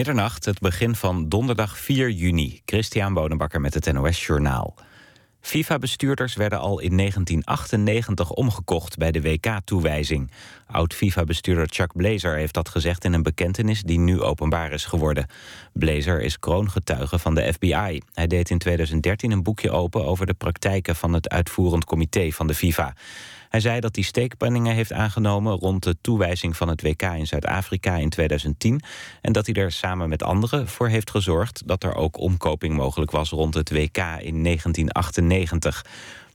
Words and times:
Middernacht, 0.00 0.44
het 0.44 0.58
begin 0.58 0.94
van 0.94 1.28
donderdag 1.28 1.78
4 1.78 2.10
juni. 2.10 2.60
Christian 2.64 3.14
Bonenbakker 3.14 3.60
met 3.60 3.74
het 3.74 3.92
NOS 3.92 4.26
Journaal. 4.26 4.74
FIFA-bestuurders 5.40 6.34
werden 6.34 6.58
al 6.58 6.80
in 6.80 6.96
1998 6.96 8.30
omgekocht 8.30 8.96
bij 8.96 9.10
de 9.10 9.20
WK-toewijzing. 9.20 10.30
Oud-FIFA-bestuurder 10.66 11.66
Chuck 11.70 11.96
Blazer 11.96 12.36
heeft 12.36 12.54
dat 12.54 12.68
gezegd 12.68 13.04
in 13.04 13.12
een 13.12 13.22
bekentenis 13.22 13.82
die 13.82 13.98
nu 13.98 14.20
openbaar 14.20 14.72
is 14.72 14.84
geworden. 14.84 15.26
Blazer 15.72 16.20
is 16.20 16.38
kroongetuige 16.38 17.18
van 17.18 17.34
de 17.34 17.52
FBI. 17.52 18.00
Hij 18.12 18.26
deed 18.26 18.50
in 18.50 18.58
2013 18.58 19.30
een 19.30 19.42
boekje 19.42 19.70
open 19.70 20.04
over 20.04 20.26
de 20.26 20.34
praktijken 20.34 20.96
van 20.96 21.12
het 21.12 21.28
uitvoerend 21.28 21.84
comité 21.84 22.30
van 22.30 22.46
de 22.46 22.54
FIFA. 22.54 22.94
Hij 23.50 23.60
zei 23.60 23.80
dat 23.80 23.94
hij 23.94 24.04
steekpenningen 24.04 24.74
heeft 24.74 24.92
aangenomen 24.92 25.52
rond 25.52 25.82
de 25.82 25.96
toewijzing 26.00 26.56
van 26.56 26.68
het 26.68 26.82
WK 26.82 27.02
in 27.02 27.26
Zuid-Afrika 27.26 27.96
in 27.96 28.08
2010 28.08 28.82
en 29.20 29.32
dat 29.32 29.46
hij 29.46 29.54
er 29.54 29.72
samen 29.72 30.08
met 30.08 30.22
anderen 30.22 30.68
voor 30.68 30.88
heeft 30.88 31.10
gezorgd 31.10 31.62
dat 31.66 31.82
er 31.82 31.94
ook 31.94 32.18
omkoping 32.18 32.74
mogelijk 32.74 33.10
was 33.10 33.30
rond 33.30 33.54
het 33.54 33.70
WK 33.70 33.96
in 33.96 34.42
1998. 34.42 35.84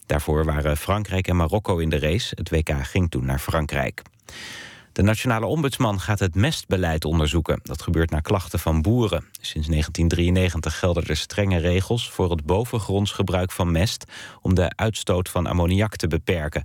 Daarvoor 0.05 0.45
waren 0.45 0.77
Frankrijk 0.77 1.27
en 1.27 1.35
Marokko 1.35 1.77
in 1.77 1.89
de 1.89 1.99
race. 1.99 2.35
Het 2.35 2.49
WK 2.49 2.69
ging 2.81 3.11
toen 3.11 3.25
naar 3.25 3.39
Frankrijk. 3.39 4.01
De 4.95 5.01
nationale 5.01 5.45
ombudsman 5.45 5.99
gaat 5.99 6.19
het 6.19 6.35
mestbeleid 6.35 7.05
onderzoeken. 7.05 7.59
Dat 7.63 7.81
gebeurt 7.81 8.09
naar 8.09 8.21
klachten 8.21 8.59
van 8.59 8.81
boeren. 8.81 9.25
Sinds 9.31 9.67
1993 9.67 10.79
gelden 10.79 11.05
er 11.05 11.17
strenge 11.17 11.57
regels 11.57 12.09
voor 12.09 12.31
het 12.31 12.45
bovengronds 12.45 13.11
gebruik 13.11 13.51
van 13.51 13.71
mest 13.71 14.05
om 14.41 14.55
de 14.55 14.71
uitstoot 14.75 15.29
van 15.29 15.45
ammoniak 15.45 15.95
te 15.95 16.07
beperken. 16.07 16.63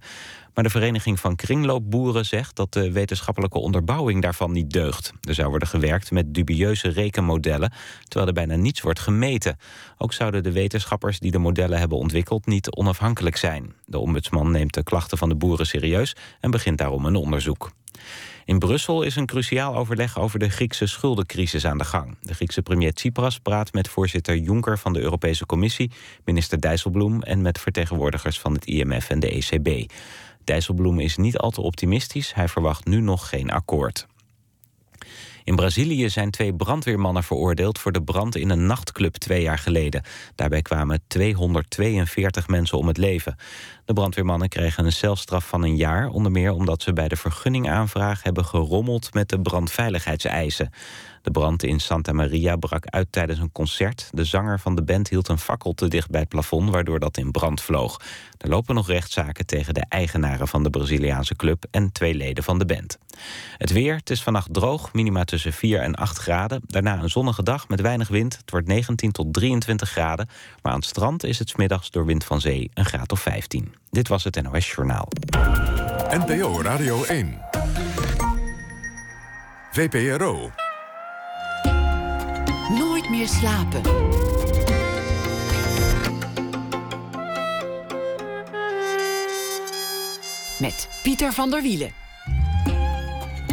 Maar 0.60 0.68
de 0.68 0.78
Vereniging 0.78 1.20
van 1.20 1.36
Kringloopboeren 1.36 2.26
zegt 2.26 2.56
dat 2.56 2.72
de 2.72 2.92
wetenschappelijke 2.92 3.58
onderbouwing 3.58 4.22
daarvan 4.22 4.52
niet 4.52 4.70
deugt. 4.70 5.12
Er 5.20 5.34
zou 5.34 5.48
worden 5.48 5.68
gewerkt 5.68 6.10
met 6.10 6.34
dubieuze 6.34 6.88
rekenmodellen, 6.88 7.72
terwijl 8.02 8.26
er 8.26 8.34
bijna 8.34 8.54
niets 8.56 8.80
wordt 8.80 9.00
gemeten. 9.00 9.58
Ook 9.98 10.12
zouden 10.12 10.42
de 10.42 10.52
wetenschappers 10.52 11.18
die 11.18 11.30
de 11.30 11.38
modellen 11.38 11.78
hebben 11.78 11.98
ontwikkeld 11.98 12.46
niet 12.46 12.70
onafhankelijk 12.70 13.36
zijn. 13.36 13.74
De 13.86 13.98
ombudsman 13.98 14.50
neemt 14.50 14.74
de 14.74 14.82
klachten 14.82 15.18
van 15.18 15.28
de 15.28 15.34
boeren 15.34 15.66
serieus 15.66 16.16
en 16.40 16.50
begint 16.50 16.78
daarom 16.78 17.06
een 17.06 17.16
onderzoek. 17.16 17.70
In 18.44 18.58
Brussel 18.58 19.02
is 19.02 19.16
een 19.16 19.26
cruciaal 19.26 19.76
overleg 19.76 20.18
over 20.18 20.38
de 20.38 20.48
Griekse 20.48 20.86
schuldencrisis 20.86 21.64
aan 21.64 21.78
de 21.78 21.84
gang. 21.84 22.16
De 22.22 22.34
Griekse 22.34 22.62
premier 22.62 22.92
Tsipras 22.92 23.38
praat 23.38 23.72
met 23.72 23.88
voorzitter 23.88 24.36
Juncker 24.36 24.78
van 24.78 24.92
de 24.92 25.00
Europese 25.00 25.46
Commissie, 25.46 25.90
minister 26.24 26.60
Dijsselbloem 26.60 27.22
en 27.22 27.42
met 27.42 27.58
vertegenwoordigers 27.58 28.40
van 28.40 28.52
het 28.52 28.64
IMF 28.64 29.10
en 29.10 29.20
de 29.20 29.30
ECB. 29.30 29.90
Dijsselbloem 30.44 31.00
is 31.00 31.16
niet 31.16 31.38
al 31.38 31.50
te 31.50 31.60
optimistisch. 31.60 32.34
Hij 32.34 32.48
verwacht 32.48 32.84
nu 32.84 33.00
nog 33.00 33.28
geen 33.28 33.50
akkoord. 33.50 34.06
In 35.44 35.56
Brazilië 35.56 36.08
zijn 36.08 36.30
twee 36.30 36.54
brandweermannen 36.54 37.22
veroordeeld 37.22 37.78
voor 37.78 37.92
de 37.92 38.02
brand 38.02 38.36
in 38.36 38.50
een 38.50 38.66
nachtclub 38.66 39.14
twee 39.14 39.42
jaar 39.42 39.58
geleden. 39.58 40.02
Daarbij 40.34 40.62
kwamen 40.62 41.02
242 41.06 42.48
mensen 42.48 42.78
om 42.78 42.86
het 42.86 42.96
leven. 42.96 43.36
De 43.84 43.92
brandweermannen 43.92 44.48
kregen 44.48 44.84
een 44.84 44.92
celstraf 44.92 45.48
van 45.48 45.62
een 45.62 45.76
jaar, 45.76 46.08
onder 46.08 46.32
meer 46.32 46.52
omdat 46.52 46.82
ze 46.82 46.92
bij 46.92 47.08
de 47.08 47.16
vergunningaanvraag 47.16 48.22
hebben 48.22 48.44
gerommeld 48.44 49.14
met 49.14 49.28
de 49.28 49.40
brandveiligheidseisen. 49.40 50.70
De 51.22 51.30
brand 51.30 51.62
in 51.62 51.80
Santa 51.80 52.12
Maria 52.12 52.56
brak 52.56 52.86
uit 52.86 53.06
tijdens 53.10 53.38
een 53.38 53.52
concert. 53.52 54.08
De 54.12 54.24
zanger 54.24 54.60
van 54.60 54.74
de 54.74 54.82
band 54.82 55.08
hield 55.08 55.28
een 55.28 55.38
fakkel 55.38 55.72
te 55.72 55.88
dicht 55.88 56.10
bij 56.10 56.20
het 56.20 56.28
plafond, 56.28 56.70
waardoor 56.70 56.98
dat 56.98 57.16
in 57.16 57.30
brand 57.30 57.60
vloog. 57.60 58.00
Er 58.38 58.48
lopen 58.48 58.74
nog 58.74 58.86
rechtszaken 58.88 59.46
tegen 59.46 59.74
de 59.74 59.84
eigenaren 59.88 60.48
van 60.48 60.62
de 60.62 60.70
Braziliaanse 60.70 61.36
club 61.36 61.64
en 61.70 61.92
twee 61.92 62.14
leden 62.14 62.44
van 62.44 62.58
de 62.58 62.66
band. 62.66 62.98
Het 63.58 63.72
weer, 63.72 63.96
het 63.96 64.10
is 64.10 64.22
vannacht 64.22 64.54
droog, 64.54 64.92
minima 64.92 65.24
tussen 65.24 65.52
4 65.52 65.80
en 65.80 65.94
8 65.94 66.18
graden. 66.18 66.60
Daarna 66.66 67.02
een 67.02 67.10
zonnige 67.10 67.42
dag 67.42 67.68
met 67.68 67.80
weinig 67.80 68.08
wind. 68.08 68.36
Het 68.36 68.50
wordt 68.50 68.66
19 68.66 69.12
tot 69.12 69.32
23 69.32 69.90
graden. 69.90 70.28
Maar 70.62 70.72
aan 70.72 70.78
het 70.78 70.88
strand 70.88 71.24
is 71.24 71.38
het 71.38 71.48
smiddags 71.48 71.90
door 71.90 72.06
wind 72.06 72.24
van 72.24 72.40
zee 72.40 72.70
een 72.74 72.84
graad 72.84 73.12
of 73.12 73.20
15. 73.20 73.74
Dit 73.90 74.08
was 74.08 74.24
het 74.24 74.42
NOS 74.42 74.70
Journaal. 74.70 75.08
NPO 76.10 76.62
Radio 76.62 77.04
1. 77.04 77.38
VPRO. 79.72 80.50
Meer 83.10 83.28
slapen. 83.28 83.82
Met 90.58 90.88
Pieter 91.02 91.32
van 91.32 91.50
der 91.50 91.62
Wielen. 91.62 91.92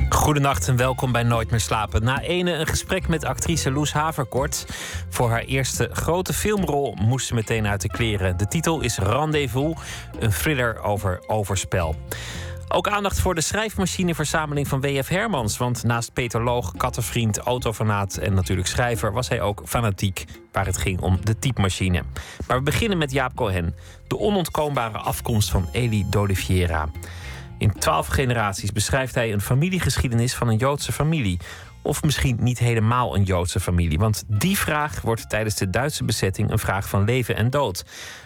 Goedenacht 0.09 0.68
en 0.68 0.75
welkom 0.75 1.12
bij 1.12 1.23
Nooit 1.23 1.51
meer 1.51 1.59
slapen. 1.59 2.03
Na 2.03 2.22
ene 2.22 2.53
een 2.53 2.68
gesprek 2.68 3.07
met 3.07 3.25
actrice 3.25 3.72
Loes 3.72 3.94
Haverkort. 3.94 4.66
Voor 5.09 5.29
haar 5.29 5.44
eerste 5.44 5.89
grote 5.91 6.34
filmrol 6.34 6.95
moest 7.01 7.28
ze 7.28 7.34
meteen 7.34 7.68
uit 7.68 7.81
de 7.81 7.89
kleren. 7.89 8.38
De 8.38 8.47
titel 8.47 8.81
is 8.81 8.97
Rendezvous, 8.97 9.78
een 10.19 10.31
thriller 10.31 10.81
over 10.81 11.24
overspel. 11.28 11.95
Ook 12.69 12.88
aandacht 12.88 13.19
voor 13.19 13.35
de 13.35 13.41
schrijfmachineverzameling 13.41 14.67
van 14.67 14.81
W.F. 14.81 15.07
Hermans. 15.07 15.57
Want 15.57 15.83
naast 15.83 16.13
Peter 16.13 16.44
Loog, 16.44 16.73
kattenvriend, 16.78 17.38
autovanaat 17.38 18.17
en 18.17 18.33
natuurlijk 18.33 18.67
schrijver... 18.67 19.11
was 19.11 19.29
hij 19.29 19.41
ook 19.41 19.61
fanatiek 19.66 20.25
waar 20.51 20.66
het 20.66 20.77
ging 20.77 21.00
om 21.01 21.19
de 21.23 21.39
typemachine. 21.39 22.03
Maar 22.47 22.57
we 22.57 22.63
beginnen 22.63 22.97
met 22.97 23.11
Jaap 23.11 23.35
Cohen. 23.35 23.75
De 24.07 24.17
onontkoombare 24.17 24.97
afkomst 24.97 25.50
van 25.50 25.69
Eli 25.72 26.06
d'Oliveira. 26.09 26.89
In 27.57 27.73
twaalf 27.79 28.07
generaties 28.07 28.72
beschrijft 28.72 29.16
hij 29.16 29.33
een 29.33 29.41
familiegeschiedenis 29.41 30.33
van 30.33 30.47
een 30.47 30.57
Joodse 30.57 30.91
familie. 30.91 31.39
Of 31.88 32.03
misschien 32.03 32.38
niet 32.40 32.59
helemaal 32.59 33.16
een 33.16 33.24
Joodse 33.24 33.59
familie. 33.59 33.98
Want 33.98 34.24
die 34.28 34.58
vraag 34.58 35.02
wordt 35.02 35.30
tijdens 35.30 35.56
de 35.56 35.70
Duitse 35.70 36.03
bezetting 36.03 36.52
een 36.52 36.59
vraag 36.59 36.90
van 36.90 37.03
leven 37.03 37.36
en 37.36 37.50
dood. 37.50 37.86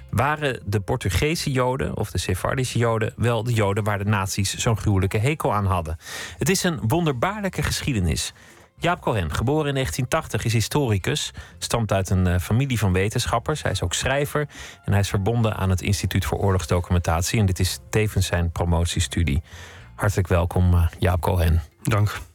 Waren 0.09 0.61
de 0.65 0.79
Portugese 0.79 1.51
Joden 1.51 1.97
of 1.97 2.11
de 2.11 2.17
Sephardische 2.17 2.77
Joden 2.77 3.13
wel 3.15 3.43
de 3.43 3.53
Joden 3.53 3.83
waar 3.83 3.97
de 3.97 4.03
nazi's 4.09 4.55
zo'n 4.55 4.77
gruwelijke 4.77 5.17
hekel 5.17 5.53
aan 5.53 5.65
hadden? 5.65 5.97
Het 6.37 6.49
is 6.49 6.63
een 6.63 6.79
wonderbaarlijke 6.87 7.63
geschiedenis. 7.63 8.33
Jaap 8.77 9.01
Cohen, 9.01 9.33
geboren 9.33 9.67
in 9.67 9.73
1980, 9.73 10.45
is 10.45 10.53
historicus. 10.53 11.31
Stamt 11.57 11.91
uit 11.91 12.09
een 12.09 12.27
uh, 12.27 12.39
familie 12.39 12.79
van 12.79 12.93
wetenschappers. 12.93 13.61
Hij 13.61 13.71
is 13.71 13.81
ook 13.81 13.93
schrijver. 13.93 14.47
En 14.85 14.91
hij 14.91 15.01
is 15.01 15.09
verbonden 15.09 15.55
aan 15.55 15.69
het 15.69 15.81
Instituut 15.81 16.25
voor 16.25 16.37
Oorlogsdocumentatie. 16.37 17.39
En 17.39 17.45
dit 17.45 17.59
is 17.59 17.79
tevens 17.89 18.25
zijn 18.25 18.51
promotiestudie. 18.51 19.41
Hartelijk 19.95 20.27
welkom, 20.27 20.73
uh, 20.73 20.87
Jaap 20.99 21.21
Cohen. 21.21 21.61
Dank. 21.83 22.30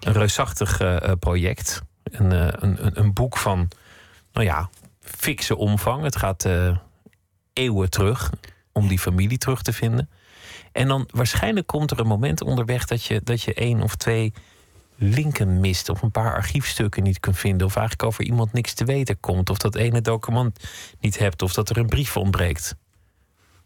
Een 0.00 0.12
reusachtig 0.12 0.80
uh, 0.80 0.96
project. 1.18 1.82
Een, 2.02 2.30
een, 2.64 2.98
een, 2.98 3.12
boek 3.12 3.36
van, 3.36 3.68
nou 4.32 4.46
ja, 4.46 4.68
fikse 5.00 5.56
omvang. 5.56 6.02
Het 6.02 6.16
gaat 6.16 6.48
eeuwen 7.52 7.90
terug 7.90 8.30
om 8.72 8.88
die 8.88 8.98
familie 8.98 9.38
terug 9.38 9.62
te 9.62 9.72
vinden. 9.72 10.08
En 10.72 10.88
dan 10.88 11.08
waarschijnlijk 11.10 11.66
komt 11.66 11.90
er 11.90 12.00
een 12.00 12.06
moment 12.06 12.42
onderweg 12.42 12.84
dat 12.84 13.04
je, 13.04 13.20
dat 13.24 13.42
je 13.42 13.54
één 13.54 13.82
of 13.82 13.94
twee 13.94 14.32
linken 14.96 15.60
mist. 15.60 15.88
Of 15.88 16.02
een 16.02 16.10
paar 16.10 16.34
archiefstukken 16.34 17.02
niet 17.02 17.20
kunt 17.20 17.38
vinden. 17.38 17.66
Of 17.66 17.76
eigenlijk 17.76 18.08
over 18.08 18.24
iemand 18.24 18.52
niks 18.52 18.74
te 18.74 18.84
weten 18.84 19.20
komt. 19.20 19.50
Of 19.50 19.58
dat 19.58 19.74
ene 19.74 20.00
document 20.00 20.68
niet 21.00 21.18
hebt. 21.18 21.42
Of 21.42 21.52
dat 21.52 21.70
er 21.70 21.78
een 21.78 21.86
brief 21.86 22.16
ontbreekt. 22.16 22.76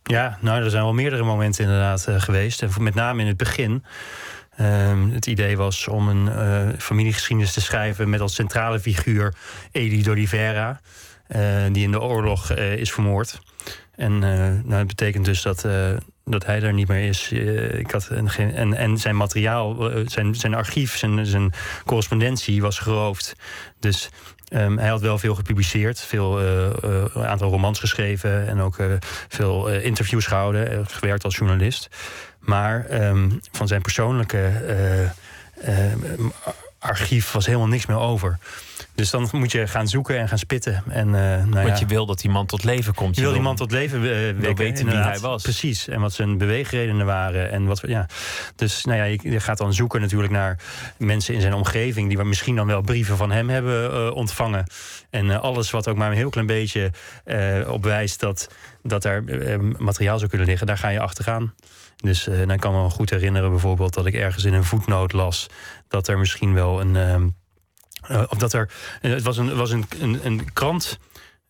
Ja, 0.02 0.38
nou, 0.40 0.64
er 0.64 0.70
zijn 0.70 0.82
wel 0.82 0.92
meerdere 0.92 1.24
momenten 1.24 1.64
inderdaad 1.64 2.06
geweest. 2.08 2.62
En 2.62 2.70
met 2.78 2.94
name 2.94 3.20
in 3.20 3.26
het 3.26 3.36
begin. 3.36 3.84
Uh, 4.60 5.12
het 5.12 5.26
idee 5.26 5.56
was 5.56 5.88
om 5.88 6.08
een 6.08 6.26
uh, 6.26 6.78
familiegeschiedenis 6.78 7.52
te 7.52 7.60
schrijven 7.60 8.10
met 8.10 8.20
als 8.20 8.34
centrale 8.34 8.80
figuur 8.80 9.34
Eli 9.70 10.02
d'Oliveira, 10.02 10.80
uh, 11.28 11.40
die 11.72 11.82
in 11.82 11.90
de 11.90 12.00
oorlog 12.00 12.52
is 12.52 12.92
vermoord. 12.92 13.40
En 13.94 14.18
nou, 14.18 14.62
dat 14.64 14.86
betekent 14.86 15.24
dus 15.24 15.42
dat 15.42 15.66
dat 16.24 16.46
hij 16.46 16.62
er 16.62 16.72
niet 16.72 16.88
meer 16.88 17.08
is. 17.08 17.32
Ik 17.78 17.90
had 17.90 18.08
een, 18.10 18.28
en, 18.54 18.74
en 18.74 18.98
zijn 18.98 19.16
materiaal, 19.16 19.90
zijn, 20.06 20.34
zijn 20.34 20.54
archief, 20.54 20.96
zijn, 20.96 21.26
zijn 21.26 21.52
correspondentie 21.84 22.62
was 22.62 22.78
geroofd. 22.78 23.34
Dus 23.80 24.10
um, 24.52 24.78
hij 24.78 24.88
had 24.88 25.00
wel 25.00 25.18
veel 25.18 25.34
gepubliceerd, 25.34 26.00
veel 26.00 26.42
uh, 26.42 27.26
aantal 27.26 27.50
romans 27.50 27.78
geschreven 27.78 28.48
en 28.48 28.60
ook 28.60 28.76
veel 29.28 29.68
interviews 29.68 30.26
gehouden, 30.26 30.86
gewerkt 30.86 31.24
als 31.24 31.36
journalist. 31.36 31.88
Maar 32.44 33.04
um, 33.08 33.40
van 33.52 33.68
zijn 33.68 33.82
persoonlijke 33.82 34.50
archief 36.82 37.32
was 37.32 37.46
helemaal 37.46 37.68
niks 37.68 37.86
meer 37.86 37.98
over. 37.98 38.38
Dus 38.94 39.10
dan 39.10 39.28
moet 39.32 39.52
je 39.52 39.66
gaan 39.66 39.88
zoeken 39.88 40.18
en 40.18 40.28
gaan 40.28 40.38
spitten. 40.38 40.82
En, 40.88 41.06
uh, 41.06 41.12
nou 41.12 41.50
Want 41.50 41.68
ja, 41.68 41.76
je 41.78 41.86
wil 41.86 42.06
dat 42.06 42.20
die 42.20 42.30
man 42.30 42.46
tot 42.46 42.64
leven 42.64 42.94
komt. 42.94 43.16
Je, 43.16 43.22
wil 43.22 43.32
die 43.32 43.40
man 43.40 43.56
tot 43.56 43.70
leven 43.70 44.02
wekken, 44.02 44.56
weten 44.56 44.86
wie 44.86 44.94
hij 44.94 45.18
was. 45.18 45.42
Precies. 45.42 45.88
En 45.88 46.00
wat 46.00 46.12
zijn 46.12 46.38
beweegredenen 46.38 47.06
waren. 47.06 47.50
En 47.50 47.64
wat, 47.64 47.82
ja. 47.86 48.06
Dus 48.56 48.84
nou 48.84 48.98
ja, 48.98 49.04
je, 49.04 49.18
je, 49.22 49.40
gaat 49.40 49.58
dan 49.58 49.74
zoeken 49.74 50.00
natuurlijk 50.00 50.32
naar 50.32 50.58
mensen 50.96 51.34
in 51.34 51.40
zijn 51.40 51.54
omgeving... 51.54 52.08
die 52.08 52.24
misschien 52.24 52.56
dan 52.56 52.66
wel 52.66 52.80
brieven 52.80 53.16
van 53.16 53.30
hem 53.30 53.48
hebben 53.48 54.14
ontvangen. 54.14 54.66
En 55.10 55.40
alles 55.40 55.70
wat 55.70 55.88
ook 55.88 55.96
maar 55.96 56.10
een 56.10 56.16
heel 56.16 56.30
klein 56.30 56.46
beetje 56.46 56.90
op 57.66 57.84
wijst... 57.84 58.20
dat, 58.20 58.48
dat 58.82 59.04
er 59.04 59.24
materiaal 59.78 60.18
zou 60.18 60.30
kunnen 60.30 60.48
liggen, 60.48 60.66
daar 60.66 60.78
ga 60.78 60.88
je 60.88 61.00
achteraan. 61.00 61.52
Dus 62.02 62.28
uh, 62.28 62.46
dan 62.46 62.58
kan 62.58 62.72
me 62.72 62.90
goed 62.90 63.10
herinneren 63.10 63.50
bijvoorbeeld 63.50 63.94
dat 63.94 64.06
ik 64.06 64.14
ergens 64.14 64.44
in 64.44 64.52
een 64.52 64.64
voetnoot 64.64 65.12
las 65.12 65.46
dat 65.88 66.08
er 66.08 66.18
misschien 66.18 66.54
wel 66.54 66.80
een, 66.80 67.34
of 68.08 68.38
dat 68.38 68.52
er. 68.52 68.70
het 69.00 69.22
was 69.22 69.36
een, 69.36 69.56
was 69.56 69.70
een, 69.70 69.84
een, 70.00 70.26
een 70.26 70.52
krant. 70.52 70.98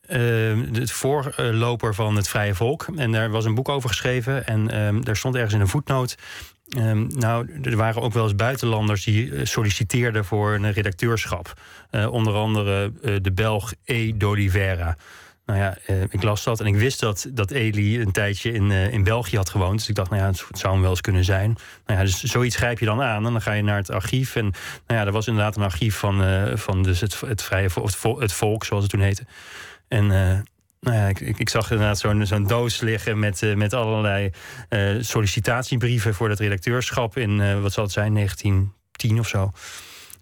Uh, 0.09 0.61
het 0.73 0.91
voorloper 0.91 1.95
van 1.95 2.17
het 2.17 2.29
Vrije 2.29 2.55
Volk. 2.55 2.87
En 2.97 3.13
daar 3.13 3.31
was 3.31 3.45
een 3.45 3.55
boek 3.55 3.69
over 3.69 3.89
geschreven. 3.89 4.47
En 4.47 4.75
uh, 4.75 5.03
daar 5.03 5.17
stond 5.17 5.35
ergens 5.35 5.55
in 5.55 5.61
een 5.61 5.69
voetnoot. 5.69 6.17
Nou, 7.09 7.61
er 7.63 7.77
waren 7.77 8.03
ook 8.03 8.13
wel 8.13 8.23
eens 8.23 8.35
buitenlanders 8.35 9.05
die 9.05 9.47
solliciteerden 9.47 10.25
voor 10.25 10.55
een 10.55 10.73
redacteurschap. 10.73 11.53
onder 12.11 12.35
andere 12.35 12.93
de 13.21 13.33
Belg 13.33 13.73
E. 13.85 14.13
d'Oliveira. 14.17 14.97
Nou 15.53 15.65
ja, 15.65 15.95
uh, 15.95 16.03
ik 16.03 16.23
las 16.23 16.45
dat 16.45 16.61
en 16.61 16.67
ik 16.67 16.77
wist 16.77 17.01
dat, 17.01 17.29
dat 17.31 17.51
Eli 17.51 18.01
een 18.01 18.13
tijdje 18.13 18.53
in, 18.53 18.71
uh, 18.71 18.93
in 18.93 19.03
België 19.03 19.37
had 19.37 19.49
gewoond. 19.49 19.79
Dus 19.79 19.89
ik 19.89 19.95
dacht, 19.95 20.11
nou 20.11 20.23
ja, 20.23 20.29
het 20.29 20.59
zou 20.59 20.73
hem 20.73 20.83
wel 20.83 20.91
eens 20.91 21.01
kunnen 21.01 21.25
zijn. 21.25 21.57
Nou 21.87 21.99
ja, 21.99 22.05
dus 22.05 22.23
zoiets 22.23 22.57
grijp 22.57 22.79
je 22.79 22.85
dan 22.85 23.03
aan 23.03 23.27
en 23.27 23.33
dan 23.33 23.43
ga 23.43 23.53
je 23.53 23.63
naar 23.63 23.77
het 23.77 23.91
archief. 23.91 24.37
En 24.37 24.45
nou 24.87 25.01
ja, 25.01 25.07
er 25.07 25.13
was 25.13 25.27
inderdaad 25.27 25.57
een 25.57 25.63
archief 25.63 25.97
van, 25.97 26.23
uh, 26.23 26.57
van 26.57 26.83
dus 26.83 27.01
het, 27.01 27.21
het 27.21 27.43
Vrije 27.43 27.69
het, 27.75 28.03
het 28.19 28.33
Volk, 28.33 28.65
zoals 28.65 28.83
het 28.83 28.93
toen 28.93 29.01
heette. 29.01 29.25
En 29.89 30.07
nou 30.81 30.97
ja, 30.97 31.09
ik, 31.09 31.21
ik, 31.21 31.49
zag 31.49 31.71
inderdaad 31.71 31.99
zo'n 31.99 32.27
zo'n 32.27 32.47
doos 32.47 32.81
liggen 32.81 33.19
met, 33.19 33.57
met 33.57 33.75
allerlei 33.75 34.31
sollicitatiebrieven 35.01 36.15
voor 36.15 36.29
dat 36.29 36.39
redacteurschap 36.39 37.17
in, 37.17 37.63
wat 37.63 37.73
zal 37.73 37.85
het 37.85 37.93
zijn, 37.93 38.15
1910 38.15 39.19
of 39.19 39.29
zo. 39.29 39.53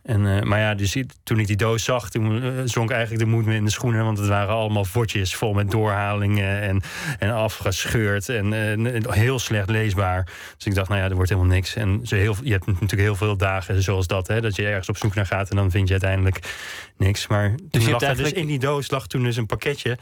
En, 0.02 0.20
uh, 0.20 0.42
maar 0.42 0.58
ja, 0.58 0.74
dus 0.74 0.96
toen 1.22 1.38
ik 1.38 1.46
die 1.46 1.56
doos 1.56 1.84
zag, 1.84 2.10
toen 2.10 2.44
uh, 2.44 2.52
zonk 2.64 2.90
eigenlijk 2.90 3.24
de 3.24 3.30
moed 3.30 3.44
me 3.44 3.54
in 3.54 3.64
de 3.64 3.70
schoenen. 3.70 4.04
Want 4.04 4.18
het 4.18 4.28
waren 4.28 4.54
allemaal 4.54 4.84
vodjes 4.84 5.34
vol 5.34 5.52
met 5.52 5.70
doorhalingen 5.70 6.60
en, 6.60 6.82
en 7.18 7.30
afgescheurd. 7.30 8.28
En 8.28 8.52
uh, 8.82 9.12
heel 9.12 9.38
slecht 9.38 9.70
leesbaar. 9.70 10.24
Dus 10.56 10.66
ik 10.66 10.74
dacht, 10.74 10.88
nou 10.88 11.00
ja, 11.00 11.08
er 11.08 11.14
wordt 11.14 11.30
helemaal 11.30 11.52
niks. 11.54 11.74
En 11.74 12.00
zo 12.04 12.16
heel, 12.16 12.36
je 12.42 12.52
hebt 12.52 12.66
natuurlijk 12.66 13.00
heel 13.00 13.16
veel 13.16 13.36
dagen 13.36 13.82
zoals 13.82 14.06
dat. 14.06 14.28
Hè, 14.28 14.40
dat 14.40 14.56
je 14.56 14.66
ergens 14.66 14.88
op 14.88 14.96
zoek 14.96 15.14
naar 15.14 15.26
gaat 15.26 15.50
en 15.50 15.56
dan 15.56 15.70
vind 15.70 15.86
je 15.86 15.92
uiteindelijk 15.92 16.54
niks. 16.96 17.26
Maar 17.26 17.54
dus, 17.70 17.84
je 17.84 17.90
lag 17.90 18.16
dus 18.16 18.32
in 18.32 18.46
die 18.46 18.58
doos 18.58 18.90
lag 18.90 19.06
toen 19.06 19.22
dus 19.22 19.36
een 19.36 19.46
pakketje 19.46 19.98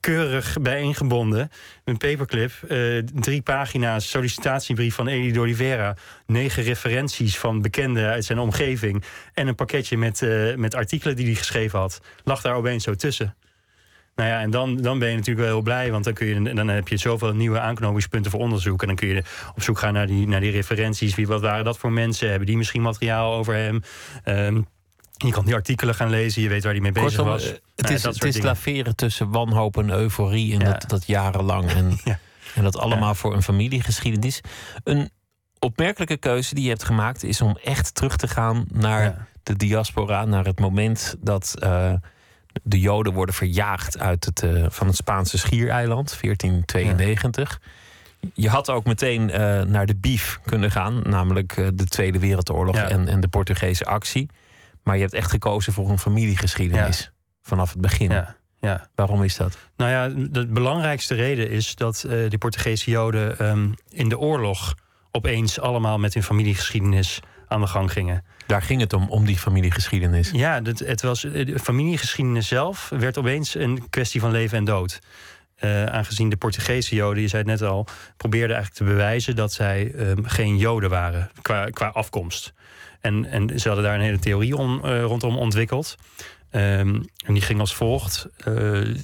keurig 0.00 0.56
bijeengebonden. 0.62 1.50
Een 1.84 1.96
paperclip, 1.96 2.52
uh, 2.68 3.02
drie 3.14 3.42
pagina's 3.42 4.10
sollicitatiebrief 4.10 4.94
van 4.94 5.06
Eli 5.06 5.40
Oliveira. 5.40 5.96
Negen 6.26 6.62
referenties 6.62 7.38
van 7.38 7.62
bekenden 7.62 8.10
uit 8.10 8.24
zijn 8.24 8.38
omgeving. 8.38 9.04
En 9.34 9.46
een 9.46 9.54
pakketje 9.54 9.96
met, 9.96 10.20
uh, 10.20 10.54
met 10.54 10.74
artikelen 10.74 11.16
die 11.16 11.26
hij 11.26 11.34
geschreven 11.34 11.78
had. 11.78 12.00
Lag 12.24 12.40
daar 12.40 12.54
opeens 12.54 12.84
zo 12.84 12.94
tussen. 12.94 13.34
Nou 14.14 14.28
ja, 14.28 14.40
en 14.40 14.50
dan, 14.50 14.76
dan 14.76 14.98
ben 14.98 15.08
je 15.08 15.16
natuurlijk 15.16 15.46
wel 15.46 15.54
heel 15.54 15.64
blij, 15.64 15.90
want 15.90 16.04
dan, 16.04 16.12
kun 16.12 16.26
je, 16.26 16.54
dan 16.54 16.68
heb 16.68 16.88
je 16.88 16.96
zoveel 16.96 17.34
nieuwe 17.34 17.60
aanknopingspunten 17.60 18.30
voor 18.30 18.40
onderzoek. 18.40 18.80
En 18.80 18.86
dan 18.86 18.96
kun 18.96 19.08
je 19.08 19.22
op 19.54 19.62
zoek 19.62 19.78
gaan 19.78 19.92
naar 19.92 20.06
die, 20.06 20.28
naar 20.28 20.40
die 20.40 20.50
referenties. 20.50 21.14
Wie, 21.14 21.26
wat 21.26 21.40
waren 21.40 21.64
dat 21.64 21.78
voor 21.78 21.92
mensen? 21.92 22.28
Hebben 22.28 22.46
die 22.46 22.56
misschien 22.56 22.82
materiaal 22.82 23.34
over 23.34 23.54
hem? 23.54 23.82
Um, 24.24 24.66
je 25.26 25.32
kan 25.32 25.44
die 25.44 25.54
artikelen 25.54 25.94
gaan 25.94 26.10
lezen, 26.10 26.42
je 26.42 26.48
weet 26.48 26.62
waar 26.62 26.72
hij 26.72 26.80
mee 26.80 26.92
bezig 26.92 27.24
was. 27.24 27.44
Eh, 27.44 27.50
het 27.50 27.84
nou 27.84 27.94
is, 27.94 28.02
het 28.02 28.24
is 28.24 28.42
laveren 28.42 28.96
tussen 28.96 29.30
wanhoop 29.30 29.76
en 29.76 29.90
euforie. 29.90 30.52
En 30.52 30.58
dat, 30.58 30.84
dat 30.88 31.06
jarenlang. 31.06 31.70
En, 31.70 31.98
en 32.54 32.62
dat 32.62 32.76
allemaal 32.76 33.14
voor 33.14 33.34
een 33.34 33.42
familiegeschiedenis. 33.42 34.40
Een 34.84 35.10
opmerkelijke 35.58 36.16
keuze 36.16 36.54
die 36.54 36.62
je 36.64 36.68
hebt 36.68 36.84
gemaakt 36.84 37.22
is 37.22 37.40
om 37.40 37.58
echt 37.64 37.94
terug 37.94 38.16
te 38.16 38.28
gaan 38.28 38.66
naar 38.72 39.28
de 39.42 39.56
diaspora. 39.56 40.24
Naar 40.24 40.44
het 40.44 40.60
moment 40.60 41.16
dat 41.20 41.54
uh, 41.62 41.92
de 42.62 42.80
Joden 42.80 43.12
worden 43.12 43.34
verjaagd 43.34 43.98
uit 43.98 44.24
het, 44.24 44.42
uh, 44.42 44.66
van 44.68 44.86
het 44.86 44.96
Spaanse 44.96 45.38
schiereiland, 45.38 46.18
1492. 46.20 47.60
Je 48.34 48.48
had 48.48 48.70
ook 48.70 48.84
meteen 48.84 49.24
naar 49.70 49.86
de 49.86 49.96
bief 49.96 50.40
kunnen 50.44 50.70
gaan, 50.70 51.02
namelijk 51.04 51.54
de 51.74 51.84
Tweede 51.84 52.18
Wereldoorlog 52.18 52.76
en, 52.76 53.08
en 53.08 53.20
de 53.20 53.28
Portugese 53.28 53.84
actie. 53.84 54.28
Maar 54.90 54.98
je 54.98 55.04
hebt 55.04 55.16
echt 55.16 55.30
gekozen 55.30 55.72
voor 55.72 55.90
een 55.90 55.98
familiegeschiedenis. 55.98 57.10
Vanaf 57.42 57.70
het 57.70 57.80
begin. 57.80 58.10
Ja. 58.10 58.36
Ja. 58.60 58.88
Waarom 58.94 59.22
is 59.22 59.36
dat? 59.36 59.58
Nou 59.76 59.90
ja, 59.90 60.26
de 60.30 60.46
belangrijkste 60.46 61.14
reden 61.14 61.50
is 61.50 61.74
dat 61.74 62.04
uh, 62.06 62.30
de 62.30 62.38
Portugese 62.38 62.90
Joden 62.90 63.38
ehm, 63.38 63.68
in 63.88 64.08
de 64.08 64.18
oorlog 64.18 64.74
opeens 65.10 65.60
allemaal 65.60 65.98
met 65.98 66.14
hun 66.14 66.22
familiegeschiedenis 66.22 67.20
aan 67.48 67.60
de 67.60 67.66
gang 67.66 67.92
gingen. 67.92 68.24
Daar 68.46 68.62
ging 68.62 68.80
het 68.80 68.92
om, 68.92 69.08
om 69.08 69.24
die 69.24 69.38
familiegeschiedenis. 69.38 70.30
Ja, 70.30 70.60
het, 70.62 70.78
het 70.78 71.02
was, 71.02 71.24
eh, 71.24 71.46
de 71.46 71.58
familiegeschiedenis 71.58 72.48
zelf 72.48 72.88
werd 72.88 73.18
opeens 73.18 73.54
een 73.54 73.90
kwestie 73.90 74.20
van 74.20 74.30
leven 74.30 74.58
en 74.58 74.64
dood. 74.64 74.98
Uh, 75.60 75.84
aangezien 75.84 76.28
de 76.28 76.36
Portugese 76.36 76.94
Joden, 76.94 77.22
je 77.22 77.28
zei 77.28 77.42
het 77.42 77.60
net 77.60 77.70
al, 77.70 77.86
probeerden 78.16 78.56
eigenlijk 78.56 78.86
te 78.86 78.94
bewijzen 78.94 79.36
dat 79.36 79.52
zij 79.52 79.92
um, 79.96 80.24
geen 80.24 80.56
Joden 80.56 80.90
waren 80.90 81.30
qua, 81.42 81.64
qua 81.64 81.86
afkomst. 81.86 82.52
En, 83.00 83.24
en 83.24 83.60
ze 83.60 83.66
hadden 83.66 83.86
daar 83.86 83.94
een 83.94 84.00
hele 84.00 84.18
theorie 84.18 84.56
om, 84.56 84.80
uh, 84.84 85.02
rondom 85.02 85.36
ontwikkeld. 85.36 85.96
Um, 86.52 87.04
en 87.24 87.34
die 87.34 87.42
ging 87.42 87.60
als 87.60 87.74
volgt. 87.74 88.26
Uh, 88.48 88.96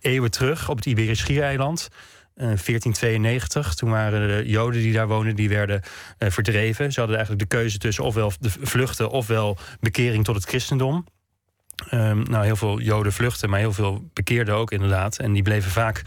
eeuwen 0.00 0.30
terug 0.30 0.68
op 0.68 0.76
het 0.76 0.86
Iberisch 0.86 1.18
Schiereiland. 1.18 1.88
Uh, 1.90 2.46
1492, 2.46 3.74
toen 3.74 3.90
waren 3.90 4.28
de 4.28 4.50
Joden 4.50 4.80
die 4.80 4.92
daar 4.92 5.08
woonden, 5.08 5.36
die 5.36 5.48
werden 5.48 5.82
verdreven. 6.18 6.92
Ze 6.92 6.98
hadden 6.98 7.18
eigenlijk 7.18 7.50
de 7.50 7.56
keuze 7.56 7.78
tussen 7.78 8.04
ofwel 8.04 8.32
de 8.40 8.50
vluchten 8.50 9.10
ofwel 9.10 9.58
bekering 9.80 10.24
tot 10.24 10.34
het 10.34 10.44
christendom. 10.44 11.04
Um, 11.90 12.22
nou, 12.22 12.44
heel 12.44 12.56
veel 12.56 12.80
Joden 12.80 13.12
vluchten, 13.12 13.50
maar 13.50 13.58
heel 13.58 13.72
veel 13.72 14.10
bekeerden 14.12 14.54
ook 14.54 14.70
inderdaad. 14.70 15.18
En 15.18 15.32
die 15.32 15.42
bleven 15.42 15.70
vaak, 15.70 16.02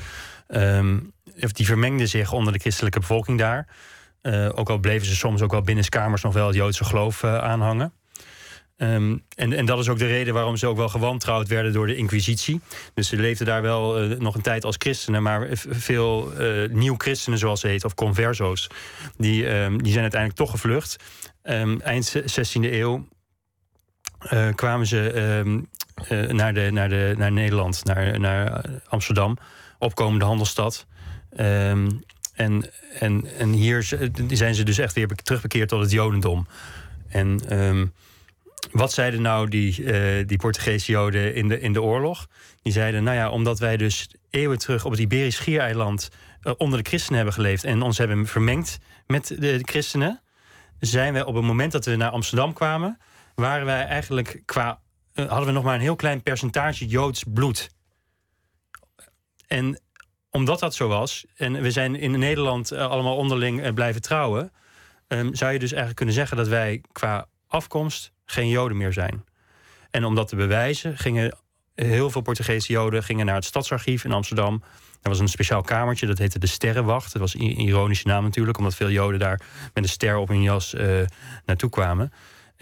um, 0.47 1.13
die 1.35 1.65
vermengden 1.65 2.07
zich 2.07 2.31
onder 2.31 2.53
de 2.53 2.59
christelijke 2.59 2.99
bevolking 2.99 3.39
daar. 3.39 3.67
Uh, 4.23 4.49
ook 4.55 4.69
al 4.69 4.77
bleven 4.77 5.07
ze 5.07 5.15
soms 5.15 5.41
ook 5.41 5.51
wel 5.51 5.61
binnenskamers 5.61 6.21
nog 6.21 6.33
wel 6.33 6.47
het 6.47 6.55
Joodse 6.55 6.83
geloof 6.83 7.23
uh, 7.23 7.37
aanhangen. 7.37 7.93
Um, 8.77 9.23
en, 9.35 9.53
en 9.53 9.65
dat 9.65 9.79
is 9.79 9.89
ook 9.89 9.97
de 9.97 10.07
reden 10.07 10.33
waarom 10.33 10.57
ze 10.57 10.67
ook 10.67 10.77
wel 10.77 10.89
gewantrouwd 10.89 11.47
werden 11.47 11.73
door 11.73 11.87
de 11.87 11.95
Inquisitie. 11.95 12.61
Dus 12.93 13.07
ze 13.07 13.15
leefden 13.15 13.47
daar 13.47 13.61
wel 13.61 14.03
uh, 14.03 14.19
nog 14.19 14.35
een 14.35 14.41
tijd 14.41 14.65
als 14.65 14.75
christenen, 14.79 15.23
maar 15.23 15.47
veel 15.51 16.31
nieuw-christenen, 16.71 17.39
zoals 17.39 17.59
ze 17.59 17.67
heet, 17.67 17.85
of 17.85 17.93
converso's, 17.93 18.67
die, 19.17 19.49
um, 19.49 19.83
die 19.83 19.91
zijn 19.91 20.01
uiteindelijk 20.01 20.39
toch 20.39 20.51
gevlucht. 20.51 21.03
Um, 21.43 21.81
eind 21.81 22.15
16e 22.17 22.71
eeuw 22.71 23.07
kwamen 24.55 24.87
ze 24.87 25.63
naar, 26.29 26.53
de, 26.53 26.69
naar, 26.71 26.89
de, 26.89 27.13
naar 27.17 27.31
Nederland, 27.31 27.85
naar, 27.85 28.19
naar 28.19 28.65
Amsterdam, 28.87 29.37
opkomende 29.79 30.25
handelsstad. 30.25 30.85
En, 32.33 32.65
en, 32.99 33.37
en 33.37 33.51
hier 33.51 33.83
zijn 34.27 34.55
ze 34.55 34.63
dus 34.63 34.77
echt 34.77 34.93
weer 34.93 35.07
terugbekeerd 35.07 35.69
tot 35.69 35.81
het 35.81 35.91
Jodendom. 35.91 36.47
En 37.07 37.59
um, 37.59 37.93
wat 38.71 38.93
zeiden 38.93 39.21
nou 39.21 39.49
die, 39.49 39.81
uh, 39.81 40.27
die 40.27 40.37
Portugese 40.37 40.91
Joden 40.91 41.35
in 41.35 41.47
de, 41.47 41.59
in 41.59 41.73
de 41.73 41.81
oorlog? 41.81 42.27
Die 42.61 42.73
zeiden, 42.73 43.03
nou 43.03 43.17
ja, 43.17 43.29
omdat 43.29 43.59
wij 43.59 43.77
dus 43.77 44.09
eeuwen 44.29 44.57
terug 44.57 44.85
op 44.85 44.91
het 44.91 44.99
Iberisch 44.99 45.35
Schiereiland 45.35 46.09
uh, 46.43 46.53
onder 46.57 46.83
de 46.83 46.89
christenen 46.89 47.15
hebben 47.15 47.33
geleefd 47.33 47.63
en 47.63 47.81
ons 47.81 47.97
hebben 47.97 48.25
vermengd 48.25 48.79
met 49.07 49.27
de, 49.27 49.59
christenen, 49.61 50.21
zijn 50.79 51.13
we 51.13 51.25
op 51.25 51.35
het 51.35 51.43
moment 51.43 51.71
dat 51.71 51.85
we 51.85 51.95
naar 51.95 52.09
Amsterdam 52.09 52.53
kwamen, 52.53 52.97
waren 53.35 53.65
wij 53.65 53.85
eigenlijk 53.85 54.41
qua. 54.45 54.79
Uh, 55.15 55.25
hadden 55.25 55.47
we 55.47 55.53
nog 55.53 55.63
maar 55.63 55.75
een 55.75 55.81
heel 55.81 55.95
klein 55.95 56.23
percentage 56.23 56.87
Joods 56.87 57.23
bloed. 57.33 57.69
En 59.47 59.81
omdat 60.35 60.59
dat 60.59 60.75
zo 60.75 60.87
was, 60.87 61.25
en 61.35 61.61
we 61.61 61.71
zijn 61.71 61.95
in 61.95 62.19
Nederland 62.19 62.73
uh, 62.73 62.89
allemaal 62.89 63.15
onderling 63.15 63.65
uh, 63.65 63.73
blijven 63.73 64.01
trouwen, 64.01 64.51
um, 65.07 65.35
zou 65.35 65.51
je 65.51 65.59
dus 65.59 65.69
eigenlijk 65.69 65.95
kunnen 65.95 66.15
zeggen 66.15 66.37
dat 66.37 66.47
wij 66.47 66.81
qua 66.91 67.27
afkomst 67.47 68.11
geen 68.25 68.49
Joden 68.49 68.77
meer 68.77 68.93
zijn. 68.93 69.25
En 69.91 70.05
om 70.05 70.15
dat 70.15 70.27
te 70.27 70.35
bewijzen, 70.35 70.97
gingen 70.97 71.37
heel 71.75 72.09
veel 72.09 72.21
Portugese 72.21 72.71
Joden 72.71 73.03
gingen 73.03 73.25
naar 73.25 73.35
het 73.35 73.45
stadsarchief 73.45 74.03
in 74.03 74.11
Amsterdam. 74.11 74.63
Er 75.01 75.09
was 75.09 75.19
een 75.19 75.27
speciaal 75.27 75.61
kamertje, 75.61 76.05
dat 76.07 76.17
heette 76.17 76.39
de 76.39 76.47
Sterrenwacht. 76.47 77.11
Dat 77.11 77.21
was 77.21 77.33
een 77.33 77.59
ironische 77.59 78.07
naam 78.07 78.23
natuurlijk, 78.23 78.57
omdat 78.57 78.75
veel 78.75 78.89
Joden 78.89 79.19
daar 79.19 79.41
met 79.73 79.83
een 79.83 79.89
ster 79.89 80.17
op 80.17 80.27
hun 80.27 80.41
jas 80.41 80.73
uh, 80.73 81.01
naartoe 81.45 81.69
kwamen. 81.69 82.13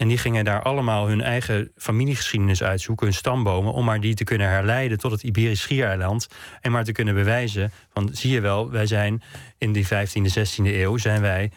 En 0.02 0.08
die 0.08 0.18
gingen 0.18 0.44
daar 0.44 0.62
allemaal 0.62 1.08
hun 1.08 1.20
eigen 1.20 1.72
familiegeschiedenis 1.76 2.62
uitzoeken, 2.62 3.06
hun 3.06 3.14
stambomen, 3.14 3.72
om 3.72 3.84
maar 3.84 4.00
die 4.00 4.14
te 4.14 4.24
kunnen 4.24 4.48
herleiden 4.48 4.98
tot 4.98 5.10
het 5.10 5.22
Iberisch 5.22 5.60
Schiereiland. 5.60 6.28
En 6.60 6.72
maar 6.72 6.84
te 6.84 6.92
kunnen 6.92 7.14
bewijzen 7.14 7.72
van, 7.92 8.08
zie 8.12 8.30
je 8.30 8.40
wel, 8.40 8.70
wij 8.70 8.86
zijn 8.86 9.22
in 9.58 9.72
die 9.72 9.86
15e, 9.86 10.38
16e 10.38 10.64
eeuw, 10.64 10.96
zijn 10.96 11.20
wij 11.20 11.50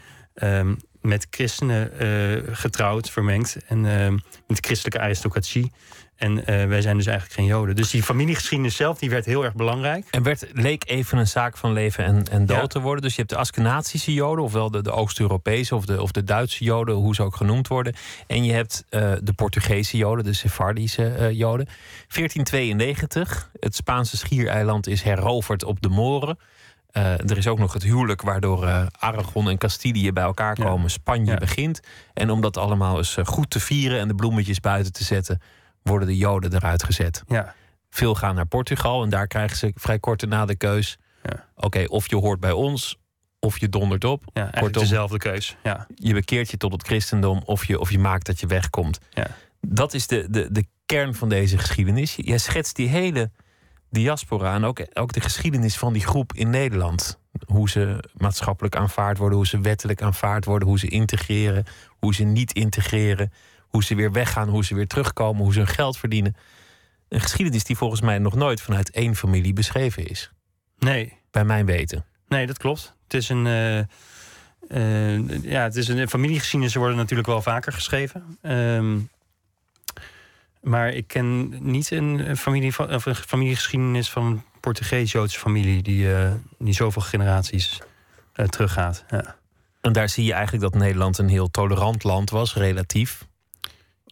um, 0.43 0.77
met 1.01 1.27
christenen 1.29 1.91
uh, 2.01 2.55
getrouwd, 2.55 3.09
vermengd. 3.09 3.57
En 3.67 3.83
uh, 3.83 4.07
met 4.47 4.65
christelijke 4.65 4.99
aristocratie. 4.99 5.71
En 6.15 6.37
uh, 6.37 6.45
wij 6.45 6.81
zijn 6.81 6.97
dus 6.97 7.05
eigenlijk 7.05 7.39
geen 7.39 7.45
Joden. 7.45 7.75
Dus 7.75 7.89
die 7.89 8.03
familiegeschiedenis 8.03 8.75
zelf 8.75 8.97
die 8.97 9.09
werd 9.09 9.25
heel 9.25 9.43
erg 9.43 9.53
belangrijk. 9.53 10.07
En 10.11 10.23
werd, 10.23 10.47
leek 10.53 10.89
even 10.89 11.17
een 11.17 11.27
zaak 11.27 11.57
van 11.57 11.73
leven 11.73 12.03
en, 12.03 12.23
en 12.31 12.45
dood 12.45 12.57
ja. 12.57 12.67
te 12.67 12.79
worden. 12.79 13.01
Dus 13.01 13.11
je 13.11 13.17
hebt 13.17 13.29
de 13.29 13.37
Askenatische 13.37 14.13
Joden, 14.13 14.43
ofwel 14.43 14.71
de, 14.71 14.81
de 14.81 14.91
Oost-Europese 14.91 15.75
of 15.75 15.85
de, 15.85 16.01
of 16.01 16.11
de 16.11 16.23
Duitse 16.23 16.63
Joden, 16.63 16.95
hoe 16.95 17.15
ze 17.15 17.23
ook 17.23 17.35
genoemd 17.35 17.67
worden. 17.67 17.93
En 18.27 18.43
je 18.43 18.53
hebt 18.53 18.85
uh, 18.89 19.11
de 19.21 19.33
Portugese 19.33 19.97
Joden, 19.97 20.23
de 20.23 20.33
Sephardische 20.33 21.03
uh, 21.03 21.31
Joden. 21.31 21.65
1492, 21.65 23.49
het 23.59 23.75
Spaanse 23.75 24.17
schiereiland 24.17 24.87
is 24.87 25.01
heroverd 25.01 25.63
op 25.63 25.81
de 25.81 25.89
Moren. 25.89 26.37
Uh, 26.93 27.29
er 27.29 27.37
is 27.37 27.47
ook 27.47 27.59
nog 27.59 27.73
het 27.73 27.83
huwelijk 27.83 28.21
waardoor 28.21 28.63
uh, 28.63 28.85
Aragon 28.99 29.49
en 29.49 29.57
Castilië 29.57 30.11
bij 30.11 30.23
elkaar 30.23 30.55
komen. 30.55 30.81
Ja. 30.81 30.87
Spanje 30.87 31.31
ja. 31.31 31.37
begint. 31.37 31.79
En 32.13 32.29
om 32.29 32.41
dat 32.41 32.57
allemaal 32.57 32.97
eens 32.97 33.17
goed 33.23 33.49
te 33.49 33.59
vieren 33.59 33.99
en 33.99 34.07
de 34.07 34.15
bloemetjes 34.15 34.59
buiten 34.59 34.93
te 34.93 35.03
zetten, 35.03 35.41
worden 35.89 36.07
de 36.07 36.17
Joden 36.17 36.53
eruit 36.53 36.83
gezet. 36.83 37.23
Ja. 37.27 37.55
Veel 37.89 38.15
gaan 38.15 38.35
naar 38.35 38.45
Portugal 38.45 39.03
en 39.03 39.09
daar 39.09 39.27
krijgen 39.27 39.57
ze 39.57 39.71
vrij 39.75 39.99
kort 39.99 40.19
daarna 40.19 40.45
de 40.45 40.55
keus. 40.55 40.97
Ja. 41.23 41.45
Oké, 41.55 41.83
of 41.87 42.09
je 42.09 42.15
hoort 42.15 42.39
bij 42.39 42.51
ons, 42.51 42.97
of 43.39 43.59
je 43.59 43.69
dondert 43.69 44.03
op. 44.03 44.23
Ja, 44.33 44.49
Kortom. 44.59 44.81
dezelfde 44.81 45.17
keus. 45.17 45.57
Ja. 45.63 45.87
Je 45.95 46.13
bekeert 46.13 46.51
je 46.51 46.57
tot 46.57 46.71
het 46.71 46.83
christendom, 46.83 47.41
of 47.45 47.65
je, 47.65 47.79
of 47.79 47.91
je 47.91 47.99
maakt 47.99 48.25
dat 48.25 48.39
je 48.39 48.47
wegkomt. 48.47 48.99
Ja. 49.09 49.27
Dat 49.61 49.93
is 49.93 50.07
de, 50.07 50.27
de, 50.29 50.51
de 50.51 50.65
kern 50.85 51.15
van 51.15 51.29
deze 51.29 51.57
geschiedenis. 51.57 52.15
Jij 52.15 52.37
schetst 52.37 52.75
die 52.75 52.87
hele 52.87 53.31
diaspora 53.89 54.53
en 54.53 54.63
ook, 54.63 54.85
ook 54.93 55.13
de 55.13 55.21
geschiedenis 55.21 55.77
van 55.77 55.93
die 55.93 56.05
groep 56.05 56.33
in 56.33 56.49
Nederland. 56.49 57.19
Hoe 57.45 57.69
ze 57.69 58.09
maatschappelijk 58.13 58.75
aanvaard 58.75 59.17
worden, 59.17 59.37
hoe 59.37 59.47
ze 59.47 59.61
wettelijk 59.61 60.01
aanvaard 60.01 60.45
worden, 60.45 60.67
hoe 60.67 60.79
ze 60.79 60.87
integreren, 60.87 61.63
hoe 61.99 62.13
ze 62.13 62.23
niet 62.23 62.53
integreren, 62.53 63.31
hoe 63.75 63.83
ze 63.83 63.95
weer 63.95 64.11
weggaan, 64.11 64.49
hoe 64.49 64.65
ze 64.65 64.75
weer 64.75 64.87
terugkomen, 64.87 65.43
hoe 65.43 65.53
ze 65.53 65.59
hun 65.59 65.67
geld 65.67 65.97
verdienen. 65.97 66.35
Een 67.09 67.19
geschiedenis 67.21 67.63
die 67.63 67.77
volgens 67.77 68.01
mij 68.01 68.17
nog 68.19 68.35
nooit 68.35 68.61
vanuit 68.61 68.89
één 68.91 69.15
familie 69.15 69.53
beschreven 69.53 70.07
is. 70.07 70.31
Nee, 70.79 71.13
Bij 71.31 71.45
mijn 71.45 71.65
weten. 71.65 72.05
nee, 72.27 72.47
dat 72.47 72.57
klopt. 72.57 72.95
Het 73.03 73.13
is 73.13 73.29
een. 73.29 73.45
eh, 73.47 75.41
ja, 75.43 75.63
het 75.63 75.75
is 75.75 75.87
een 75.87 76.09
familiegeschiedenissen 76.09 76.79
worden 76.79 76.97
natuurlijk 76.97 77.27
wel 77.27 77.41
vaker 77.41 77.73
geschreven. 77.73 78.37
Ehm, 78.41 78.99
maar 80.61 80.89
ik 80.89 81.07
ken 81.07 81.49
niet 81.71 81.91
een, 81.91 82.37
familie 82.37 82.73
van, 82.73 82.93
of 82.93 83.05
een 83.05 83.15
familiegeschiedenis 83.15 84.09
van 84.09 84.25
een 84.25 84.43
Portugees-Joodse 84.59 85.39
familie 85.39 85.83
die, 85.83 86.13
eh, 86.15 86.31
die 86.59 86.73
zoveel 86.73 87.01
generaties 87.01 87.81
teruggaat. 88.49 89.05
Ja. 89.09 89.35
En 89.81 89.93
daar 89.93 90.09
zie 90.09 90.25
je 90.25 90.33
eigenlijk 90.33 90.63
dat 90.71 90.81
Nederland 90.81 91.17
een 91.17 91.29
heel 91.29 91.51
tolerant 91.51 92.03
land 92.03 92.29
was, 92.29 92.53
relatief. 92.55 93.25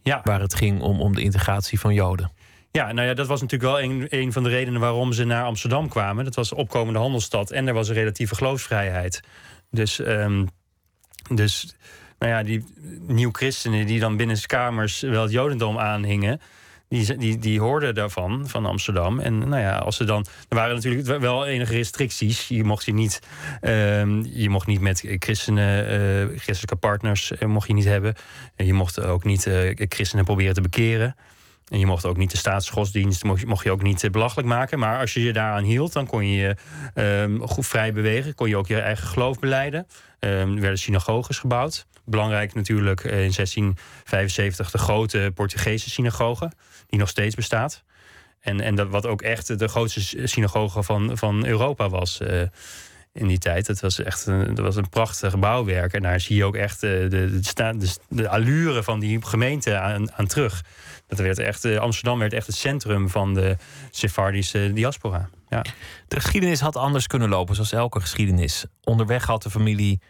Ja. 0.03 0.21
Waar 0.23 0.41
het 0.41 0.55
ging 0.55 0.81
om, 0.81 1.01
om 1.01 1.15
de 1.15 1.21
integratie 1.21 1.79
van 1.79 1.93
Joden. 1.93 2.31
Ja, 2.71 2.91
nou 2.91 3.07
ja, 3.07 3.13
dat 3.13 3.27
was 3.27 3.41
natuurlijk 3.41 3.71
wel 3.71 3.81
een, 3.81 4.07
een 4.09 4.31
van 4.31 4.43
de 4.43 4.49
redenen 4.49 4.81
waarom 4.81 5.13
ze 5.13 5.23
naar 5.23 5.43
Amsterdam 5.43 5.89
kwamen. 5.89 6.25
Dat 6.25 6.35
was 6.35 6.51
een 6.51 6.57
opkomende 6.57 6.99
handelsstad 6.99 7.51
en 7.51 7.67
er 7.67 7.73
was 7.73 7.87
een 7.87 7.93
relatieve 7.93 8.35
geloofsvrijheid. 8.35 9.21
Dus, 9.71 9.99
ehm, 9.99 10.45
dus 11.33 11.75
nou 12.19 12.31
ja, 12.31 12.43
die 12.43 12.65
nieuw-christenen 13.07 13.85
die 13.85 13.99
dan 13.99 14.17
binnen 14.17 14.41
kamers 14.45 15.01
wel 15.01 15.21
het 15.21 15.31
jodendom 15.31 15.79
aanhingen... 15.79 16.41
Die, 16.93 17.17
die, 17.17 17.39
die 17.39 17.59
hoorden 17.59 17.95
daarvan, 17.95 18.43
van 18.47 18.65
Amsterdam. 18.65 19.19
En 19.19 19.37
nou 19.37 19.61
ja, 19.61 19.77
als 19.77 19.95
ze 19.95 20.03
dan. 20.03 20.25
Er 20.49 20.55
waren 20.55 20.75
natuurlijk 20.75 21.19
wel 21.19 21.45
enige 21.45 21.73
restricties. 21.73 22.47
Je 22.47 22.63
mocht 22.63 22.85
je 22.85 22.93
niet, 22.93 23.19
ehm, 23.61 24.23
je 24.25 24.49
mocht 24.49 24.67
niet 24.67 24.79
met 24.79 25.15
christenen, 25.19 25.87
eh, 25.87 26.39
christelijke 26.39 26.75
partners 26.75 27.31
eh, 27.31 27.47
mocht 27.47 27.67
je 27.67 27.73
niet 27.73 27.85
hebben. 27.85 28.15
En 28.55 28.65
je 28.65 28.73
mocht 28.73 29.01
ook 29.01 29.23
niet 29.23 29.45
eh, 29.45 29.71
christenen 29.75 30.25
proberen 30.25 30.53
te 30.53 30.61
bekeren. 30.61 31.15
En 31.67 31.79
je 31.79 31.85
mocht 31.85 32.05
ook 32.05 32.17
niet 32.17 32.31
de 32.31 32.37
staatsgodsdienst, 32.37 33.23
mocht 33.23 33.39
je, 33.39 33.45
mocht 33.47 33.63
je 33.63 33.71
ook 33.71 33.81
niet 33.81 34.11
belachelijk 34.11 34.47
maken. 34.47 34.79
Maar 34.79 34.99
als 34.99 35.13
je 35.13 35.23
je 35.23 35.33
daaraan 35.33 35.63
hield, 35.63 35.93
dan 35.93 36.07
kon 36.07 36.27
je 36.27 36.35
je 36.35 36.55
ehm, 36.93 37.39
goed 37.39 37.67
vrij 37.67 37.93
bewegen. 37.93 38.35
Kon 38.35 38.49
je 38.49 38.57
ook 38.57 38.67
je 38.67 38.79
eigen 38.79 39.07
geloof 39.07 39.39
beleiden. 39.39 39.87
Ehm, 40.19 40.55
er 40.55 40.61
werden 40.61 40.79
synagoges 40.79 41.39
gebouwd. 41.39 41.85
Belangrijk 42.05 42.53
natuurlijk 42.53 43.03
in 43.03 43.33
1675 43.33 44.71
de 44.71 44.77
grote 44.77 45.31
Portugese 45.35 45.89
synagoge, 45.89 46.51
die 46.93 47.01
nog 47.01 47.11
steeds 47.11 47.35
bestaat. 47.35 47.83
En, 48.39 48.61
en 48.61 48.75
dat, 48.75 48.89
wat 48.89 49.05
ook 49.05 49.21
echt 49.21 49.59
de 49.59 49.67
grootste 49.67 50.27
synagoge 50.27 50.83
van, 50.83 51.17
van 51.17 51.45
Europa 51.45 51.89
was 51.89 52.19
eh, 52.19 52.41
in 53.13 53.27
die 53.27 53.37
tijd. 53.37 53.67
Het 53.67 53.79
was 53.79 53.99
echt 53.99 54.25
een, 54.25 54.55
dat 54.55 54.65
was 54.65 54.75
een 54.75 54.89
prachtig 54.89 55.39
bouwwerk. 55.39 55.93
En 55.93 56.01
daar 56.01 56.19
zie 56.19 56.35
je 56.35 56.45
ook 56.45 56.55
echt 56.55 56.83
eh, 56.83 56.89
de, 56.89 57.09
de, 57.09 57.77
de, 57.77 57.97
de 58.09 58.29
allure 58.29 58.83
van 58.83 58.99
die 58.99 59.25
gemeente 59.25 59.77
aan, 59.77 60.13
aan 60.13 60.27
terug. 60.27 60.63
Dat 61.07 61.19
werd 61.19 61.39
echt, 61.39 61.65
eh, 61.65 61.77
Amsterdam 61.77 62.19
werd 62.19 62.33
echt 62.33 62.47
het 62.47 62.55
centrum 62.55 63.09
van 63.09 63.33
de 63.33 63.57
Sephardische 63.91 64.71
diaspora. 64.73 65.29
Ja. 65.49 65.61
De 66.07 66.19
geschiedenis 66.19 66.59
had 66.59 66.75
anders 66.75 67.07
kunnen 67.07 67.29
lopen, 67.29 67.55
zoals 67.55 67.71
elke 67.71 67.99
geschiedenis. 67.99 68.65
Onderweg 68.83 69.25
had 69.25 69.43
de 69.43 69.49
familie 69.49 70.01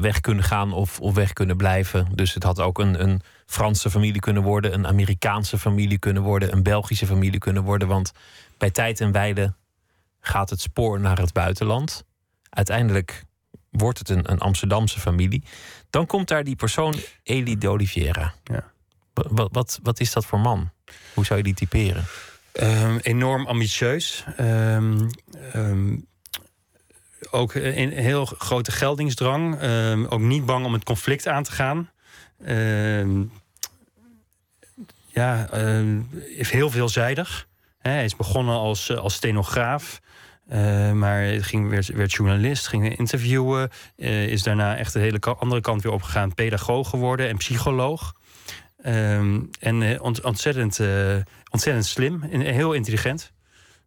weg 0.00 0.20
kunnen 0.20 0.44
gaan 0.44 0.72
of, 0.72 1.00
of 1.00 1.14
weg 1.14 1.32
kunnen 1.32 1.56
blijven. 1.56 2.08
Dus 2.14 2.34
het 2.34 2.42
had 2.42 2.60
ook 2.60 2.78
een, 2.78 3.02
een 3.02 3.20
Franse 3.52 3.90
familie 3.90 4.20
kunnen 4.20 4.42
worden, 4.42 4.72
een 4.74 4.86
Amerikaanse 4.86 5.58
familie 5.58 5.98
kunnen 5.98 6.22
worden, 6.22 6.52
een 6.52 6.62
Belgische 6.62 7.06
familie 7.06 7.38
kunnen 7.38 7.62
worden. 7.62 7.88
Want 7.88 8.12
bij 8.58 8.70
tijd 8.70 9.00
en 9.00 9.12
wijle 9.12 9.54
gaat 10.20 10.50
het 10.50 10.60
spoor 10.60 11.00
naar 11.00 11.18
het 11.18 11.32
buitenland. 11.32 12.04
Uiteindelijk 12.50 13.24
wordt 13.70 13.98
het 13.98 14.08
een, 14.08 14.30
een 14.30 14.38
Amsterdamse 14.38 15.00
familie. 15.00 15.42
Dan 15.90 16.06
komt 16.06 16.28
daar 16.28 16.44
die 16.44 16.56
persoon, 16.56 16.94
Elie 17.22 17.58
de 17.58 17.68
Oliveira. 17.68 18.34
Ja. 18.44 18.70
Wat, 19.12 19.48
wat, 19.52 19.80
wat 19.82 20.00
is 20.00 20.12
dat 20.12 20.26
voor 20.26 20.40
man? 20.40 20.70
Hoe 21.14 21.24
zou 21.24 21.38
je 21.38 21.44
die 21.44 21.54
typeren? 21.54 22.04
Ehm, 22.52 22.98
enorm 23.02 23.46
ambitieus. 23.46 24.24
Ehm, 24.36 25.08
ehm, 25.52 25.96
ook 27.30 27.54
een 27.54 27.92
heel 27.92 28.24
grote 28.24 28.72
geldingsdrang. 28.72 29.62
Ook 30.08 30.20
niet 30.20 30.46
bang 30.46 30.66
om 30.66 30.72
het 30.72 30.84
conflict 30.84 31.26
aan 31.26 31.42
te 31.42 31.52
gaan. 31.52 31.90
Ja, 35.12 35.48
ehm, 35.50 36.00
is 36.36 36.50
heel 36.50 36.70
veelzijdig. 36.70 37.46
Hij 37.78 38.04
is 38.04 38.16
begonnen 38.16 38.54
als, 38.54 38.88
eh, 38.88 38.96
als 38.96 39.14
stenograaf. 39.14 40.00
Eh, 40.48 40.92
maar 40.92 41.24
ging, 41.44 41.70
werd, 41.70 41.86
werd 41.86 42.12
journalist, 42.12 42.66
ging 42.66 42.98
interviewen. 42.98 43.70
eh, 43.96 44.26
is 44.26 44.42
daarna 44.42 44.76
echt 44.76 44.92
de 44.92 44.98
hele 44.98 45.18
andere 45.20 45.60
kant 45.60 45.82
weer 45.82 45.92
opgegaan. 45.92 46.34
Pedagoog 46.34 46.88
geworden 46.90 47.28
en 47.28 47.36
psycholoog. 47.36 48.12
Ehm, 48.82 49.40
en 49.60 50.00
ont- 50.00 50.20
ontzettend, 50.22 50.80
ontzettend 51.50 51.86
slim 51.86 52.22
en 52.22 52.40
heel 52.40 52.72
intelligent. 52.72 53.32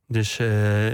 Dus 0.08 0.40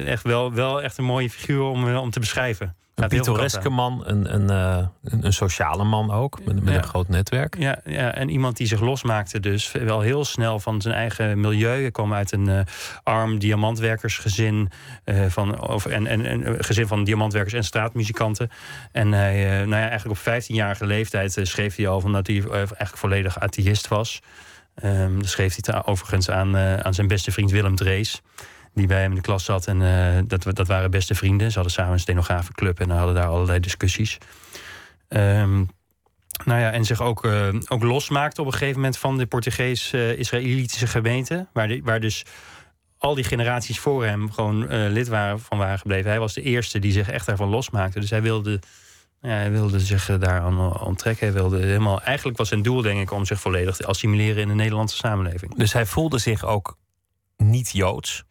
echt 0.06 0.24
wel, 0.24 0.54
wel 0.54 0.82
echt 0.82 0.98
een 0.98 1.04
mooie 1.04 1.30
figuur 1.30 1.62
om, 1.64 1.96
om 1.96 2.10
te 2.12 2.20
beschrijven. 2.20 2.76
Een 3.02 3.08
pittoreske 3.10 3.70
man, 3.70 4.02
een, 4.06 4.34
een, 4.34 4.50
eh, 4.50 4.88
een, 5.04 5.26
een 5.26 5.34
sociale 5.34 5.84
man 5.84 6.12
ook, 6.12 6.40
met, 6.46 6.64
met 6.64 6.74
Ja. 6.74 6.78
een 6.80 6.84
groot 6.88 7.08
netwerk. 7.10 7.56
Ja, 7.60 7.80
ja, 7.86 8.14
en 8.14 8.30
iemand 8.30 8.58
die 8.58 8.68
zich 8.68 8.80
losmaakte 8.80 9.40
dus 9.40 9.72
wel 9.72 10.02
heel 10.02 10.26
snel 10.26 10.60
van 10.60 10.82
zijn 10.82 10.94
eigen 10.94 11.40
milieu. 11.40 11.82
Hij 11.82 11.92
kwam 11.92 12.14
uit 12.14 12.32
een 12.32 12.50
eh, 12.50 12.60
arm 13.04 13.40
diamantwerkersgezin. 13.40 14.70
eh 15.04 15.26
van, 15.26 15.68
of, 15.70 15.86
en, 15.86 16.08
en, 16.08 16.26
en 16.26 16.48
een 16.48 16.64
gezin 16.64 16.88
van 16.88 17.04
diamantwerkers 17.04 17.54
en 17.54 17.64
straatmuzikanten. 17.64 18.50
En 18.92 19.12
hij, 19.12 19.44
nou 19.46 19.82
ja, 19.82 19.90
eigenlijk 19.90 20.20
op 20.28 20.34
15-jarige 20.34 20.86
leeftijd 20.86 21.38
schreef 21.42 21.76
hij 21.76 21.88
al 21.88 22.00
van 22.02 22.12
dat 22.12 22.28
hij 22.28 22.36
eigenlijk 22.50 22.98
volledig 22.98 23.40
atheïst 23.40 23.88
was. 23.88 24.20
Ehm 24.76 25.18
dat 25.20 25.28
schreef 25.30 25.58
hij 25.62 25.86
overigens 25.86 26.30
aan, 26.30 26.58
aan 26.58 26.94
zijn 26.94 27.08
beste 27.08 27.32
vriend 27.32 27.52
Willem 27.52 27.76
Drees. 27.76 28.22
Die 28.74 28.88
bij 28.88 29.02
hem 29.02 29.10
in 29.10 29.16
de 29.16 29.22
klas 29.22 29.46
zat. 29.46 29.68
En 29.68 29.82
eh, 29.82 30.22
dat, 30.28 30.56
dat 30.56 30.68
waren 30.68 30.92
beste 30.92 31.16
vrienden. 31.16 31.48
Ze 31.50 31.54
hadden 31.54 31.74
samen 31.74 31.94
een 31.94 32.00
stenografenclub 32.00 32.80
en 32.80 32.90
hadden 32.90 33.16
daar 33.16 33.28
allerlei 33.28 33.60
discussies. 33.60 34.18
Ehm, 35.08 35.58
nou 36.46 36.60
ja, 36.60 36.72
en 36.72 36.86
zich 36.86 37.02
ook, 37.02 37.26
eh, 37.26 37.48
ook 37.68 37.84
losmaakte 37.84 38.42
op 38.42 38.48
een 38.48 38.54
gegeven 38.54 38.76
moment 38.76 38.98
van 38.98 39.18
de 39.18 39.26
Portugees-Israëlitische 39.26 40.88
gemeente. 40.88 41.48
Waar, 41.54 41.68
de- 41.68 41.82
waar 41.84 42.00
dus 42.00 42.26
al 42.98 43.16
die 43.16 43.24
generaties 43.24 43.80
voor 43.80 44.06
hem 44.06 44.32
gewoon 44.32 44.68
eh, 44.70 44.90
lid 44.92 45.08
waren, 45.08 45.40
van 45.40 45.58
waren 45.58 45.80
gebleven. 45.80 46.10
Hij 46.10 46.20
was 46.20 46.34
de 46.34 46.42
eerste 46.42 46.80
die 46.80 46.92
zich 46.92 47.10
echt 47.10 47.26
daarvan 47.26 47.50
losmaakte. 47.50 48.00
Dus 48.00 48.10
hij 48.10 48.22
wilde, 48.22 48.60
ja, 49.22 49.30
hij 49.30 49.52
wilde 49.52 49.80
zich 49.80 50.06
daaraan 50.06 50.80
onttrekken. 50.82 51.26
Hij 51.26 51.36
wilde 51.36 51.58
helemaal, 51.60 52.02
eigenlijk 52.02 52.38
was 52.38 52.48
zijn 52.48 52.62
doel, 52.62 52.82
denk 52.82 53.00
ik, 53.02 53.12
om 53.12 53.26
zich 53.26 53.40
volledig 53.42 53.76
te 53.76 53.86
assimileren 53.86 54.42
in 54.42 54.48
de 54.48 54.54
Nederlandse 54.54 54.96
samenleving. 54.98 55.56
Dus 55.56 55.74
hij 55.74 55.86
voelde 55.86 56.18
zich 56.18 56.46
ook 56.46 56.78
niet 57.42 57.72
joods. 57.72 58.24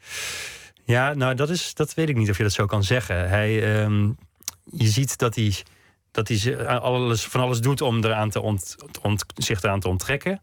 Ja, 0.85 1.15
nou, 1.15 1.35
dat, 1.35 1.51
is, 1.51 1.75
dat 1.75 1.95
weet 1.95 2.09
ik 2.09 2.17
niet 2.17 2.31
of 2.31 2.37
je 2.37 2.43
dat 2.43 2.53
zo 2.53 2.67
kan 2.67 2.85
zeggen. 2.85 3.29
Hij, 3.29 3.83
ehm, 3.83 4.11
je 4.65 4.89
ziet 4.89 5.19
dat 5.19 5.35
hij, 5.35 5.55
dat 6.11 6.29
hij 6.29 6.67
alles, 6.67 7.25
van 7.25 7.41
alles 7.41 7.61
doet 7.61 7.81
om 7.81 8.05
eraan 8.05 8.31
te 8.31 8.41
ont, 8.41 8.77
zich 9.35 9.63
eraan 9.63 9.81
te 9.81 9.89
onttrekken. 9.89 10.41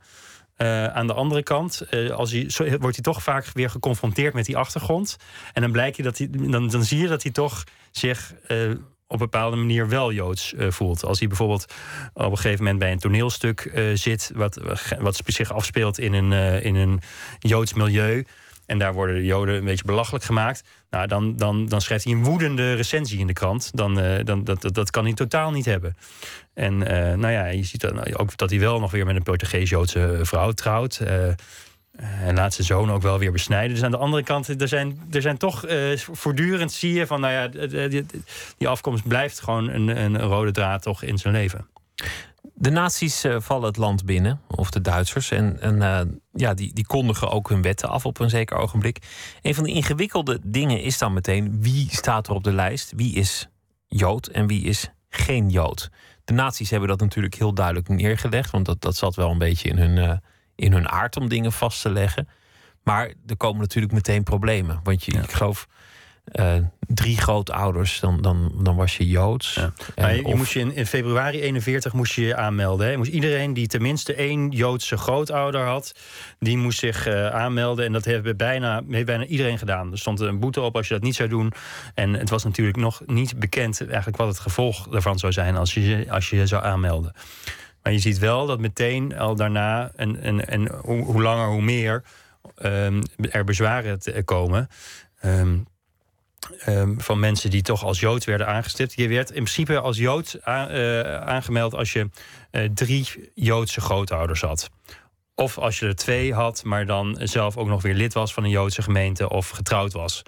Eh, 0.58 0.86
aan 0.86 1.08
de 1.08 1.14
andere 1.14 1.44
kant 1.44 1.82
eh, 1.82 2.10
als 2.10 2.32
hij, 2.32 2.48
wordt 2.58 2.96
hij 2.96 3.04
toch 3.04 3.24
vaak 3.24 3.46
weer 3.54 3.70
geconfronteerd 3.70 4.34
met 4.34 4.46
die 4.46 4.58
achtergrond. 4.58 5.18
En 5.54 5.62
dan, 5.62 5.72
blijkt 5.72 5.98
je 5.98 6.04
dat 6.04 6.18
hij, 6.18 6.28
dan, 6.32 6.68
dan 6.68 6.84
zie 6.84 7.00
je 7.00 7.08
dat 7.08 7.24
hij 7.24 7.32
toch 7.32 7.64
zich 7.92 8.34
eh, 8.48 8.70
op 9.08 9.14
een 9.14 9.18
bepaalde 9.18 9.58
manier 9.58 9.90
wel 9.90 10.12
joods 10.12 10.54
voelt. 10.58 11.04
Als 11.04 11.20
hij 11.20 11.28
bijvoorbeeld 11.28 11.74
op 12.14 12.32
een 12.32 12.38
gegeven 12.38 12.64
moment 12.64 12.80
bij 12.80 12.92
een 12.92 13.00
toneelstuk 13.00 13.72
zit, 13.94 14.32
wat, 14.36 14.60
wat 15.00 15.22
zich 15.26 15.52
afspeelt 15.52 16.00
in 16.00 16.14
een, 16.14 16.62
in 16.64 16.76
een 16.76 17.02
joods 17.40 17.74
milieu. 17.74 18.26
En 18.68 18.78
daar 18.80 18.94
worden 18.94 19.16
de 19.16 19.26
Joden 19.26 19.56
een 19.56 19.66
beetje 19.66 19.86
belachelijk 19.86 20.24
gemaakt. 20.24 20.64
Nou, 20.90 21.08
dan, 21.08 21.36
dan, 21.36 21.66
dan 21.66 21.82
schrijft 21.82 22.04
hij 22.04 22.14
een 22.14 22.24
woedende 22.24 22.74
recensie 22.74 23.20
in 23.20 23.28
de 23.28 23.34
krant. 23.34 23.72
Dan, 23.74 24.00
eh, 24.00 24.26
dan, 24.26 24.44
dat, 24.44 24.62
dat, 24.62 24.74
dat 24.74 24.92
kan 24.92 25.04
hij 25.04 25.14
totaal 25.14 25.52
niet 25.52 25.66
hebben. 25.66 25.98
En 26.54 26.88
eh, 26.88 27.18
nou 27.18 27.34
ja, 27.34 27.46
je 27.46 27.64
ziet 27.64 27.82
dan 27.82 28.16
ook 28.16 28.38
dat 28.38 28.50
hij 28.50 28.60
wel 28.60 28.80
nog 28.80 28.92
weer 28.92 29.06
met 29.06 29.16
een 29.16 29.24
Portugees-Joodse 29.24 30.20
vrouw 30.22 30.52
trouwt. 30.52 31.00
Eh, 31.00 32.28
en 32.28 32.36
laat 32.36 32.54
zijn 32.54 32.68
zoon 32.68 32.92
ook 32.92 33.02
wel 33.02 33.20
weer 33.20 33.32
besnijden. 33.32 33.76
Dus 33.76 33.84
aan 33.84 33.92
de 33.92 33.98
andere 33.98 34.24
kant, 34.24 34.62
er 34.62 34.68
zijn, 34.68 35.02
er 35.12 35.22
zijn 35.22 35.38
toch 35.38 35.66
eh, 35.66 35.98
voortdurend 35.98 36.72
zie 36.72 36.94
je 36.94 37.08
van, 37.08 37.22
nou 37.22 37.34
ja, 37.34 37.68
die, 37.88 38.06
die 38.58 38.68
afkomst 38.68 39.08
blijft 39.08 39.40
gewoon 39.40 39.70
een, 39.70 39.88
een 39.88 40.20
rode 40.20 40.52
draad 40.52 40.82
toch 40.82 41.04
in 41.04 41.18
zijn 41.18 41.34
leven. 41.34 41.68
De 42.54 42.70
nazi's 42.70 43.24
eh, 43.24 43.36
vallen 43.40 43.68
het 43.68 43.78
land 43.78 44.06
binnen, 44.06 44.42
of 44.48 44.70
de 44.70 44.82
Duitsers. 44.82 45.32
En, 45.32 45.62
en 45.62 45.82
eh, 45.82 46.02
ja, 46.34 46.54
die, 46.54 46.74
die 46.74 46.86
kondigen 46.86 47.32
ook 47.32 47.50
hun 47.50 47.62
wetten 47.62 47.90
af 47.90 48.06
op 48.06 48.20
een 48.20 48.30
zeker 48.30 48.58
ogenblik. 48.58 48.98
Een 49.42 49.56
van 49.56 49.64
de 49.64 49.72
ingewikkelde 49.72 50.40
dingen 50.44 50.82
is 50.82 50.98
dan 50.98 51.14
meteen 51.14 51.62
wie 51.62 51.88
staat 51.90 52.28
er 52.28 52.34
op 52.34 52.44
de 52.44 52.54
lijst? 52.54 52.94
Wie 52.96 53.16
is 53.16 53.48
Jood 53.88 54.28
en 54.28 54.48
wie 54.48 54.64
is 54.64 54.90
geen 55.10 55.50
Jood? 55.50 55.90
De 56.24 56.34
nazi's 56.34 56.70
hebben 56.70 56.90
dat 56.90 57.00
natuurlijk 57.00 57.36
heel 57.36 57.54
duidelijk 57.54 57.88
neergelegd, 57.88 58.52
want 58.52 58.66
dat, 58.66 58.82
dat 58.82 58.96
zat 58.96 59.16
wel 59.16 59.32
een 59.32 59.38
beetje 59.38 59.70
in 59.70 59.78
hun, 59.78 59.98
uh, 59.98 60.18
in 60.56 60.72
hun 60.72 60.90
aard 60.90 61.18
om 61.18 61.30
dingen 61.30 61.52
vast 61.52 61.82
te 61.82 61.90
leggen. 61.90 62.28
Maar 62.84 63.14
er 63.26 63.38
komen 63.38 63.60
natuurlijk 63.60 63.94
meteen 63.94 64.24
problemen. 64.24 64.80
Want 64.84 65.04
je, 65.04 65.12
ik 65.12 65.32
geloof 65.32 65.68
uh, 66.32 66.56
drie 66.88 67.18
grootouders, 67.18 68.00
dan, 68.00 68.22
dan, 68.22 68.52
dan 68.64 68.76
was 68.76 68.98
je 68.98 69.08
Joods. 69.08 69.60
Ja. 69.96 70.10
je, 70.10 70.36
moest 70.36 70.54
je 70.54 70.60
in, 70.60 70.76
in, 70.76 70.86
februari 70.86 71.42
41 71.42 71.94
moest 71.94 72.14
je 72.14 72.22
je 72.22 72.36
aanmelden. 72.36 72.88
Hè? 72.88 72.98
Moest 72.98 73.12
iedereen 73.12 73.54
die 73.54 73.68
tenminste 73.68 74.14
één 74.14 74.50
Joodse 74.50 74.98
grootouder 74.98 75.62
had, 75.62 75.94
die 76.40 76.58
moest 76.58 76.80
zich 76.80 77.08
uh, 77.08 77.30
aanmelden. 77.30 77.86
En 77.86 77.92
dat 77.92 78.06
heeft 78.06 78.38
bijna, 78.38 78.84
heeft 78.90 79.06
bijna 79.06 79.26
iedereen 79.26 79.58
gedaan. 79.58 79.92
Er 79.92 80.00
stond 80.00 80.20
een 80.20 80.40
boete 80.40 80.62
op 80.62 80.76
als 80.76 80.88
je 80.88 80.94
dat 80.94 81.04
niet 81.04 81.16
zou 81.16 81.30
doen. 81.30 81.54
En 81.94 82.14
het 82.14 82.30
was 82.30 82.44
natuurlijk 82.44 82.78
nog 82.78 83.02
niet 83.06 83.40
bekend 83.40 83.86
eigenlijk 83.88 84.18
wat 84.18 84.28
het 84.28 84.40
gevolg 84.40 84.88
daarvan 84.88 85.20
zou 85.20 85.32
zijn 85.32 85.56
als 85.56 85.74
je 85.74 86.06
als 86.10 86.30
je, 86.30 86.36
je 86.36 86.48
zou 86.48 86.64
aanmelden. 86.64 87.14
Maar 87.84 87.94
je 87.94 88.00
ziet 88.02 88.20
wel 88.20 88.46
dat 88.46 88.60
meteen 88.60 89.18
al 89.18 89.36
daarna, 89.36 89.92
en, 89.96 90.22
en, 90.22 90.48
en 90.48 90.68
hoe, 90.68 91.04
hoe 91.04 91.22
langer 91.22 91.48
hoe 91.48 91.62
meer, 91.62 92.04
um, 92.64 93.02
er 93.32 93.44
bezwaren 93.44 94.00
te 94.00 94.22
komen. 94.24 94.70
Um, 95.26 95.66
Um, 96.68 97.02
van 97.02 97.20
mensen 97.20 97.50
die 97.50 97.62
toch 97.62 97.84
als 97.84 98.00
Jood 98.00 98.24
werden 98.24 98.48
aangestipt. 98.48 98.94
Je 98.94 99.08
werd 99.08 99.30
in 99.30 99.44
principe 99.44 99.80
als 99.80 99.98
Jood 99.98 100.40
uh, 100.48 101.02
aangemeld 101.16 101.74
als 101.74 101.94
je 101.94 102.10
uh, 102.52 102.70
drie 102.74 103.32
Joodse 103.36 103.82
grootouders 103.82 104.42
had. 104.42 104.70
Of 105.36 105.58
als 105.58 105.80
je 105.80 105.86
er 105.86 105.96
twee 105.96 106.34
had, 106.34 106.64
maar 106.64 106.86
dan 106.86 107.20
zelf 107.24 107.58
ook 107.58 107.68
nog 107.68 107.82
weer 107.82 107.94
lid 107.94 108.14
was 108.14 108.34
van 108.34 108.44
een 108.44 108.50
Joodse 108.50 108.82
gemeente 108.82 109.30
of 109.30 109.50
getrouwd 109.50 109.94
was 109.94 110.24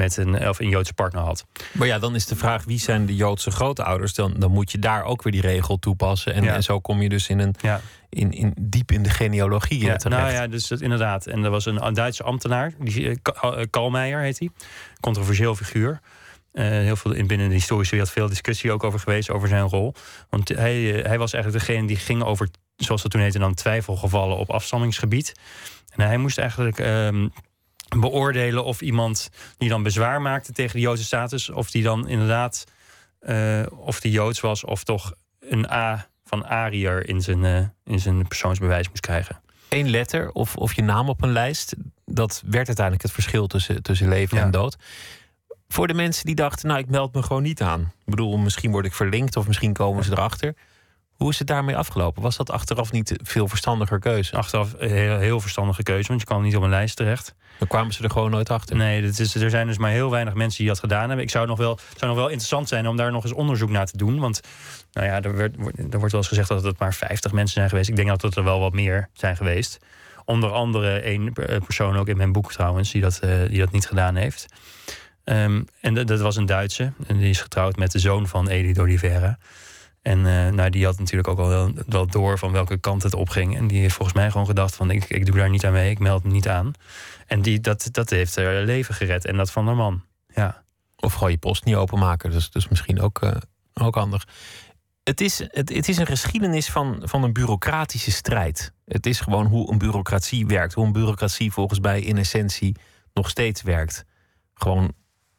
met 0.00 0.16
een, 0.16 0.48
of 0.48 0.58
een 0.58 0.68
Joodse 0.68 0.94
partner 0.94 1.22
had. 1.22 1.46
Maar 1.72 1.86
ja, 1.86 1.98
dan 1.98 2.14
is 2.14 2.26
de 2.26 2.36
vraag 2.36 2.64
wie 2.64 2.78
zijn 2.78 3.06
de 3.06 3.16
Joodse 3.16 3.50
grootouders? 3.50 4.14
Dan, 4.14 4.34
dan 4.38 4.50
moet 4.50 4.70
je 4.72 4.78
daar 4.78 5.04
ook 5.04 5.22
weer 5.22 5.32
die 5.32 5.40
regel 5.40 5.78
toepassen. 5.78 6.34
En, 6.34 6.48
en 6.48 6.62
zo 6.62 6.80
kom 6.80 7.02
je 7.02 7.08
dus 7.08 7.28
in 7.28 7.38
een, 7.38 7.54
ja. 7.60 7.80
in, 8.08 8.32
in, 8.32 8.54
diep 8.60 8.92
in 8.92 9.02
de 9.02 9.10
genealogie 9.10 9.84
ja, 9.84 9.96
terecht. 9.96 10.22
Nou 10.22 10.32
ja, 10.32 10.46
dus 10.46 10.68
dat, 10.68 10.80
inderdaad. 10.80 11.26
En 11.26 11.44
er 11.44 11.50
was 11.50 11.66
een, 11.66 11.94
Duitse 11.94 12.22
ambtenaar, 12.22 12.72
die, 12.78 13.08
uh, 13.08 13.16
Kalmeijer 13.70 14.20
heet 14.20 14.38
hij. 14.38 14.50
Controversieel 15.00 15.54
figuur. 15.54 16.00
Uh, 16.52 16.64
heel 16.64 16.96
veel 16.96 17.12
in 17.12 17.26
binnen 17.26 17.48
de 17.48 17.54
historische 17.54 17.94
wereld 17.94 18.12
veel 18.12 18.28
discussie 18.28 18.72
ook 18.72 18.84
over 18.84 19.00
geweest, 19.00 19.30
over 19.30 19.48
zijn 19.48 19.68
rol. 19.68 19.94
Want 20.30 20.48
hij, 20.48 20.82
hij 21.06 21.18
was 21.18 21.32
eigenlijk 21.32 21.66
degene 21.66 21.86
die 21.86 21.96
ging 21.96 22.22
over, 22.22 22.48
zoals 22.76 23.02
dat 23.02 23.10
toen 23.10 23.20
heette, 23.20 23.38
dan 23.38 23.54
twijfelgevallen 23.54 24.36
op 24.36 24.50
afstammingsgebied. 24.50 25.32
En 25.90 26.06
hij 26.06 26.16
moest 26.16 26.38
eigenlijk 26.38 26.78
um, 26.78 27.32
beoordelen 27.98 28.64
of 28.64 28.80
iemand 28.80 29.28
die 29.58 29.68
dan 29.68 29.82
bezwaar 29.82 30.22
maakte 30.22 30.52
tegen 30.52 30.74
de 30.74 30.80
Joodse 30.80 31.04
status, 31.04 31.50
of 31.50 31.70
die 31.70 31.82
dan 31.82 32.08
inderdaad 32.08 32.64
uh, 33.22 33.62
of 33.70 34.00
die 34.00 34.12
Joods 34.12 34.40
was, 34.40 34.64
of 34.64 34.84
toch 34.84 35.12
een 35.40 35.70
A 35.70 36.08
van 36.24 36.46
Ariër 36.46 37.08
in 37.08 37.20
zijn, 37.20 37.44
uh, 37.44 37.58
in 37.84 38.00
zijn 38.00 38.28
persoonsbewijs 38.28 38.88
moest 38.88 39.00
krijgen. 39.00 39.40
Eén 39.68 39.90
letter 39.90 40.32
of, 40.32 40.56
of 40.56 40.74
je 40.74 40.82
naam 40.82 41.08
op 41.08 41.22
een 41.22 41.32
lijst, 41.32 41.74
dat 42.04 42.42
werd 42.46 42.66
uiteindelijk 42.66 43.02
het 43.02 43.12
verschil 43.12 43.46
tussen, 43.46 43.82
tussen 43.82 44.08
leven 44.08 44.38
en 44.38 44.50
dood. 44.50 44.76
Voor 45.68 45.86
de 45.86 45.94
mensen 45.94 46.26
die 46.26 46.34
dachten, 46.34 46.68
nou 46.68 46.80
ik 46.80 46.90
meld 46.90 47.14
me 47.14 47.22
gewoon 47.22 47.42
niet 47.42 47.62
aan. 47.62 47.80
Ik 47.80 48.10
bedoel, 48.10 48.36
misschien 48.36 48.70
word 48.70 48.84
ik 48.84 48.94
verlinkt 48.94 49.36
of 49.36 49.46
misschien 49.46 49.72
komen 49.72 50.04
ze 50.04 50.10
erachter. 50.10 50.54
Hoe 51.20 51.30
is 51.30 51.38
het 51.38 51.46
daarmee 51.46 51.76
afgelopen? 51.76 52.22
Was 52.22 52.36
dat 52.36 52.50
achteraf 52.50 52.92
niet 52.92 53.16
veel 53.22 53.48
verstandiger 53.48 53.98
keuze? 53.98 54.36
Achteraf 54.36 54.74
heel, 54.78 55.18
heel 55.18 55.40
verstandige 55.40 55.82
keuze, 55.82 56.08
want 56.08 56.20
je 56.20 56.26
kwam 56.26 56.42
niet 56.42 56.56
op 56.56 56.62
een 56.62 56.70
lijst 56.70 56.96
terecht. 56.96 57.34
Dan 57.58 57.68
kwamen 57.68 57.92
ze 57.92 58.02
er 58.02 58.10
gewoon 58.10 58.30
nooit 58.30 58.50
achter. 58.50 58.76
Nee, 58.76 59.02
dat 59.02 59.18
is, 59.18 59.34
er 59.34 59.50
zijn 59.50 59.66
dus 59.66 59.78
maar 59.78 59.90
heel 59.90 60.10
weinig 60.10 60.34
mensen 60.34 60.58
die 60.58 60.68
dat 60.68 60.78
gedaan 60.78 61.06
hebben. 61.06 61.24
Ik 61.24 61.30
zou 61.30 61.46
nog 61.46 61.58
wel, 61.58 61.70
het 61.70 61.98
zou 61.98 62.10
nog 62.10 62.20
wel 62.20 62.28
interessant 62.28 62.68
zijn 62.68 62.88
om 62.88 62.96
daar 62.96 63.12
nog 63.12 63.22
eens 63.22 63.32
onderzoek 63.32 63.70
naar 63.70 63.86
te 63.86 63.96
doen. 63.96 64.18
Want 64.18 64.40
nou 64.92 65.06
ja, 65.06 65.22
er, 65.22 65.36
werd, 65.36 65.56
er 65.56 65.98
wordt 65.98 66.12
wel 66.12 66.20
eens 66.20 66.28
gezegd 66.28 66.48
dat 66.48 66.64
het 66.64 66.78
maar 66.78 66.94
50 66.94 67.32
mensen 67.32 67.54
zijn 67.54 67.68
geweest. 67.68 67.88
Ik 67.88 67.96
denk 67.96 68.08
dat 68.08 68.22
het 68.22 68.36
er 68.36 68.44
wel 68.44 68.60
wat 68.60 68.72
meer 68.72 69.08
zijn 69.12 69.36
geweest. 69.36 69.78
Onder 70.24 70.50
andere 70.50 71.00
één 71.00 71.32
persoon 71.64 71.96
ook 71.96 72.08
in 72.08 72.16
mijn 72.16 72.32
boek 72.32 72.52
trouwens, 72.52 72.90
die 72.90 73.00
dat, 73.00 73.20
uh, 73.24 73.48
die 73.48 73.58
dat 73.58 73.72
niet 73.72 73.86
gedaan 73.86 74.16
heeft. 74.16 74.46
Um, 75.24 75.66
en 75.80 75.94
dat, 75.94 76.06
dat 76.06 76.20
was 76.20 76.36
een 76.36 76.46
Duitse. 76.46 76.92
En 77.06 77.18
die 77.18 77.30
is 77.30 77.40
getrouwd 77.40 77.76
met 77.76 77.92
de 77.92 77.98
zoon 77.98 78.28
van 78.28 78.48
Edith 78.48 78.78
Oliveira. 78.78 79.38
En 80.02 80.18
uh, 80.18 80.48
nou, 80.48 80.70
die 80.70 80.84
had 80.84 80.98
natuurlijk 80.98 81.28
ook 81.28 81.38
al 81.38 81.48
wel, 81.48 81.72
wel, 81.86 82.06
door 82.06 82.38
van 82.38 82.52
welke 82.52 82.78
kant 82.78 83.02
het 83.02 83.14
opging. 83.14 83.56
En 83.56 83.66
die 83.66 83.80
heeft 83.80 83.94
volgens 83.94 84.16
mij 84.16 84.30
gewoon 84.30 84.46
gedacht 84.46 84.74
van 84.74 84.90
ik, 84.90 85.04
ik 85.04 85.26
doe 85.26 85.36
daar 85.36 85.50
niet 85.50 85.64
aan 85.64 85.72
mee, 85.72 85.90
ik 85.90 85.98
meld 85.98 86.24
me 86.24 86.30
niet 86.30 86.48
aan. 86.48 86.72
En 87.26 87.42
die, 87.42 87.60
dat, 87.60 87.88
dat 87.90 88.10
heeft 88.10 88.36
haar 88.36 88.62
leven 88.62 88.94
gered. 88.94 89.24
En 89.24 89.36
dat 89.36 89.50
van 89.50 89.66
haar 89.66 89.76
man. 89.76 90.04
Ja. 90.34 90.62
Of 90.96 91.12
gewoon 91.12 91.30
je 91.30 91.38
post 91.38 91.64
niet 91.64 91.74
openmaken. 91.74 92.30
Dus, 92.30 92.50
dus 92.50 92.68
misschien 92.68 93.00
ook, 93.00 93.22
uh, 93.22 93.36
ook 93.74 93.94
handig. 93.94 94.26
Het 95.02 95.20
is, 95.20 95.38
het, 95.38 95.68
het 95.68 95.88
is 95.88 95.96
een 95.96 96.06
geschiedenis 96.06 96.70
van, 96.70 97.02
van 97.02 97.22
een 97.22 97.32
bureaucratische 97.32 98.10
strijd. 98.10 98.72
Het 98.84 99.06
is 99.06 99.20
gewoon 99.20 99.46
hoe 99.46 99.70
een 99.70 99.78
bureaucratie 99.78 100.46
werkt. 100.46 100.74
Hoe 100.74 100.84
een 100.86 100.92
bureaucratie 100.92 101.52
volgens 101.52 101.80
mij 101.80 102.00
in 102.00 102.16
essentie 102.16 102.76
nog 103.12 103.30
steeds 103.30 103.62
werkt. 103.62 104.04
Gewoon 104.54 104.92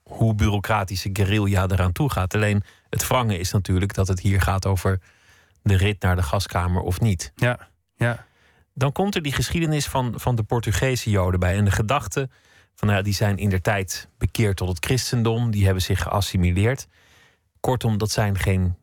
hoe 0.03 0.35
bureaucratische 0.35 1.09
guerrilla 1.13 1.67
eraan 1.67 1.91
toe 1.91 2.11
gaat. 2.11 2.35
Alleen 2.35 2.63
het 2.91 3.07
wrange 3.07 3.37
is 3.37 3.51
natuurlijk 3.51 3.93
dat 3.93 4.07
het 4.07 4.19
hier 4.19 4.41
gaat 4.41 4.65
over 4.65 4.99
de 5.61 5.77
rit 5.77 6.01
naar 6.01 6.15
de 6.15 6.23
gaskamer 6.23 6.81
of 6.81 6.99
niet. 6.99 7.31
Ja, 7.35 7.67
ja. 7.95 8.25
Dan 8.73 8.91
komt 8.91 9.15
er 9.15 9.21
die 9.21 9.33
geschiedenis 9.33 9.87
van, 9.87 10.13
van 10.15 10.35
de 10.35 10.43
Portugese 10.43 11.09
Joden 11.09 11.39
bij. 11.39 11.57
En 11.57 11.65
de 11.65 11.71
gedachte 11.71 12.29
van 12.75 12.87
nou 12.87 12.99
ja, 12.99 13.03
die 13.03 13.13
zijn 13.13 13.37
in 13.37 13.49
der 13.49 13.61
tijd 13.61 14.07
bekeerd 14.17 14.57
tot 14.57 14.67
het 14.67 14.85
christendom. 14.85 15.51
Die 15.51 15.65
hebben 15.65 15.83
zich 15.83 16.01
geassimileerd. 16.01 16.87
Kortom, 17.59 17.97
dat 17.97 18.11
zijn 18.11 18.37
geen 18.37 18.77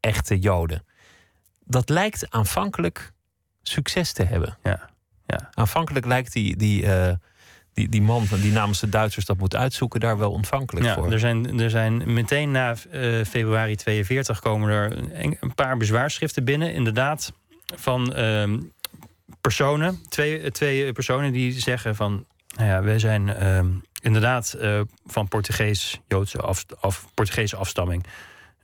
echte 0.00 0.38
Joden. 0.38 0.84
Dat 1.64 1.88
lijkt 1.88 2.30
aanvankelijk 2.30 3.12
succes 3.62 4.12
te 4.12 4.22
hebben. 4.22 4.58
Ja, 4.62 4.90
ja. 5.26 5.50
Aanvankelijk 5.54 6.06
lijkt 6.06 6.32
die, 6.32 6.56
die, 6.56 6.82
uh, 6.82 7.12
die, 7.74 7.88
die 7.88 8.02
man 8.02 8.26
die 8.40 8.52
namens 8.52 8.80
de 8.80 8.88
Duitsers 8.88 9.24
dat 9.24 9.38
moet 9.38 9.56
uitzoeken, 9.56 10.00
daar 10.00 10.18
wel 10.18 10.30
ontvankelijk 10.30 10.86
ja, 10.86 10.94
voor. 10.94 11.12
Er 11.12 11.18
zijn, 11.18 11.60
er 11.60 11.70
zijn 11.70 12.12
meteen 12.12 12.50
na 12.50 12.76
uh, 12.92 13.24
februari 13.24 13.76
42 13.76 14.40
komen 14.40 14.70
er 14.70 14.96
een, 14.96 15.36
een, 15.40 15.54
paar 15.54 15.76
bezwaarschriften 15.76 16.44
binnen, 16.44 16.72
inderdaad, 16.72 17.32
van 17.74 18.18
uh, 18.18 18.58
personen, 19.40 20.02
twee, 20.08 20.50
twee 20.50 20.92
personen 20.92 21.32
die 21.32 21.60
zeggen 21.60 21.96
van, 21.96 22.24
nou 22.56 22.68
ja, 22.68 22.82
wij 22.82 22.98
zijn 22.98 23.26
uh, 23.28 23.60
inderdaad 24.00 24.56
van 25.06 25.28
Portugees-Joodse 25.28 26.40
af, 26.40 26.64
af, 26.80 27.06
Portugese 27.14 27.56
afstamming. 27.56 28.06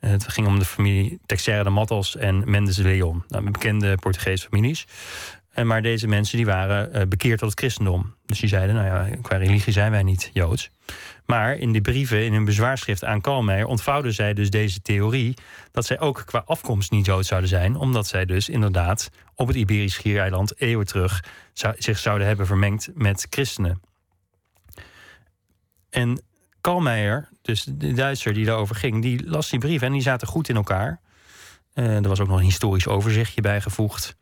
Het 0.01 0.29
ging 0.29 0.47
om 0.47 0.59
de 0.59 0.65
familie 0.65 1.19
Texera 1.27 1.63
de 1.63 1.71
Matos 1.71 2.17
en 2.17 2.51
Mendes 2.51 2.77
de 2.77 2.83
Leon. 2.83 3.25
Nou, 3.29 3.51
bekende 3.51 3.97
Portugese 3.97 4.47
families. 4.49 4.87
En 5.57 5.67
maar 5.67 5.83
deze 5.83 6.07
mensen 6.07 6.37
die 6.37 6.47
waren 6.47 6.97
uh, 6.97 7.07
bekeerd 7.09 7.39
tot 7.39 7.51
het 7.51 7.59
christendom. 7.59 8.15
Dus 8.27 8.41
die 8.41 8.49
zeiden, 8.49 8.75
nou 8.75 8.87
ja, 8.87 9.17
qua 9.23 9.37
religie 9.37 9.73
zijn 9.73 9.91
wij 9.91 10.03
niet 10.03 10.31
Joods. 10.33 10.71
Maar 11.27 11.57
in 11.57 11.73
die 11.73 11.81
brieven, 11.81 12.25
in 12.25 12.33
hun 12.33 12.45
bezwaarschrift 12.45 13.05
aan 13.05 13.21
Kalmeijer... 13.21 13.67
ontvouwden 13.67 14.13
zij 14.13 14.35
dus 14.35 14.51
deze 14.51 14.83
theorie... 14.83 15.35
dat 15.73 15.87
zij 15.87 16.01
ook 16.01 16.23
qua 16.27 16.43
afkomst 16.47 16.91
niet 16.91 17.07
Joods 17.07 17.29
zouden 17.29 17.49
zijn... 17.49 17.77
omdat 17.77 18.07
zij 18.07 18.25
dus 18.25 18.49
inderdaad 18.49 19.11
op 19.35 19.47
het 19.47 19.57
Iberisch 19.57 19.95
Schiereiland... 19.95 20.61
eeuwen 20.61 20.87
terug 20.87 21.25
zich 21.77 21.99
zouden 21.99 22.27
hebben 22.27 22.47
vermengd 22.47 22.91
met 22.95 23.27
christenen. 23.31 23.81
En 25.91 26.23
Kalmeijer, 26.61 27.29
dus 27.43 27.65
de 27.65 27.93
Duitser 27.93 28.35
die 28.35 28.45
daarover 28.45 28.77
ging... 28.77 29.03
die 29.03 29.29
las 29.29 29.51
die 29.51 29.59
brief 29.59 29.83
en 29.83 29.93
die 29.93 30.03
zaten 30.03 30.29
goed 30.29 30.49
in 30.49 30.57
elkaar. 30.57 31.01
Uh, 31.75 31.97
er 31.97 32.09
was 32.09 32.21
ook 32.21 32.29
nog 32.29 32.39
een 32.39 32.45
historisch 32.45 32.87
overzichtje 32.87 33.41
bijgevoegd... 33.41 34.17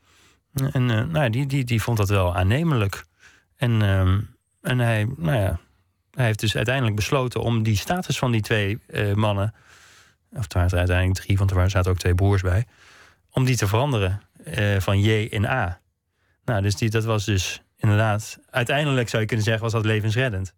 En 0.54 0.88
uh, 0.88 1.04
nou, 1.04 1.30
die, 1.30 1.46
die, 1.46 1.64
die 1.64 1.82
vond 1.82 1.96
dat 1.96 2.08
wel 2.08 2.36
aannemelijk. 2.36 3.04
En, 3.56 3.70
uh, 3.70 4.00
en 4.60 4.78
hij, 4.78 5.06
nou 5.16 5.38
ja, 5.38 5.58
hij 6.10 6.24
heeft 6.24 6.40
dus 6.40 6.56
uiteindelijk 6.56 6.96
besloten 6.96 7.40
om 7.40 7.62
die 7.62 7.76
status 7.76 8.18
van 8.18 8.32
die 8.32 8.40
twee 8.40 8.78
uh, 8.86 9.14
mannen, 9.14 9.54
of 10.32 10.42
het 10.42 10.52
waren 10.52 10.70
er 10.70 10.78
uiteindelijk 10.78 11.20
drie, 11.20 11.38
want 11.38 11.50
er 11.50 11.70
zaten 11.70 11.90
ook 11.90 11.98
twee 11.98 12.14
broers 12.14 12.42
bij, 12.42 12.66
om 13.30 13.44
die 13.44 13.56
te 13.56 13.66
veranderen 13.66 14.20
uh, 14.58 14.80
van 14.80 15.00
J 15.00 15.10
in 15.10 15.46
A. 15.46 15.80
Nou, 16.44 16.62
dus 16.62 16.76
die, 16.76 16.90
dat 16.90 17.04
was 17.04 17.24
dus 17.24 17.62
inderdaad, 17.76 18.38
uiteindelijk 18.50 19.08
zou 19.08 19.22
je 19.22 19.28
kunnen 19.28 19.44
zeggen, 19.44 19.62
was 19.62 19.72
dat 19.72 19.84
levensreddend. 19.84 20.54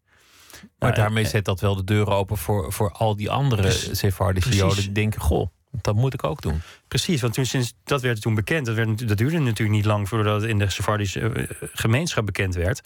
Maar 0.60 0.90
nou, 0.90 0.94
daarmee 1.02 1.24
zet 1.24 1.44
dat 1.44 1.60
wel 1.60 1.76
de 1.76 1.84
deuren 1.84 2.14
open 2.14 2.36
voor, 2.36 2.72
voor 2.72 2.92
al 2.92 3.16
die 3.16 3.30
andere 3.30 3.70
Sephardische 3.70 4.54
Joden 4.54 4.76
die 4.76 4.92
denken: 4.92 5.20
Goh, 5.20 5.48
dat 5.80 5.94
moet 5.94 6.14
ik 6.14 6.24
ook 6.24 6.42
doen. 6.42 6.62
Precies, 6.88 7.20
want 7.20 7.34
toen, 7.34 7.46
sinds 7.46 7.74
dat 7.84 8.02
werd 8.02 8.20
toen 8.20 8.34
bekend, 8.34 8.66
dat, 8.66 8.74
werd, 8.74 9.08
dat 9.08 9.16
duurde 9.16 9.38
natuurlijk 9.38 9.76
niet 9.76 9.84
lang 9.84 10.08
voordat 10.08 10.40
het 10.40 10.50
in 10.50 10.58
de 10.58 10.70
Sephardische 10.70 11.20
eh, 11.20 11.44
gemeenschap 11.72 12.26
bekend 12.26 12.54
werd. 12.54 12.80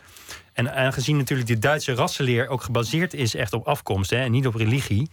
En 0.52 0.74
aangezien 0.74 1.16
natuurlijk 1.16 1.48
die 1.48 1.58
Duitse 1.58 1.94
rassenleer 1.94 2.48
ook 2.48 2.62
gebaseerd 2.62 3.14
is 3.14 3.34
echt 3.34 3.52
op 3.52 3.66
afkomst 3.66 4.10
hè, 4.10 4.16
en 4.16 4.30
niet 4.30 4.46
op 4.46 4.54
religie, 4.54 5.10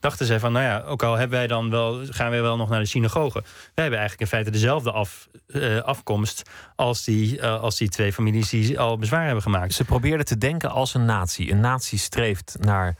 dachten 0.00 0.26
zij 0.26 0.40
van, 0.40 0.52
nou 0.52 0.64
ja, 0.64 0.80
ook 0.80 1.02
al 1.02 1.16
hebben 1.16 1.38
wij 1.38 1.46
dan 1.46 1.70
wel, 1.70 2.00
gaan 2.08 2.30
wij 2.30 2.42
wel 2.42 2.56
nog 2.56 2.68
naar 2.68 2.80
de 2.80 2.86
synagoge. 2.86 3.42
Wij 3.74 3.84
hebben 3.84 3.98
eigenlijk 3.98 4.20
in 4.20 4.36
feite 4.36 4.50
dezelfde 4.50 4.92
af, 4.92 5.28
uh, 5.46 5.80
afkomst 5.80 6.50
als 6.76 7.04
die, 7.04 7.38
uh, 7.38 7.60
als 7.60 7.76
die 7.76 7.88
twee 7.88 8.12
families 8.12 8.48
die 8.48 8.78
al 8.78 8.98
bezwaar 8.98 9.24
hebben 9.24 9.42
gemaakt. 9.42 9.74
Ze 9.74 9.84
probeerden 9.84 10.26
te 10.26 10.38
denken 10.38 10.70
als 10.70 10.94
een 10.94 11.04
natie. 11.04 11.50
Een 11.50 11.60
natie 11.60 11.98
streeft 11.98 12.56
naar 12.60 12.96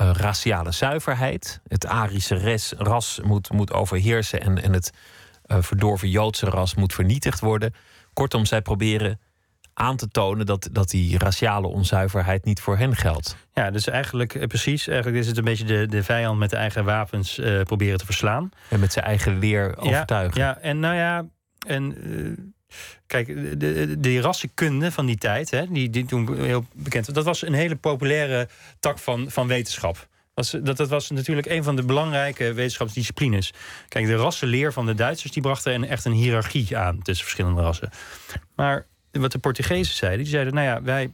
uh, 0.00 0.10
raciale 0.12 0.72
zuiverheid. 0.72 1.60
Het 1.66 1.86
Arische 1.86 2.34
res, 2.34 2.72
ras 2.76 3.20
moet, 3.22 3.52
moet 3.52 3.72
overheersen 3.72 4.40
en, 4.40 4.62
en 4.62 4.72
het 4.72 4.92
uh, 5.46 5.56
verdorven 5.60 6.10
Joodse 6.10 6.46
ras 6.46 6.74
moet 6.74 6.92
vernietigd 6.92 7.40
worden. 7.40 7.74
Kortom, 8.12 8.44
zij 8.44 8.62
proberen 8.62 9.20
aan 9.74 9.96
te 9.96 10.08
tonen 10.08 10.46
dat, 10.46 10.68
dat 10.72 10.90
die 10.90 11.18
raciale 11.18 11.66
onzuiverheid 11.66 12.44
niet 12.44 12.60
voor 12.60 12.76
hen 12.76 12.96
geldt. 12.96 13.36
Ja, 13.52 13.70
dus 13.70 13.88
eigenlijk 13.88 14.34
uh, 14.34 14.46
precies. 14.46 14.88
Eigenlijk 14.88 15.18
is 15.18 15.26
het 15.26 15.36
een 15.36 15.44
beetje 15.44 15.64
de, 15.64 15.86
de 15.86 16.02
vijand 16.02 16.38
met 16.38 16.50
de 16.50 16.56
eigen 16.56 16.84
wapens 16.84 17.40
proberen 17.64 17.98
te 17.98 18.04
verslaan. 18.04 18.50
En 18.68 18.80
met 18.80 18.92
zijn 18.92 19.04
eigen 19.04 19.38
leer 19.38 19.76
overtuigen. 19.76 20.40
Ja, 20.40 20.46
ja 20.46 20.58
en 20.58 20.80
nou 20.80 20.94
ja, 20.94 21.26
en 21.66 22.53
kijk, 23.06 23.26
de, 23.26 23.56
de, 23.56 24.00
de 24.00 24.20
rassenkunde 24.20 24.92
van 24.92 25.06
die 25.06 25.18
tijd, 25.18 25.50
hè, 25.50 25.66
die, 25.68 25.90
die 25.90 26.04
toen 26.04 26.40
heel 26.40 26.66
bekend 26.72 27.14
dat 27.14 27.24
was 27.24 27.42
een 27.42 27.52
hele 27.52 27.76
populaire 27.76 28.48
tak 28.80 28.98
van, 28.98 29.30
van 29.30 29.46
wetenschap. 29.46 30.08
Dat, 30.34 30.76
dat 30.76 30.88
was 30.88 31.10
natuurlijk 31.10 31.46
een 31.46 31.64
van 31.64 31.76
de 31.76 31.84
belangrijke 31.84 32.52
wetenschapsdisciplines. 32.52 33.52
Kijk, 33.88 34.06
de 34.06 34.14
rassenleer 34.14 34.72
van 34.72 34.86
de 34.86 34.94
Duitsers 34.94 35.32
die 35.32 35.42
brachten 35.42 35.74
een, 35.74 35.84
echt 35.84 36.04
een 36.04 36.12
hiërarchie 36.12 36.76
aan 36.76 37.02
tussen 37.02 37.24
verschillende 37.24 37.62
rassen. 37.62 37.90
Maar 38.54 38.86
wat 39.12 39.32
de 39.32 39.38
Portugezen 39.38 39.94
zeiden, 39.94 40.20
die 40.20 40.32
zeiden: 40.32 40.54
nou 40.54 40.66
ja, 40.66 40.82
wij 40.82 41.12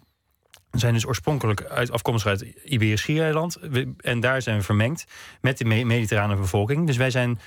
zijn 0.71 0.95
dus 0.95 1.07
oorspronkelijk 1.07 1.65
uit, 1.65 1.91
afkomstig 1.91 2.31
uit 2.31 2.41
Iberisch 2.65 3.01
Schiereiland. 3.01 3.59
En 3.97 4.21
daar 4.21 4.43
zijn 4.43 4.57
we 4.57 4.63
vermengd 4.63 5.05
met 5.41 5.59
de 5.59 5.65
mediterrane 5.65 6.37
bevolking. 6.37 6.87
Dus 6.87 6.97
wij 6.97 7.11
zijn 7.11 7.41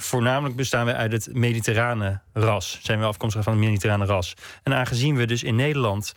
voornamelijk 0.00 0.56
bestaan 0.56 0.86
we 0.86 0.94
uit 0.94 1.12
het 1.12 1.28
mediterrane 1.32 2.20
ras. 2.32 2.78
Zijn 2.82 2.98
we 2.98 3.04
afkomstig 3.04 3.42
van 3.42 3.52
het 3.52 3.62
mediterrane 3.62 4.04
ras. 4.04 4.34
En 4.62 4.74
aangezien 4.74 5.16
we 5.16 5.26
dus 5.26 5.42
in 5.42 5.56
Nederland 5.56 6.14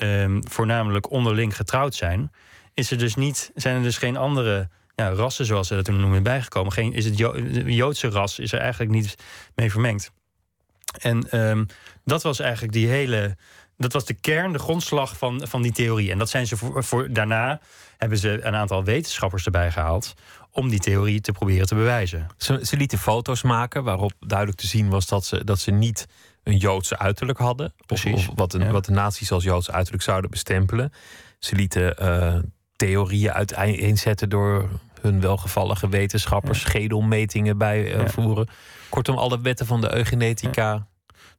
um, 0.00 0.48
voornamelijk 0.48 1.10
onderling 1.10 1.56
getrouwd 1.56 1.94
zijn, 1.94 2.32
is 2.74 2.90
er 2.90 2.98
dus 2.98 3.14
niet, 3.14 3.50
zijn 3.54 3.76
er 3.76 3.82
dus 3.82 3.98
geen 3.98 4.16
andere 4.16 4.68
ja, 4.94 5.10
rassen, 5.10 5.46
zoals 5.46 5.68
ze 5.68 5.74
dat 5.74 5.84
toen 5.84 6.00
noemen, 6.00 6.22
bijgekomen. 6.22 6.72
Geen, 6.72 6.92
is 6.92 7.04
het 7.04 7.18
jo 7.18 7.38
Joodse 7.66 8.08
ras 8.08 8.38
is 8.38 8.52
er 8.52 8.60
eigenlijk 8.60 8.90
niet 8.90 9.14
mee 9.54 9.70
vermengd. 9.70 10.12
En 10.98 11.40
um, 11.40 11.66
dat 12.04 12.22
was 12.22 12.40
eigenlijk 12.40 12.72
die 12.72 12.88
hele. 12.88 13.36
Dat 13.76 13.92
was 13.92 14.04
de 14.04 14.14
kern, 14.14 14.52
de 14.52 14.58
grondslag 14.58 15.16
van, 15.16 15.46
van 15.48 15.62
die 15.62 15.72
theorie. 15.72 16.10
En 16.10 16.18
dat 16.18 16.30
zijn 16.30 16.46
ze 16.46 16.56
voor 16.56 17.12
daarna 17.12 17.60
hebben 17.98 18.18
ze 18.18 18.40
een 18.42 18.54
aantal 18.54 18.84
wetenschappers 18.84 19.44
erbij 19.44 19.70
gehaald 19.70 20.14
om 20.52 20.68
die 20.68 20.78
theorie 20.78 21.20
te 21.20 21.32
proberen 21.32 21.66
te 21.66 21.74
bewijzen. 21.74 22.26
Ze, 22.36 22.60
ze 22.62 22.76
lieten 22.76 22.98
foto's 22.98 23.42
maken 23.42 23.84
waarop 23.84 24.12
duidelijk 24.20 24.58
te 24.58 24.66
zien 24.66 24.88
was 24.88 25.06
dat 25.06 25.24
ze, 25.24 25.44
dat 25.44 25.58
ze 25.58 25.70
niet 25.70 26.06
een 26.42 26.56
Joodse 26.56 26.98
uiterlijk 26.98 27.38
hadden. 27.38 27.74
Precies. 27.86 28.12
Of, 28.12 28.28
of 28.28 28.34
wat, 28.34 28.54
een, 28.54 28.60
ja. 28.60 28.70
wat 28.70 28.84
de 28.84 28.92
nazi's 28.92 29.32
als 29.32 29.44
Joods 29.44 29.70
uiterlijk 29.70 30.02
zouden 30.02 30.30
bestempelen. 30.30 30.92
Ze 31.38 31.56
lieten 31.56 31.96
uh, 32.02 32.34
theorieën 32.76 33.32
uiteenzetten 33.32 34.28
door 34.28 34.68
hun 35.00 35.20
welgevallige 35.20 35.88
wetenschappers, 35.88 36.62
ja. 36.62 36.68
schedelmetingen 36.68 37.58
bijvoeren. 37.58 38.46
Uh, 38.48 38.54
ja. 38.54 38.88
Kortom, 38.88 39.16
alle 39.16 39.40
wetten 39.40 39.66
van 39.66 39.80
de 39.80 39.94
eugenetica. 39.94 40.86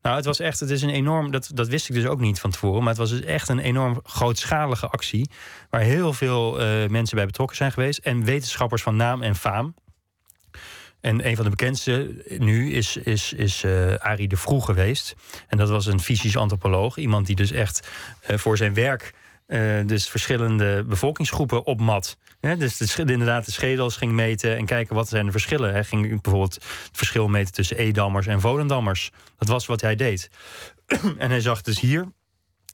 Nou, 0.04 0.16
het 0.16 0.26
was 0.26 0.40
echt, 0.40 0.60
het 0.60 0.70
is 0.70 0.82
een 0.82 0.90
enorm, 0.90 1.32
dat, 1.32 1.52
dat 1.54 1.68
wist 1.68 1.90
ik 1.90 1.96
dus 1.96 2.06
ook 2.06 2.20
niet 2.20 2.40
van 2.40 2.52
tevoren, 2.52 2.80
maar 2.80 2.90
het 2.90 2.98
was 2.98 3.10
dus 3.10 3.22
echt 3.22 3.50
een 3.50 3.60
enorm 3.60 4.00
grootschalige 4.04 4.88
actie. 4.88 5.30
Waar 5.70 5.82
heel 5.82 6.14
veel 6.14 6.62
uh, 6.62 6.90
mensen 6.90 7.16
bij 7.16 7.26
betrokken 7.26 7.58
zijn 7.58 7.72
geweest. 7.72 8.00
En 8.00 8.24
wetenschappers 8.24 8.82
van 8.82 8.96
naam 8.96 9.22
en 9.22 9.36
faam. 9.36 9.76
En 11.02 11.28
een 11.28 11.36
van 11.36 11.44
de 11.44 11.50
bekendste 11.50 12.24
nu 12.38 12.72
is, 12.72 12.98
is, 12.98 13.34
is 13.34 13.64
uh, 13.64 13.96
Arie 13.96 14.28
de 14.28 14.38
Vroeg 14.38 14.66
geweest. 14.66 15.16
En 15.48 15.58
dat 15.58 15.70
was 15.70 15.86
een 15.86 16.00
fysisch 16.00 16.38
antropoloog. 16.38 16.98
Iemand 16.98 17.26
die 17.26 17.36
dus 17.36 17.52
echt 17.52 17.88
uh, 18.30 18.38
voor 18.38 18.58
zijn 18.58 18.74
werk 18.74 19.14
uh, 19.54 19.88
dus 19.88 20.10
verschillende 20.10 20.84
bevolkingsgroepen 20.84 21.66
opmat. 21.66 22.18
Ja, 22.42 22.56
dus 22.56 22.78
de, 22.78 22.94
inderdaad 22.98 23.46
de 23.46 23.52
schedels 23.52 23.96
ging 23.96 24.12
meten 24.12 24.58
en 24.58 24.66
kijken 24.66 24.96
wat 24.96 25.10
zijn 25.10 25.26
de 25.26 25.32
verschillen. 25.32 25.72
Hij 25.72 25.84
ging 25.84 26.22
bijvoorbeeld 26.22 26.54
het 26.54 26.98
verschil 26.98 27.28
meten 27.28 27.54
tussen 27.54 27.78
Edammers 27.78 28.28
en 28.28 28.42
Volendammers. 28.42 29.12
Dat 29.38 29.48
was 29.48 29.66
wat 29.66 29.82
hij 29.82 29.96
deed. 29.96 30.30
en 31.18 31.30
hij 31.30 31.42
zag 31.42 31.62
dus 31.62 31.80
hier 31.80 32.12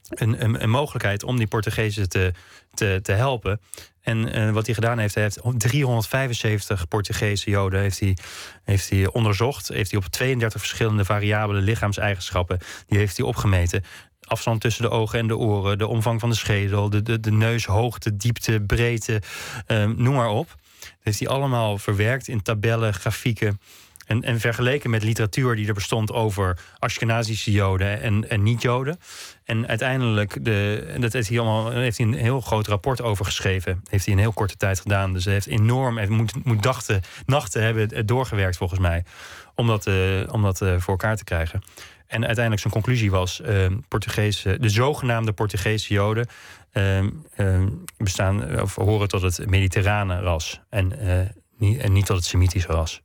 een, 0.08 0.44
een, 0.44 0.62
een, 0.62 0.70
mogelijkheid 0.70 1.22
om 1.22 1.36
die 1.36 1.46
Portugezen 1.46 2.08
te, 2.08 2.32
te, 2.74 2.98
te 3.02 3.12
helpen. 3.12 3.60
En 4.00 4.38
uh, 4.38 4.50
wat 4.50 4.66
hij 4.66 4.74
gedaan 4.74 4.98
heeft, 4.98 5.14
hij 5.14 5.22
heeft 5.22 5.40
375 5.58 6.88
Portugese 6.88 7.50
Joden 7.50 7.80
heeft 7.80 8.00
hij, 8.00 8.16
heeft 8.64 8.90
hij 8.90 9.06
onderzocht. 9.06 9.68
Heeft 9.68 9.90
hij 9.90 10.00
op 10.00 10.06
32 10.06 10.60
verschillende 10.60 11.04
variabele 11.04 11.60
lichaamseigenschappen. 11.60 12.58
Die 12.86 12.98
heeft 12.98 13.16
hij 13.16 13.26
opgemeten 13.26 13.84
afstand 14.30 14.60
tussen 14.60 14.82
de 14.82 14.90
ogen 14.90 15.18
en 15.18 15.26
de 15.26 15.36
oren, 15.36 15.78
de 15.78 15.86
omvang 15.86 16.20
van 16.20 16.28
de 16.28 16.36
schedel, 16.36 16.90
de, 16.90 17.02
de, 17.02 17.20
de 17.20 17.32
neushoogte, 17.32 18.16
diepte, 18.16 18.60
breedte, 18.66 19.22
um, 19.66 19.94
noem 19.98 20.14
maar 20.14 20.28
op. 20.28 20.48
Dat 20.80 20.88
heeft 21.00 21.18
hij 21.18 21.28
allemaal 21.28 21.78
verwerkt 21.78 22.28
in 22.28 22.42
tabellen, 22.42 22.94
grafieken. 22.94 23.60
En, 24.06 24.22
en 24.22 24.40
vergeleken 24.40 24.90
met 24.90 25.02
literatuur 25.02 25.56
die 25.56 25.66
er 25.66 25.74
bestond 25.74 26.12
over 26.12 26.58
Ashkenazische 26.78 27.50
Joden 27.50 28.00
en, 28.00 28.30
en 28.30 28.42
niet-Joden. 28.42 29.00
En 29.44 29.68
uiteindelijk, 29.68 30.44
de, 30.44 30.94
dat 30.98 31.12
heeft 31.12 31.28
hij, 31.28 31.38
allemaal, 31.38 31.70
heeft 31.70 31.98
hij 31.98 32.06
een 32.06 32.14
heel 32.14 32.40
groot 32.40 32.66
rapport 32.66 33.02
over 33.02 33.24
geschreven. 33.24 33.82
Heeft 33.88 34.04
hij 34.04 34.14
in 34.14 34.20
heel 34.20 34.32
korte 34.32 34.56
tijd 34.56 34.80
gedaan. 34.80 35.12
Dus 35.12 35.24
hij 35.24 35.32
heeft 35.32 35.46
enorm, 35.46 35.96
hij 35.96 36.08
moet, 36.08 36.44
moet 36.44 36.62
dachten, 36.62 37.00
nachten 37.26 37.62
hebben 37.62 38.06
doorgewerkt 38.06 38.56
volgens 38.56 38.80
mij. 38.80 39.04
Om 39.54 39.66
dat, 39.66 39.84
dat 40.42 40.60
uh, 40.60 40.74
voor 40.78 40.90
elkaar 40.90 41.16
te 41.16 41.24
krijgen. 41.24 41.62
En 42.10 42.24
uiteindelijk 42.24 42.60
zijn 42.60 42.72
conclusie 42.72 43.10
was: 43.10 43.40
uh, 43.40 43.66
Portugese, 43.88 44.56
de 44.60 44.68
zogenaamde 44.68 45.32
Portugese 45.32 45.94
Joden 45.94 46.26
uh, 46.72 47.02
uh, 47.02 47.08
bestaan 47.96 48.60
of 48.60 48.74
horen 48.74 49.08
tot 49.08 49.22
het 49.22 49.46
mediterrane 49.46 50.20
ras 50.20 50.60
en, 50.70 50.92
niet, 51.58 51.78
en 51.78 51.92
niet 51.92 52.06
tot 52.06 52.16
het 52.16 52.24
Semitische 52.24 52.72
ras. 52.72 53.02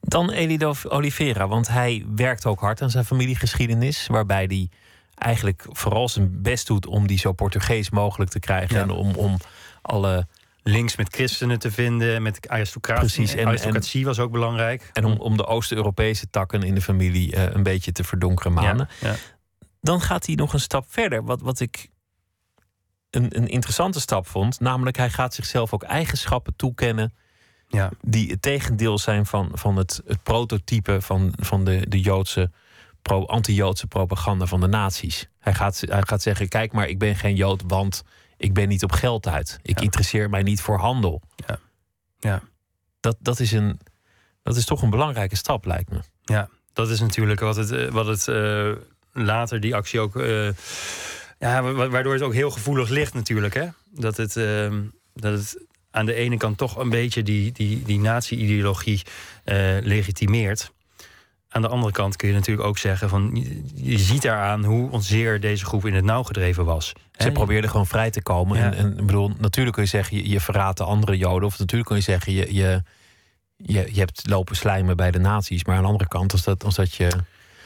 Dan 0.00 0.30
Elido 0.30 0.74
Oliveira, 0.88 1.48
want 1.48 1.68
hij 1.68 2.04
werkt 2.14 2.46
ook 2.46 2.60
hard 2.60 2.82
aan 2.82 2.90
zijn 2.90 3.04
familiegeschiedenis, 3.04 4.06
waarbij 4.06 4.44
hij 4.44 4.68
eigenlijk 5.14 5.66
vooral 5.68 6.08
zijn 6.08 6.42
best 6.42 6.66
doet 6.66 6.86
om 6.86 7.06
die 7.06 7.18
zo 7.18 7.32
Portugees 7.32 7.90
mogelijk 7.90 8.30
te 8.30 8.40
krijgen 8.40 8.76
ja. 8.76 8.82
en 8.82 8.90
om, 8.90 9.14
om 9.14 9.36
alle 9.82 10.26
links 10.62 10.96
met 10.96 11.14
christenen 11.14 11.58
te 11.58 11.70
vinden, 11.70 12.22
met 12.22 12.48
aristocratie. 12.48 13.06
Precies, 13.06 13.34
en 13.34 13.46
aristocratie 13.46 14.00
en, 14.00 14.06
was 14.06 14.18
ook 14.18 14.32
belangrijk. 14.32 14.90
En 14.92 15.04
om, 15.04 15.18
om 15.18 15.36
de 15.36 15.46
Oost-Europese 15.46 16.30
takken 16.30 16.62
in 16.62 16.74
de 16.74 16.82
familie 16.82 17.34
uh, 17.36 17.42
een 17.42 17.62
beetje 17.62 17.92
te 17.92 18.04
verdonkeren 18.04 18.52
manen. 18.52 18.88
Ja, 19.00 19.08
ja. 19.08 19.16
Dan 19.80 20.00
gaat 20.00 20.26
hij 20.26 20.34
nog 20.34 20.52
een 20.52 20.60
stap 20.60 20.84
verder. 20.88 21.24
Wat, 21.24 21.40
wat 21.40 21.60
ik 21.60 21.88
een, 23.10 23.36
een 23.36 23.48
interessante 23.48 24.00
stap 24.00 24.26
vond. 24.26 24.60
Namelijk, 24.60 24.96
hij 24.96 25.10
gaat 25.10 25.34
zichzelf 25.34 25.72
ook 25.72 25.82
eigenschappen 25.82 26.56
toekennen. 26.56 27.14
Ja. 27.68 27.90
die 28.00 28.30
het 28.30 28.42
tegendeel 28.42 28.98
zijn 28.98 29.26
van, 29.26 29.50
van 29.52 29.76
het, 29.76 30.02
het 30.06 30.22
prototype 30.22 31.00
van, 31.00 31.32
van 31.36 31.64
de, 31.64 31.88
de 31.88 32.00
Joodse. 32.00 32.50
Pro, 33.02 33.24
anti-Joodse 33.24 33.86
propaganda 33.86 34.46
van 34.46 34.60
de 34.60 34.66
nazi's. 34.66 35.28
Hij 35.38 35.54
gaat, 35.54 35.82
hij 35.86 36.02
gaat 36.02 36.22
zeggen: 36.22 36.48
Kijk 36.48 36.72
maar, 36.72 36.88
ik 36.88 36.98
ben 36.98 37.16
geen 37.16 37.36
Jood, 37.36 37.62
want 37.66 38.04
ik 38.42 38.54
ben 38.54 38.68
niet 38.68 38.82
op 38.82 38.92
geld 38.92 39.28
uit. 39.28 39.58
Ik 39.62 39.78
ja. 39.78 39.84
interesseer 39.84 40.30
mij 40.30 40.42
niet 40.42 40.60
voor 40.60 40.78
handel. 40.78 41.22
Ja. 41.36 41.58
ja. 42.18 42.42
Dat, 43.00 43.16
dat, 43.20 43.40
is 43.40 43.52
een, 43.52 43.80
dat 44.42 44.56
is 44.56 44.64
toch 44.64 44.82
een 44.82 44.90
belangrijke 44.90 45.36
stap, 45.36 45.64
lijkt 45.64 45.90
me. 45.90 46.00
Ja, 46.22 46.48
dat 46.72 46.90
is 46.90 47.00
natuurlijk 47.00 47.40
wat 47.40 47.56
het, 47.56 47.90
wat 47.90 48.06
het 48.06 48.26
uh, 48.26 48.72
later 49.12 49.60
die 49.60 49.74
actie 49.74 50.00
ook. 50.00 50.16
Uh, 50.16 50.48
ja, 51.38 51.72
waardoor 51.72 52.12
het 52.12 52.22
ook 52.22 52.34
heel 52.34 52.50
gevoelig 52.50 52.88
ligt, 52.88 53.14
natuurlijk. 53.14 53.54
Hè? 53.54 53.68
Dat, 53.90 54.16
het, 54.16 54.36
uh, 54.36 54.72
dat 55.14 55.38
het 55.38 55.64
aan 55.90 56.06
de 56.06 56.14
ene 56.14 56.36
kant 56.36 56.58
toch 56.58 56.76
een 56.76 56.90
beetje 56.90 57.22
die, 57.22 57.52
die, 57.52 57.82
die 57.82 58.00
nazi-ideologie 58.00 59.02
legitimeert. 59.82 60.72
Aan 61.52 61.62
de 61.62 61.68
andere 61.68 61.92
kant 61.92 62.16
kun 62.16 62.28
je 62.28 62.34
natuurlijk 62.34 62.68
ook 62.68 62.78
zeggen 62.78 63.08
van 63.08 63.46
je 63.74 63.98
ziet 63.98 64.22
daaraan 64.22 64.64
hoe 64.64 64.90
onzeer 64.90 65.40
deze 65.40 65.64
groep 65.64 65.86
in 65.86 65.94
het 65.94 66.04
nauw 66.04 66.22
gedreven 66.22 66.64
was. 66.64 66.86
Ze 67.12 67.22
He? 67.22 67.32
probeerden 67.32 67.70
gewoon 67.70 67.86
vrij 67.86 68.10
te 68.10 68.22
komen. 68.22 68.58
Ja. 68.58 68.72
En, 68.72 68.98
en 68.98 69.06
bedoel, 69.06 69.30
natuurlijk 69.38 69.74
kun 69.74 69.84
je 69.84 69.88
zeggen, 69.88 70.16
je, 70.16 70.28
je 70.28 70.40
verraadt 70.40 70.78
de 70.78 70.84
andere 70.84 71.16
Joden. 71.16 71.48
Of 71.48 71.58
natuurlijk 71.58 71.88
kun 71.88 71.96
je 71.96 72.02
zeggen, 72.02 72.32
je, 72.32 72.54
je, 72.54 72.82
je, 73.56 73.88
je 73.92 73.98
hebt 74.00 74.28
lopen 74.28 74.56
slijmen 74.56 74.96
bij 74.96 75.10
de 75.10 75.18
nazi's. 75.18 75.64
Maar 75.64 75.76
aan 75.76 75.82
de 75.82 75.88
andere 75.88 76.08
kant, 76.08 76.32
als 76.32 76.42
dat, 76.42 76.64
als 76.64 76.74
dat 76.74 76.94
je 76.94 77.10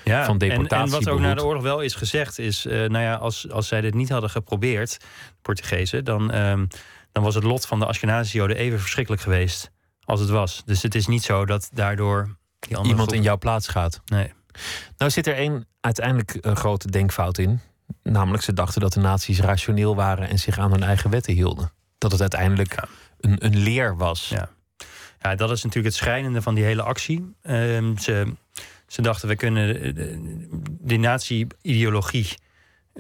ja, 0.04 0.24
van 0.24 0.38
deportatie 0.38 0.76
en, 0.76 0.84
en 0.84 0.90
wat 0.90 1.04
behoed. 1.04 1.18
ook 1.18 1.26
na 1.26 1.34
de 1.34 1.44
oorlog 1.44 1.62
wel 1.62 1.80
is 1.80 1.94
gezegd, 1.94 2.38
is: 2.38 2.66
uh, 2.66 2.72
nou 2.72 3.04
ja, 3.04 3.14
als, 3.14 3.50
als 3.50 3.68
zij 3.68 3.80
dit 3.80 3.94
niet 3.94 4.08
hadden 4.08 4.30
geprobeerd, 4.30 4.98
Portugezen, 5.42 6.04
dan, 6.04 6.34
um, 6.34 6.68
dan 7.12 7.22
was 7.22 7.34
het 7.34 7.44
lot 7.44 7.66
van 7.66 7.78
de 7.78 7.86
Ashkenazische 7.86 8.36
Joden 8.36 8.56
even 8.56 8.80
verschrikkelijk 8.80 9.22
geweest 9.22 9.70
als 10.04 10.20
het 10.20 10.28
was. 10.28 10.62
Dus 10.64 10.82
het 10.82 10.94
is 10.94 11.06
niet 11.06 11.22
zo 11.22 11.44
dat 11.44 11.70
daardoor 11.72 12.36
Iemand 12.68 12.96
groep- 12.96 13.12
in 13.12 13.22
jouw 13.22 13.38
plaats 13.38 13.68
gaat. 13.68 14.00
Nee. 14.04 14.32
Nou 14.96 15.10
zit 15.10 15.26
er 15.26 15.34
één 15.34 15.66
uiteindelijk 15.80 16.38
een 16.40 16.56
grote 16.56 16.90
denkfout 16.90 17.38
in. 17.38 17.60
Namelijk, 18.02 18.42
ze 18.42 18.52
dachten 18.52 18.80
dat 18.80 18.92
de 18.92 19.00
nazi's 19.00 19.40
rationeel 19.40 19.94
waren 19.94 20.28
en 20.28 20.38
zich 20.38 20.58
aan 20.58 20.70
hun 20.70 20.82
eigen 20.82 21.10
wetten 21.10 21.32
hielden. 21.32 21.72
Dat 21.98 22.12
het 22.12 22.20
uiteindelijk 22.20 22.82
een, 23.20 23.44
een 23.44 23.56
leer 23.56 23.96
was. 23.96 24.28
Ja. 24.28 24.48
Ja, 25.20 25.34
dat 25.34 25.50
is 25.50 25.62
natuurlijk 25.62 25.94
het 25.94 26.04
schrijnende 26.04 26.42
van 26.42 26.54
die 26.54 26.64
hele 26.64 26.82
actie. 26.82 27.34
Ehm, 27.42 27.96
ze, 27.96 28.32
ze 28.86 29.02
dachten, 29.02 29.28
we 29.28 29.36
kunnen 29.36 29.82
eh, 29.82 29.94
de, 29.94 30.18
die 30.80 30.98
nazi-ideologie. 30.98 32.34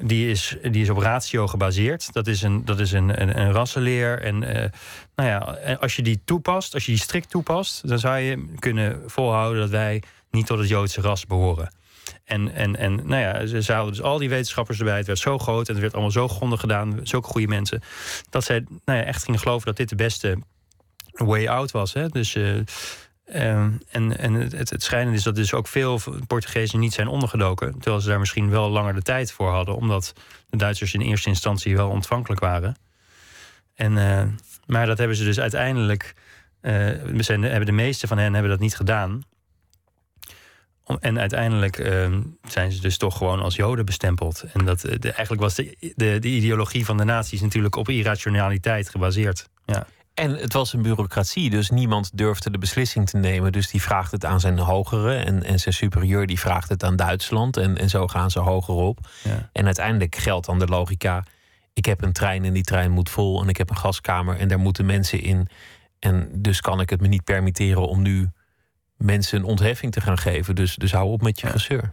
Die 0.00 0.30
is, 0.30 0.56
die 0.62 0.82
is 0.82 0.90
op 0.90 0.98
ratio 0.98 1.46
gebaseerd. 1.46 2.12
Dat 2.12 2.26
is 2.26 2.42
een, 2.42 2.64
dat 2.64 2.80
is 2.80 2.92
een, 2.92 3.22
een, 3.22 3.40
een 3.40 3.52
rassenleer. 3.52 4.20
En 4.22 4.42
eh, 4.42 4.70
nou 5.14 5.28
ja, 5.28 5.38
als 5.80 5.96
je 5.96 6.02
die 6.02 6.20
toepast, 6.24 6.74
als 6.74 6.84
je 6.86 6.92
die 6.92 7.00
strikt 7.00 7.30
toepast, 7.30 7.88
dan 7.88 7.98
zou 7.98 8.18
je 8.18 8.54
kunnen 8.58 9.02
volhouden 9.06 9.60
dat 9.60 9.70
wij 9.70 10.02
niet 10.30 10.46
tot 10.46 10.58
het 10.58 10.68
Joodse 10.68 11.00
ras 11.00 11.26
behoren. 11.26 11.72
En, 12.24 12.54
en, 12.54 12.76
en 12.76 12.94
nou 12.94 13.22
ja, 13.22 13.46
ze 13.46 13.60
zouden 13.60 13.94
dus 13.94 14.02
al 14.02 14.18
die 14.18 14.28
wetenschappers 14.28 14.78
erbij. 14.78 14.96
Het 14.96 15.06
werd 15.06 15.18
zo 15.18 15.38
groot 15.38 15.66
en 15.66 15.72
het 15.72 15.82
werd 15.82 15.92
allemaal 15.92 16.12
zo 16.12 16.28
grondig 16.28 16.60
gedaan. 16.60 17.00
Zulke 17.02 17.28
goede 17.28 17.46
mensen. 17.46 17.82
Dat 18.30 18.44
zij 18.44 18.64
nou 18.84 18.98
ja, 18.98 19.04
echt 19.04 19.24
gingen 19.24 19.40
geloven 19.40 19.66
dat 19.66 19.76
dit 19.76 19.88
de 19.88 19.96
beste 19.96 20.38
way 21.12 21.48
out 21.48 21.70
was. 21.70 21.92
Hè? 21.92 22.08
Dus, 22.08 22.34
eh, 22.34 22.54
ehm, 23.26 23.70
en 23.88 24.18
en 24.18 24.34
het, 24.34 24.70
het, 24.70 24.82
schijnende 24.82 25.18
is 25.18 25.22
dat 25.22 25.34
dus 25.34 25.54
ook 25.54 25.68
veel 25.68 26.00
Portugezen 26.26 26.80
niet 26.80 26.92
zijn 26.92 27.08
ondergedoken. 27.08 27.72
Terwijl 27.72 28.00
ze 28.00 28.08
daar 28.08 28.18
misschien 28.18 28.50
wel 28.50 28.68
langer 28.68 28.94
de 28.94 29.02
tijd 29.02 29.32
voor 29.32 29.50
hadden. 29.50 29.76
Omdat 29.76 30.12
de 30.48 30.56
Duitsers 30.56 30.94
in 30.94 31.00
eerste 31.00 31.28
instantie 31.28 31.76
wel 31.76 31.90
ontvankelijk 31.90 32.40
waren. 32.40 32.76
En, 33.74 33.98
eh, 33.98 34.26
maar 34.66 34.86
dat 34.86 34.98
hebben 34.98 35.16
ze 35.16 35.24
dus 35.24 35.40
uiteindelijk. 35.40 36.14
we 36.60 37.22
zijn, 37.22 37.42
hebben 37.42 37.66
de 37.66 37.72
meeste 37.72 38.06
van 38.06 38.18
hen 38.18 38.32
hebben 38.32 38.50
dat 38.50 38.60
niet 38.60 38.76
gedaan. 38.76 39.24
En 41.00 41.18
uiteindelijk 41.18 41.78
ehm, 41.78 42.20
zijn 42.48 42.72
ze 42.72 42.80
dus 42.80 42.96
toch 42.96 43.16
gewoon 43.16 43.40
als 43.40 43.56
Joden 43.56 43.84
bestempeld. 43.84 44.44
En 44.52 44.64
dat, 44.64 44.84
eh, 44.84 45.04
eigenlijk 45.04 45.40
was 45.40 45.54
de, 45.54 45.76
de, 45.94 46.18
de 46.18 46.28
ideologie 46.28 46.84
van 46.84 46.96
de 46.96 47.04
naties 47.04 47.40
natuurlijk 47.40 47.76
op 47.76 47.88
irrationaliteit 47.88 48.88
gebaseerd. 48.88 49.48
Ja. 49.64 49.86
En 50.16 50.36
het 50.36 50.52
was 50.52 50.72
een 50.72 50.82
bureaucratie, 50.82 51.50
dus 51.50 51.70
niemand 51.70 52.10
durfde 52.14 52.50
de 52.50 52.58
beslissing 52.58 53.08
te 53.08 53.16
nemen. 53.16 53.52
Dus 53.52 53.70
die 53.70 53.82
vraagt 53.82 54.12
het 54.12 54.24
aan 54.24 54.40
zijn 54.40 54.58
hogere 54.58 55.16
en, 55.16 55.42
en 55.42 55.58
zijn 55.58 55.74
superieur 55.74 56.26
die 56.26 56.38
vraagt 56.38 56.68
het 56.68 56.84
aan 56.84 56.96
Duitsland. 56.96 57.56
En, 57.56 57.78
en 57.78 57.88
zo 57.88 58.06
gaan 58.06 58.30
ze 58.30 58.38
hoger 58.38 58.74
op. 58.74 58.98
Ja. 59.22 59.50
En 59.52 59.64
uiteindelijk 59.64 60.16
geldt 60.16 60.46
dan 60.46 60.58
de 60.58 60.66
logica: 60.66 61.24
ik 61.72 61.84
heb 61.84 62.02
een 62.02 62.12
trein 62.12 62.44
en 62.44 62.52
die 62.52 62.62
trein 62.62 62.90
moet 62.90 63.10
vol. 63.10 63.42
En 63.42 63.48
ik 63.48 63.56
heb 63.56 63.70
een 63.70 63.76
gaskamer 63.76 64.36
en 64.36 64.48
daar 64.48 64.58
moeten 64.58 64.86
mensen 64.86 65.22
in. 65.22 65.48
En 65.98 66.28
dus 66.32 66.60
kan 66.60 66.80
ik 66.80 66.90
het 66.90 67.00
me 67.00 67.08
niet 67.08 67.24
permitteren 67.24 67.88
om 67.88 68.02
nu 68.02 68.30
mensen 68.96 69.38
een 69.38 69.44
ontheffing 69.44 69.92
te 69.92 70.00
gaan 70.00 70.18
geven. 70.18 70.54
Dus, 70.54 70.74
dus 70.74 70.92
hou 70.92 71.08
op 71.08 71.22
met 71.22 71.40
je 71.40 71.46
gezeur. 71.46 71.90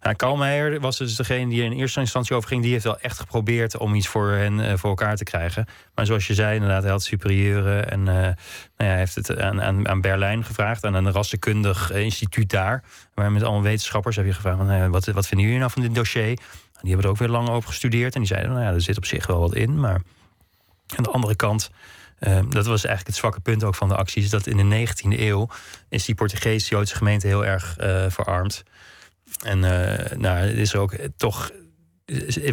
Nou, 0.00 0.16
Kalmeijer 0.16 0.80
was 0.80 0.98
dus 0.98 1.16
degene 1.16 1.50
die 1.50 1.60
er 1.60 1.70
in 1.70 1.78
eerste 1.78 2.00
instantie 2.00 2.36
over 2.36 2.48
ging. 2.48 2.62
Die 2.62 2.72
heeft 2.72 2.84
wel 2.84 2.98
echt 2.98 3.18
geprobeerd 3.18 3.76
om 3.76 3.94
iets 3.94 4.08
voor 4.08 4.30
hen 4.30 4.60
eh, 4.60 4.76
voor 4.76 4.90
elkaar 4.90 5.16
te 5.16 5.24
krijgen. 5.24 5.66
Maar 5.94 6.06
zoals 6.06 6.26
je 6.26 6.34
zei, 6.34 6.54
inderdaad, 6.54 6.82
hij 6.82 6.90
had 6.90 7.02
superieuren. 7.02 7.90
En 7.90 8.08
eh, 8.08 8.14
nou 8.14 8.34
ja, 8.76 8.84
hij 8.84 8.98
heeft 8.98 9.14
het 9.14 9.38
aan, 9.38 9.62
aan, 9.62 9.88
aan 9.88 10.00
Berlijn 10.00 10.44
gevraagd. 10.44 10.84
Aan 10.84 10.94
een 10.94 11.12
rassenkundig 11.12 11.90
eh, 11.90 12.02
instituut 12.02 12.50
daar. 12.50 12.82
Waar 13.14 13.32
met 13.32 13.42
allemaal 13.42 13.62
wetenschappers 13.62 14.16
heb 14.16 14.24
je 14.24 14.32
gevraagd. 14.32 14.56
Van, 14.56 14.76
ja, 14.76 14.88
wat, 14.88 15.06
wat 15.06 15.26
vinden 15.26 15.46
jullie 15.46 15.60
nou 15.60 15.72
van 15.72 15.82
dit 15.82 15.94
dossier? 15.94 16.38
Die 16.80 16.90
hebben 16.90 17.04
er 17.04 17.10
ook 17.10 17.18
weer 17.18 17.28
lang 17.28 17.48
over 17.48 17.68
gestudeerd. 17.68 18.14
En 18.14 18.20
die 18.20 18.28
zeiden, 18.28 18.52
nou 18.52 18.64
ja, 18.64 18.72
er 18.72 18.80
zit 18.80 18.96
op 18.96 19.04
zich 19.04 19.26
wel 19.26 19.40
wat 19.40 19.54
in. 19.54 19.80
Maar 19.80 20.02
aan 20.96 21.02
de 21.02 21.10
andere 21.10 21.36
kant... 21.36 21.70
eh, 22.22 22.40
dat 22.48 22.66
was 22.66 22.84
eigenlijk 22.84 23.06
het 23.06 23.16
zwakke 23.16 23.40
punt 23.40 23.64
ook 23.64 23.74
van 23.74 23.88
de 23.88 23.96
acties. 23.96 24.30
Dat 24.30 24.46
in 24.46 24.68
de 24.68 24.86
19e 24.86 25.20
eeuw 25.20 25.48
is 25.88 26.04
die 26.04 26.14
Portugees-Joodse 26.14 26.96
gemeente 26.96 27.26
heel 27.26 27.44
erg 27.44 27.76
eh, 27.76 28.04
verarmd. 28.08 28.62
En 29.44 29.64
eh, 29.64 30.16
nou, 30.16 30.46
is 30.46 30.72
er 30.72 30.80
ook 30.80 30.94
toch. 31.16 31.50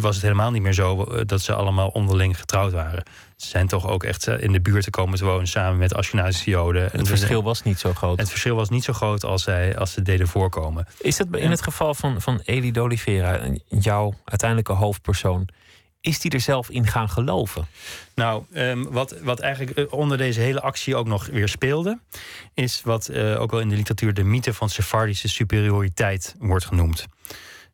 Was 0.00 0.14
het 0.14 0.22
helemaal 0.22 0.50
niet 0.50 0.62
meer 0.62 0.72
zo 0.72 1.04
eh, 1.04 1.20
dat 1.26 1.40
ze 1.40 1.54
allemaal 1.54 1.88
onderling 1.88 2.38
getrouwd 2.38 2.72
waren. 2.72 3.02
Ze 3.36 3.48
zijn 3.48 3.66
toch 3.66 3.88
ook 3.88 4.04
echt 4.04 4.26
in 4.26 4.52
de 4.52 4.60
buurt 4.60 4.84
te 4.84 4.90
komen 4.90 5.18
te 5.18 5.24
wonen 5.24 5.46
samen 5.46 5.78
met 5.78 5.94
Ashkenazische 5.94 6.50
Joden. 6.50 6.92
En 6.92 6.98
Het 6.98 7.08
verschil 7.08 7.42
was 7.42 7.62
niet 7.62 7.78
zo 7.78 7.92
groot. 7.92 8.18
het 8.18 8.28
verschil 8.28 8.56
was 8.56 8.68
niet 8.68 8.84
zo 8.84 8.92
groot 8.92 9.24
als, 9.24 9.42
zij, 9.42 9.76
als 9.76 9.92
ze 9.92 10.02
deden 10.02 10.28
voorkomen. 10.28 10.86
Is 10.98 11.16
dat 11.16 11.26
in 11.36 11.50
het 11.50 11.62
geval 11.62 11.94
van, 11.94 12.20
van 12.20 12.40
Eli 12.44 12.80
Oliveira, 12.80 13.40
jouw 13.68 14.14
uiteindelijke 14.24 14.72
hoofdpersoon, 14.72 15.48
is 16.00 16.20
die 16.20 16.30
er 16.30 16.40
zelf 16.40 16.70
in 16.70 16.86
gaan 16.86 17.08
geloven? 17.08 17.66
Nou, 18.14 18.44
ehm, 18.52 18.82
wat, 18.82 19.14
wat 19.22 19.40
eigenlijk 19.40 19.78
eh, 19.78 19.92
onder 19.92 20.18
deze 20.18 20.40
hele 20.40 20.60
actie 20.60 20.96
ook 20.96 21.06
nog 21.06 21.26
weer 21.26 21.48
speelde, 21.48 21.98
is 22.54 22.82
wat 22.84 23.08
eh, 23.08 23.40
ook 23.40 23.50
wel 23.50 23.60
in 23.60 23.68
de 23.68 23.76
literatuur 23.76 24.14
de 24.14 24.24
mythe 24.24 24.54
van 24.54 24.68
Sephardische 24.68 25.28
superioriteit 25.28 26.34
wordt 26.38 26.64
genoemd. 26.64 27.06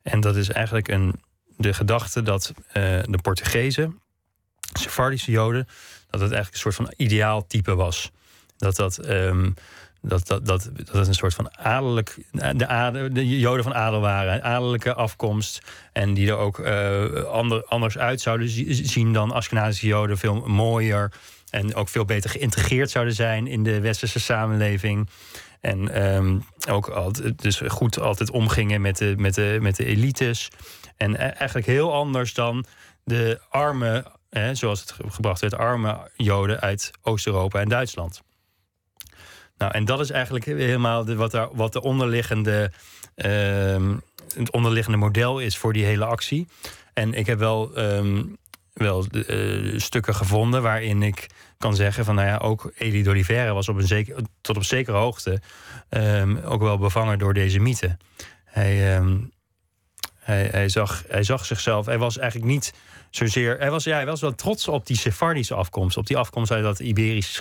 En 0.02 0.20
dat 0.20 0.36
is 0.36 0.48
eigenlijk 0.48 0.88
een, 0.88 1.20
de 1.56 1.74
gedachte 1.74 2.22
dat 2.22 2.52
eh, 2.66 2.82
de 3.04 3.18
Portugezen, 3.22 4.00
Sephardische 4.72 5.30
Joden, 5.30 5.66
dat 6.10 6.20
het 6.20 6.32
eigenlijk 6.32 6.52
een 6.52 6.72
soort 6.72 6.74
van 6.74 6.92
ideaal 6.96 7.46
type 7.46 7.74
was. 7.74 8.10
Dat 8.56 8.76
dat. 8.76 8.98
ehm, 8.98 9.50
dat, 10.02 10.26
dat, 10.26 10.46
dat, 10.46 10.70
dat 10.92 11.06
een 11.06 11.14
soort 11.14 11.35
van 11.35 11.56
adellijk. 11.59 12.16
De, 12.30 13.38
Joden 13.38 13.64
van 13.64 13.74
adel 13.74 14.00
waren. 14.00 14.42
Adellijke 14.42 14.94
afkomst. 14.94 15.62
En 15.92 16.14
die 16.14 16.28
er 16.28 16.37
ook 16.37 16.61
ander, 17.30 17.64
anders 17.64 17.98
uit 17.98 18.20
zouden 18.20 18.48
zi- 18.48 18.72
zien 18.72 19.12
dan 19.12 19.32
Ashkenazische 19.32 19.87
Joden. 19.87 20.18
Veel 20.18 20.35
mooier. 20.46 21.12
En 21.50 21.74
ook 21.74 21.88
veel 21.88 22.04
beter 22.04 22.30
geïntegreerd 22.30 22.90
zouden 22.90 23.14
zijn 23.14 23.46
in 23.46 23.62
de 23.62 23.80
westerse 23.80 24.20
samenleving. 24.20 25.09
En 25.61 25.88
ehm, 25.88 26.38
ook 26.68 26.88
altijd, 26.88 27.42
dus 27.42 27.61
goed 27.66 28.00
altijd 28.00 28.30
omgingen 28.30 28.80
met 28.80 28.96
de, 28.98 29.14
met, 29.16 29.35
de, 29.35 29.59
met 29.61 29.76
de 29.76 29.85
elites. 29.85 30.48
En 30.96 31.14
e- 31.14 31.16
eigenlijk 31.16 31.66
heel 31.66 31.92
anders 31.92 32.35
dan 32.35 32.64
de 33.04 33.40
arme, 33.48 34.04
hè, 34.30 34.54
zoals 34.54 34.80
het 34.80 34.90
ge- 34.90 35.11
gebracht 35.11 35.40
werd, 35.40 35.54
arme 35.56 36.11
Joden 36.16 36.61
uit 36.61 36.90
Oost-Europa 37.02 37.61
en 37.61 37.68
Duitsland. 37.68 38.22
Nou, 39.58 39.72
en 39.72 39.84
dat 39.84 40.00
is 40.00 40.10
eigenlijk 40.10 40.44
helemaal 40.44 41.04
de, 41.04 41.14
wat, 41.14 41.48
wat 41.52 41.72
de 41.72 41.82
onderliggende, 41.82 42.70
ehm, 43.14 43.94
het 44.36 44.50
onderliggende 44.50 44.98
model 44.98 45.38
is 45.38 45.56
voor 45.56 45.72
die 45.72 45.84
hele 45.84 46.04
actie. 46.04 46.46
En 46.92 47.14
ik 47.14 47.26
heb 47.26 47.38
wel, 47.38 47.74
ehm, 47.74 48.22
wel 48.72 49.04
eh, 49.04 49.78
stukken 49.78 50.14
gevonden 50.14 50.62
waarin 50.62 51.02
ik 51.02 51.26
kan 51.58 51.74
zeggen 51.74 52.04
van, 52.04 52.14
nou 52.14 52.26
ja, 52.26 52.36
ook 52.36 52.72
Elie 52.74 53.02
d'Oliveira 53.02 53.52
was 53.52 53.68
op 53.68 53.76
een 53.76 53.86
zeker, 53.86 54.16
tot 54.40 54.56
op 54.56 54.64
zekere 54.64 54.96
hoogte 54.96 55.40
ehm, 55.88 56.36
ook 56.36 56.60
wel 56.60 56.78
bevangen 56.78 57.18
door 57.18 57.34
deze 57.34 57.58
mythe. 57.58 57.96
Hij, 58.44 59.00
hij, 60.18 60.48
hij, 60.50 60.68
zag, 60.68 61.04
hij 61.08 61.22
zag 61.22 61.44
zichzelf, 61.44 61.86
hij 61.86 61.98
was 61.98 62.18
eigenlijk 62.18 62.50
niet 62.50 62.72
zozeer. 63.16 63.57
Hij 63.59 63.70
was, 63.70 63.85
ja, 63.85 63.94
hij 63.94 64.07
was 64.07 64.20
wel 64.20 64.35
trots 64.35 64.68
op 64.68 64.87
die 64.87 64.96
Sephardische 64.96 65.55
afkomst. 65.55 65.96
Op 65.96 66.07
die 66.07 66.16
afkomst 66.16 66.50
uit 66.50 66.62
dat 66.62 66.79
Iberische 66.79 67.33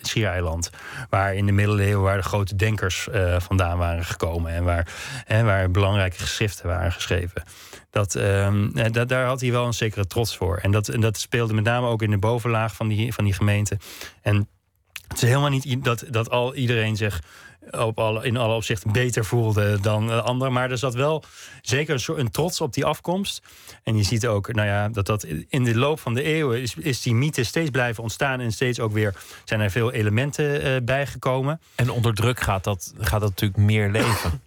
schiereiland. 0.00 0.70
Waar 1.10 1.34
in 1.34 1.46
de 1.46 1.52
middeleeuwen 1.52 2.02
waar 2.02 2.16
de 2.16 2.22
grote 2.22 2.56
denkers 2.56 3.08
eh, 3.08 3.40
vandaan 3.40 3.78
waren 3.78 4.04
gekomen. 4.04 4.52
En 4.52 4.64
waar, 4.64 4.92
hè, 5.24 5.42
waar 5.42 5.70
belangrijke 5.70 6.18
geschriften 6.18 6.66
waren 6.66 6.92
geschreven. 6.92 7.42
Dat, 7.90 8.14
ehm, 8.14 8.68
eh, 8.78 8.92
da- 8.92 9.04
daar 9.04 9.26
had 9.26 9.40
hij 9.40 9.50
wel 9.50 9.66
een 9.66 9.74
zekere 9.74 10.06
trots 10.06 10.36
voor. 10.36 10.56
En 10.56 10.70
dat, 10.70 10.88
en 10.88 11.00
dat 11.00 11.18
speelde 11.18 11.54
met 11.54 11.64
name 11.64 11.86
ook 11.86 12.02
in 12.02 12.10
de 12.10 12.18
bovenlaag 12.18 12.74
van 12.74 12.88
die, 12.88 13.14
van 13.14 13.24
die 13.24 13.34
gemeente. 13.34 13.78
En 14.22 14.48
het 15.08 15.22
is 15.22 15.28
helemaal 15.28 15.50
niet 15.50 15.84
dat, 15.84 16.04
dat 16.10 16.30
al 16.30 16.54
iedereen 16.54 16.96
zich 16.96 17.22
op 17.70 17.98
alle, 17.98 18.24
in 18.24 18.36
alle 18.36 18.54
opzichten 18.54 18.92
beter 18.92 19.24
voelde 19.24 19.80
dan 19.80 20.06
de 20.06 20.22
ander. 20.22 20.52
Maar 20.52 20.70
er 20.70 20.78
zat 20.78 20.94
wel 20.94 21.24
zeker 21.62 21.94
een, 21.94 22.00
soort, 22.00 22.18
een 22.18 22.30
trots 22.30 22.60
op 22.60 22.72
die 22.72 22.84
afkomst. 22.84 23.42
En 23.82 23.96
je 23.96 24.02
ziet 24.02 24.26
ook 24.26 24.52
nou 24.52 24.68
ja, 24.68 24.88
dat 24.88 25.06
dat 25.06 25.26
in 25.48 25.64
de 25.64 25.76
loop 25.76 26.00
van 26.00 26.14
de 26.14 26.22
eeuwen 26.22 26.60
is, 26.60 26.74
is 26.74 27.02
die 27.02 27.14
mythe 27.14 27.44
steeds 27.44 27.70
blijven 27.70 28.02
ontstaan. 28.02 28.40
En 28.40 28.52
steeds 28.52 28.80
ook 28.80 28.92
weer 28.92 29.14
zijn 29.44 29.60
er 29.60 29.70
veel 29.70 29.92
elementen 29.92 30.62
eh, 30.62 30.82
bijgekomen. 30.82 31.60
En 31.74 31.90
onder 31.90 32.14
druk 32.14 32.40
gaat 32.40 32.64
dat, 32.64 32.94
gaat 32.98 33.20
dat 33.20 33.30
natuurlijk 33.30 33.60
meer 33.60 33.90
leven. 33.90 34.40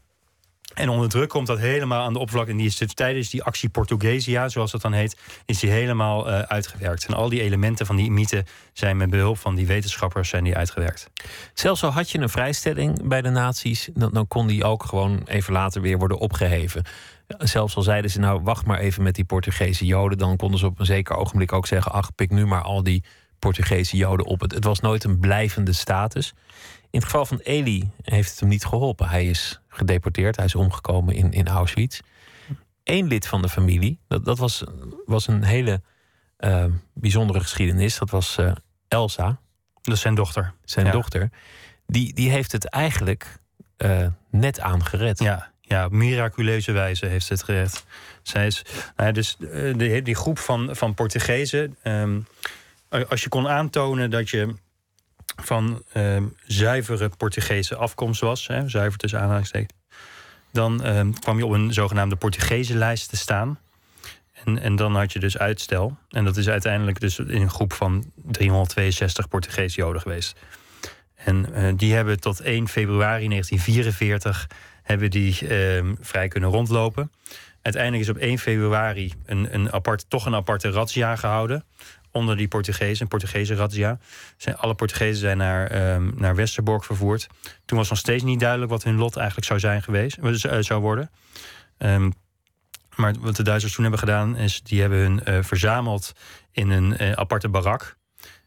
En 0.75 0.89
onder 0.89 1.09
druk 1.09 1.29
komt 1.29 1.47
dat 1.47 1.59
helemaal 1.59 2.03
aan 2.03 2.13
de 2.13 2.19
oppervlakte. 2.19 2.51
En 2.51 2.57
die 2.57 2.67
is 2.67 2.81
tijdens 2.93 3.29
die 3.29 3.43
actie 3.43 3.69
Portugesia, 3.69 4.49
zoals 4.49 4.71
dat 4.71 4.81
dan 4.81 4.93
heet, 4.93 5.17
is 5.45 5.59
die 5.59 5.69
helemaal 5.69 6.29
eh, 6.29 6.39
uitgewerkt. 6.39 7.05
En 7.05 7.13
al 7.13 7.29
die 7.29 7.41
elementen 7.41 7.85
van 7.85 7.95
die 7.95 8.11
mythe 8.11 8.45
zijn 8.73 8.97
met 8.97 9.09
behulp 9.09 9.37
van 9.37 9.55
die 9.55 9.67
wetenschappers 9.67 10.29
zijn 10.29 10.43
die 10.43 10.55
uitgewerkt. 10.55 11.09
Zelfs 11.53 11.83
al 11.83 11.89
had 11.89 12.09
je 12.11 12.19
een 12.19 12.29
vrijstelling 12.29 13.07
bij 13.07 13.21
de 13.21 13.29
nazi's, 13.29 13.89
dan, 13.93 14.27
kon 14.27 14.47
die 14.47 14.63
ook 14.63 14.83
gewoon 14.83 15.21
even 15.25 15.53
later 15.53 15.81
weer 15.81 15.97
worden 15.97 16.17
opgeheven. 16.17 16.83
Zelfs 17.27 17.75
al 17.75 17.81
zeiden 17.81 18.11
ze 18.11 18.19
nou, 18.19 18.41
wacht 18.43 18.65
maar 18.65 18.79
even 18.79 19.03
met 19.03 19.15
die 19.15 19.25
Portugese 19.25 19.85
Joden, 19.85 20.17
dan 20.17 20.35
konden 20.35 20.59
ze 20.59 20.65
op 20.65 20.79
een 20.79 20.85
zeker 20.85 21.15
ogenblik 21.15 21.53
ook 21.53 21.67
zeggen, 21.67 21.91
ach, 21.91 22.15
pik 22.15 22.31
nu 22.31 22.45
maar 22.45 22.61
al 22.61 22.83
die 22.83 23.03
Portugese 23.39 23.97
Joden 23.97 24.25
op. 24.25 24.41
Het, 24.41 24.51
het 24.51 24.63
was 24.63 24.79
nooit 24.79 25.03
een 25.03 25.19
blijvende 25.19 25.73
status. 25.73 26.33
In 26.89 27.01
het 27.01 27.03
geval 27.03 27.25
van 27.25 27.39
Eli 27.43 27.89
heeft 28.01 28.29
het 28.29 28.39
hem 28.39 28.49
niet 28.49 28.65
geholpen. 28.65 29.09
Hij 29.09 29.25
is 29.25 29.59
gedeporteerd, 29.77 30.35
hij 30.35 30.45
is 30.45 30.55
omgekomen 30.55 31.15
in, 31.15 31.31
in 31.31 31.47
Auschwitz. 31.47 31.99
Eén 32.83 33.07
lid 33.07 33.27
van 33.27 33.41
de 33.41 33.49
familie, 33.49 33.99
dat, 34.07 34.25
dat 34.25 34.37
was, 34.37 34.63
was 35.05 35.27
een 35.27 35.43
hele 35.43 35.81
eh, 36.37 36.65
bijzondere 36.93 37.39
geschiedenis. 37.39 37.97
Dat 37.97 38.09
was 38.09 38.37
eh, 38.37 38.51
Elsa, 38.87 39.39
Dat 39.81 39.93
is 39.93 40.01
zijn 40.01 40.15
dochter. 40.15 40.53
zijn 40.63 40.85
Ja. 40.85 40.91
dochter. 40.91 41.29
die, 41.87 42.13
die 42.13 42.29
heeft 42.29 42.51
het 42.51 42.65
eigenlijk 42.65 43.39
uh, 43.77 44.07
net 44.29 44.59
aangered. 44.59 45.19
Ja, 45.19 45.51
ja, 45.61 45.85
op 45.85 45.91
miraculeuze 45.91 46.71
wijze 46.71 47.05
heeft 47.05 47.25
ze 47.25 47.33
het 47.33 47.43
gered. 47.43 47.85
Zij 48.21 48.47
is, 48.47 48.61
nou 48.95 49.07
ja, 49.07 49.11
dus 49.11 49.35
de, 49.37 50.01
die 50.03 50.15
groep 50.15 50.39
van, 50.39 50.75
van 50.75 50.93
Portugezen. 50.93 51.77
Um, 51.83 52.27
als 53.09 53.23
je 53.23 53.29
kon 53.29 53.47
aantonen 53.47 54.09
dat 54.09 54.29
je 54.29 54.55
van 55.35 55.83
um, 55.93 56.35
zuivere 56.45 57.09
Portugese 57.09 57.75
afkomst 57.75 58.21
was, 58.21 58.47
hè, 58.47 58.69
zuiver 58.69 58.99
tussen 58.99 59.19
aanhalingstekens, 59.19 59.79
dan 60.51 60.85
um, 60.87 61.19
kwam 61.19 61.37
je 61.37 61.45
op 61.45 61.51
een 61.51 61.73
zogenaamde 61.73 62.15
Portugezenlijst 62.15 63.09
te 63.09 63.17
staan. 63.17 63.59
En, 64.43 64.59
en 64.59 64.75
dan 64.75 64.95
had 64.95 65.13
je 65.13 65.19
dus 65.19 65.37
uitstel. 65.37 65.97
En 66.09 66.23
dat 66.23 66.37
is 66.37 66.49
uiteindelijk 66.49 66.99
dus 66.99 67.19
in 67.19 67.41
een 67.41 67.49
groep 67.49 67.73
van 67.73 68.11
362 68.15 69.27
Portugese 69.27 69.75
Joden 69.75 70.01
geweest. 70.01 70.39
En 71.15 71.45
uh, 71.53 71.73
die 71.75 71.93
hebben 71.93 72.19
tot 72.19 72.39
1 72.39 72.67
februari 72.67 73.27
1944 73.27 74.49
hebben 74.83 75.09
die, 75.09 75.37
uh, 75.41 75.93
vrij 75.99 76.27
kunnen 76.27 76.49
rondlopen. 76.49 77.11
Uiteindelijk 77.61 78.03
is 78.03 78.09
op 78.09 78.17
1 78.17 78.37
februari 78.39 79.13
een, 79.25 79.53
een 79.53 79.73
apart, 79.73 80.09
toch 80.09 80.25
een 80.25 80.35
aparte 80.35 80.69
razzia 80.69 81.15
gehouden 81.15 81.65
onder 82.15 82.37
die 82.37 82.47
Portugezen, 82.47 83.01
een 83.01 83.07
Portugese 83.07 83.55
razzia. 83.55 83.99
Zijn, 84.37 84.57
alle 84.57 84.75
Portugezen 84.75 85.15
zijn 85.15 85.37
naar, 85.37 85.93
um, 85.93 86.13
naar 86.17 86.35
Westerbork 86.35 86.83
vervoerd. 86.83 87.27
Toen 87.65 87.77
was 87.77 87.89
nog 87.89 87.97
steeds 87.97 88.23
niet 88.23 88.39
duidelijk 88.39 88.71
wat 88.71 88.83
hun 88.83 88.95
lot 88.95 89.15
eigenlijk 89.15 89.47
zou 89.47 89.59
zijn 89.59 89.83
geweest, 89.83 90.17
uh, 90.17 90.57
zou 90.59 90.81
worden. 90.81 91.09
Um, 91.77 92.13
maar 92.95 93.13
wat 93.19 93.35
de 93.35 93.43
Duitsers 93.43 93.73
toen 93.73 93.83
hebben 93.83 93.99
gedaan, 93.99 94.37
is 94.37 94.61
die 94.61 94.81
hebben 94.81 94.99
hun 94.99 95.21
uh, 95.25 95.43
verzameld 95.43 96.13
in 96.51 96.69
een 96.69 97.17
aparte 97.17 97.49
barak. 97.49 97.97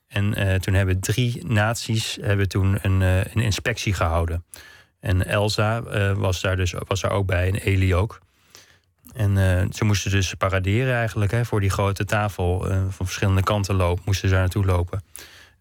En 0.07 0.61
toen 0.61 0.75
hebben 0.75 1.01
drie 1.01 1.47
naties 1.47 2.19
hebben 2.21 2.49
toen 2.49 2.79
een, 2.83 3.01
een 3.01 3.43
inspectie 3.43 3.95
gehouden. 3.95 4.45
En 5.01 5.27
Elsa 5.27 5.83
was 6.15 6.41
daar 6.41 6.57
dus 6.57 6.75
was 6.87 7.01
daar 7.01 7.11
ook 7.11 7.27
bij, 7.27 7.49
en 7.49 7.55
Eli 7.55 7.95
ook. 7.95 8.21
En 9.19 9.37
uh, 9.37 9.63
ze 9.71 9.85
moesten 9.85 10.11
dus 10.11 10.35
paraderen 10.35 10.95
eigenlijk 10.95 11.31
hè, 11.31 11.45
voor 11.45 11.61
die 11.61 11.71
grote 11.71 12.05
tafel. 12.05 12.71
Uh, 12.71 12.77
van 12.89 13.07
verschillende 13.07 13.43
kanten 13.43 13.75
lopen, 13.75 14.03
moesten 14.07 14.29
ze 14.29 14.35
daar 14.35 14.43
naartoe 14.43 14.65
lopen. 14.65 15.03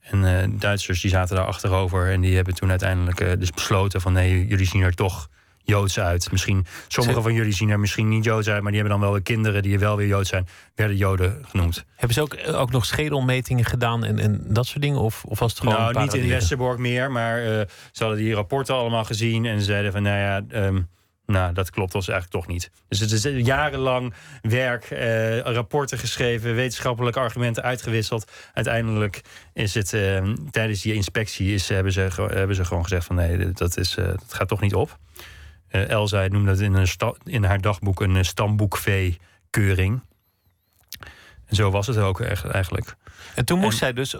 En 0.02 0.24
uh, 0.24 0.60
Duitsers 0.60 1.02
die 1.02 1.12
zaten 1.12 1.36
daar 1.36 1.46
achterover. 1.46 2.12
En 2.12 2.22
die 2.22 2.36
hebben 2.36 2.54
toen 2.54 2.70
uiteindelijk 2.70 3.40
dus 3.40 3.52
besloten 3.52 4.02
van... 4.02 4.14
nee, 4.14 4.48
jullie 4.48 4.66
zien 4.66 4.82
er 4.82 4.94
toch 4.94 5.30
Joods 5.64 6.00
uit. 6.00 6.32
Misschien, 6.32 6.66
sommige 6.88 7.22
van 7.22 7.34
jullie 7.34 7.54
zien 7.54 7.70
er 7.70 7.80
misschien 7.80 8.10
niet 8.10 8.24
Joods 8.24 8.48
uit... 8.48 8.62
maar 8.62 8.72
die 8.72 8.82
hebben 8.82 9.00
dan 9.00 9.08
wel 9.08 9.16
weer 9.16 9.26
kinderen 9.26 9.64
die 9.64 9.80
wel 9.80 9.98
weer 9.98 10.08
Joods 10.08 10.30
zijn. 10.30 10.48
Werden 10.76 10.98
Joden 10.98 11.46
genoemd. 11.50 11.86
Hebben 11.96 12.14
ze 12.14 12.22
ook, 12.22 12.38
ook 12.48 12.72
nog 12.72 12.86
schedelmetingen 12.86 13.66
gedaan 13.66 14.04
en, 14.04 14.20
en 14.20 14.44
dat 14.48 14.66
soort 14.66 14.82
dingen? 14.82 15.00
Of, 15.00 15.24
of 15.24 15.40
was 15.40 15.52
het 15.52 15.60
gewoon 15.60 15.76
Nou, 15.76 16.00
niet 16.00 16.14
in 16.14 16.30
Westerbork 16.30 16.78
meer. 16.78 17.12
Maar 17.12 17.40
ze 17.92 18.04
hadden 18.04 18.18
die 18.18 18.34
rapporten 18.34 18.76
allemaal 18.76 19.06
gezien. 19.06 19.46
En 19.46 19.62
zeiden 19.62 19.92
van, 19.92 20.02
nou 20.02 20.18
ja... 20.18 20.66
Um, 20.66 20.88
nou, 21.28 21.54
dat 21.54 21.70
klopt 21.70 21.96
ons 21.96 22.08
eigenlijk 22.08 22.44
toch 22.44 22.54
niet. 22.54 22.72
Dus 22.88 23.00
het 23.00 23.12
is 23.12 23.46
jarenlang 23.46 24.14
werk, 24.42 24.84
eh, 24.84 25.40
rapporten 25.40 25.98
geschreven, 25.98 26.56
wetenschappelijke 26.56 27.20
argumenten 27.20 27.64
uitgewisseld. 27.64 28.32
Uiteindelijk 28.54 29.22
is 29.54 29.74
het 29.74 29.94
eh, 29.94 30.34
tijdens 30.52 30.82
die 30.82 30.94
inspectie 30.94 31.54
is, 31.54 31.70
hebben, 31.70 31.92
ze, 31.92 32.02
hebben 32.18 32.56
ze 32.56 32.66
gewoon 32.66 32.84
gezegd 32.84 33.06
van 33.06 33.16
nee, 33.16 33.52
dat, 33.52 33.78
is, 33.78 33.98
uh, 33.98 34.06
dat 34.06 34.34
gaat 34.34 34.48
toch 34.48 34.62
niet 34.62 34.76
op. 34.76 34.98
Uh, 35.72 35.90
Elsa 35.90 36.28
noemde 36.28 36.52
dat 36.52 36.60
in, 36.60 36.74
een 36.74 37.16
in 37.24 37.44
haar 37.44 37.62
dagboek 37.62 38.02
een 38.02 38.26
stamboekvee-keuring. 38.26 40.02
En 41.46 41.56
zo 41.56 41.72
was 41.72 41.88
het 41.88 41.98
ook 41.98 42.20
echt, 42.20 42.46
eigenlijk. 42.46 42.96
En 43.36 43.46
toen 43.46 43.60
moest 43.60 43.78
zij 43.78 43.94
dus 43.94 44.16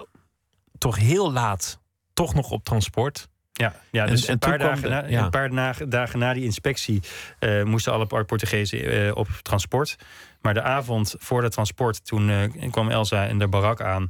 toch 0.78 0.96
heel 0.96 1.32
laat 1.32 1.80
toch 2.14 2.34
nog 2.34 2.52
op 2.52 2.64
transport. 2.64 3.30
Ja, 3.58 3.74
ja 3.92 4.06
dus 4.06 4.26
en, 4.26 4.34
een, 4.34 4.40
paar 4.40 4.58
dagen 4.58 4.90
na, 4.90 5.10
een 5.10 5.30
paar 5.30 5.90
dagen 5.90 6.20
na 6.20 6.34
die 6.34 6.44
inspectie 6.44 7.02
uh, 7.40 7.64
moesten 7.64 7.94
alle 7.94 8.06
Portugezen 8.06 9.06
uh, 9.06 9.16
op 9.16 9.28
transport. 9.42 9.96
Maar 10.42 10.54
de 10.54 10.62
avond 10.62 11.16
voor 11.18 11.44
het 11.44 11.52
transport, 11.52 12.06
toen 12.06 12.30
uh, 12.30 12.72
kwam 12.72 12.90
Elsa 12.90 13.24
in 13.26 13.40
de 13.40 13.48
barak 13.48 13.82
aan. 13.82 14.08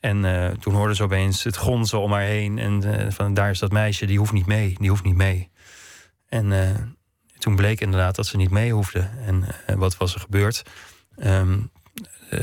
En 0.00 0.56
toen 0.60 0.74
hoorde 0.74 0.94
ze 0.94 1.02
opeens 1.02 1.44
het 1.44 1.56
gonzen 1.56 2.00
om 2.00 2.12
haar 2.12 2.22
heen. 2.22 2.58
En 2.58 3.12
van 3.12 3.34
daar 3.34 3.50
is 3.50 3.58
dat 3.58 3.72
meisje, 3.72 4.06
die 4.06 4.18
hoeft 4.18 4.32
niet 4.32 4.46
mee. 4.46 4.74
Die 4.78 4.88
hoeft 4.88 5.04
niet 5.04 5.16
mee. 5.16 5.50
En 6.28 6.96
toen 7.38 7.56
bleek 7.56 7.80
inderdaad 7.80 8.14
dat 8.14 8.26
ze 8.26 8.36
niet 8.36 8.50
mee 8.50 8.72
hoefde. 8.72 9.08
En 9.26 9.44
wat 9.76 9.96
was 9.96 10.14
er 10.14 10.20
gebeurd? 10.20 10.62
Um, 11.18 11.70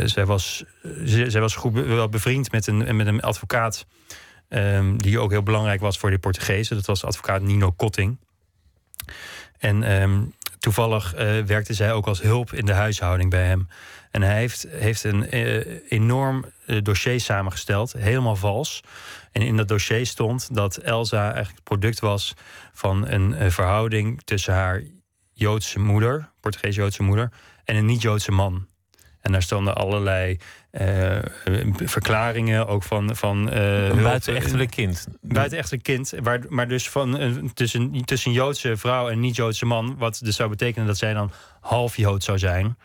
zij 0.03 0.25
was, 0.25 0.63
zij 1.05 1.41
was 1.41 1.55
goed 1.55 1.73
wel 1.73 2.09
bevriend 2.09 2.51
met 2.51 2.67
een, 2.67 2.95
met 2.95 3.07
een 3.07 3.21
advocaat 3.21 3.85
Um, 4.55 5.01
die 5.01 5.19
ook 5.19 5.31
heel 5.31 5.43
belangrijk 5.43 5.81
was 5.81 5.97
voor 5.97 6.09
de 6.09 6.17
Portugezen. 6.17 6.75
Dat 6.75 6.85
was 6.85 7.05
advocaat 7.05 7.41
Nino 7.41 7.71
Kotting. 7.71 8.17
En 9.57 10.01
um, 10.01 10.33
toevallig 10.59 11.15
uh, 11.15 11.39
werkte 11.39 11.73
zij 11.73 11.93
ook 11.93 12.07
als 12.07 12.21
hulp 12.21 12.53
in 12.53 12.65
de 12.65 12.73
huishouding 12.73 13.29
bij 13.29 13.45
hem. 13.45 13.67
En 14.11 14.21
hij 14.21 14.37
heeft, 14.37 14.65
heeft 14.69 15.03
een 15.03 15.35
uh, 15.35 15.91
enorm 15.91 16.45
uh, 16.65 16.81
dossier 16.81 17.19
samengesteld, 17.19 17.93
helemaal 17.93 18.35
vals. 18.35 18.83
En 19.31 19.41
in 19.41 19.57
dat 19.57 19.67
dossier 19.67 20.05
stond 20.05 20.55
dat 20.55 20.77
Elsa 20.77 21.23
eigenlijk 21.23 21.55
het 21.55 21.63
product 21.63 21.99
was 21.99 22.33
van 22.73 23.07
een 23.07 23.51
verhouding 23.51 24.21
tussen 24.23 24.53
haar 24.53 24.83
Joodse 25.31 25.79
moeder, 25.79 26.29
Portugees-Joodse 26.39 27.03
moeder, 27.03 27.31
en 27.65 27.75
een 27.75 27.85
niet-Joodse 27.85 28.31
man. 28.31 28.67
En 29.21 29.31
daar 29.31 29.41
stonden 29.41 29.75
allerlei 29.75 30.39
uh, 30.81 31.17
verklaringen 31.75 32.67
ook 32.67 32.83
van. 32.83 33.15
van 33.15 33.53
uh, 33.53 33.87
een 33.87 34.03
buitenechtelijk 34.03 34.71
kind. 34.71 35.07
Buitenechtelijk 35.21 35.83
kind, 35.83 36.13
waar, 36.21 36.39
maar 36.49 36.67
dus 36.67 36.89
van, 36.89 37.51
tussen, 37.53 38.05
tussen 38.05 38.29
een 38.29 38.37
Joodse 38.37 38.77
vrouw 38.77 39.09
en 39.09 39.19
niet-Joodse 39.19 39.65
man. 39.65 39.95
Wat 39.97 40.19
dus 40.23 40.35
zou 40.35 40.49
betekenen 40.49 40.87
dat 40.87 40.97
zij 40.97 41.13
dan 41.13 41.31
half 41.59 41.97
Jood 41.97 42.23
zou 42.23 42.37
zijn. 42.37 42.77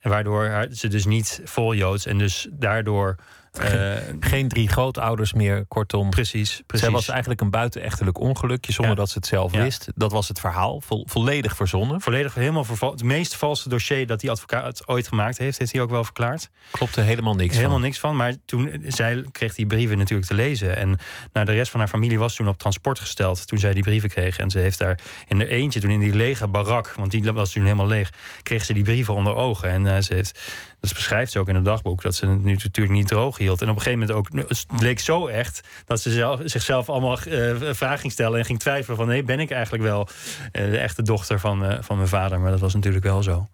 En 0.00 0.10
waardoor 0.10 0.66
ze 0.72 0.88
dus 0.88 1.04
niet 1.04 1.40
vol 1.44 1.74
Joods 1.74 2.06
en 2.06 2.18
dus 2.18 2.48
daardoor 2.50 3.16
uh, 3.62 3.94
Geen 4.20 4.48
drie 4.48 4.68
grootouders 4.68 5.32
meer, 5.32 5.64
kortom. 5.68 6.10
Precies, 6.10 6.62
precies. 6.66 6.86
Zij 6.86 6.94
was 6.94 7.08
eigenlijk 7.08 7.40
een 7.40 7.50
buitenechtelijk 7.50 8.20
ongelukje 8.20 8.72
zonder 8.72 8.96
dat 8.96 9.08
ze 9.10 9.18
het 9.18 9.26
zelf 9.26 9.52
wist. 9.52 9.88
Dat 9.94 10.12
was 10.12 10.28
het 10.28 10.40
verhaal, 10.40 10.82
volledig 11.04 11.56
verzonnen. 11.56 12.00
Volledig, 12.00 12.34
helemaal. 12.34 12.66
Het 12.80 13.02
meest 13.02 13.34
valse 13.36 13.68
dossier 13.68 14.06
dat 14.06 14.20
die 14.20 14.30
advocaat 14.30 14.88
ooit 14.88 15.08
gemaakt 15.08 15.38
heeft, 15.38 15.58
heeft 15.58 15.72
hij 15.72 15.80
ook 15.80 15.90
wel 15.90 16.04
verklaard. 16.04 16.50
Klopte 16.70 17.00
helemaal 17.00 17.34
niks 17.34 17.56
helemaal 17.56 17.78
niks 17.78 17.98
van. 17.98 18.16
Maar 18.16 18.34
toen, 18.44 18.82
zij 18.86 19.24
kreeg 19.32 19.54
die 19.54 19.66
brieven 19.66 19.98
natuurlijk 19.98 20.28
te 20.28 20.34
lezen. 20.34 20.76
En 20.76 20.98
nou, 21.32 21.46
de 21.46 21.52
rest 21.52 21.70
van 21.70 21.80
haar 21.80 21.88
familie 21.88 22.18
was 22.18 22.34
toen 22.34 22.48
op 22.48 22.58
transport 22.58 22.98
gesteld 22.98 23.46
toen 23.46 23.58
zij 23.58 23.74
die 23.74 23.82
brieven 23.82 24.08
kreeg. 24.08 24.38
En 24.38 24.50
ze 24.50 24.58
heeft 24.58 24.78
daar 24.78 24.98
in 25.28 25.38
de 25.38 25.48
eentje, 25.48 25.80
toen 25.80 25.90
in 25.90 26.00
die 26.00 26.14
lege 26.14 26.48
barak, 26.48 26.94
want 26.96 27.10
die 27.10 27.32
was 27.32 27.52
toen 27.52 27.62
helemaal 27.62 27.86
leeg, 27.86 28.10
kreeg 28.42 28.64
ze 28.64 28.72
die 28.72 28.82
brieven 28.82 29.14
onder 29.14 29.34
ogen. 29.34 29.70
En 29.70 29.84
uh, 29.84 29.96
ze 29.98 30.14
heeft 30.14 30.40
dat 30.88 30.94
beschrijft 30.94 31.32
ze 31.32 31.38
ook 31.38 31.48
in 31.48 31.54
het 31.54 31.64
dagboek, 31.64 32.02
dat 32.02 32.14
ze 32.14 32.26
het 32.26 32.44
nu 32.44 32.52
natuurlijk 32.52 32.94
niet 32.94 33.06
droog 33.06 33.38
hield. 33.38 33.62
En 33.62 33.68
op 33.68 33.76
een 33.76 33.82
gegeven 33.82 34.06
moment 34.06 34.18
ook, 34.18 34.48
het 34.48 34.66
leek 34.80 35.00
zo 35.00 35.26
echt, 35.26 35.68
dat 35.84 36.00
ze 36.00 36.10
zelf, 36.10 36.40
zichzelf 36.44 36.88
allemaal 36.88 37.18
uh, 37.26 37.54
vragen 37.72 37.98
ging 37.98 38.12
stellen 38.12 38.38
en 38.38 38.44
ging 38.44 38.58
twijfelen 38.58 38.96
van, 38.96 39.06
nee, 39.06 39.22
ben 39.22 39.40
ik 39.40 39.50
eigenlijk 39.50 39.82
wel 39.82 40.08
uh, 40.52 40.70
de 40.70 40.78
echte 40.78 41.02
dochter 41.02 41.40
van, 41.40 41.64
uh, 41.64 41.76
van 41.80 41.96
mijn 41.96 42.08
vader? 42.08 42.40
Maar 42.40 42.50
dat 42.50 42.60
was 42.60 42.74
natuurlijk 42.74 43.04
wel 43.04 43.22
zo. 43.22 43.48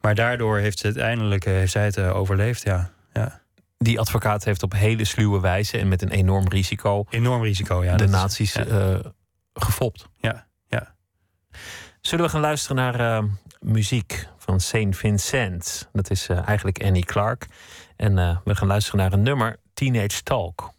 Maar 0.00 0.14
daardoor 0.14 0.58
heeft 0.58 0.78
ze 0.78 0.84
uiteindelijk 0.84 1.44
heeft 1.44 1.72
zij 1.72 1.84
het 1.84 1.98
overleefd, 1.98 2.62
ja. 2.62 2.90
ja. 3.12 3.40
Die 3.78 4.00
advocaat 4.00 4.44
heeft 4.44 4.62
op 4.62 4.72
hele 4.72 5.04
sluwe 5.04 5.40
wijze 5.40 5.78
en 5.78 5.88
met 5.88 6.02
een 6.02 6.10
enorm 6.10 6.48
risico. 6.48 7.04
Enorm 7.10 7.42
risico, 7.42 7.84
ja. 7.84 7.96
De 7.96 8.06
nazi's 8.06 8.52
ja. 8.52 9.00
gefopt. 9.54 10.08
Ja, 10.20 10.46
ja. 10.68 10.94
Zullen 12.00 12.24
we 12.24 12.30
gaan 12.30 12.40
luisteren 12.40 12.76
naar 12.76 13.24
muziek 13.60 14.28
van 14.46 14.60
Saint 14.60 14.96
Vincent. 14.96 15.88
Dat 15.92 16.10
is 16.10 16.28
uh, 16.28 16.46
eigenlijk 16.46 16.82
Annie 16.82 17.04
Clark. 17.04 17.46
En 17.96 18.16
uh, 18.16 18.36
we 18.44 18.54
gaan 18.54 18.68
luisteren 18.68 19.00
naar 19.00 19.12
een 19.12 19.22
nummer, 19.22 19.56
Teenage 19.74 20.22
Talk. 20.22 20.74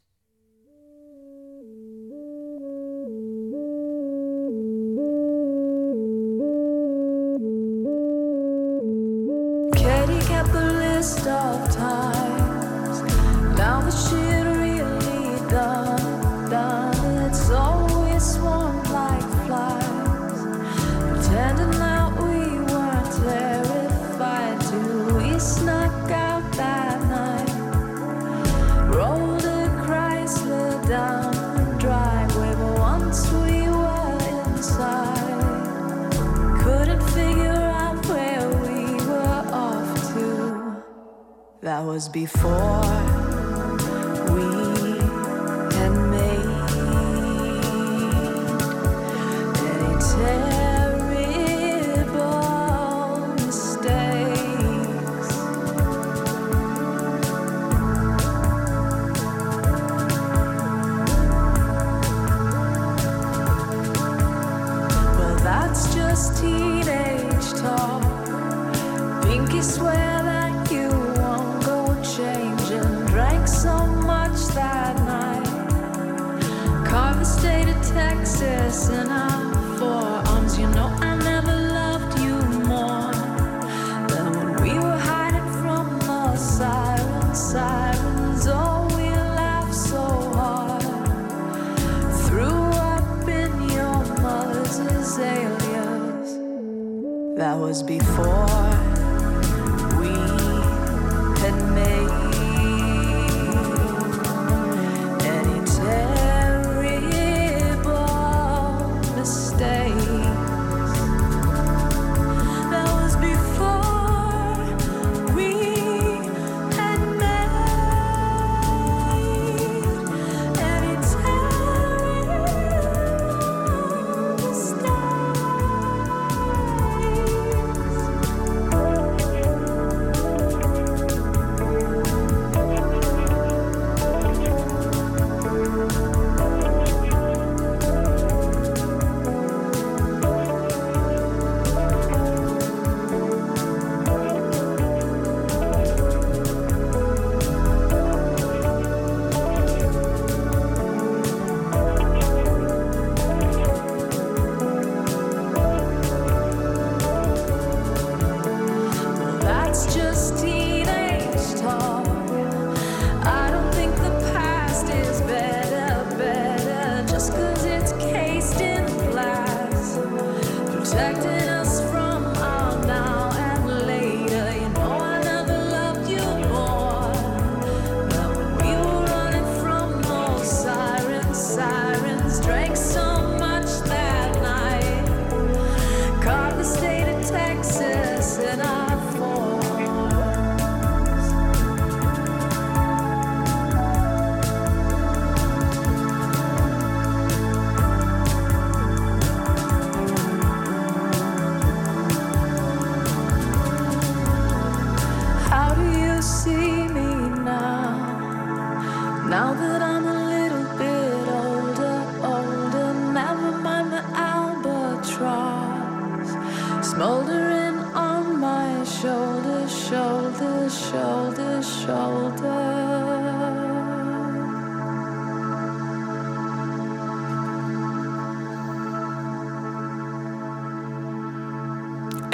Shoulder, 221.88 222.57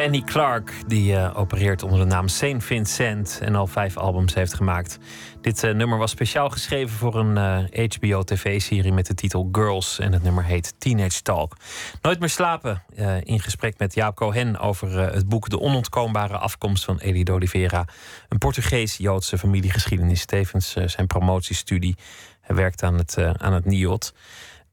Annie 0.04 0.24
Clark, 0.24 0.74
die 0.88 1.16
eh, 1.16 1.38
opereert 1.40 1.84
onder 1.84 2.00
de 2.00 2.06
naam 2.06 2.28
Saint 2.28 2.64
Vincent 2.64 3.40
en 3.42 3.56
al 3.56 3.68
vijf 3.68 3.98
albums 3.98 4.34
heeft 4.34 4.54
gemaakt. 4.54 4.98
Dit 5.42 5.64
eh, 5.64 5.74
nummer 5.74 5.98
was 5.98 6.12
speciaal 6.12 6.50
geschreven 6.50 6.98
voor 6.98 7.16
een 7.16 7.38
eh, 7.72 7.88
HBO-tv-serie 7.90 8.92
met 8.94 9.06
de 9.06 9.14
titel 9.14 9.50
Girls. 9.52 10.00
En 10.00 10.14
het 10.14 10.24
nummer 10.24 10.44
heet 10.44 10.74
Teenage 10.78 11.22
Talk. 11.22 11.58
Nooit 12.02 12.20
meer 12.20 12.30
slapen. 12.30 12.84
eh, 12.96 13.22
in 13.22 13.40
gesprek 13.40 13.78
met 13.78 13.94
Jaap 13.94 14.16
Cohen 14.16 14.60
over 14.60 15.00
eh, 15.00 15.14
het 15.14 15.30
boek 15.30 15.50
De 15.50 15.60
Onontkoombare 15.60 16.38
Afkomst 16.38 16.84
van 16.86 16.98
Elie 16.98 17.32
Oliveira. 17.32 17.86
Een 18.30 18.38
Portugees-Joodse 18.38 19.38
familiegeschiedenis. 19.38 20.26
Tevens 20.26 20.76
eh, 20.76 20.88
zijn 20.88 21.08
promotiestudie. 21.08 21.96
Hij 22.42 22.56
werkt 22.56 22.84
aan 22.84 22.98
het, 22.98 23.18
eh, 23.18 23.32
aan 23.38 23.54
het 23.54 23.66
NIOT. 23.66 24.14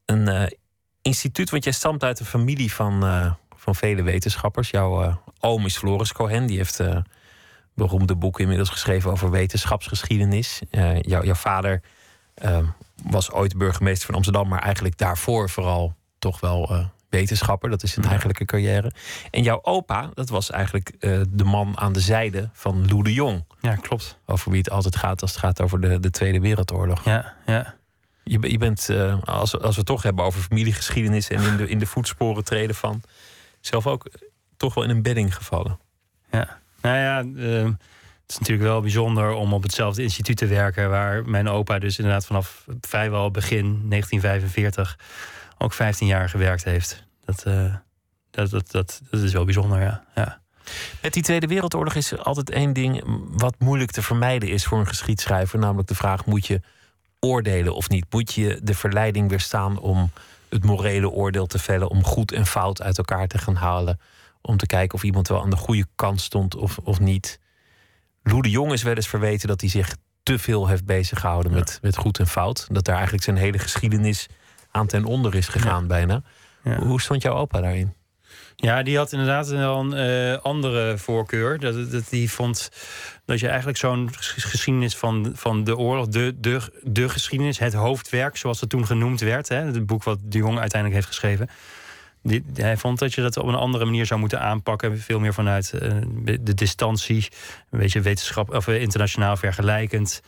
Een 0.05 0.27
eh, 0.27 0.47
instituut, 1.01 1.49
want 1.49 1.63
jij 1.63 1.73
stamt 1.73 2.03
uit 2.03 2.19
een 2.19 2.25
familie 2.25 2.73
van, 2.73 3.03
eh, 3.05 3.31
van 3.61 3.75
vele 3.75 4.01
wetenschappers. 4.01 4.69
Jouw 4.69 5.03
eh, 5.03 5.15
oom 5.39 5.65
is 5.65 5.77
Floris 5.77 6.11
Cohen. 6.13 6.45
Die 6.45 6.57
heeft 6.57 6.79
eh, 6.79 6.97
beroemde 7.73 8.15
boeken 8.15 8.41
inmiddels 8.41 8.69
geschreven 8.69 9.11
over 9.11 9.29
wetenschapsgeschiedenis. 9.31 10.61
Eh, 10.69 11.01
jouw 11.01 11.23
jouw 11.23 11.33
vader 11.35 11.81
eh, 12.33 12.57
was 13.03 13.31
ooit 13.31 13.57
burgemeester 13.57 14.05
van 14.05 14.15
Amsterdam, 14.15 14.47
maar 14.47 14.61
eigenlijk 14.61 14.97
daarvoor 14.97 15.49
vooral 15.49 15.95
toch 16.19 16.39
wel 16.39 16.89
wetenschapper. 17.09 17.69
Dat 17.69 17.83
is 17.83 17.93
zijn 17.93 18.05
eigenlijke 18.05 18.45
carrière. 18.45 18.91
En 19.31 19.43
jouw 19.43 19.59
opa, 19.61 20.09
dat 20.13 20.29
was 20.29 20.49
eigenlijk 20.51 20.95
de 21.29 21.43
man 21.43 21.77
aan 21.79 21.93
de 21.93 21.99
zijde 21.99 22.49
van 22.53 22.87
Lou 22.87 23.03
de 23.03 23.13
Jong. 23.13 23.43
Ja, 23.61 23.75
klopt. 23.75 24.17
Over 24.25 24.49
wie 24.51 24.59
het 24.59 24.69
altijd 24.69 24.95
gaat 24.95 25.21
als 25.21 25.31
het 25.31 25.39
gaat 25.39 25.61
over 25.61 25.81
de, 25.81 25.99
de 25.99 26.09
Tweede 26.09 26.39
Wereldoorlog. 26.39 27.05
Ja, 27.05 27.33
ja. 27.45 27.75
Je, 28.23 28.39
be- 28.39 28.51
je 28.51 28.57
bent, 28.57 28.89
als, 29.25 29.51
we- 29.51 29.57
als 29.59 29.71
we 29.73 29.77
het 29.77 29.85
toch 29.85 30.03
hebben 30.03 30.25
over 30.25 30.41
familiegeschiedenis 30.41 31.27
en 31.29 31.41
in 31.43 31.57
de, 31.57 31.67
in 31.69 31.79
de 31.79 31.85
voetsporen 31.85 32.43
treden 32.43 32.75
van, 32.75 33.01
zelf 33.61 33.87
ook 33.87 34.05
toch 34.57 34.73
wel 34.73 34.83
in 34.83 34.89
een 34.89 35.01
bedding 35.01 35.35
gevallen. 35.35 35.79
Ja, 36.31 36.59
nou 36.81 36.97
ja, 36.97 37.19
ehm, 37.19 37.71
het 38.21 38.31
is 38.31 38.37
natuurlijk 38.37 38.67
wel 38.67 38.81
bijzonder 38.81 39.31
om 39.31 39.53
op 39.53 39.63
hetzelfde 39.63 40.03
instituut 40.03 40.37
te 40.37 40.47
werken. 40.47 40.89
waar 40.89 41.25
mijn 41.25 41.49
opa 41.49 41.79
dus 41.79 41.97
inderdaad 41.97 42.25
vanaf 42.25 42.65
vrijwel 42.81 43.31
begin 43.31 43.63
1945 43.89 44.97
ook 45.57 45.73
15 45.73 46.07
jaar 46.07 46.29
gewerkt 46.29 46.63
heeft. 46.63 47.03
Dat, 47.25 47.43
eh, 47.43 47.75
dat, 48.31 48.49
dat, 48.49 48.71
dat, 48.71 49.01
dat 49.09 49.21
is 49.21 49.33
wel 49.33 49.45
bijzonder, 49.45 49.81
ja. 49.81 50.03
ja. 50.15 50.41
Met 51.01 51.13
die 51.13 51.23
Tweede 51.23 51.47
Wereldoorlog 51.47 51.95
is 51.95 52.11
er 52.11 52.21
altijd 52.21 52.49
één 52.49 52.73
ding 52.73 53.03
wat 53.31 53.55
moeilijk 53.59 53.91
te 53.91 54.01
vermijden 54.01 54.49
is 54.49 54.65
voor 54.65 54.79
een 54.79 54.87
geschiedschrijver. 54.87 55.59
Namelijk 55.59 55.87
de 55.87 55.95
vraag: 55.95 56.25
moet 56.25 56.47
je 56.47 56.61
oordelen 57.19 57.75
of 57.75 57.89
niet? 57.89 58.05
Moet 58.09 58.33
je 58.33 58.59
de 58.63 58.73
verleiding 58.73 59.29
weerstaan 59.29 59.79
om 59.79 60.11
het 60.51 60.65
morele 60.65 61.09
oordeel 61.09 61.47
te 61.47 61.59
vellen, 61.59 61.89
om 61.89 62.03
goed 62.03 62.31
en 62.31 62.45
fout 62.45 62.81
uit 62.81 62.97
elkaar 62.97 63.27
te 63.27 63.37
gaan 63.37 63.55
halen, 63.55 63.99
om 64.41 64.57
te 64.57 64.65
kijken 64.65 64.95
of 64.95 65.03
iemand 65.03 65.27
wel 65.27 65.41
aan 65.41 65.49
de 65.49 65.55
goede 65.55 65.85
kant 65.95 66.21
stond 66.21 66.55
of, 66.55 66.77
of 66.77 66.99
niet? 66.99 67.39
Lou 68.23 68.41
de 68.41 68.49
Jong 68.49 68.71
is 68.71 68.83
wel 68.83 68.95
eens 68.95 69.07
verweten 69.07 69.47
dat 69.47 69.61
hij 69.61 69.69
zich 69.69 69.95
te 70.23 70.39
veel 70.39 70.67
heeft 70.67 70.85
bezig 70.85 71.19
gehouden 71.19 71.53
met, 71.53 71.79
met 71.81 71.97
goed 71.97 72.19
en 72.19 72.27
fout. 72.27 72.67
Dat 72.71 72.85
daar 72.85 72.95
eigenlijk 72.95 73.23
zijn 73.23 73.37
hele 73.37 73.59
geschiedenis 73.59 74.27
aan 74.71 74.87
ten 74.87 75.05
onder 75.05 75.35
is 75.35 75.47
gegaan, 75.47 75.87
bijna. 75.87 76.23
Ja. 76.63 76.79
Hoe 76.79 77.01
stond 77.01 77.21
jouw 77.21 77.35
opa 77.35 77.61
daarin? 77.61 77.93
Ja, 78.61 78.83
die 78.83 78.97
had 78.97 79.11
inderdaad 79.11 79.49
een 79.49 79.93
eh, 79.93 80.37
andere 80.41 80.97
voorkeur. 80.97 81.59
Dat, 81.59 81.91
dat, 81.91 82.09
die 82.09 82.31
vond 82.31 82.71
dat 83.25 83.39
je 83.39 83.47
eigenlijk 83.47 83.77
zo'n 83.77 84.09
ges- 84.15 84.43
geschiedenis 84.43 84.95
van, 84.95 85.31
van 85.33 85.63
de 85.63 85.77
oorlog, 85.77 86.07
de, 86.07 86.35
de, 86.39 86.61
de 86.83 87.09
geschiedenis, 87.09 87.59
het 87.59 87.73
hoofdwerk, 87.73 88.37
zoals 88.37 88.59
het 88.59 88.69
toen 88.69 88.85
genoemd 88.85 89.19
werd, 89.19 89.49
hè, 89.49 89.55
het 89.55 89.85
boek 89.85 90.03
wat 90.03 90.19
de 90.23 90.37
Jong 90.37 90.59
uiteindelijk 90.59 90.93
heeft 90.93 91.07
geschreven. 91.07 91.49
Die, 92.23 92.43
hij 92.53 92.77
vond 92.77 92.99
dat 92.99 93.13
je 93.13 93.21
dat 93.21 93.37
op 93.37 93.47
een 93.47 93.55
andere 93.55 93.85
manier 93.85 94.05
zou 94.05 94.19
moeten 94.19 94.41
aanpakken. 94.41 94.99
Veel 94.99 95.19
meer 95.19 95.33
vanuit 95.33 95.73
eh, 95.73 95.91
de 96.41 96.53
distantie, 96.53 97.27
een 97.69 97.79
beetje 97.79 98.01
wetenschap 98.01 98.53
of 98.55 98.67
eh, 98.67 98.81
internationaal 98.81 99.37
vergelijkend. 99.37 100.21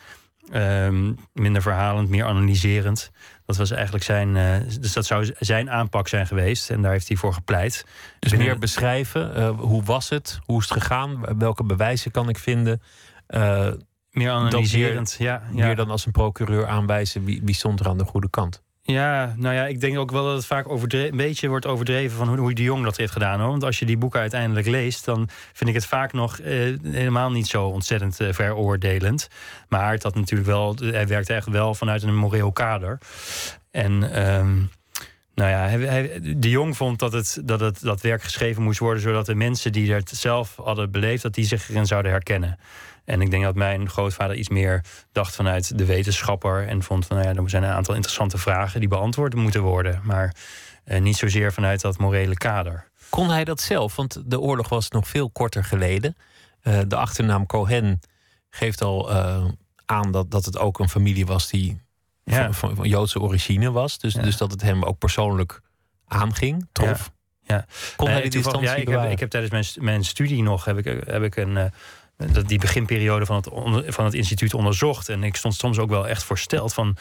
Ehm, 0.51 1.13
minder 1.33 1.61
verhalend, 1.61 2.09
meer 2.09 2.25
analyserend. 2.25 3.11
Dat 3.45 3.57
was 3.57 3.71
eigenlijk 3.71 4.03
zijn. 4.03 4.37
eh, 4.37 4.79
dus 4.79 4.93
dat 4.93 5.05
zou 5.05 5.31
zijn 5.39 5.69
aanpak 5.69 6.07
zijn 6.07 6.27
geweest. 6.27 6.69
En 6.69 6.81
daar 6.81 6.91
heeft 6.91 7.07
hij 7.07 7.17
voor 7.17 7.33
gepleit. 7.33 7.85
Dus 8.19 8.29
Binnen- 8.31 8.47
meer 8.49 8.59
beschrijven, 8.59 9.35
eh, 9.35 9.49
hoe 9.59 9.83
was 9.83 10.09
het, 10.09 10.39
hoe 10.45 10.59
is 10.61 10.69
het 10.69 10.81
gegaan, 10.81 11.37
welke 11.37 11.63
bewijzen 11.63 12.11
kan 12.11 12.29
ik 12.29 12.37
vinden. 12.37 12.81
Eh, 13.27 13.67
Meer 14.11 14.31
analyserend, 14.31 15.15
ja. 15.19 15.41
ja. 15.53 15.65
Meer 15.65 15.75
dan 15.75 15.89
als 15.89 16.05
een 16.05 16.11
procureur 16.11 16.67
aanwijzen 16.67 17.23
wie, 17.25 17.41
wie 17.43 17.55
stond 17.55 17.79
er 17.79 17.87
aan 17.87 17.97
de 17.97 18.05
goede 18.05 18.29
kant. 18.29 18.63
Ja, 18.85 19.33
nou 19.37 19.55
ja, 19.55 19.65
ik 19.65 19.81
denk 19.81 19.97
ook 19.97 20.11
wel 20.11 20.23
dat 20.25 20.35
het 20.35 20.45
vaak 20.45 20.65
een 20.67 21.17
beetje 21.17 21.47
wordt 21.47 21.65
overdreven 21.65 22.17
van 22.17 22.27
hoe, 22.27 22.37
hoe 22.37 22.53
de 22.53 22.63
Jong 22.63 22.83
dat 22.83 22.97
heeft 22.97 23.11
gedaan. 23.11 23.39
Hoor. 23.39 23.49
Want 23.49 23.63
als 23.63 23.79
je 23.79 23.85
die 23.85 23.97
boeken 23.97 24.19
uiteindelijk 24.19 24.67
leest, 24.67 25.05
dan 25.05 25.29
vind 25.53 25.69
ik 25.69 25.75
het 25.75 25.85
vaak 25.85 26.13
nog 26.13 26.39
eh, 26.39 26.73
helemaal 26.83 27.31
niet 27.31 27.47
zo 27.47 27.65
ontzettend 27.65 28.19
eh, 28.19 28.33
veroordelend. 28.33 29.27
Maar 29.69 29.97
had 30.01 30.15
natuurlijk 30.15 30.49
wel, 30.49 30.75
hij 30.79 31.07
werkte 31.07 31.33
echt 31.33 31.47
wel 31.47 31.73
vanuit 31.75 32.03
een 32.03 32.15
moreel 32.15 32.51
kader. 32.51 32.97
En 33.71 34.13
ehm, 34.13 34.55
nou 35.35 35.49
ja, 35.49 35.67
hij, 35.67 35.79
hij- 35.79 36.19
de 36.37 36.49
Jong 36.49 36.77
vond 36.77 36.99
dat, 36.99 37.13
het, 37.13 37.41
dat 37.43 37.59
het, 37.59 37.81
dat 37.81 38.01
werk 38.01 38.23
geschreven 38.23 38.63
moest 38.63 38.79
worden, 38.79 39.01
zodat 39.01 39.25
de 39.25 39.35
mensen 39.35 39.71
die 39.71 39.93
het 39.93 40.09
zelf 40.09 40.55
hadden 40.55 40.91
beleefd, 40.91 41.21
dat 41.23 41.33
die 41.33 41.45
zich 41.45 41.69
erin 41.69 41.85
zouden 41.85 42.11
herkennen. 42.11 42.59
En 43.05 43.21
ik 43.21 43.31
denk 43.31 43.43
dat 43.43 43.55
mijn 43.55 43.89
grootvader 43.89 44.35
iets 44.35 44.49
meer 44.49 44.85
dacht 45.11 45.35
vanuit 45.35 45.77
de 45.77 45.85
wetenschapper. 45.85 46.67
En 46.67 46.83
vond 46.83 47.05
van, 47.05 47.17
nou 47.17 47.29
ja, 47.29 47.41
er 47.41 47.49
zijn 47.49 47.63
een 47.63 47.69
aantal 47.71 47.93
interessante 47.95 48.37
vragen 48.37 48.79
die 48.79 48.89
beantwoord 48.89 49.35
moeten 49.35 49.61
worden. 49.61 49.99
Maar 50.03 50.35
eh, 50.83 51.01
niet 51.01 51.17
zozeer 51.17 51.53
vanuit 51.53 51.81
dat 51.81 51.97
morele 51.97 52.33
kader. 52.35 52.87
Kon 53.09 53.29
hij 53.29 53.43
dat 53.43 53.61
zelf? 53.61 53.95
Want 53.95 54.21
de 54.25 54.39
oorlog 54.39 54.69
was 54.69 54.89
nog 54.89 55.07
veel 55.07 55.29
korter 55.29 55.63
geleden. 55.63 56.15
Eh, 56.61 56.79
de 56.87 56.95
achternaam 56.95 57.45
Cohen 57.45 57.99
geeft 58.49 58.81
al 58.81 59.11
eh, 59.11 59.45
aan 59.85 60.11
dat, 60.11 60.31
dat 60.31 60.45
het 60.45 60.57
ook 60.57 60.79
een 60.79 60.89
familie 60.89 61.25
was 61.25 61.49
die 61.49 61.81
Ja. 62.23 62.43
van, 62.43 62.53
van, 62.53 62.75
van 62.75 62.87
Joodse 62.87 63.19
origine 63.19 63.71
was. 63.71 63.99
Dus, 63.99 64.13
Ja. 64.13 64.21
dus 64.21 64.37
dat 64.37 64.51
het 64.51 64.61
hem 64.61 64.83
ook 64.83 64.97
persoonlijk 64.97 65.61
aanging, 66.07 66.67
trof. 66.71 67.11
Ja. 67.41 67.65
Kon 67.95 68.05
hij 68.07 68.15
Nee, 68.19 68.29
die 68.29 68.41
distantie 68.41 68.67
ja, 68.67 68.71
ik, 68.71 68.77
heb, 68.77 68.85
bewaren? 68.85 69.11
ik 69.11 69.19
heb 69.19 69.29
tijdens 69.29 69.51
mijn, 69.51 69.85
mijn 69.85 70.03
studie 70.03 70.43
nog 70.43 70.65
heb 70.65 70.77
ik, 70.77 71.03
heb 71.05 71.23
ik 71.23 71.35
een, 71.35 71.57
eh, 71.57 71.65
dat 72.17 72.47
die 72.47 72.59
beginperiode 72.59 73.25
van 73.25 73.35
het, 73.35 73.49
van 73.95 74.05
het 74.05 74.13
instituut 74.13 74.53
onderzocht. 74.53 75.09
En 75.09 75.23
ik 75.23 75.35
stond 75.35 75.55
soms 75.55 75.77
ook 75.79 75.89
wel 75.89 76.07
echt 76.07 76.23
voorsteld 76.23 76.73
van 76.73 76.97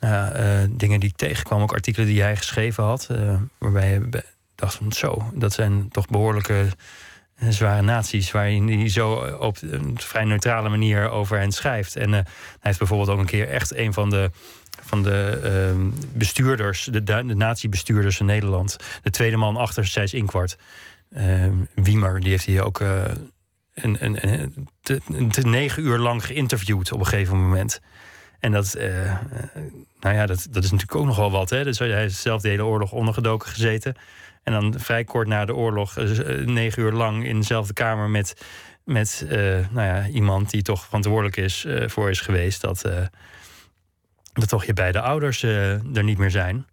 nou 0.00 0.32
eh, 0.34 0.58
dingen 0.70 1.00
die 1.00 1.08
ik 1.08 1.16
tegenkwam. 1.16 1.62
Ook 1.62 1.72
artikelen 1.72 2.08
die 2.08 2.22
hij 2.22 2.36
geschreven 2.36 2.84
had. 2.84 3.06
eh, 3.10 3.34
waarbij 3.58 3.92
je 3.92 4.22
dacht 4.54 4.74
van 4.74 4.92
zo, 4.92 5.30
dat 5.34 5.52
zijn 5.52 5.88
toch 5.88 6.06
behoorlijke 6.06 6.66
eh, 7.34 7.48
zware 7.48 7.82
naties. 7.82 8.30
Waarin 8.30 8.68
hij 8.68 8.88
zo 8.88 9.12
op 9.38 9.56
een 9.60 9.94
vrij 10.00 10.24
neutrale 10.24 10.68
manier 10.68 11.10
over 11.10 11.38
hen 11.38 11.52
schrijft. 11.52 11.96
En 11.96 12.12
hij 12.12 12.24
heeft 12.60 12.78
bijvoorbeeld 12.78 13.10
ook 13.10 13.18
een 13.18 13.26
keer 13.26 13.48
echt 13.48 13.74
een 13.74 13.92
van 13.92 14.10
de 14.10 14.30
van 14.82 15.02
de 15.02 15.40
ehm, 15.42 15.90
bestuurders, 16.12 16.84
de, 16.84 17.02
de 17.02 17.22
nazi-bestuurders 17.22 18.20
in 18.20 18.26
Nederland. 18.26 18.76
De 19.02 19.10
tweede 19.10 19.36
man 19.36 19.56
achter 19.56 19.86
Sijs 19.86 20.14
Inkwart. 20.14 20.56
Ehm, 21.12 21.54
Wiemer, 21.74 22.20
die 22.20 22.30
heeft 22.30 22.46
hij 22.46 22.62
ook 22.62 22.80
een, 23.74 24.68
te, 25.30 25.40
negen 25.42 25.82
uur 25.82 25.98
lang 25.98 26.24
geïnterviewd 26.26 26.92
op 26.92 27.00
een 27.00 27.06
gegeven 27.06 27.36
moment. 27.36 27.80
En 28.44 28.52
dat, 28.52 28.74
eh, 28.74 29.10
eh, 29.10 29.18
nou 30.00 30.14
ja, 30.14 30.26
dat, 30.26 30.46
dat 30.50 30.64
is 30.64 30.70
natuurlijk 30.70 31.00
ook 31.00 31.06
nogal 31.06 31.30
wat. 31.30 31.50
Hè? 31.50 31.64
Dus 31.64 31.78
hij 31.78 31.92
heeft 31.92 32.16
zelf 32.16 32.42
de 32.42 32.48
hele 32.48 32.64
oorlog 32.64 32.92
ondergedoken 32.92 33.48
gezeten. 33.48 33.94
En 34.42 34.52
dan 34.52 34.74
vrij 34.80 35.04
kort 35.04 35.28
na 35.28 35.44
de 35.44 35.54
oorlog, 35.54 35.96
eh, 35.96 36.06
negen 36.46 36.82
uur 36.82 36.92
lang 36.92 37.24
in 37.24 37.36
dezelfde 37.36 37.72
kamer 37.72 38.10
met, 38.10 38.44
met 38.84 39.26
nou 39.70 39.86
ja, 39.86 40.06
iemand 40.06 40.50
die 40.50 40.62
toch 40.62 40.84
verantwoordelijk 40.84 41.36
is 41.36 41.66
voor 41.86 42.10
is 42.10 42.20
geweest. 42.20 42.60
Dat, 42.60 42.88
dat 44.32 44.48
toch 44.48 44.64
je 44.64 44.72
beide 44.72 45.00
ouders 45.00 45.42
er 45.42 46.04
niet 46.04 46.18
meer 46.18 46.30
zijn. 46.30 46.66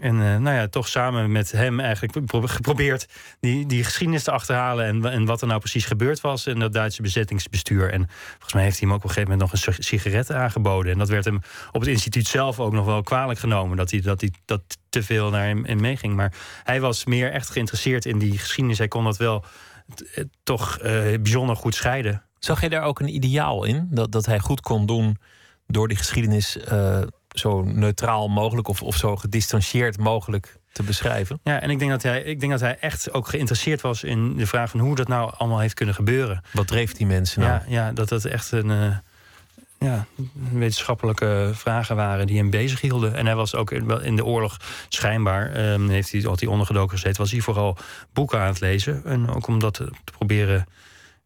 En 0.00 0.14
eh, 0.14 0.36
nou 0.36 0.56
ja, 0.56 0.68
toch 0.68 0.88
samen 0.88 1.32
met 1.32 1.52
hem 1.52 1.80
eigenlijk 1.80 2.26
pro- 2.26 2.46
geprobeerd 2.46 3.08
die, 3.40 3.66
die 3.66 3.84
geschiedenis 3.84 4.22
te 4.22 4.30
achterhalen. 4.30 4.84
En, 4.86 5.04
en 5.12 5.24
wat 5.24 5.40
er 5.40 5.46
nou 5.46 5.60
precies 5.60 5.84
gebeurd 5.84 6.20
was 6.20 6.46
in 6.46 6.58
dat 6.58 6.72
Duitse 6.72 7.02
bezettingsbestuur. 7.02 7.92
En 7.92 8.08
volgens 8.30 8.52
mij 8.52 8.62
heeft 8.62 8.78
hij 8.78 8.88
hem 8.88 8.96
ook 8.96 9.04
op 9.04 9.08
een 9.08 9.14
gegeven 9.14 9.30
moment 9.30 9.40
nog 9.40 9.52
een 9.52 9.72
sig- 9.72 9.84
sigaret 9.84 10.32
aangeboden. 10.32 10.92
En 10.92 10.98
dat 10.98 11.08
werd 11.08 11.24
hem 11.24 11.40
op 11.72 11.80
het 11.80 11.90
instituut 11.90 12.26
zelf 12.26 12.60
ook 12.60 12.72
nog 12.72 12.84
wel 12.84 13.02
kwalijk 13.02 13.38
genomen. 13.38 13.76
Dat 13.76 13.90
hij 13.90 14.00
dat, 14.00 14.20
hij, 14.20 14.32
dat 14.44 14.62
te 14.88 15.02
veel 15.02 15.30
naar 15.30 15.46
hem 15.46 15.64
in 15.64 15.80
meeging. 15.80 16.14
Maar 16.14 16.32
hij 16.64 16.80
was 16.80 17.04
meer 17.04 17.32
echt 17.32 17.50
geïnteresseerd 17.50 18.04
in 18.04 18.18
die 18.18 18.38
geschiedenis. 18.38 18.78
Hij 18.78 18.88
kon 18.88 19.04
dat 19.04 19.16
wel 19.16 19.44
eh, 20.14 20.24
toch 20.42 20.78
eh, 20.78 20.92
bijzonder 21.20 21.56
goed 21.56 21.74
scheiden. 21.74 22.22
Zag 22.38 22.60
je 22.60 22.68
daar 22.68 22.82
ook 22.82 23.00
een 23.00 23.14
ideaal 23.14 23.64
in? 23.64 23.88
Dat, 23.90 24.12
dat 24.12 24.26
hij 24.26 24.38
goed 24.38 24.60
kon 24.60 24.86
doen 24.86 25.18
door 25.66 25.88
die 25.88 25.96
geschiedenis 25.96 26.58
zo 27.38 27.62
neutraal 27.62 28.28
mogelijk 28.28 28.68
of, 28.68 28.82
of 28.82 28.96
zo 28.96 29.16
gedistanceerd 29.16 29.98
mogelijk 29.98 30.58
te 30.72 30.82
beschrijven? 30.82 31.40
Ja, 31.42 31.60
en 31.60 31.70
ik 31.70 31.78
denk, 31.78 31.90
dat 31.90 32.02
hij, 32.02 32.22
ik 32.22 32.40
denk 32.40 32.52
dat 32.52 32.60
hij 32.60 32.78
echt 32.78 33.12
ook 33.12 33.28
geïnteresseerd 33.28 33.80
was 33.80 34.04
in 34.04 34.36
de 34.36 34.46
vraag 34.46 34.70
van 34.70 34.80
hoe 34.80 34.94
dat 34.94 35.08
nou 35.08 35.32
allemaal 35.36 35.58
heeft 35.58 35.74
kunnen 35.74 35.94
gebeuren. 35.94 36.42
Wat 36.52 36.66
dreef 36.66 36.92
die 36.92 37.06
mensen 37.06 37.40
nou? 37.40 37.52
Ja, 37.52 37.62
ja, 37.68 37.92
dat 37.92 38.10
het 38.10 38.24
echt 38.24 38.52
een, 38.52 38.70
eh, 38.70 38.96
ja, 39.78 40.06
wetenschappelijke 40.52 41.50
vragen 41.54 41.96
waren 41.96 42.26
die 42.26 42.36
hem 42.36 42.50
bezig 42.50 42.80
hielden. 42.80 43.14
En 43.14 43.26
hij 43.26 43.34
was 43.34 43.54
ook 43.54 43.70
in, 43.70 43.86
wel 43.86 44.00
in 44.00 44.16
de 44.16 44.24
oorlog 44.24 44.56
schijnbaar, 44.88 45.52
ehm, 45.52 45.88
heeft 45.88 46.12
hij, 46.12 46.20
had 46.20 46.40
hij 46.40 46.48
ondergedoken 46.48 46.98
gezeten, 46.98 47.20
was 47.20 47.30
hij 47.30 47.40
vooral 47.40 47.76
boeken 48.12 48.40
aan 48.40 48.46
het 48.46 48.60
lezen. 48.60 49.04
En 49.04 49.34
ook 49.34 49.46
om 49.46 49.58
dat 49.58 49.74
te, 49.74 49.84
te 50.04 50.12
proberen, 50.12 50.66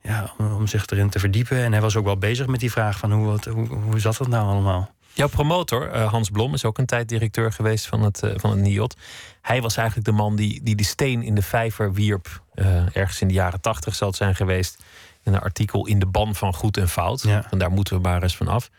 ja, 0.03 0.33
om, 0.39 0.53
om 0.53 0.67
zich 0.67 0.87
erin 0.87 1.11
te 1.11 1.19
verdiepen. 1.19 1.59
En 1.59 1.73
hij 1.73 1.81
was 1.81 1.97
ook 1.97 2.05
wel 2.05 2.19
bezig 2.19 2.47
met 2.47 2.61
die 2.61 2.71
vraag 2.71 2.99
van 2.99 3.13
hoe, 3.13 3.27
wat, 3.27 3.45
hoe, 3.45 3.67
hoe 3.67 4.01
zat 4.01 4.17
dat 4.17 4.29
nou 4.29 4.47
allemaal? 4.47 4.95
Jouw 5.15 5.29
promotor, 5.29 5.91
eh, 5.91 6.11
Hans 6.11 6.31
Blom, 6.31 6.55
is 6.55 6.65
ook 6.65 6.79
een 6.79 6.87
tijd 6.87 7.09
directeur 7.09 7.53
geweest 7.53 7.87
van 7.87 8.03
het, 8.03 8.23
eh, 8.23 8.31
van 8.37 8.51
het 8.51 8.61
NIOD. 8.61 8.97
Hij 9.41 9.63
was 9.63 9.77
eigenlijk 9.77 10.07
de 10.07 10.13
man 10.15 10.37
die, 10.37 10.63
die 10.63 10.77
de 10.77 10.85
steen 10.85 11.23
in 11.23 11.35
de 11.35 11.43
vijver 11.43 11.93
wierp. 11.93 12.43
eh, 12.55 12.97
ergens 12.97 13.21
in 13.21 13.29
de 13.29 13.35
jaren 13.35 13.61
tachtig 13.61 13.95
zal 13.95 14.09
het 14.09 14.17
zijn 14.17 14.35
geweest. 14.35 14.83
In 15.23 15.35
een 15.35 15.41
artikel 15.41 15.87
in 15.87 15.99
de 15.99 16.07
ban 16.07 16.35
van 16.35 16.55
goed 16.55 16.77
en 16.77 16.89
fout. 16.89 17.23
Ja. 17.23 17.47
En 17.51 17.59
daar 17.59 17.71
moeten 17.71 17.97
we 17.97 18.03
maar 18.03 18.23
eens 18.23 18.37
van 18.37 18.49
af. 18.49 18.71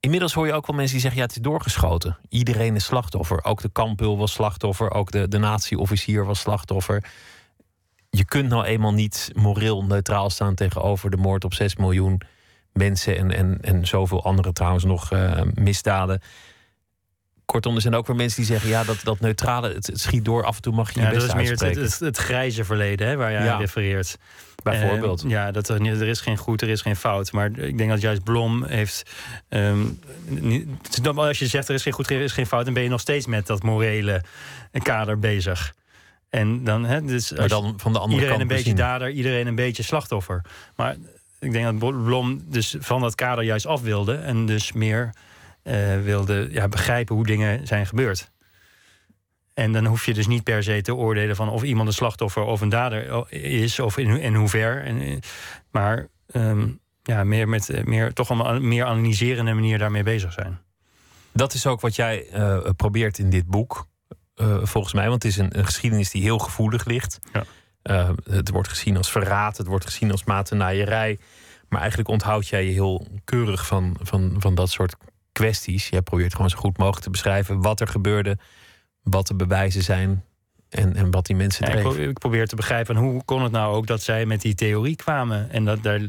Inmiddels 0.00 0.32
hoor 0.32 0.46
je 0.46 0.52
ook 0.52 0.66
wel 0.66 0.76
mensen 0.76 0.92
die 0.92 1.02
zeggen: 1.02 1.20
ja, 1.20 1.26
het 1.26 1.36
is 1.36 1.42
doorgeschoten. 1.42 2.18
Iedereen 2.28 2.74
is 2.74 2.84
slachtoffer. 2.84 3.44
Ook 3.44 3.60
de 3.62 3.68
kampul 3.72 4.18
was 4.18 4.32
slachtoffer. 4.32 4.90
Ook 4.90 5.10
de, 5.10 5.28
de 5.28 5.38
nazi-officier 5.38 6.24
was 6.24 6.40
slachtoffer. 6.40 7.04
Je 8.10 8.24
kunt 8.24 8.48
nou 8.48 8.64
eenmaal 8.64 8.92
niet 8.92 9.30
moreel 9.34 9.84
neutraal 9.84 10.30
staan 10.30 10.54
tegenover 10.54 11.10
de 11.10 11.16
moord 11.16 11.44
op 11.44 11.54
6 11.54 11.76
miljoen 11.76 12.20
mensen 12.72 13.16
en, 13.18 13.30
en, 13.36 13.58
en 13.60 13.86
zoveel 13.86 14.24
andere 14.24 14.52
trouwens 14.52 14.84
nog 14.84 15.12
eh, 15.12 15.40
misdaden. 15.54 16.22
Kortom, 17.44 17.74
er 17.74 17.80
zijn 17.80 17.94
ook 17.94 18.06
weer 18.06 18.16
mensen 18.16 18.36
die 18.36 18.50
zeggen: 18.50 18.68
ja, 18.70 18.84
dat, 18.84 19.00
dat 19.02 19.20
neutrale, 19.20 19.72
het, 19.74 19.86
het 19.86 20.00
schiet 20.00 20.24
door. 20.24 20.44
Af 20.44 20.56
en 20.56 20.62
toe 20.62 20.72
mag 20.74 20.90
je 20.92 21.00
je 21.00 21.06
Ja, 21.06 21.12
dat 21.12 21.18
best 21.22 21.28
is 21.28 21.34
meer 21.34 21.50
het, 21.50 21.76
het, 21.80 21.98
het 21.98 22.16
grijze 22.16 22.64
verleden 22.64 23.06
hè, 23.08 23.16
waar 23.16 23.30
je 23.32 23.38
Ja. 23.38 23.52
aan 23.52 23.60
refereert. 23.60 24.18
Bijvoorbeeld. 24.62 25.24
Eh, 25.24 25.30
ja, 25.30 25.50
dat 25.50 25.68
er, 25.68 25.86
er 25.86 26.08
is 26.08 26.20
geen 26.20 26.36
goed, 26.36 26.62
er 26.62 26.68
is 26.68 26.82
geen 26.82 26.96
fout. 26.96 27.32
Maar 27.32 27.58
ik 27.58 27.78
denk 27.78 27.90
dat 27.90 28.00
juist 28.00 28.22
Blom 28.24 28.64
heeft. 28.64 29.10
ehm, 29.48 29.84
niet- 30.26 30.68
wel 31.02 31.24
als 31.26 31.38
je 31.38 31.46
zegt 31.46 31.68
er 31.68 31.74
is 31.74 31.82
geen 31.82 31.92
goed, 31.92 32.10
er 32.10 32.20
is 32.20 32.32
geen 32.32 32.46
fout, 32.46 32.64
dan 32.64 32.74
ben 32.74 32.82
je 32.82 32.88
nog 32.88 33.00
steeds 33.00 33.26
met 33.26 33.46
dat 33.46 33.62
morele 33.62 34.22
kader 34.82 35.18
bezig. 35.18 35.74
En 36.30 36.64
dan, 36.64 36.84
hè, 36.84 37.02
dus 37.02 37.32
maar 37.32 37.48
dan 37.48 37.74
van 37.76 37.92
de 37.92 37.98
andere 37.98 38.20
iedereen 38.20 38.38
kant 38.38 38.50
een 38.50 38.56
beetje 38.56 38.74
dader, 38.74 39.10
iedereen 39.10 39.46
een 39.46 39.54
beetje 39.54 39.82
slachtoffer. 39.82 40.40
Maar 40.76 40.96
ik 41.42 41.52
denk 41.52 41.80
dat 41.80 42.04
Blom 42.04 42.42
dus 42.44 42.76
van 42.78 43.00
dat 43.00 43.14
kader 43.14 43.44
juist 43.44 43.66
af 43.66 43.80
wilde 43.80 44.14
en 44.14 44.46
dus 44.46 44.72
meer 44.72 45.14
eh, 45.62 46.00
wilde 46.00 46.48
ja, 46.50 46.68
begrijpen 46.68 47.14
hoe 47.14 47.26
dingen 47.26 47.66
zijn 47.66 47.86
gebeurd. 47.86 48.30
En 49.54 49.72
dan 49.72 49.86
hoef 49.86 50.06
je 50.06 50.14
dus 50.14 50.26
niet 50.26 50.42
per 50.42 50.62
se 50.62 50.80
te 50.82 50.94
oordelen 50.94 51.36
van 51.36 51.48
of 51.48 51.62
iemand 51.62 51.88
een 51.88 51.94
slachtoffer 51.94 52.42
of 52.42 52.60
een 52.60 52.68
dader 52.68 53.32
is, 53.32 53.80
of 53.80 53.98
in, 53.98 54.20
in 54.20 54.34
hoever. 54.34 54.82
En, 54.84 55.00
eh, 55.00 55.16
maar 55.70 56.08
ehm, 56.26 56.68
ja, 57.02 57.24
meer 57.24 57.48
met 57.48 57.70
eh, 57.70 57.84
meer, 57.84 58.12
toch 58.12 58.28
een 58.28 58.68
meer 58.68 58.84
analyserende 58.84 59.52
manier 59.52 59.78
daarmee 59.78 60.02
bezig 60.02 60.32
zijn. 60.32 60.60
Dat 61.32 61.54
is 61.54 61.66
ook 61.66 61.80
wat 61.80 61.96
jij 61.96 62.28
eh, 62.28 62.58
probeert 62.76 63.18
in 63.18 63.30
dit 63.30 63.46
boek, 63.46 63.86
eh, 64.34 64.58
volgens 64.62 64.94
mij. 64.94 65.08
Want 65.08 65.22
het 65.22 65.32
is 65.32 65.38
een, 65.38 65.58
een 65.58 65.64
geschiedenis 65.64 66.10
die 66.10 66.22
heel 66.22 66.38
gevoelig 66.38 66.84
ligt. 66.84 67.18
Ja. 67.32 67.44
Eh, 67.82 68.10
het 68.30 68.50
wordt 68.50 68.68
gezien 68.68 68.96
als 68.96 69.10
verraad, 69.10 69.56
het 69.56 69.66
wordt 69.66 69.84
gezien 69.84 70.10
als 70.10 70.24
matennaaierij. 70.24 71.18
Maar 71.68 71.80
eigenlijk 71.80 72.10
onthoud 72.10 72.48
jij 72.48 72.64
je 72.64 72.72
heel 72.72 73.06
keurig 73.24 73.66
van, 73.66 73.96
van, 74.00 74.34
van 74.38 74.54
dat 74.54 74.70
soort 74.70 74.96
kwesties. 75.32 75.88
Jij 75.88 76.02
probeert 76.02 76.34
gewoon 76.34 76.50
zo 76.50 76.58
goed 76.58 76.78
mogelijk 76.78 77.04
te 77.04 77.10
beschrijven 77.10 77.60
wat 77.60 77.80
er 77.80 77.88
gebeurde, 77.88 78.38
wat 79.02 79.26
de 79.26 79.34
bewijzen 79.34 79.82
zijn 79.82 80.24
en, 80.72 80.96
en 80.96 81.10
wat 81.10 81.26
die 81.26 81.36
mensen 81.36 81.66
Ja, 81.66 81.90
ik, 81.90 81.96
ik 81.96 82.18
probeer 82.18 82.46
te 82.46 82.56
begrijpen 82.56 82.96
hoe 82.96 83.24
kon 83.24 83.42
het 83.42 83.52
nou 83.52 83.74
ook 83.74 83.86
dat 83.86 84.02
zij 84.02 84.26
met 84.26 84.40
die 84.40 84.54
theorie 84.54 84.96
kwamen. 84.96 85.50
En 85.50 85.64
dat 85.64 85.82
daar. 85.82 86.00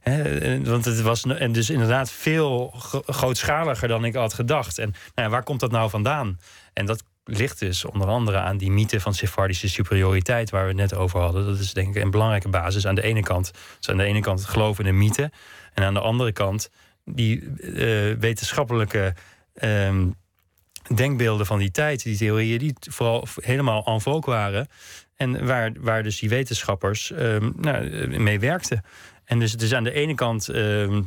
Hè, 0.00 0.38
eh, 0.38 0.66
want 0.66 0.84
het 0.84 1.00
was 1.00 1.24
en 1.24 1.52
dus 1.52 1.70
inderdaad 1.70 2.10
veel 2.10 2.74
gro- 2.76 3.02
grootschaliger 3.06 3.88
dan 3.88 4.04
ik 4.04 4.14
had 4.14 4.34
gedacht. 4.34 4.78
En 4.78 4.90
nou 4.90 5.28
ja, 5.28 5.28
waar 5.28 5.42
komt 5.42 5.60
dat 5.60 5.70
nou 5.70 5.90
vandaan? 5.90 6.38
En 6.72 6.86
dat 6.86 7.04
ligt 7.36 7.58
dus 7.58 7.84
onder 7.84 8.08
andere 8.08 8.38
aan 8.38 8.56
die 8.56 8.70
mythe 8.70 9.00
van 9.00 9.14
Sephardische 9.14 9.68
superioriteit, 9.68 10.50
waar 10.50 10.62
we 10.62 10.68
het 10.68 10.76
net 10.76 10.94
over 10.94 11.20
hadden. 11.20 11.46
Dat 11.46 11.58
is 11.58 11.72
denk 11.72 11.96
ik 11.96 12.02
een 12.02 12.10
belangrijke 12.10 12.48
basis. 12.48 12.86
Aan 12.86 12.94
de 12.94 13.02
ene 13.02 13.22
kant, 13.22 13.52
dus 13.78 13.88
aan 13.88 13.96
de 13.96 14.04
ene 14.04 14.20
kant 14.20 14.40
het 14.40 14.48
geloof 14.48 14.78
in 14.78 14.86
een 14.86 14.98
mythe. 14.98 15.30
En 15.74 15.84
aan 15.84 15.94
de 15.94 16.00
andere 16.00 16.32
kant 16.32 16.70
die 17.04 17.40
eh, 17.60 18.18
wetenschappelijke. 18.18 19.14
ehm, 19.54 20.06
denkbeelden 20.94 21.46
van 21.46 21.58
die 21.58 21.70
tijd, 21.70 22.02
die 22.02 22.16
theorieën, 22.16 22.58
die 22.58 22.74
vooral 22.90 23.26
helemaal 23.40 23.84
en 23.84 24.00
vogue 24.00 24.34
waren. 24.34 24.68
En 25.16 25.46
waar, 25.46 25.72
waar 25.78 26.02
dus 26.02 26.18
die 26.18 26.28
wetenschappers 26.28 27.12
ehm, 27.12 27.50
nou, 27.56 27.90
eh, 27.90 28.18
mee 28.18 28.40
werkten. 28.40 28.84
En 29.24 29.38
dus 29.38 29.52
het 29.52 29.62
is 29.62 29.74
aan 29.74 29.84
de 29.84 29.92
ene 29.92 30.14
kant 30.14 30.48
ehm, 30.48 31.02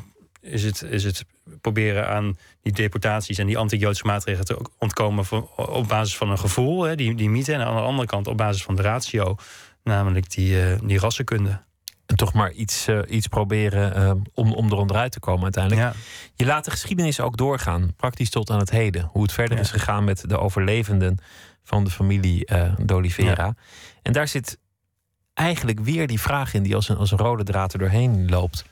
is 0.45 0.63
het, 0.63 0.81
is 0.81 1.03
het 1.03 1.25
proberen 1.61 2.07
aan 2.09 2.37
die 2.61 2.73
deportaties 2.73 3.37
en 3.37 3.47
die 3.47 3.57
anti-Joodse 3.57 4.05
maatregelen 4.05 4.45
te 4.45 4.69
ontkomen 4.77 5.25
op 5.55 5.87
basis 5.87 6.17
van 6.17 6.29
een 6.29 6.39
gevoel, 6.39 6.83
hè, 6.83 6.95
die, 6.95 7.15
die 7.15 7.29
mythe. 7.29 7.53
En 7.53 7.65
aan 7.65 7.75
de 7.75 7.81
andere 7.81 8.07
kant 8.07 8.27
op 8.27 8.37
basis 8.37 8.63
van 8.63 8.75
de 8.75 8.81
ratio, 8.81 9.35
namelijk 9.83 10.31
die, 10.31 10.61
eh, 10.61 10.79
die 10.83 10.99
rassenkunde. 10.99 11.63
En 12.05 12.15
toch 12.15 12.33
maar 12.33 12.51
iets, 12.51 12.87
eh, 12.87 12.99
iets 13.07 13.27
proberen 13.27 13.95
eh, 13.95 14.11
om, 14.33 14.53
om 14.53 14.71
er 14.71 14.77
onderuit 14.77 15.11
te 15.11 15.19
komen 15.19 15.43
uiteindelijk. 15.43 15.93
Ja. 15.93 15.93
Je 16.35 16.45
laat 16.45 16.65
de 16.65 16.71
geschiedenis 16.71 17.19
ook 17.19 17.37
doorgaan, 17.37 17.93
praktisch 17.97 18.29
tot 18.29 18.49
aan 18.49 18.59
het 18.59 18.69
heden. 18.69 19.09
Hoe 19.11 19.21
het 19.21 19.31
verder 19.31 19.55
Ja. 19.57 19.63
is 19.63 19.71
gegaan 19.71 20.03
met 20.03 20.29
de 20.29 20.37
overlevenden 20.37 21.17
van 21.63 21.83
de 21.83 21.89
familie 21.89 22.47
d'Oliveira. 22.77 23.55
En 24.01 24.13
daar 24.13 24.27
zit 24.27 24.57
eigenlijk 25.33 25.79
weer 25.79 26.07
die 26.07 26.19
vraag 26.19 26.53
in 26.53 26.63
die 26.63 26.75
als 26.75 26.89
een, 26.89 26.97
als 26.97 27.11
een 27.11 27.17
rode 27.17 27.43
draad 27.43 27.73
er 27.73 27.79
doorheen 27.79 28.29
loopt. 28.29 28.65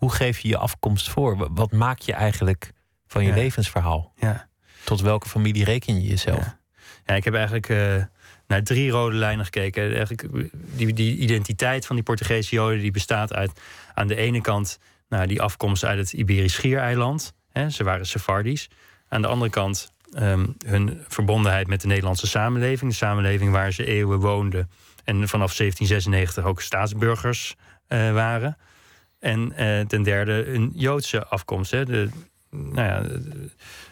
Hoe 0.00 0.12
geef 0.12 0.38
je 0.38 0.48
je 0.48 0.56
afkomst 0.56 1.10
voor? 1.10 1.36
Wa- 1.36 1.48
Wat 1.50 1.72
maak 1.72 1.98
je 1.98 2.12
eigenlijk 2.12 2.72
van 3.06 3.22
je 3.22 3.28
Ja. 3.28 3.34
levensverhaal? 3.34 4.12
Ja. 4.16 4.48
Tot 4.84 5.00
welke 5.00 5.28
familie 5.28 5.64
reken 5.64 5.94
je 6.02 6.08
jezelf? 6.08 6.38
Ja. 6.38 6.58
Ja, 7.06 7.14
ik 7.14 7.24
heb 7.24 7.34
eigenlijk 7.34 7.68
eh, 7.68 8.04
naar 8.46 8.62
drie 8.62 8.90
rode 8.90 9.16
lijnen 9.16 9.44
gekeken. 9.44 9.82
Eigenlijk, 9.94 10.26
die, 10.52 10.92
die 10.92 11.16
identiteit 11.16 11.86
van 11.86 11.96
die 11.96 12.04
Portugese 12.04 12.54
Joden 12.54 12.78
die 12.80 12.90
bestaat 12.90 13.32
uit 13.34 13.60
aan 13.94 14.06
de 14.06 14.16
ene 14.16 14.40
kant 14.40 14.78
nou, 15.08 15.26
die 15.26 15.42
afkomst 15.42 15.84
uit 15.84 15.98
het 15.98 16.12
Iberisch 16.12 16.52
Schiereiland. 16.54 17.34
Hè, 17.52 17.70
ze 17.70 17.84
waren 17.84 18.06
Sephardisch. 18.06 18.68
Aan 19.08 19.22
de 19.22 19.28
andere 19.28 19.50
kant 19.50 19.92
ehm, 20.12 20.46
hun 20.66 21.04
verbondenheid 21.08 21.66
met 21.66 21.80
de 21.80 21.86
Nederlandse 21.86 22.26
samenleving. 22.26 22.90
De 22.90 22.96
samenleving 22.96 23.52
waar 23.52 23.72
ze 23.72 23.84
eeuwen 23.86 24.18
woonden. 24.20 24.70
En 25.04 25.14
vanaf 25.28 25.56
1796 25.56 26.44
ook 26.44 26.60
staatsburgers 26.60 27.54
eh, 27.86 28.12
waren. 28.12 28.56
En 29.20 29.52
eh, 29.52 29.86
ten 29.86 30.02
derde 30.02 30.46
een 30.46 30.72
Joodse 30.74 31.26
afkomst. 31.26 31.70
Hè, 31.70 31.84
de, 31.84 32.08
nou 32.50 32.74
ja, 32.74 33.02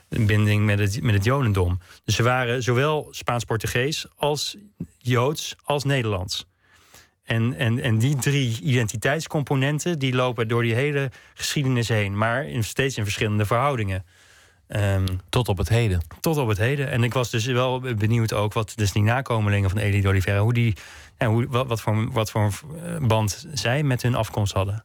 een 0.08 0.26
binding 0.26 0.64
met 0.64 0.78
het, 0.78 1.02
met 1.02 1.14
het 1.14 1.24
Jodendom. 1.24 1.78
Dus 2.04 2.14
ze 2.14 2.22
waren 2.22 2.62
zowel 2.62 3.08
Spaans-Portugees 3.10 4.06
als 4.16 4.56
Joods 4.98 5.56
als 5.64 5.84
Nederlands. 5.84 6.46
En, 7.24 7.54
en, 7.54 7.80
en 7.80 7.98
die 7.98 8.16
drie 8.16 8.60
identiteitscomponenten 8.60 9.98
die 9.98 10.14
lopen 10.14 10.48
door 10.48 10.62
die 10.62 10.74
hele 10.74 11.10
geschiedenis 11.34 11.88
heen, 11.88 12.18
maar 12.18 12.46
in, 12.46 12.64
steeds 12.64 12.96
in 12.96 13.02
verschillende 13.02 13.46
verhoudingen. 13.46 14.04
Ehm, 14.68 15.06
Tot 15.28 15.48
op 15.48 15.58
het 15.58 15.68
heden. 15.68 16.00
tot 16.20 16.36
op 16.36 16.48
het 16.48 16.58
heden. 16.58 16.90
En 16.90 17.04
ik 17.04 17.12
was 17.12 17.30
dus 17.30 17.46
wel 17.46 17.80
benieuwd 17.80 18.32
ook 18.32 18.52
wat 18.52 18.72
dus 18.74 18.92
die 18.92 19.02
nakomelingen 19.02 19.70
van 19.70 19.78
Elie 19.78 20.02
de 20.02 20.08
Oliveira, 20.08 20.42
hoe 20.42 20.52
die, 20.52 20.76
ja, 21.18 21.26
hoe, 21.26 21.46
wat, 21.48 21.66
wat, 21.66 21.80
voor, 21.80 22.12
wat 22.12 22.30
voor 22.30 22.50
eh, 22.84 22.96
band 23.06 23.46
zij 23.52 23.82
met 23.82 24.02
hun 24.02 24.14
afkomst 24.14 24.52
hadden. 24.52 24.84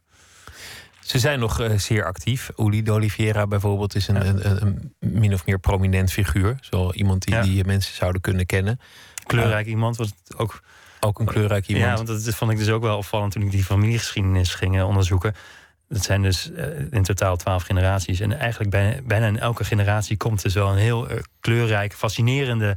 Ze 1.04 1.18
zijn 1.18 1.38
nog 1.38 1.60
eh, 1.60 1.78
zeer 1.78 2.04
actief. 2.04 2.50
Uli 2.56 2.82
de 2.82 2.92
Oliveira 2.92 3.46
bijvoorbeeld 3.46 3.94
is 3.94 4.08
een, 4.08 4.28
een, 4.28 4.50
een, 4.50 4.92
een 5.00 5.12
min 5.12 5.32
of 5.34 5.46
meer 5.46 5.58
prominent 5.58 6.12
figuur. 6.12 6.56
Zo 6.60 6.92
iemand 6.92 7.22
die, 7.24 7.34
Ja. 7.34 7.42
die 7.42 7.64
mensen 7.64 7.94
zouden 7.94 8.20
kunnen 8.20 8.46
kennen. 8.46 8.80
Kleurrijk 9.26 9.66
iemand, 9.66 9.96
wat 9.96 10.14
ook 10.36 10.60
Ook 11.00 11.18
een 11.18 11.26
kleurrijk 11.26 11.66
iemand. 11.66 11.98
Ja, 11.98 12.04
want 12.04 12.24
dat 12.24 12.34
vond 12.34 12.50
ik 12.50 12.58
dus 12.58 12.68
ook 12.70 12.82
wel 12.82 12.96
opvallend 12.96 13.32
toen 13.32 13.42
ik 13.42 13.50
die 13.50 13.64
familiegeschiedenis 13.64 14.54
ging 14.54 14.76
eh, 14.78 14.88
onderzoeken. 14.88 15.34
Dat 15.88 16.02
zijn 16.04 16.22
dus 16.22 16.52
eh, 16.52 16.66
in 16.90 17.02
totaal 17.02 17.36
twaalf 17.36 17.62
generaties. 17.62 18.20
En 18.20 18.38
eigenlijk 18.38 18.70
bijna, 18.70 19.00
bijna 19.02 19.26
in 19.26 19.38
elke 19.38 19.64
generatie 19.64 20.16
komt 20.16 20.42
dus 20.42 20.54
wel 20.54 20.70
een 20.70 20.78
heel 20.78 21.08
eh, 21.08 21.18
kleurrijke, 21.40 21.96
fascinerende 21.96 22.76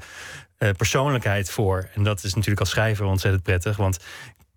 eh, 0.57 0.69
persoonlijkheid 0.78 1.49
voor. 1.51 1.89
En 1.93 2.03
dat 2.03 2.23
is 2.23 2.34
natuurlijk 2.34 2.59
als 2.59 2.69
schrijver 2.69 3.05
ontzettend 3.05 3.43
prettig. 3.43 3.78
Want 3.78 3.97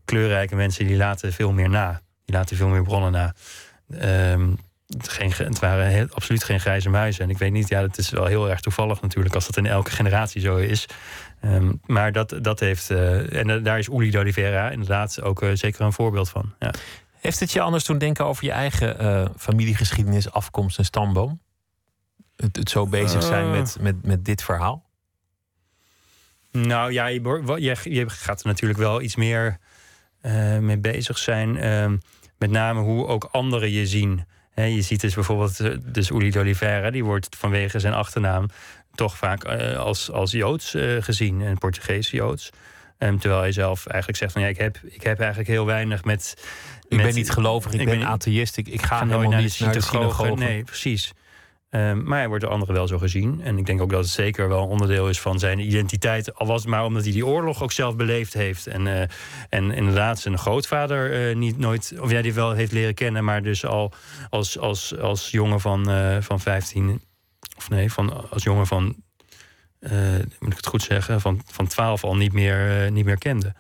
kleurrijke 0.05 0.55
mensen 0.57 0.87
die 0.87 0.97
laten 0.97 1.33
veel 1.33 1.53
meer 1.53 1.69
na. 1.71 2.01
Die 2.31 2.39
laten 2.39 2.57
veel 2.57 2.69
meer 2.69 2.83
bronnen 2.83 3.13
na. 3.13 3.35
Ehm, 3.99 4.51
het, 4.87 5.09
geen, 5.09 5.33
het 5.37 5.59
waren 5.59 5.87
heel, 5.87 6.07
absoluut 6.11 6.45
geen 6.45 6.61
grijze 6.61 6.89
muizen. 6.89 7.25
En 7.25 7.31
ik 7.31 7.39
weet 7.39 7.53
niet, 7.53 7.69
ja, 7.69 7.81
dat 7.81 7.99
is 7.99 8.11
wel 8.11 8.25
heel 8.27 8.51
erg 8.51 8.61
toevallig 8.61 9.01
natuurlijk... 9.01 9.35
als 9.35 9.47
dat 9.47 9.57
in 9.57 9.67
elke 9.67 9.91
generatie 9.91 10.41
zo 10.41 10.57
is. 10.57 10.87
Ehm, 11.41 11.73
maar 11.87 12.13
dat, 12.13 12.39
dat 12.43 12.61
heeft... 12.61 12.91
eh, 12.91 13.35
en 13.35 13.51
eh, 13.51 13.65
daar 13.65 13.79
is 13.79 13.89
Uli 13.89 14.11
de 14.11 14.19
Oliveira 14.19 14.71
inderdaad 14.71 15.23
ook 15.23 15.43
eh, 15.43 15.51
zeker 15.55 15.81
een 15.81 15.93
voorbeeld 15.93 16.29
van. 16.29 16.55
Ja. 16.59 16.75
Heeft 17.21 17.41
het 17.41 17.53
je 17.53 17.61
anders 17.61 17.85
doen 17.85 17.99
denken 17.99 18.25
over 18.25 18.45
je 18.45 18.53
eigen 18.53 19.33
familiegeschiedenis, 19.39 20.33
afkomst 20.33 20.79
en 20.79 20.85
stamboom? 20.85 21.41
Het, 22.37 22.57
het 22.57 22.71
zo 22.71 22.87
bezig 22.87 23.23
zijn 23.23 23.51
met, 23.51 23.77
met, 23.81 24.05
met 24.05 24.25
dit 24.25 24.43
verhaal? 24.43 24.89
Nou 26.53 26.93
ja, 26.93 27.07
je, 27.07 27.21
je, 27.59 27.95
je 27.95 28.09
gaat 28.09 28.41
er 28.41 28.47
natuurlijk 28.47 28.79
wel 28.79 29.01
iets 29.01 29.17
meer 29.17 29.59
mee 30.61 30.79
bezig 30.79 31.19
zijn. 31.19 31.59
Met 32.41 32.51
name 32.51 32.81
hoe 32.81 33.07
ook 33.07 33.29
anderen 33.33 33.71
je 33.71 33.87
zien. 33.87 34.25
Je 34.55 34.83
ziet 34.83 35.01
dus 35.01 35.15
bijvoorbeeld, 35.15 35.61
eh, 35.61 35.71
dus 35.85 36.11
Uli 36.11 36.39
Oliveira, 36.39 36.91
die 36.91 37.05
wordt 37.05 37.37
vanwege 37.37 37.79
zijn 37.79 37.95
achternaam 37.95 38.47
toch 38.95 39.17
vaak 39.17 39.45
eh, 39.45 39.77
als, 39.79 40.11
als 40.11 40.31
Joods 40.31 40.75
eh, 40.75 40.97
gezien, 41.01 41.41
een 41.41 41.59
Portugees 41.59 42.11
Joods. 42.11 42.51
Ehm, 42.99 43.17
terwijl 43.19 43.41
hij 43.41 43.53
zelf 43.53 43.87
eigenlijk 43.87 44.19
zegt 44.19 44.33
van 44.33 44.43
ja, 44.43 44.49
ik 44.49 44.59
heb, 44.59 44.79
ik 44.83 45.03
heb 45.03 45.19
eigenlijk 45.19 45.49
heel 45.49 45.67
weinig 45.67 46.05
met. 46.05 46.35
Ik 46.89 46.97
met- 46.97 47.07
ben 47.07 47.15
niet 47.15 47.31
gelovig, 47.31 47.73
ik, 47.73 47.81
ik 47.81 47.87
ben 47.87 48.05
atheïst, 48.07 48.57
ik, 48.57 48.69
ik 48.69 48.83
ga 48.83 48.87
ga 48.87 48.95
helemaal 48.95 49.17
nooit 49.19 49.31
naar 49.31 49.39
de 49.39 49.45
niet 49.47 49.61
naar 49.61 49.73
de 49.73 49.81
synagoge. 49.81 50.35
Nee, 50.35 50.65
precies. 50.65 51.13
Ehm, 51.71 52.03
maar 52.03 52.19
hij 52.19 52.29
wordt 52.29 52.43
door 52.43 52.53
anderen 52.53 52.75
wel 52.75 52.87
zo 52.87 52.99
gezien. 52.99 53.41
En 53.43 53.59
ik 53.59 53.67
denk 53.67 53.81
ook 53.81 53.91
dat 53.91 54.05
het 54.05 54.13
zeker 54.13 54.49
wel 54.49 54.67
onderdeel 54.67 55.09
is 55.09 55.21
van 55.21 55.39
zijn 55.39 55.59
identiteit. 55.59 56.35
Al 56.35 56.47
was 56.47 56.61
het 56.61 56.71
maar 56.71 56.85
omdat 56.85 57.03
hij 57.03 57.13
die 57.13 57.27
oorlog 57.27 57.63
ook 57.63 57.73
zelf 57.73 57.97
beleefd 57.97 58.33
heeft. 58.33 58.67
En, 58.67 58.87
eh, 58.87 59.09
en 59.49 59.71
inderdaad 59.71 60.21
zijn 60.21 60.39
grootvader 60.39 61.29
eh, 61.29 61.37
niet 61.37 61.59
nooit... 61.59 61.95
Of 62.01 62.11
ja, 62.11 62.23
die 62.23 62.35
wel 62.35 62.53
heeft 62.53 62.73
leren 62.73 62.95
kennen, 62.95 63.25
maar 63.25 63.43
dus 63.43 63.65
al 63.65 63.93
als, 64.31 64.59
als, 64.59 64.99
als 64.99 65.31
jongen 65.31 65.61
van, 65.61 65.91
eh, 65.91 66.17
van 66.21 66.41
15... 66.41 67.03
Of 67.57 67.71
nee, 67.71 67.93
van, 67.93 68.31
als 68.31 68.43
jongen 68.43 68.67
van... 68.67 68.85
moet 70.39 70.51
ik 70.51 70.57
het 70.57 70.67
goed 70.67 70.83
zeggen? 70.83 71.21
Van, 71.21 71.43
van 71.47 71.67
12 71.67 72.05
al 72.05 72.17
niet 72.17 72.33
meer, 72.33 72.91
niet 72.91 73.05
meer 73.05 73.19
kende. 73.19 73.55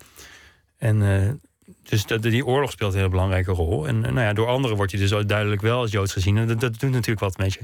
En... 0.79 1.41
dus 1.83 2.05
die 2.07 2.47
oorlog 2.47 2.71
speelt 2.71 2.93
een 2.93 2.99
hele 2.99 3.11
belangrijke 3.11 3.53
rol. 3.53 3.87
En 3.87 4.01
nou 4.01 4.21
ja, 4.21 4.33
door 4.33 4.49
anderen 4.49 4.77
wordt 4.77 4.93
hij 4.93 5.01
dus 5.01 5.27
duidelijk 5.27 5.61
wel 5.61 5.81
als 5.81 5.91
Joods 5.91 6.13
gezien. 6.13 6.37
En 6.37 6.47
dat, 6.47 6.61
dat 6.61 6.81
doet 6.81 6.91
natuurlijk 6.91 7.21
wat 7.21 7.37
met 7.37 7.53
je. 7.53 7.61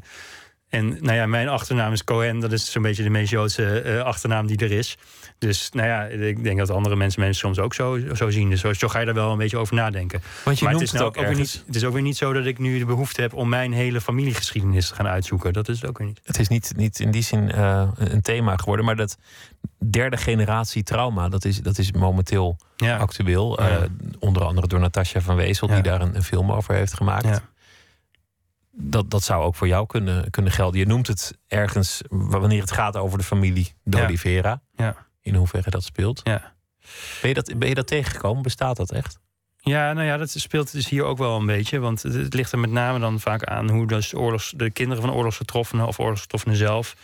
En 0.68 0.88
nou 0.88 1.16
ja, 1.16 1.26
mijn 1.26 1.48
achternaam 1.48 1.92
is 1.92 2.04
Cohen. 2.04 2.40
Dat 2.40 2.52
is 2.52 2.72
zo'n 2.72 2.82
beetje 2.82 3.02
de 3.02 3.10
meest 3.10 3.30
Joodse 3.30 3.80
eh, 3.80 4.00
achternaam 4.00 4.46
die 4.46 4.58
er 4.58 4.72
is. 4.72 4.98
Dus 5.38 5.70
nou 5.72 5.88
ja, 5.88 6.04
ik 6.04 6.42
denk 6.42 6.58
dat 6.58 6.70
andere 6.70 6.96
mensen 6.96 7.20
mensen 7.20 7.40
soms 7.40 7.58
ook 7.58 7.74
zo, 7.74 7.98
zo 8.14 8.30
zien. 8.30 8.50
Dus 8.50 8.60
zo, 8.60 8.88
ga 8.88 8.98
je 8.98 9.04
daar 9.04 9.14
wel 9.14 9.32
een 9.32 9.38
beetje 9.38 9.56
over 9.56 9.74
nadenken. 9.74 10.22
Want 10.44 10.58
je 10.58 10.64
maar 10.64 10.72
het 10.74 10.82
noemt 10.82 10.94
is, 10.94 11.00
het 11.00 11.00
nou 11.00 11.04
ook 11.04 11.16
ook 11.16 11.26
weer 11.26 11.36
niet, 11.36 11.62
het 11.66 11.76
is 11.76 11.84
ook 11.84 11.92
weer 11.92 12.02
niet 12.02 12.16
zo 12.16 12.32
dat 12.32 12.46
ik 12.46 12.58
nu 12.58 12.78
de 12.78 12.84
behoefte 12.84 13.20
heb 13.20 13.34
om 13.34 13.48
mijn 13.48 13.72
hele 13.72 14.00
familiegeschiedenis 14.00 14.88
te 14.88 14.94
gaan 14.94 15.06
uitzoeken. 15.06 15.52
Dat 15.52 15.68
is 15.68 15.80
het 15.80 15.90
ook 15.90 15.98
weer 15.98 16.06
niet. 16.06 16.20
Het 16.24 16.38
is 16.38 16.48
niet, 16.48 16.72
niet 16.76 17.00
in 17.00 17.10
die 17.10 17.22
zin 17.22 17.52
eh, 17.52 17.88
een 17.94 18.22
thema 18.22 18.56
geworden, 18.56 18.84
maar 18.84 18.96
dat 18.96 19.18
derde 19.78 20.16
generatie 20.16 20.82
trauma, 20.82 21.28
dat 21.28 21.44
is, 21.44 21.60
dat 21.60 21.78
is 21.78 21.92
momenteel 21.92 22.56
Ja, 22.76 22.96
actueel. 22.96 23.62
Ja. 23.62 23.68
Eh, 23.68 23.82
onder 24.18 24.44
andere 24.44 24.66
door 24.66 24.80
Natasja 24.80 25.20
van 25.20 25.36
Wezel, 25.36 25.66
die 25.66 25.82
daar 25.82 26.00
een, 26.00 26.16
een 26.16 26.22
film 26.22 26.52
over 26.52 26.74
heeft 26.74 26.94
gemaakt. 26.94 27.42
Dat, 28.96 29.10
dat 29.10 29.22
zou 29.22 29.44
ook 29.44 29.54
voor 29.54 29.68
jou 29.68 29.86
kunnen, 29.86 30.30
kunnen 30.30 30.52
gelden. 30.52 30.80
Je 30.80 30.86
noemt 30.86 31.06
het 31.06 31.38
ergens 31.46 32.02
wanneer 32.08 32.60
het 32.60 32.72
gaat 32.72 32.96
over 32.96 33.18
de 33.18 33.24
familie 33.24 33.74
de 33.82 33.96
Ja. 33.96 34.04
Oliveira. 34.04 34.60
Ja. 34.76 34.96
In 35.20 35.34
hoeverre 35.34 35.70
dat 35.70 35.84
speelt. 35.84 36.20
ja. 36.24 36.54
Ben, 37.20 37.28
je 37.28 37.34
dat, 37.34 37.58
ben 37.58 37.68
je 37.68 37.74
dat 37.74 37.86
tegengekomen? 37.86 38.42
Bestaat 38.42 38.76
dat 38.76 38.92
echt? 38.92 39.18
Ja, 39.60 39.92
nou 39.92 40.06
ja, 40.06 40.16
dat 40.16 40.30
speelt 40.30 40.72
dus 40.72 40.88
hier 40.88 41.04
ook 41.04 41.18
wel 41.18 41.36
een 41.36 41.46
beetje. 41.46 41.78
Want 41.78 42.02
het, 42.02 42.34
ligt 42.34 42.52
er 42.52 42.58
met 42.58 42.70
name 42.70 42.98
dan 42.98 43.20
vaak 43.20 43.44
aan 43.44 43.70
hoe 43.70 43.86
dus 43.86 44.14
oorlogs, 44.14 44.52
de 44.56 44.70
kinderen 44.70 45.02
van 45.02 45.12
oorlogsgetroffenen 45.12 45.86
of 45.86 45.98
oorlogsgetroffenen 45.98 46.56
zelf, 46.56 46.96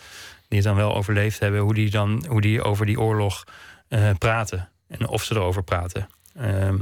die 0.47 0.57
het 0.57 0.67
dan 0.67 0.75
wel 0.75 0.95
overleefd 0.95 1.39
hebben, 1.39 1.61
hoe 1.61 1.73
die 1.73 1.89
dan 1.89 2.25
hoe 2.27 2.41
die 2.41 2.61
over 2.61 2.85
die 2.85 2.99
oorlog 2.99 3.43
eh, 3.87 4.09
praten. 4.17 4.69
En 4.87 5.07
of 5.07 5.23
ze 5.23 5.35
erover 5.35 5.63
praten. 5.63 6.07
Ehm, 6.35 6.77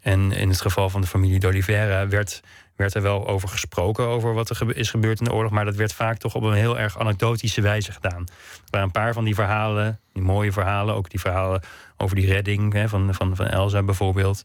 en 0.00 0.32
in 0.32 0.48
het 0.48 0.60
geval 0.60 0.90
van 0.90 1.00
de 1.00 1.06
familie 1.06 1.38
d'Oliveira 1.38 2.08
werd, 2.08 2.42
werd 2.78 2.94
er 2.94 3.02
wel 3.02 3.28
over 3.28 3.48
gesproken, 3.48 4.06
over 4.06 4.34
wat 4.34 4.50
er 4.50 4.76
is 4.76 4.90
gebeurd 4.90 5.18
in 5.18 5.24
de 5.24 5.32
oorlog. 5.32 5.52
Maar 5.52 5.64
dat 5.64 5.74
werd 5.74 5.92
vaak 5.92 6.18
toch 6.18 6.34
op 6.34 6.42
een 6.42 6.52
heel 6.52 6.78
erg 6.78 6.98
anekdotische 6.98 7.60
wijze 7.60 7.92
gedaan. 7.92 8.20
Er 8.28 8.70
waren 8.70 8.86
een 8.86 8.92
paar 8.92 9.12
van 9.12 9.24
die 9.24 9.34
verhalen, 9.34 10.00
die 10.12 10.22
mooie 10.22 10.52
verhalen, 10.52 10.94
ook 10.94 11.10
die 11.10 11.20
verhalen 11.20 11.62
over 11.96 12.16
die 12.16 12.26
redding 12.26 12.72
hè, 12.72 12.88
van, 12.88 13.14
van, 13.14 13.36
van 13.36 13.46
Elsa 13.46 13.82
bijvoorbeeld. 13.82 14.44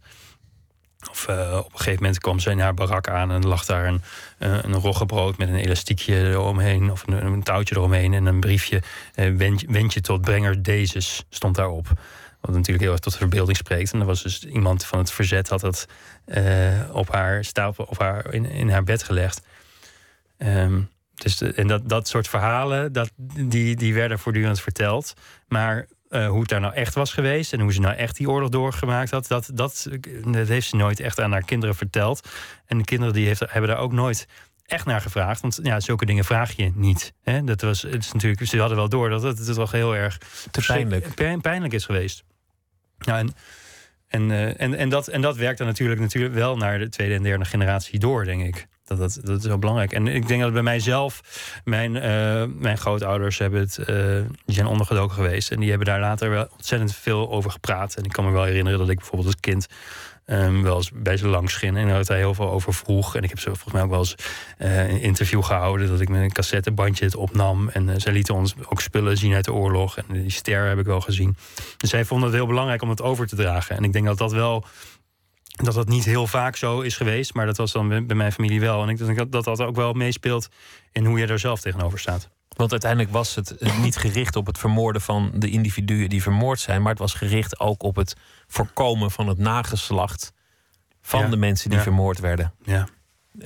Of 1.10 1.28
eh, 1.28 1.58
op 1.58 1.72
een 1.72 1.78
gegeven 1.78 2.02
moment 2.04 2.20
kwam 2.20 2.40
ze 2.40 2.50
in 2.50 2.60
haar 2.60 2.74
barak 2.74 3.08
aan 3.08 3.32
en 3.32 3.48
lag 3.48 3.66
daar 3.66 3.86
een, 3.86 4.02
eh, 4.38 4.58
een 4.62 4.74
roggebrood 4.74 5.38
met 5.38 5.50
een 5.50 5.56
elastiekje 5.56 6.30
eromheen. 6.30 6.92
Of 6.92 7.08
een, 7.08 7.26
een 7.26 7.44
touwtje 7.44 7.76
eromheen 7.76 8.14
en 8.14 8.26
een 8.26 8.40
briefje. 8.40 8.82
wend, 9.14 9.64
wend 9.68 9.94
je 9.94 10.02
tot 10.02 10.22
brenger 10.22 10.64
Dezes 10.64 11.26
stond 11.30 11.56
daarop. 11.56 11.88
Wat 12.44 12.56
natuurlijk 12.56 12.82
heel 12.84 12.92
erg 12.92 13.00
tot 13.00 13.12
de 13.14 13.20
verbeelding 13.20 13.58
spreekt. 13.58 13.94
En 13.94 14.00
er 14.00 14.06
was 14.06 14.24
dus 14.24 14.46
iemand 14.46 14.86
van 14.86 15.00
het 15.00 15.12
verzet 15.12 15.50
had 15.50 15.60
dat 15.60 15.86
eh, 16.26 16.44
op 16.92 17.12
haar 17.12 17.44
stapel, 17.46 17.86
op 17.86 18.00
haar, 18.00 18.34
in, 18.34 18.46
in 18.46 18.70
haar 18.70 18.84
bed 18.84 19.04
gelegd. 19.04 19.42
Ehm, 20.38 20.82
dus 21.14 21.38
de- 21.38 21.54
en 21.54 21.68
dat, 21.68 21.90
dat 21.90 22.08
soort 22.08 22.28
verhalen, 22.28 22.94
dat, 22.94 23.12
die, 23.40 23.76
die 23.76 23.94
werden 23.94 24.20
voortdurend 24.20 24.62
verteld. 24.62 25.14
Maar 25.48 25.86
eh, 26.10 26.28
hoe 26.28 26.40
het 26.40 26.50
daar 26.50 26.60
nou 26.60 26.74
echt 26.74 26.94
was 26.96 27.14
geweest 27.14 27.54
en 27.54 27.60
hoe 27.60 27.74
ze 27.74 27.80
nou 27.80 27.96
echt 27.96 28.16
die 28.18 28.30
oorlog 28.30 28.50
doorgemaakt 28.50 29.12
had, 29.12 29.28
dat, 29.28 29.50
dat, 29.54 29.88
dat 30.26 30.48
heeft 30.48 30.68
ze 30.68 30.76
nooit 30.76 31.00
echt 31.00 31.20
aan 31.20 31.32
haar 31.32 31.46
kinderen 31.46 31.76
verteld. 31.76 32.28
En 32.66 32.78
de 32.78 32.84
kinderen 32.84 33.14
die 33.14 33.28
heeft, 33.28 33.40
hebben 33.48 33.70
daar 33.70 33.80
ook 33.80 33.92
nooit 33.94 34.28
echt 34.66 34.86
naar 34.86 35.02
gevraagd. 35.02 35.42
Want 35.42 35.60
ja, 35.64 35.80
zulke 35.80 36.06
dingen 36.06 36.26
vraag 36.26 36.52
je 36.56 36.72
niet. 36.76 37.14
Hè? 37.24 37.44
Dat 37.44 37.62
was, 37.62 37.82
het 37.82 38.04
is 38.04 38.12
natuurlijk, 38.12 38.46
ze 38.48 38.60
hadden 38.60 38.78
wel 38.78 38.90
door 38.90 39.10
dat 39.10 39.22
het, 39.24 39.38
het 39.38 39.56
toch 39.56 39.72
heel 39.72 39.96
erg 39.96 40.18
Te 40.52 40.64
pijnlijk. 40.68 41.16
pijn- 41.16 41.42
pijnlijk 41.42 41.74
is 41.74 41.86
geweest. 41.86 42.24
Ja, 43.06 43.18
en, 43.18 43.36
en, 44.08 44.32
eh, 44.32 44.62
en, 44.62 44.76
en, 44.76 44.90
dat, 44.90 45.08
en 45.08 45.22
dat 45.22 45.38
werkt 45.38 45.58
dan 45.58 45.68
natuurlijk, 45.68 46.02
natuurlijk 46.02 46.34
wel 46.34 46.58
naar 46.58 46.80
de 46.80 46.90
tweede 46.90 47.16
en 47.16 47.24
derde 47.24 47.46
generatie 47.46 48.00
door, 48.00 48.26
denk 48.26 48.44
ik. 48.44 48.68
Dat, 48.86 48.98
dat, 48.98 49.20
dat 49.24 49.40
is 49.40 49.46
wel 49.46 49.60
belangrijk. 49.60 49.94
En 49.94 50.08
ik 50.08 50.28
denk 50.28 50.42
dat 50.42 50.54
bij 50.54 50.62
mijzelf, 50.62 51.22
mijn, 51.64 51.96
eh, 51.96 52.46
mijn 52.60 52.78
grootouders 52.78 53.38
hebben 53.38 53.60
het, 53.60 53.78
eh, 53.78 53.86
die 54.46 54.56
zijn 54.56 54.68
ondergedoken 54.68 55.16
geweest. 55.16 55.52
En 55.52 55.60
die 55.60 55.70
hebben 55.70 55.88
daar 55.88 56.00
later 56.00 56.30
wel 56.30 56.48
ontzettend 56.52 56.96
veel 56.96 57.32
over 57.32 57.52
gepraat. 57.52 57.96
En 57.96 58.04
ik 58.04 58.12
kan 58.12 58.26
me 58.26 58.32
wel 58.32 58.44
herinneren 58.44 58.80
dat 58.80 58.90
ik 58.90 58.98
bijvoorbeeld 58.98 59.28
als 59.28 59.40
kind 59.40 59.68
ehm, 60.26 60.62
wel 60.62 60.76
eens 60.76 60.92
bij 60.94 61.18
ze 61.18 61.28
langs 61.28 61.56
ging. 61.56 61.78
En 61.78 61.88
daar 61.88 62.04
hij 62.06 62.18
heel 62.18 62.34
veel 62.34 62.52
over 62.52 62.74
vroeg. 62.74 63.16
En 63.16 63.24
ik 63.24 63.30
heb 63.30 63.40
ze 63.40 63.48
volgens 63.50 63.74
mij 63.74 63.82
ook 63.82 63.90
wel 63.90 64.00
eens 64.00 64.16
eh, 64.58 64.90
een 64.90 65.02
interview 65.02 65.44
gehouden. 65.44 65.88
Dat 65.88 66.02
ik 66.02 66.10
met 66.10 66.22
een 66.22 66.32
cassettebandje 66.32 67.06
het 67.06 67.16
opnam. 67.16 67.70
En 67.70 67.90
eh, 67.90 67.96
zij 67.98 68.14
lieten 68.14 68.36
ons 68.36 68.56
ook 68.70 68.82
spullen 68.82 69.18
zien 69.18 69.34
uit 69.34 69.46
de 69.46 69.54
oorlog. 69.54 69.98
En 69.98 70.06
die 70.10 70.32
ster 70.32 70.68
heb 70.68 70.80
ik 70.80 70.86
wel 70.86 71.02
gezien. 71.02 71.38
Dus 71.78 71.90
zij 71.90 72.06
vonden 72.06 72.28
het 72.28 72.38
heel 72.38 72.48
belangrijk 72.48 72.82
om 72.82 72.90
het 72.90 73.02
over 73.02 73.28
te 73.28 73.36
dragen. 73.36 73.76
En 73.78 73.84
ik 73.84 73.94
denk 73.94 74.06
dat 74.06 74.18
dat 74.18 74.32
wel 74.32 74.66
dat 75.54 75.74
dat 75.74 75.88
niet 75.88 76.06
heel 76.06 76.28
vaak 76.28 76.56
zo 76.56 76.82
is 76.82 76.98
geweest, 76.98 77.34
maar 77.34 77.46
dat 77.46 77.58
was 77.58 77.72
dan 77.72 77.88
bij 78.08 78.16
mijn 78.16 78.32
familie 78.32 78.60
wel. 78.60 78.84
En 78.84 78.90
ik 78.90 78.98
denk 78.98 79.18
dat 79.18 79.32
dat, 79.32 79.44
dat 79.44 79.62
ook 79.62 79.76
wel 79.76 79.94
meespeelt 79.94 80.50
in 80.92 81.06
hoe 81.06 81.20
je 81.20 81.28
er 81.28 81.40
zelf 81.40 81.62
tegenover 81.62 82.00
staat. 82.00 82.30
Want 82.54 82.72
uiteindelijk 82.72 83.12
was 83.12 83.36
het 83.36 83.56
niet 83.82 83.96
gericht 83.96 84.36
op 84.36 84.46
het 84.46 84.58
vermoorden 84.58 85.02
van 85.02 85.32
de 85.36 85.50
individuen 85.50 86.10
die 86.10 86.22
vermoord 86.22 86.60
zijn, 86.60 86.82
maar 86.82 86.92
het 86.92 87.00
was 87.00 87.14
gericht 87.14 87.60
ook 87.60 87.84
op 87.84 87.96
het 87.96 88.16
voorkomen 88.48 89.12
van 89.12 89.28
het 89.28 89.38
nageslacht 89.38 90.34
van 91.02 91.22
Ja, 91.22 91.28
de 91.28 91.38
mensen 91.38 91.70
die 91.70 91.78
ja. 91.78 91.84
vermoord 91.84 92.20
werden. 92.20 92.54
Ja. 92.64 92.88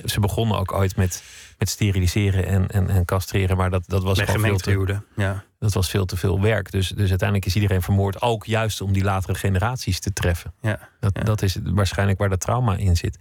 Ze 0.04 0.20
begonnen 0.20 0.58
ook 0.58 0.72
ooit 0.72 0.96
met, 0.96 1.22
met 1.58 1.68
steriliseren 1.68 2.46
en, 2.46 2.68
en, 2.68 2.90
en 2.90 3.04
castreren, 3.04 3.56
maar 3.56 3.70
dat, 3.70 3.82
dat, 3.86 4.02
was 4.02 4.20
veel 4.20 4.58
te. 4.58 5.00
Ja. 5.16 5.44
dat 5.58 5.72
was 5.72 5.90
veel 5.90 6.04
te 6.04 6.16
veel 6.16 6.40
werk. 6.40 6.70
Dus, 6.70 6.88
dus 6.88 7.08
uiteindelijk 7.08 7.48
is 7.48 7.54
iedereen 7.54 7.82
vermoord, 7.82 8.22
ook 8.22 8.44
juist 8.44 8.80
om 8.80 8.92
die 8.92 9.04
latere 9.04 9.34
generaties 9.34 10.00
te 10.00 10.12
treffen. 10.12 10.54
Ja. 10.60 10.88
Dat, 11.00 11.14
dat 11.24 11.42
is 11.42 11.58
waarschijnlijk 11.62 12.18
waar 12.18 12.28
dat 12.28 12.40
trauma 12.40 12.76
in 12.76 12.96
zit. 12.96 13.18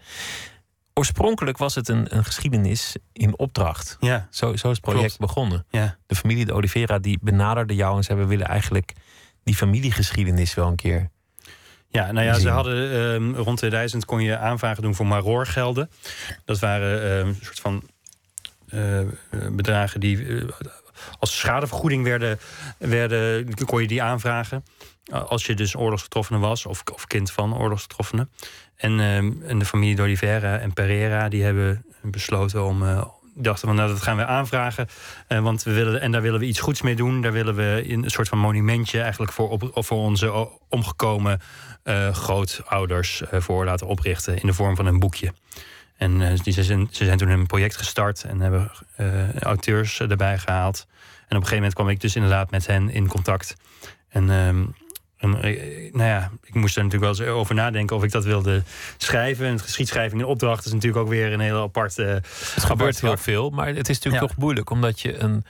Oorspronkelijk 0.98 1.58
was 1.58 1.76
het 1.76 1.88
een, 1.88 2.16
een 2.16 2.26
geschiedenis 2.26 2.96
in 3.14 3.38
opdracht. 3.38 3.98
Ja. 4.00 4.28
Zo, 4.30 4.56
zo 4.56 4.70
is 4.70 4.78
het 4.78 4.82
project 4.82 5.16
Klopt. 5.16 5.20
begonnen. 5.20 5.66
Ja. 5.70 5.98
De 6.06 6.16
familie 6.16 6.46
de 6.46 6.54
Oliveira 6.54 7.00
die 7.00 7.20
benaderde 7.22 7.76
jou 7.76 7.98
en 7.98 8.04
zei: 8.04 8.20
We 8.20 8.26
willen 8.26 8.48
eigenlijk 8.48 8.94
die 9.44 9.56
familiegeschiedenis 9.56 10.54
wel 10.54 10.68
een 10.68 10.76
keer. 10.76 11.10
Ja, 11.90 12.12
nou 12.12 12.26
ja, 12.26 12.40
ze 12.40 12.50
hadden 12.50 12.92
ehm, 12.92 13.36
rond 13.36 13.58
2000 13.58 14.06
kon 14.06 14.22
je 14.22 14.38
aanvragen 14.38 14.82
doen 14.82 14.96
voor 14.96 15.08
maroorgelden. 15.08 15.90
Dat 16.46 16.60
waren 16.60 17.20
ehm, 17.20 17.28
een 17.28 17.40
soort 17.42 17.60
van 17.60 17.84
eh, 18.68 19.00
bedragen 19.52 20.00
die 20.00 20.28
eh, 20.28 20.48
als 21.20 21.38
schadevergoeding 21.38 22.04
werden, 22.04 22.40
werden, 22.78 23.54
kon 23.66 23.82
je 23.82 23.88
die 23.88 24.02
aanvragen. 24.02 24.64
Als 25.12 25.46
je 25.46 25.54
dus 25.54 25.76
oorlogsgetroffene 25.76 26.40
was, 26.40 26.66
of, 26.66 26.84
of 26.94 27.08
kind 27.08 27.32
van 27.32 27.58
oorlogsgetroffenen. 27.58 28.30
En, 28.78 29.00
ehm, 29.00 29.32
en 29.48 29.60
de 29.60 29.66
familie 29.66 29.96
de 29.96 30.02
Oliveira 30.02 30.58
en 30.58 30.74
Pereira, 30.74 31.30
die 31.30 31.44
hebben 31.44 31.86
besloten 32.02 32.64
om. 32.66 32.84
eh, 32.88 33.06
dachten 33.40 33.68
van 33.68 33.78
nou, 33.78 33.90
dat 33.90 34.02
gaan 34.02 34.18
we 34.18 34.26
aanvragen. 34.26 34.88
Eh, 35.28 35.40
want 35.40 35.64
we 35.64 35.74
willen, 35.74 36.02
en 36.02 36.12
daar 36.12 36.22
willen 36.22 36.40
we 36.40 36.46
iets 36.46 36.60
goeds 36.60 36.82
mee 36.82 36.96
doen. 36.96 37.22
Daar 37.22 37.32
willen 37.32 37.56
we 37.56 37.84
een 37.88 38.10
soort 38.10 38.28
van 38.28 38.38
monumentje 38.38 39.02
eigenlijk 39.02 39.32
voor, 39.32 39.50
op, 39.50 39.70
voor 39.74 39.98
onze 39.98 40.30
o- 40.30 40.60
omgekomen 40.70 41.42
eh, 41.84 42.14
grootouders 42.14 43.22
eh, 43.22 43.42
voor 43.42 43.66
laten 43.66 43.88
oprichten. 43.88 44.42
In 44.42 44.48
de 44.48 44.54
vorm 44.54 44.76
van 44.76 44.86
een 44.86 45.00
boekje. 45.00 45.34
En 45.98 46.22
eh, 46.22 46.40
die, 46.44 46.54
ze, 46.54 46.64
zijn, 46.64 46.88
ze 46.92 47.06
zijn 47.06 47.18
toen 47.18 47.30
een 47.30 47.46
project 47.46 47.78
gestart 47.78 48.24
en 48.24 48.40
hebben 48.40 48.72
eh, 48.96 49.36
auteurs 49.40 50.00
erbij 50.00 50.38
gehaald. 50.38 50.86
En 50.88 50.96
op 51.24 51.30
een 51.30 51.36
gegeven 51.36 51.56
moment 51.56 51.74
kwam 51.74 51.90
ik 51.90 52.02
dus 52.02 52.16
inderdaad 52.16 52.52
met 52.52 52.68
hen 52.68 52.90
in 52.90 53.08
contact. 53.08 53.56
En, 54.10 54.30
ehm, 54.30 54.66
en 55.18 55.42
eh, 55.42 55.94
nou 55.94 56.10
ja, 56.10 56.32
moest 56.58 56.78
er 56.78 56.84
natuurlijk 56.84 57.18
wel 57.18 57.28
eens 57.28 57.36
over 57.38 57.56
nadenken 57.56 57.96
of 57.96 58.04
ik 58.04 58.12
dat 58.12 58.24
wilde 58.26 58.64
schrijven. 58.98 59.46
En 59.46 59.60
geschiedschrijving 59.60 60.22
in 60.22 60.28
opdracht 60.28 60.66
is 60.66 60.72
natuurlijk 60.72 61.04
ook 61.04 61.10
weer 61.10 61.34
een 61.34 61.40
heel 61.40 61.62
apart. 61.62 61.98
eh, 62.00 62.08
Het 62.08 62.64
gebeurt 62.64 63.02
heel 63.02 63.18
veel, 63.18 63.50
maar 63.50 63.68
het 63.68 63.90
is 63.90 63.96
natuurlijk 63.96 64.24
Ja. 64.24 64.28
toch 64.30 64.38
moeilijk 64.38 64.70
omdat 64.70 65.00
je 65.00 65.18
een, 65.18 65.46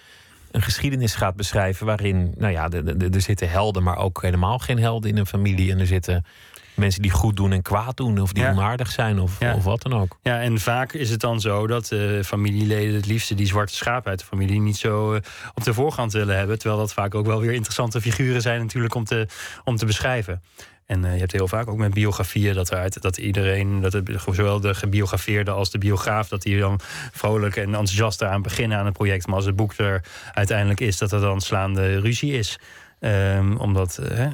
een 0.52 0.62
geschiedenis 0.62 1.16
gaat 1.16 1.36
beschrijven 1.36 1.86
waarin, 1.86 2.34
nou 2.38 2.52
ja, 2.52 2.70
er 3.12 3.22
zitten 3.22 3.50
helden, 3.50 3.84
maar 3.84 3.98
ook 3.98 4.22
helemaal 4.22 4.60
geen 4.60 4.80
helden 4.80 5.10
in 5.10 5.18
een 5.18 5.26
familie. 5.28 5.72
En 5.72 5.80
er 5.80 5.88
zitten 5.88 6.26
mensen 6.74 7.02
die 7.02 7.12
goed 7.12 7.36
doen 7.36 7.52
en 7.52 7.62
kwaad 7.62 7.98
doen, 7.98 8.20
of 8.20 8.32
die 8.34 8.44
Ja. 8.44 8.52
onaardig 8.52 8.92
zijn, 8.92 9.20
of, 9.20 9.40
Ja. 9.40 9.54
of 9.54 9.64
wat 9.64 9.82
dan 9.82 9.94
ook. 9.94 10.18
Ja, 10.24 10.42
en 10.42 10.60
vaak 10.60 10.94
is 10.94 11.10
het 11.10 11.20
dan 11.20 11.42
zo 11.42 11.68
dat 11.68 11.92
eh, 11.92 12.00
familieleden 12.24 12.96
het 12.96 13.06
liefste 13.06 13.36
die 13.36 13.46
zwarte 13.46 13.74
schaap 13.76 14.08
uit 14.08 14.20
de 14.20 14.26
familie 14.26 14.60
niet 14.60 14.78
zo 14.78 15.14
eh, 15.14 15.22
op 15.54 15.64
de 15.64 15.74
voorgrond 15.74 16.14
willen 16.14 16.38
hebben. 16.38 16.60
Terwijl 16.60 16.80
dat 16.82 16.94
vaak 16.94 17.16
ook 17.16 17.26
wel 17.26 17.40
weer 17.42 17.52
interessante 17.54 18.02
figuren 18.02 18.42
zijn 18.42 18.62
natuurlijk 18.62 18.96
om 18.96 19.04
te, 19.04 19.28
om 19.64 19.76
te 19.76 19.86
beschrijven. 19.86 20.42
En 20.88 21.06
eh, 21.06 21.14
je 21.14 21.20
hebt 21.20 21.32
heel 21.32 21.48
vaak 21.48 21.68
ook 21.70 21.78
met 21.78 21.94
biografieën 21.94 22.54
dat 22.54 22.72
eruit 22.72 23.02
dat 23.02 23.18
iedereen, 23.18 23.82
dat 23.82 23.94
het, 23.94 24.10
zowel 24.32 24.60
de 24.60 24.74
gebiografeerde 24.76 25.52
als 25.52 25.72
de 25.72 25.78
biograaf, 25.78 26.28
dat 26.28 26.42
die 26.42 26.60
dan 26.60 26.80
vrolijk 27.12 27.56
en 27.56 27.64
enthousiast 27.64 28.22
eraan 28.22 28.42
beginnen 28.42 28.78
aan 28.78 28.86
het 28.86 28.94
project. 28.94 29.28
Maar 29.28 29.36
als 29.36 29.46
het 29.46 29.56
boek 29.56 29.74
er 29.78 30.04
uiteindelijk 30.34 30.80
is, 30.80 30.98
dat 30.98 31.12
er 31.12 31.20
dan 31.22 31.42
slaande 31.42 32.00
ruzie 32.00 32.34
is. 32.34 32.60
Ehm, 33.00 33.56
omdat 33.56 33.98
eh, 33.98 34.28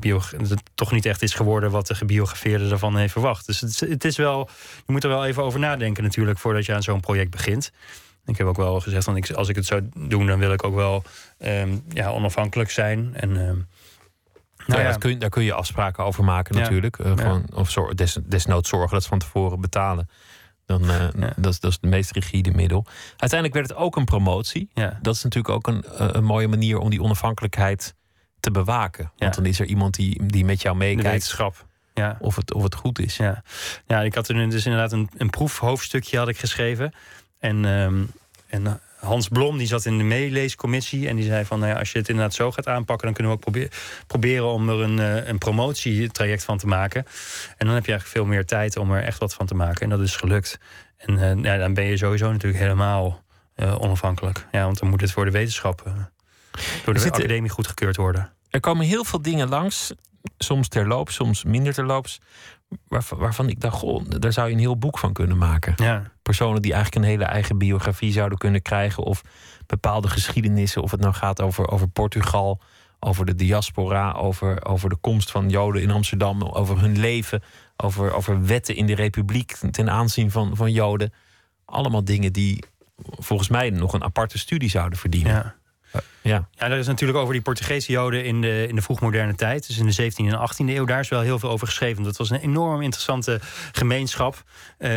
het 0.00 0.62
toch 0.74 0.92
niet 0.92 1.06
echt 1.06 1.22
is 1.22 1.34
geworden 1.34 1.70
wat 1.70 1.86
de 1.86 1.94
gebiografeerde 1.94 2.70
ervan 2.70 2.96
heeft 2.96 3.12
verwacht. 3.12 3.46
Dus 3.46 3.60
het, 3.60 4.04
is- 4.04 4.16
wel, 4.16 4.48
je 4.86 4.92
moet 4.92 5.04
er 5.04 5.10
wel 5.10 5.26
even 5.26 5.42
over 5.42 5.60
nadenken 5.60 6.02
natuurlijk 6.02 6.38
voordat 6.38 6.66
je 6.66 6.74
aan 6.74 6.82
zo'n 6.82 7.00
project 7.00 7.30
begint. 7.30 7.72
Ik 8.26 8.38
heb 8.38 8.46
ook 8.46 8.56
wel 8.56 8.80
gezegd, 8.80 9.34
als 9.36 9.48
ik 9.48 9.56
het 9.56 9.66
zou 9.66 9.88
doen, 9.94 10.26
dan 10.26 10.38
wil 10.38 10.52
ik 10.52 10.64
ook 10.64 10.74
wel 10.74 11.02
ehm, 11.38 11.76
ja, 11.88 12.10
onafhankelijk 12.10 12.70
zijn. 12.70 13.10
En, 13.14 13.48
ehm, 13.48 13.56
Nou 14.68 14.80
nou 14.80 14.92
ja, 14.92 14.98
kun 14.98 15.10
je, 15.10 15.16
daar 15.16 15.28
kun 15.30 15.42
je 15.42 15.52
afspraken 15.52 16.04
over 16.04 16.24
maken 16.24 16.54
natuurlijk. 16.54 16.98
Ja. 17.04 17.16
gewoon, 17.16 17.44
of 17.54 17.70
zor- 17.70 17.96
des, 17.96 18.18
desnoods 18.26 18.68
zorgen 18.68 18.90
dat 18.92 19.02
ze 19.02 19.08
van 19.08 19.18
tevoren 19.18 19.60
betalen. 19.60 20.08
Dan, 20.66 20.90
eh, 20.90 20.96
Ja. 21.18 21.32
dat, 21.36 21.52
is- 21.52 21.60
dat 21.60 21.70
is 21.70 21.78
het 21.80 21.90
meest 21.90 22.10
rigide 22.12 22.50
middel. 22.50 22.86
Uiteindelijk 23.16 23.54
werd 23.54 23.68
het 23.68 23.78
ook 23.78 23.96
een 23.96 24.04
promotie. 24.04 24.70
ja, 24.74 24.98
Dat 25.02 25.14
is 25.14 25.22
natuurlijk 25.22 25.54
ook 25.54 25.66
een, 25.66 25.84
eh, 25.84 26.08
een 26.12 26.24
mooie 26.24 26.48
manier 26.48 26.78
om 26.78 26.90
die 26.90 27.02
onafhankelijkheid 27.02 27.94
te 28.40 28.50
bewaken. 28.50 29.12
Want 29.16 29.34
dan 29.34 29.46
is 29.46 29.60
er 29.60 29.66
iemand 29.66 29.94
die, 29.94 30.26
die 30.26 30.44
met 30.44 30.62
jou 30.62 30.76
meekijkt 30.76 31.36
of 32.20 32.36
het, 32.36 32.52
of 32.54 32.62
het 32.62 32.74
goed 32.74 32.98
is. 32.98 33.16
Ja, 33.16 33.42
ja 33.86 34.00
ik 34.02 34.14
had 34.14 34.28
er 34.28 34.34
nu 34.34 34.48
dus 34.48 34.64
inderdaad 34.66 34.92
een, 34.92 35.10
een 35.16 35.30
proefhoofdstukje 35.30 36.18
had 36.18 36.28
ik 36.28 36.38
geschreven. 36.38 36.92
En, 37.38 37.64
ehm, 37.64 38.02
en 38.46 38.80
Hans 39.00 39.28
Blom 39.28 39.58
die 39.58 39.66
zat 39.66 39.84
in 39.84 39.98
de 39.98 40.04
meeleescommissie. 40.04 41.08
En 41.08 41.16
die 41.16 41.24
zei 41.24 41.44
van 41.44 41.58
nou 41.58 41.72
ja, 41.72 41.78
als 41.78 41.92
je 41.92 41.98
het 41.98 42.08
inderdaad 42.08 42.34
zo 42.34 42.52
gaat 42.52 42.66
aanpakken, 42.66 43.06
dan 43.06 43.14
kunnen 43.14 43.32
we 43.32 43.38
ook 43.38 43.44
probeer, 43.44 43.70
proberen 44.06 44.46
om 44.46 44.68
er 44.68 44.80
een, 44.80 44.98
eh, 44.98 45.26
een 45.26 45.38
promotietraject 45.38 46.44
van 46.44 46.58
te 46.58 46.66
maken. 46.66 47.04
En 47.56 47.66
dan 47.66 47.74
heb 47.74 47.86
je 47.86 47.92
eigenlijk 47.92 48.06
veel 48.06 48.24
meer 48.24 48.46
tijd 48.46 48.76
om 48.76 48.92
er 48.92 49.02
echt 49.02 49.18
wat 49.18 49.34
van 49.34 49.46
te 49.46 49.54
maken. 49.54 49.80
En 49.80 49.88
dat 49.88 50.00
is 50.00 50.16
gelukt. 50.16 50.58
En 50.96 51.18
eh, 51.18 51.42
ja, 51.42 51.56
dan 51.56 51.74
ben 51.74 51.84
je 51.84 51.96
sowieso 51.96 52.32
natuurlijk 52.32 52.62
helemaal 52.62 53.22
eh, 53.54 53.80
onafhankelijk. 53.80 54.46
Ja, 54.52 54.64
want 54.64 54.78
dan 54.78 54.88
moet 54.88 55.00
het 55.00 55.12
voor 55.12 55.24
de 55.24 55.30
wetenschap, 55.30 55.82
door 56.84 56.94
de 56.94 57.00
zitten- 57.00 57.22
academie 57.22 57.50
goedgekeurd 57.50 57.96
worden. 57.96 58.32
Er 58.50 58.60
komen 58.60 58.86
heel 58.86 59.04
veel 59.04 59.22
dingen 59.22 59.48
langs, 59.48 59.92
soms 60.38 60.68
terloops, 60.68 61.14
soms 61.14 61.44
minder 61.44 61.74
terloops. 61.74 62.20
Waarvan, 62.88 63.18
waarvan 63.18 63.48
ik 63.48 63.60
dacht, 63.60 63.76
goh, 63.76 64.04
daar 64.08 64.32
zou 64.32 64.48
je 64.48 64.54
een 64.54 64.60
heel 64.60 64.78
boek 64.78 64.98
van 64.98 65.12
kunnen 65.12 65.38
maken. 65.38 65.72
Ja, 65.76 66.10
Personen 66.28 66.62
die 66.62 66.72
eigenlijk 66.72 67.04
een 67.04 67.10
hele 67.10 67.24
eigen 67.24 67.58
biografie 67.58 68.12
zouden 68.12 68.38
kunnen 68.38 68.62
krijgen. 68.62 69.02
Of 69.02 69.22
bepaalde 69.66 70.08
geschiedenissen. 70.08 70.82
Of 70.82 70.90
het 70.90 71.00
nou 71.00 71.14
gaat 71.14 71.42
over, 71.42 71.68
over 71.68 71.88
Portugal, 71.88 72.60
over 73.00 73.26
de 73.26 73.34
diaspora, 73.34 74.12
over, 74.12 74.64
over 74.64 74.88
de 74.88 74.96
komst 74.96 75.30
van 75.30 75.48
Joden 75.48 75.82
in 75.82 75.90
Amsterdam, 75.90 76.42
over 76.42 76.80
hun 76.80 76.98
leven, 76.98 77.42
over, 77.76 78.12
over 78.12 78.46
wetten 78.46 78.76
in 78.76 78.86
de 78.86 78.94
Republiek 78.94 79.56
ten 79.70 79.90
aanzien 79.90 80.30
van, 80.30 80.56
van 80.56 80.72
Joden. 80.72 81.12
Allemaal 81.64 82.04
dingen 82.04 82.32
die 82.32 82.64
volgens 83.18 83.48
mij 83.48 83.70
nog 83.70 83.92
een 83.92 84.04
aparte 84.04 84.38
studie 84.38 84.70
zouden 84.70 84.98
verdienen. 84.98 85.32
ja. 85.32 85.56
Ja. 86.20 86.48
Ja, 86.52 86.70
er 86.70 86.78
is 86.78 86.86
natuurlijk 86.86 87.18
over 87.18 87.32
die 87.32 87.42
Portugese 87.42 87.92
Joden 87.92 88.24
in 88.24 88.40
de, 88.40 88.66
in 88.68 88.74
de 88.74 88.82
vroegmoderne 88.82 89.34
tijd. 89.34 89.66
Dus 89.66 89.78
in 89.78 89.86
de 89.86 90.12
17e 90.12 90.16
en 90.16 90.48
18e 90.50 90.74
eeuw. 90.76 90.84
Daar 90.84 91.00
is 91.00 91.08
wel 91.08 91.20
heel 91.20 91.38
veel 91.38 91.50
over 91.50 91.66
geschreven. 91.66 92.02
Dat 92.02 92.16
was 92.16 92.30
een 92.30 92.40
enorm 92.40 92.82
interessante 92.82 93.40
gemeenschap. 93.72 94.42
Eh, 94.78 94.90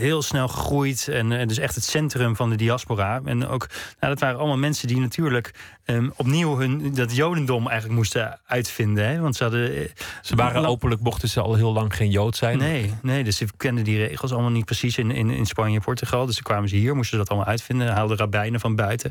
heel 0.00 0.22
snel 0.22 0.48
gegroeid. 0.48 1.08
En 1.08 1.30
uh, 1.30 1.46
dus 1.46 1.58
echt 1.58 1.74
het 1.74 1.84
centrum 1.84 2.36
van 2.36 2.50
de 2.50 2.56
diaspora. 2.56 3.20
En 3.24 3.46
ook, 3.46 3.66
nou, 4.00 4.12
dat 4.12 4.20
waren 4.20 4.38
allemaal 4.38 4.58
mensen 4.58 4.88
die 4.88 5.00
natuurlijk 5.00 5.54
ehm, 5.94 6.08
opnieuw 6.16 6.58
hun, 6.58 6.94
dat 6.94 7.16
jodendom 7.16 7.66
eigenlijk 7.68 7.98
moesten 7.98 8.38
uitvinden. 8.46 9.08
Hè? 9.08 9.20
Want 9.20 9.36
ze 9.36 9.42
hadden... 9.42 9.76
eh, 9.76 9.88
Ze 10.22 10.36
waren 10.36 10.64
openlijk, 10.66 11.00
mochten 11.00 11.28
ze 11.28 11.40
al 11.40 11.54
heel 11.54 11.72
lang 11.72 11.96
geen 11.96 12.10
Jood 12.10 12.36
zijn. 12.36 12.58
Nee, 12.58 12.94
nee, 13.02 13.24
dus 13.24 13.36
ze 13.36 13.46
kenden 13.56 13.84
die 13.84 14.06
regels 14.06 14.32
allemaal 14.32 14.50
niet 14.50 14.64
precies 14.64 14.98
in, 14.98 15.10
in, 15.10 15.30
in 15.30 15.46
Spanje 15.46 15.76
en 15.76 15.82
Portugal. 15.84 16.26
Dus 16.26 16.34
toen 16.34 16.42
kwamen 16.44 16.68
ze 16.68 16.76
hier, 16.76 16.94
moesten 16.94 17.10
ze 17.10 17.16
dat 17.16 17.28
allemaal 17.28 17.48
uitvinden. 17.48 17.88
Haalden 17.92 18.16
rabbijnen 18.16 18.60
van 18.60 18.76
buiten. 18.76 19.10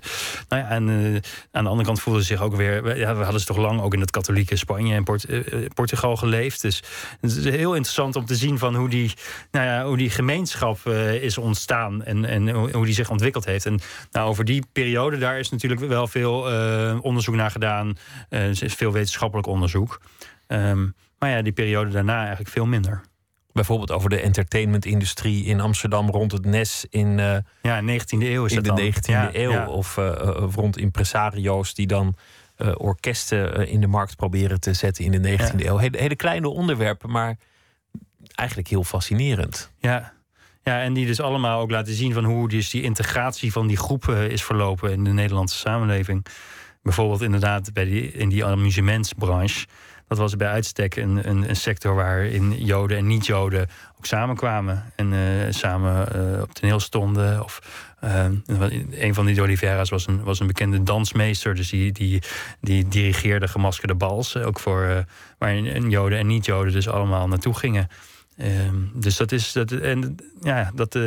Nou 0.50 0.62
ja, 0.64 0.70
en 0.70 0.90
eh, 0.90 1.22
aan 1.52 1.64
de 1.64 1.70
andere 1.70 1.88
kant 1.88 2.00
voelden 2.02 2.22
ze 2.24 2.28
zich 2.28 2.42
ook 2.42 2.56
weer... 2.56 2.98
Ja, 2.98 3.16
we 3.16 3.24
hadden 3.24 3.40
ze 3.42 3.48
toch 3.48 3.58
lang 3.58 3.82
ook 3.82 3.94
in 3.94 4.00
het 4.00 4.12
katholieke 4.12 4.56
Spanje 4.56 4.96
en 4.96 5.04
Port- 5.04 5.26
eh, 5.26 5.40
Portugal 5.74 6.16
geleefd. 6.16 6.62
Dus 6.62 6.84
het 7.22 7.36
is 7.36 7.44
heel 7.44 7.74
interessant 7.76 8.16
om 8.16 8.26
te 8.26 8.36
zien 8.36 8.58
van 8.58 8.76
hoe 8.76 8.90
die, 8.90 9.14
nou 9.52 9.66
ja, 9.66 9.86
hoe 9.86 9.98
die 9.98 10.10
gemeenschap 10.10 10.88
is 11.22 11.38
ontstaan. 11.38 12.04
En, 12.04 12.26
en 12.26 12.50
hoe 12.50 12.72
hoe 12.72 12.86
die 12.86 12.94
zich 12.94 13.10
ontwikkeld 13.10 13.46
heeft. 13.46 13.66
En 13.66 13.80
nou, 14.12 14.30
over 14.30 14.46
die 14.46 14.64
periode, 14.72 15.18
daar 15.18 15.40
is 15.40 15.50
natuurlijk 15.50 15.82
wel 15.82 16.08
veel 16.08 16.50
onderzoek 17.02 17.36
naar 17.36 17.52
gedaan. 17.52 17.98
Eh, 18.30 18.44
er 18.44 18.64
is 18.64 18.74
veel 18.74 18.92
wetenschappelijk 18.92 19.48
onderzoek. 19.48 20.02
Ehm, 20.48 20.88
maar 21.20 21.30
ja, 21.30 21.42
die 21.42 21.54
periode 21.54 21.92
daarna 21.92 22.20
eigenlijk 22.20 22.50
veel 22.50 22.66
minder. 22.66 23.02
Bijvoorbeeld 23.52 23.92
over 23.92 24.10
de 24.10 24.20
entertainmentindustrie 24.22 25.46
in 25.46 25.60
Amsterdam 25.60 26.10
rond 26.10 26.32
het 26.32 26.46
NES 26.46 26.86
in, 26.90 27.20
eh, 27.20 27.38
Ja, 27.62 27.82
19e 27.82 28.30
eeuw 28.30 28.46
is 28.46 28.52
in 28.52 28.62
de 28.64 28.68
dan. 28.68 28.76
19e 28.78 29.12
Ja, 29.12 29.30
eeuw. 29.34 29.52
ja. 29.52 29.68
Of 29.68 29.98
eh, 29.98 30.08
eh, 30.08 30.44
rond 30.56 30.78
impresario's 30.78 31.74
die 31.74 31.88
dan 31.88 32.16
eh, 32.56 32.72
orkesten 32.78 33.56
eh, 33.56 33.74
in 33.74 33.82
de 33.82 33.88
markt 33.88 34.16
proberen 34.16 34.60
te 34.60 34.74
zetten 34.74 35.06
in 35.06 35.12
de 35.12 35.20
19e 35.20 35.64
Ja. 35.64 35.70
eeuw. 35.70 35.78
Hele, 35.78 35.98
hele 35.98 36.16
kleine 36.16 36.48
onderwerpen, 36.50 37.12
maar 37.12 37.38
eigenlijk 38.36 38.70
heel 38.70 38.84
fascinerend. 38.84 39.72
Ja. 39.80 40.14
ja, 40.64 40.82
en 40.82 40.94
die 40.94 41.06
dus 41.06 41.22
allemaal 41.22 41.60
ook 41.62 41.72
laten 41.72 41.94
zien 41.94 42.14
van 42.14 42.24
hoe 42.24 42.50
dus 42.50 42.70
die 42.70 42.82
integratie 42.82 43.52
van 43.52 43.68
die 43.68 43.78
groepen 43.78 44.32
is 44.32 44.44
verlopen 44.44 44.92
in 44.92 45.04
de 45.04 45.12
Nederlandse 45.14 45.58
samenleving. 45.58 46.26
Bijvoorbeeld 46.82 47.22
inderdaad 47.22 47.74
bij 47.74 47.86
die, 47.86 48.12
in 48.12 48.30
die 48.30 48.46
amusementsbranche. 48.46 49.66
Dat 50.10 50.18
was 50.18 50.36
bij 50.36 50.48
uitstek 50.48 50.96
een, 50.96 51.30
een, 51.30 51.50
een 51.50 51.56
sector 51.56 51.96
waarin 51.96 52.66
Joden 52.66 52.98
en 52.98 53.08
niet-Joden 53.08 53.68
ook 53.98 54.06
samenkwamen. 54.06 54.92
En 54.96 55.14
eh, 55.14 55.20
samen 55.50 56.14
eh, 56.14 56.42
op 56.42 56.54
toneel 56.54 56.80
stonden. 56.80 57.44
Of, 57.44 57.60
eh, 58.00 58.26
een 58.90 59.14
van 59.14 59.26
die 59.26 59.36
de 59.36 59.42
Oliveira's 59.42 59.90
was 59.90 60.08
een, 60.08 60.24
was 60.24 60.40
een 60.40 60.48
bekende 60.48 60.84
dansmeester. 60.84 61.56
Dus 61.56 61.70
die, 61.70 61.92
die, 61.92 62.22
die 62.62 62.88
dirigeerde 62.88 63.48
gemaskerde 63.48 63.96
bals. 63.96 64.38
Ook 64.38 64.60
voor, 64.60 65.06
waarin 65.38 65.90
Joden 65.90 66.18
en 66.18 66.28
niet-Joden 66.28 66.74
dus 66.74 66.90
allemaal 66.90 67.28
naartoe 67.28 67.56
gingen. 67.56 67.88
Ehm, 68.40 68.76
dus 68.94 69.18
dat 69.18 69.32
is, 69.32 69.52
dat, 69.52 69.72
en, 69.72 70.16
ja, 70.42 70.72
dat, 70.76 70.96
eh, 70.96 71.02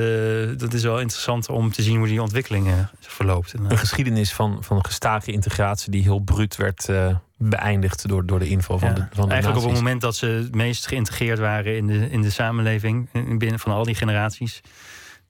dat 0.56 0.72
is 0.72 0.82
wel 0.82 1.00
interessant 1.00 1.48
om 1.48 1.72
te 1.72 1.82
zien 1.82 1.96
hoe 1.98 2.06
die 2.06 2.22
ontwikkeling 2.22 2.66
eh, 2.66 2.74
verloopt. 3.00 3.52
Een 3.68 3.78
geschiedenis 3.78 4.32
van, 4.32 4.64
van 4.64 4.84
gestage 4.84 5.32
integratie 5.32 5.90
die 5.90 6.02
heel 6.02 6.18
bruut 6.18 6.56
werd 6.56 6.88
eh, 6.88 7.16
beëindigd 7.36 8.08
door, 8.08 8.26
door 8.26 8.38
de 8.38 8.48
inval 8.48 8.78
van 8.78 8.88
Ja, 8.88 8.94
de, 8.94 9.06
van 9.12 9.24
de 9.24 9.30
Eigenlijk 9.32 9.62
op 9.62 9.68
het 9.70 9.78
moment 9.78 10.00
dat 10.00 10.16
ze 10.16 10.26
het 10.26 10.54
meest 10.54 10.86
geïntegreerd 10.86 11.38
waren 11.38 11.76
in 11.76 11.86
de, 11.86 12.10
in 12.10 12.22
de 12.22 12.30
samenleving, 12.30 13.08
in- 13.12 13.38
binnen 13.38 13.58
van 13.58 13.72
al 13.72 13.84
die 13.84 13.94
generaties, 13.94 14.60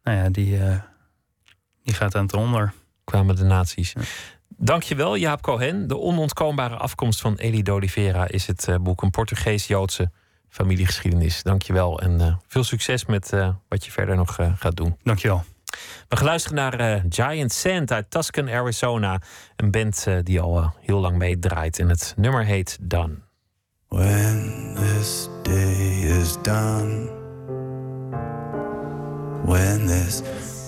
nou 0.03 0.17
ja, 0.19 0.29
die, 0.31 0.59
eh, 0.59 0.77
die 1.83 1.95
gaat 1.95 2.15
aan 2.15 2.23
het 2.27 2.35
onder. 2.35 2.73
kwamen 3.05 3.37
de 3.37 3.45
nazi's. 3.45 3.93
Dankjewel, 4.57 5.17
Jaap 5.17 5.43
Cohen. 5.43 5.89
De 5.89 5.99
onontkoombare 5.99 6.77
afkomst 6.77 7.21
van 7.21 7.35
Eli 7.37 7.63
de 7.63 7.73
Oliveira 7.73 8.29
is 8.29 8.47
het 8.47 8.69
eh, 8.69 8.77
boek 8.81 9.03
Een 9.03 9.11
Portugees-Joodse 9.11 10.11
familiegeschiedenis. 10.53 11.43
Dankjewel 11.43 12.01
en 12.01 12.21
eh, 12.21 12.35
veel 12.47 12.65
succes 12.65 13.07
met 13.07 13.33
eh, 13.33 13.49
wat 13.69 13.85
je 13.85 13.91
verder 13.91 14.17
nog 14.17 14.39
eh, 14.39 14.53
gaat 14.57 14.77
doen. 14.77 14.97
Dankjewel. 15.03 15.45
We 16.09 16.17
gaan 16.17 16.27
luisteren 16.27 16.57
naar 16.57 16.75
eh, 16.75 17.03
Giant 17.09 17.53
Sand 17.53 17.93
uit 17.93 18.11
Tuscan, 18.11 18.49
Arizona. 18.49 19.21
Een 19.57 19.71
band 19.71 20.05
eh, 20.07 20.17
die 20.23 20.41
al 20.41 20.73
heel 20.81 21.01
lang 21.01 21.17
meedraait 21.17 21.79
en 21.79 21.89
het 21.89 22.15
nummer 22.17 22.45
heet 22.45 22.79
Done. 22.81 23.15
When 23.89 24.75
this 24.75 25.29
day 25.43 26.21
is 26.21 26.37
done, 26.43 27.11
when 29.45 29.87
this 29.87 30.23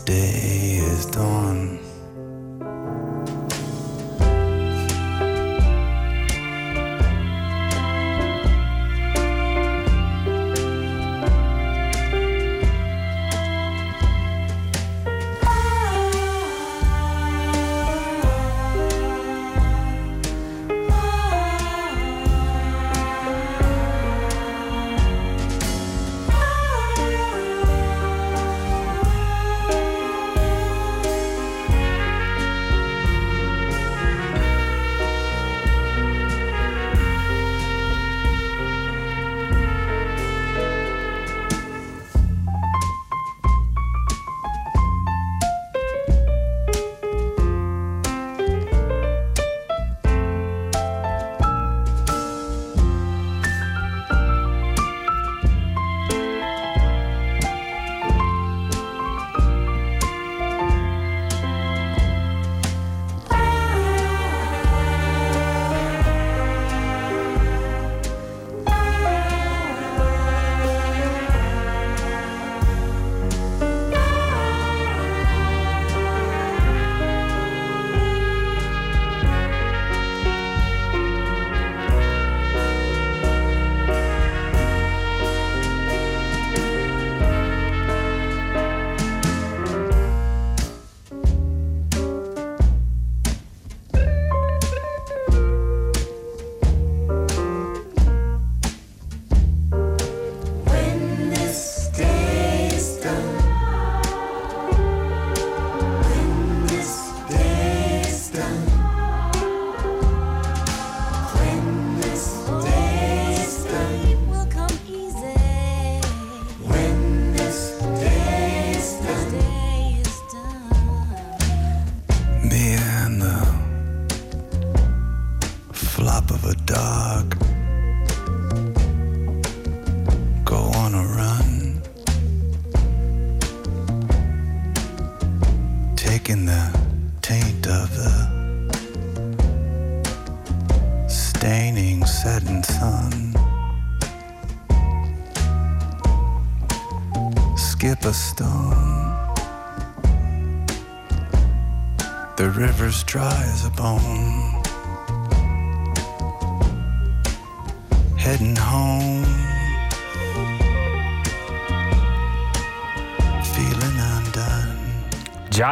day 0.05 0.79
is 0.93 1.11
done. 1.11 1.84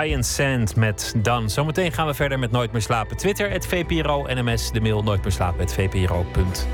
Giant 0.02 0.26
Sand 0.26 0.76
met 0.76 1.14
Dan. 1.16 1.50
Zometeen 1.50 1.92
gaan 1.92 2.06
we 2.06 2.14
verder 2.14 2.38
met 2.38 2.50
Nooit 2.50 2.72
meer 2.72 2.82
slapen. 2.82 3.16
Twitter, 3.16 3.50
het 3.50 3.66
VPRO, 3.66 4.26
NMS, 4.26 4.70
de 4.70 4.80
mail 4.80 5.02
nooit 5.02 5.22
meer 5.22 5.32
slapen, 5.32 5.60
het. 5.60 6.66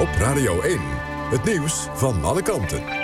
Op 0.00 0.08
Radio 0.18 0.60
1. 0.60 0.80
Het 1.30 1.44
nieuws 1.44 1.88
van 1.92 2.24
alle 2.24 2.42
kanten. 2.42 3.01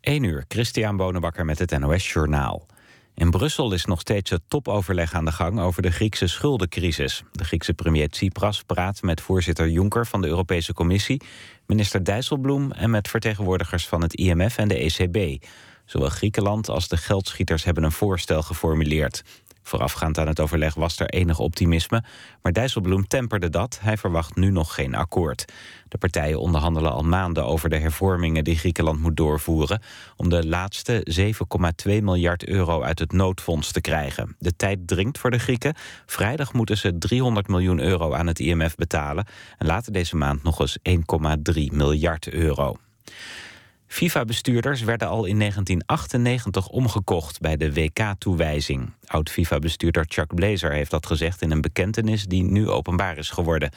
1 0.00 0.22
uur, 0.22 0.44
Christian 0.48 0.96
Bonenbakker 0.96 1.44
met 1.44 1.58
het 1.58 1.78
NOS 1.78 2.12
Journaal. 2.12 2.66
In 3.14 3.30
Brussel 3.30 3.72
is 3.72 3.84
nog 3.84 4.00
steeds 4.00 4.30
het 4.30 4.40
topoverleg 4.48 5.14
aan 5.14 5.24
de 5.24 5.32
gang 5.32 5.60
over 5.60 5.82
de 5.82 5.90
Griekse 5.90 6.26
schuldencrisis. 6.26 7.22
De 7.32 7.44
Griekse 7.44 7.74
premier 7.74 8.08
Tsipras 8.08 8.62
praat 8.62 9.02
met 9.02 9.20
voorzitter 9.20 9.68
Juncker 9.68 10.06
van 10.06 10.20
de 10.20 10.26
Europese 10.26 10.72
Commissie, 10.72 11.22
minister 11.66 12.04
Dijsselbloem 12.04 12.72
en 12.72 12.90
met 12.90 13.08
vertegenwoordigers 13.08 13.86
van 13.86 14.02
het 14.02 14.14
IMF 14.14 14.58
en 14.58 14.68
de 14.68 14.78
ECB. 14.78 15.44
Zowel 15.84 16.08
Griekenland 16.08 16.68
als 16.68 16.88
de 16.88 16.96
geldschieters 16.96 17.64
hebben 17.64 17.84
een 17.84 17.92
voorstel 17.92 18.42
geformuleerd. 18.42 19.22
Voorafgaand 19.70 20.18
aan 20.18 20.26
het 20.26 20.40
overleg 20.40 20.74
was 20.74 20.98
er 20.98 21.06
enig 21.06 21.38
optimisme, 21.38 22.02
maar 22.42 22.52
Dijsselbloem 22.52 23.06
temperde 23.06 23.50
dat. 23.50 23.78
Hij 23.82 23.96
verwacht 23.96 24.36
nu 24.36 24.50
nog 24.50 24.74
geen 24.74 24.94
akkoord. 24.94 25.44
De 25.88 25.98
partijen 25.98 26.40
onderhandelen 26.40 26.92
al 26.92 27.02
maanden 27.02 27.44
over 27.44 27.68
de 27.68 27.78
hervormingen 27.78 28.44
die 28.44 28.58
Griekenland 28.58 29.00
moet 29.00 29.16
doorvoeren 29.16 29.82
om 30.16 30.28
de 30.28 30.46
laatste 30.46 31.06
7,2 31.86 32.02
miljard 32.02 32.46
euro 32.46 32.82
uit 32.82 32.98
het 32.98 33.12
noodfonds 33.12 33.72
te 33.72 33.80
krijgen. 33.80 34.36
De 34.38 34.56
tijd 34.56 34.78
dringt 34.86 35.18
voor 35.18 35.30
de 35.30 35.38
Grieken. 35.38 35.74
Vrijdag 36.06 36.52
moeten 36.52 36.76
ze 36.76 36.98
300 36.98 37.48
miljoen 37.48 37.80
euro 37.80 38.12
aan 38.12 38.26
het 38.26 38.38
IMF 38.38 38.74
betalen 38.74 39.26
en 39.58 39.66
later 39.66 39.92
deze 39.92 40.16
maand 40.16 40.42
nog 40.42 40.60
eens 40.60 40.78
1,3 40.88 40.94
miljard 41.72 42.28
euro. 42.28 42.76
FIFA-bestuurders 43.90 44.82
werden 44.82 45.08
al 45.08 45.24
in 45.24 45.38
1998 45.38 46.68
omgekocht 46.68 47.40
bij 47.40 47.56
de 47.56 47.72
WK-toewijzing. 47.72 48.92
Oud-FIFA-bestuurder 49.06 50.04
Chuck 50.08 50.34
Blazer 50.34 50.72
heeft 50.72 50.90
dat 50.90 51.06
gezegd 51.06 51.42
in 51.42 51.50
een 51.50 51.60
bekentenis 51.60 52.24
die 52.24 52.42
nu 52.42 52.68
openbaar 52.68 53.18
is 53.18 53.30
geworden. 53.30 53.70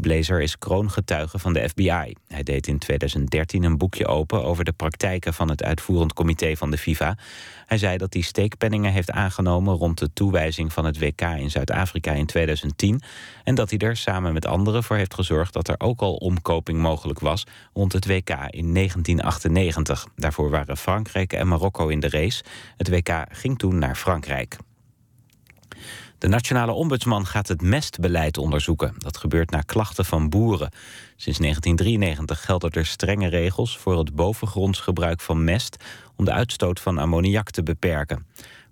Blazer 0.00 0.40
is 0.40 0.58
kroongetuige 0.58 1.38
van 1.38 1.52
de 1.52 1.68
FBI. 1.68 2.12
Hij 2.28 2.42
deed 2.42 2.66
in 2.66 2.78
2013 2.78 3.62
een 3.62 3.78
boekje 3.78 4.06
open 4.06 4.44
over 4.44 4.64
de 4.64 4.72
praktijken 4.72 5.34
van 5.34 5.48
het 5.48 5.62
uitvoerend 5.62 6.12
comité 6.12 6.56
van 6.56 6.70
de 6.70 6.78
FIFA. 6.78 7.16
Hij 7.66 7.78
zei 7.78 7.96
dat 7.96 8.12
hij 8.12 8.22
steekpenningen 8.22 8.92
heeft 8.92 9.10
aangenomen 9.10 9.74
rond 9.74 9.98
de 9.98 10.12
toewijzing 10.12 10.72
van 10.72 10.84
het 10.84 10.98
WK 10.98 11.20
in 11.20 11.50
Zuid-Afrika 11.50 12.12
in 12.12 12.26
2010 12.26 13.02
en 13.44 13.54
dat 13.54 13.70
hij 13.70 13.78
er 13.78 13.96
samen 13.96 14.32
met 14.32 14.46
anderen 14.46 14.84
voor 14.84 14.96
heeft 14.96 15.14
gezorgd 15.14 15.52
dat 15.52 15.68
er 15.68 15.80
ook 15.80 16.00
al 16.00 16.14
omkoping 16.14 16.78
mogelijk 16.78 17.20
was 17.20 17.44
rond 17.72 17.92
het 17.92 18.06
WK 18.06 18.30
in 18.30 18.74
1998. 18.74 20.06
Daarvoor 20.16 20.50
waren 20.50 20.76
Frankrijk 20.76 21.32
en 21.32 21.48
Marokko 21.48 21.88
in 21.88 22.00
de 22.00 22.08
race. 22.08 22.44
Het 22.76 22.88
WK 22.88 23.24
ging 23.30 23.58
toen 23.58 23.78
naar 23.78 23.96
Frankrijk. 23.96 24.58
De 26.18 26.28
nationale 26.28 26.72
ombudsman 26.72 27.26
gaat 27.26 27.48
het 27.48 27.62
mestbeleid 27.62 28.38
onderzoeken. 28.38 28.94
Dat 28.98 29.16
gebeurt 29.16 29.50
na 29.50 29.60
klachten 29.60 30.04
van 30.04 30.28
boeren. 30.28 30.70
Sinds 31.16 31.38
1993 31.38 32.44
gelden 32.44 32.70
er 32.70 32.86
strenge 32.86 33.28
regels 33.28 33.78
voor 33.78 33.98
het 33.98 34.14
bovengronds 34.14 34.80
gebruik 34.80 35.20
van 35.20 35.44
mest 35.44 35.84
om 36.16 36.24
de 36.24 36.32
uitstoot 36.32 36.80
van 36.80 36.98
ammoniak 36.98 37.50
te 37.50 37.62
beperken. 37.62 38.26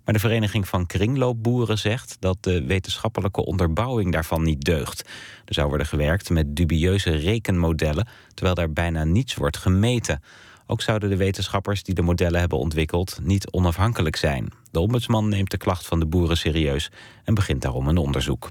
Maar 0.05 0.13
de 0.13 0.21
Vereniging 0.21 0.67
van 0.67 0.85
Kringloopboeren 0.85 1.77
zegt 1.77 2.17
dat 2.19 2.37
de 2.41 2.65
wetenschappelijke 2.65 3.45
onderbouwing 3.45 4.11
daarvan 4.11 4.43
niet 4.43 4.61
deugt. 4.61 5.09
Er 5.45 5.53
zou 5.53 5.67
worden 5.67 5.87
gewerkt 5.87 6.29
met 6.29 6.55
dubieuze 6.55 7.09
rekenmodellen, 7.09 8.07
terwijl 8.33 8.55
daar 8.55 8.71
bijna 8.71 9.03
niets 9.03 9.35
wordt 9.35 9.57
gemeten. 9.57 10.21
Ook 10.67 10.81
zouden 10.81 11.09
de 11.09 11.17
wetenschappers 11.17 11.83
die 11.83 11.95
de 11.95 12.01
modellen 12.01 12.39
hebben 12.39 12.57
ontwikkeld 12.57 13.19
niet 13.21 13.51
onafhankelijk 13.51 14.15
zijn. 14.15 14.51
De 14.71 14.79
ombudsman 14.79 15.29
neemt 15.29 15.51
de 15.51 15.57
klacht 15.57 15.85
van 15.85 15.99
de 15.99 16.05
boeren 16.05 16.37
serieus 16.37 16.91
en 17.23 17.33
begint 17.33 17.61
daarom 17.61 17.87
een 17.87 17.97
onderzoek. 17.97 18.49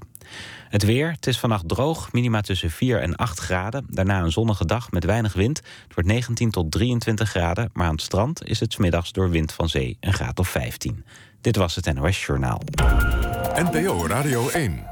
Het 0.69 0.83
weer, 0.83 1.11
het 1.11 1.27
is 1.27 1.39
vannacht 1.39 1.67
droog, 1.67 2.11
minima 2.11 2.41
tussen 2.41 2.71
4 2.71 3.01
en 3.01 3.15
8 3.15 3.39
graden. 3.39 3.85
Daarna 3.89 4.21
een 4.21 4.31
zonnige 4.31 4.65
dag 4.65 4.91
met 4.91 5.03
weinig 5.03 5.33
wind. 5.33 5.57
Het 5.57 5.93
wordt 5.93 6.09
19 6.09 6.51
tot 6.51 6.71
23 6.71 7.29
graden, 7.29 7.69
maar 7.73 7.85
aan 7.85 7.91
het 7.91 8.01
strand 8.01 8.45
is 8.45 8.59
het 8.59 8.73
smiddags 8.73 9.11
door 9.11 9.29
wind 9.29 9.51
van 9.51 9.69
zee 9.69 9.97
een 9.99 10.13
graad 10.13 10.39
of 10.39 10.47
15. 10.47 11.05
Dit 11.41 11.55
was 11.55 11.75
het 11.75 11.93
NOS 11.93 12.25
Journaal. 12.25 12.61
NPO 13.55 14.07
Radio 14.07 14.49
1. 14.49 14.83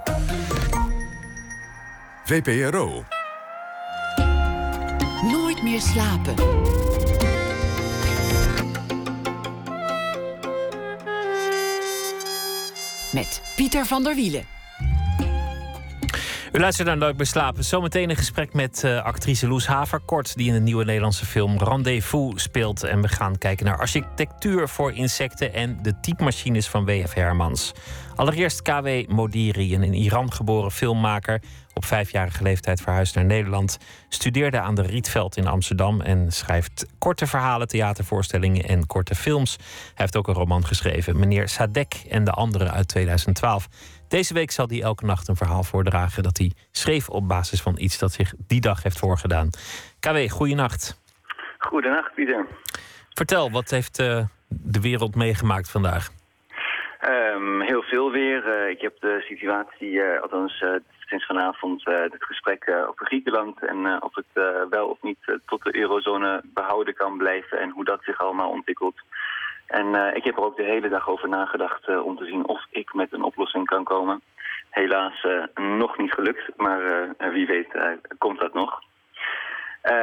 VPRO. 2.25 3.14
Meer 5.65 5.81
slapen. 5.81 6.35
Met 13.13 13.41
Pieter 13.55 13.85
van 13.85 14.03
der 14.03 14.15
Wielen. 14.15 14.43
U 16.51 16.59
luistert 16.59 16.87
naar 16.87 16.97
Nooit 16.97 17.17
meer 17.17 17.25
slapen. 17.25 17.63
Zometeen 17.63 18.09
een 18.09 18.15
gesprek 18.15 18.53
met 18.53 18.81
uh, 18.85 19.03
actrice 19.03 19.47
Loes 19.47 19.67
Haverkort... 19.67 20.35
die 20.35 20.47
in 20.47 20.53
de 20.53 20.59
nieuwe 20.59 20.85
Nederlandse 20.85 21.25
film 21.25 21.57
Rendezvous 21.57 22.41
speelt. 22.41 22.83
En 22.83 23.01
we 23.01 23.07
gaan 23.07 23.37
kijken 23.37 23.65
naar 23.65 23.77
architectuur 23.77 24.69
voor 24.69 24.93
insecten... 24.93 25.53
en 25.53 25.79
de 25.81 25.99
typemachines 25.99 26.67
van 26.67 26.85
W.F. 26.85 27.13
Hermans. 27.13 27.71
Allereerst 28.15 28.61
KW 28.61 28.87
Modiri, 29.07 29.75
een 29.75 29.83
in 29.83 29.93
Iran 29.93 30.33
geboren 30.33 30.71
filmmaker... 30.71 31.41
op 31.75 31.85
vijfjarige 31.85 32.43
leeftijd 32.43 32.81
verhuisd 32.81 33.15
naar 33.15 33.25
Nederland... 33.25 33.79
studeerde 34.09 34.59
aan 34.59 34.75
de 34.75 34.81
Rietveld 34.81 35.37
in 35.37 35.47
Amsterdam... 35.47 36.01
en 36.01 36.31
schrijft 36.31 36.85
korte 36.97 37.27
verhalen, 37.27 37.67
theatervoorstellingen 37.67 38.63
en 38.63 38.87
korte 38.87 39.15
films. 39.15 39.55
Hij 39.57 39.93
heeft 39.95 40.15
ook 40.15 40.27
een 40.27 40.33
roman 40.33 40.65
geschreven, 40.65 41.19
Meneer 41.19 41.47
Sadek 41.47 41.93
en 42.09 42.23
de 42.23 42.31
anderen 42.31 42.71
uit 42.71 42.87
2012... 42.87 43.67
Deze 44.07 44.33
week 44.33 44.51
zal 44.51 44.67
hij 44.67 44.81
elke 44.81 45.05
nacht 45.05 45.27
een 45.27 45.35
verhaal 45.35 45.63
voordragen 45.63 46.23
dat 46.23 46.37
hij 46.37 46.51
schreef 46.71 47.09
op 47.09 47.27
basis 47.27 47.61
van 47.61 47.73
iets 47.77 47.99
dat 47.99 48.11
zich 48.11 48.33
die 48.47 48.61
dag 48.61 48.83
heeft 48.83 48.99
voorgedaan. 48.99 49.49
KW, 49.99 50.29
goeienacht. 50.29 51.01
Goedenacht, 51.57 52.13
Pieter. 52.13 52.47
Vertel, 53.13 53.51
wat 53.51 53.69
heeft 53.69 53.99
uh, 53.99 54.23
de 54.47 54.81
wereld 54.81 55.15
meegemaakt 55.15 55.71
vandaag? 55.71 56.09
Um, 57.09 57.61
heel 57.61 57.81
veel 57.81 58.11
weer. 58.11 58.45
Uh, 58.47 58.69
ik 58.69 58.81
heb 58.81 58.99
de 58.99 59.23
situatie, 59.27 59.91
uh, 59.91 60.21
althans 60.21 60.63
sinds 61.05 61.25
vanavond, 61.25 61.83
het 61.85 62.15
gesprek 62.19 62.69
over 62.87 63.05
Griekenland 63.05 63.65
en 63.65 64.01
of 64.01 64.15
het 64.15 64.25
wel 64.69 64.87
of 64.87 65.01
niet 65.01 65.39
tot 65.45 65.63
de 65.63 65.75
eurozone 65.75 66.41
behouden 66.43 66.93
kan 66.93 67.17
blijven 67.17 67.59
en 67.59 67.69
hoe 67.69 67.83
dat 67.83 68.03
zich 68.03 68.19
allemaal 68.19 68.49
ontwikkelt. 68.49 68.95
En 69.67 70.15
ik 70.15 70.23
heb 70.23 70.37
er 70.37 70.43
ook 70.43 70.57
de 70.57 70.63
hele 70.63 70.89
dag 70.89 71.09
over 71.09 71.29
nagedacht 71.29 71.87
om 72.01 72.17
te 72.17 72.25
zien 72.25 72.47
of 72.47 72.65
ik 72.69 72.93
met 72.93 73.13
een 73.13 73.23
oplossing 73.23 73.65
kan 73.65 73.83
komen. 73.83 74.21
Helaas 74.69 75.25
nog 75.55 75.97
niet 75.97 76.13
gelukt, 76.13 76.51
maar 76.57 76.81
wie 77.17 77.47
weet 77.47 77.97
komt 78.17 78.39
dat 78.39 78.53
nog. 78.53 78.79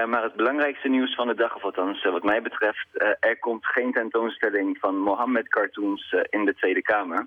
maar 0.06 0.22
het 0.22 0.34
belangrijkste 0.34 0.88
nieuws 0.88 1.14
van 1.14 1.26
de 1.26 1.34
dag, 1.34 1.56
of 1.56 1.62
althans 1.62 2.04
wat 2.04 2.22
mij 2.22 2.42
betreft... 2.42 2.86
er 3.20 3.38
komt 3.38 3.66
geen 3.66 3.92
tentoonstelling 3.92 4.78
van 4.80 4.98
Mohammed-cartoons 4.98 6.14
in 6.30 6.44
de 6.44 6.54
Tweede 6.54 6.82
Kamer. 6.82 7.26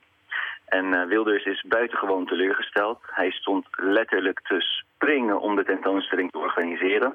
En 0.66 1.08
Wilders 1.08 1.46
is 1.46 1.66
buitengewoon 1.68 2.26
teleurgesteld. 2.26 3.00
Hij 3.02 3.32
stond 3.32 3.66
letterlijk 3.72 4.40
te 4.44 4.62
springen 4.62 5.42
om 5.42 5.56
de 5.56 5.64
tentoonstelling 5.64 6.32
te 6.32 6.38
organiseren 6.38 7.14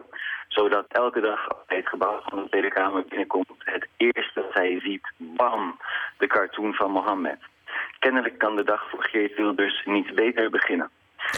zodat 0.53 0.85
elke 0.89 1.21
dag 1.21 1.41
bij 1.67 1.77
het 1.77 1.89
gebouw 1.89 2.21
van 2.25 2.39
de 2.43 2.49
Tweede 2.49 2.69
Kamer 2.69 3.05
binnenkomt 3.09 3.49
het 3.59 3.89
eerste 3.97 4.31
dat 4.35 4.53
hij 4.53 4.81
ziet, 4.81 5.13
bam, 5.17 5.79
de 6.19 6.27
cartoon 6.27 6.75
van 6.75 6.91
Mohammed. 6.91 7.39
Kennelijk 7.99 8.39
kan 8.39 8.57
de 8.57 8.65
dag 8.65 8.91
voor 8.91 9.05
Geert 9.05 9.37
Wilders 9.37 9.83
niet 9.85 10.15
beter 10.15 10.51
beginnen. 10.51 10.91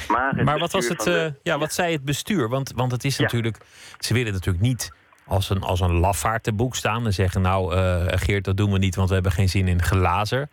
Maar, 0.09 0.45
maar 0.45 0.59
wat 0.59 0.73
was 0.73 0.89
het, 0.89 1.07
uh, 1.07 1.27
ja, 1.43 1.59
wat 1.59 1.73
zei 1.73 1.93
het 1.93 2.05
bestuur? 2.05 2.49
Want, 2.49 2.73
want 2.77 2.93
het 2.93 3.05
is 3.05 3.19
natuurlijk, 3.19 3.57
ze 3.99 4.15
willen 4.15 4.33
natuurlijk 4.33 4.65
niet 4.65 4.95
als 5.27 5.51
een, 5.51 5.63
als 5.63 5.81
een 5.81 5.99
lafaartenboek 5.99 6.75
staan 6.75 7.05
en 7.05 7.13
zeggen: 7.13 7.43
Nou, 7.43 7.75
uh, 7.75 8.07
Geert, 8.07 8.45
dat 8.45 8.57
doen 8.57 8.73
we 8.73 8.79
niet, 8.79 8.95
want 8.95 9.09
we 9.09 9.15
hebben 9.15 9.33
geen 9.33 9.49
zin 9.49 9.69
in 9.69 9.83
glazer. 9.83 10.49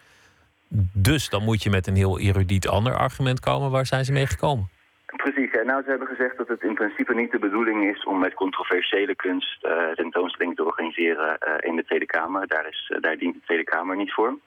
Dus 0.94 1.30
dan 1.30 1.44
moet 1.44 1.64
je 1.64 1.70
met 1.70 1.88
een 1.88 1.96
heel 1.96 2.20
erudiet 2.20 2.68
ander 2.68 2.96
argument 2.96 3.40
komen. 3.40 3.72
Waar 3.72 3.86
zijn 3.86 4.06
ze 4.06 4.12
mee 4.12 4.28
gekomen? 4.28 4.70
Precies, 5.06 5.52
ja. 5.52 5.64
nou 5.64 5.84
ze 5.84 5.90
hebben 5.90 6.08
gezegd 6.08 6.38
dat 6.38 6.48
het 6.48 6.64
in 6.64 6.74
principe 6.74 7.16
niet 7.16 7.32
de 7.32 7.40
bedoeling 7.40 7.96
is 7.96 8.04
om 8.04 8.20
met 8.20 8.34
controversiële 8.34 9.16
kunst 9.16 9.66
uh, 9.66 9.92
tentoonstellingen 9.96 10.56
te 10.56 10.66
organiseren 10.66 11.38
uh, 11.48 11.70
in 11.70 11.76
de 11.76 11.84
Tweede 11.84 12.06
Kamer. 12.06 12.48
Daar, 12.48 12.68
is, 12.70 12.92
uh, 12.94 13.02
daar 13.02 13.18
dient 13.18 13.34
de 13.34 13.42
Tweede 13.46 13.64
Kamer 13.64 13.96
niet 13.96 14.14
voor. 14.14 14.38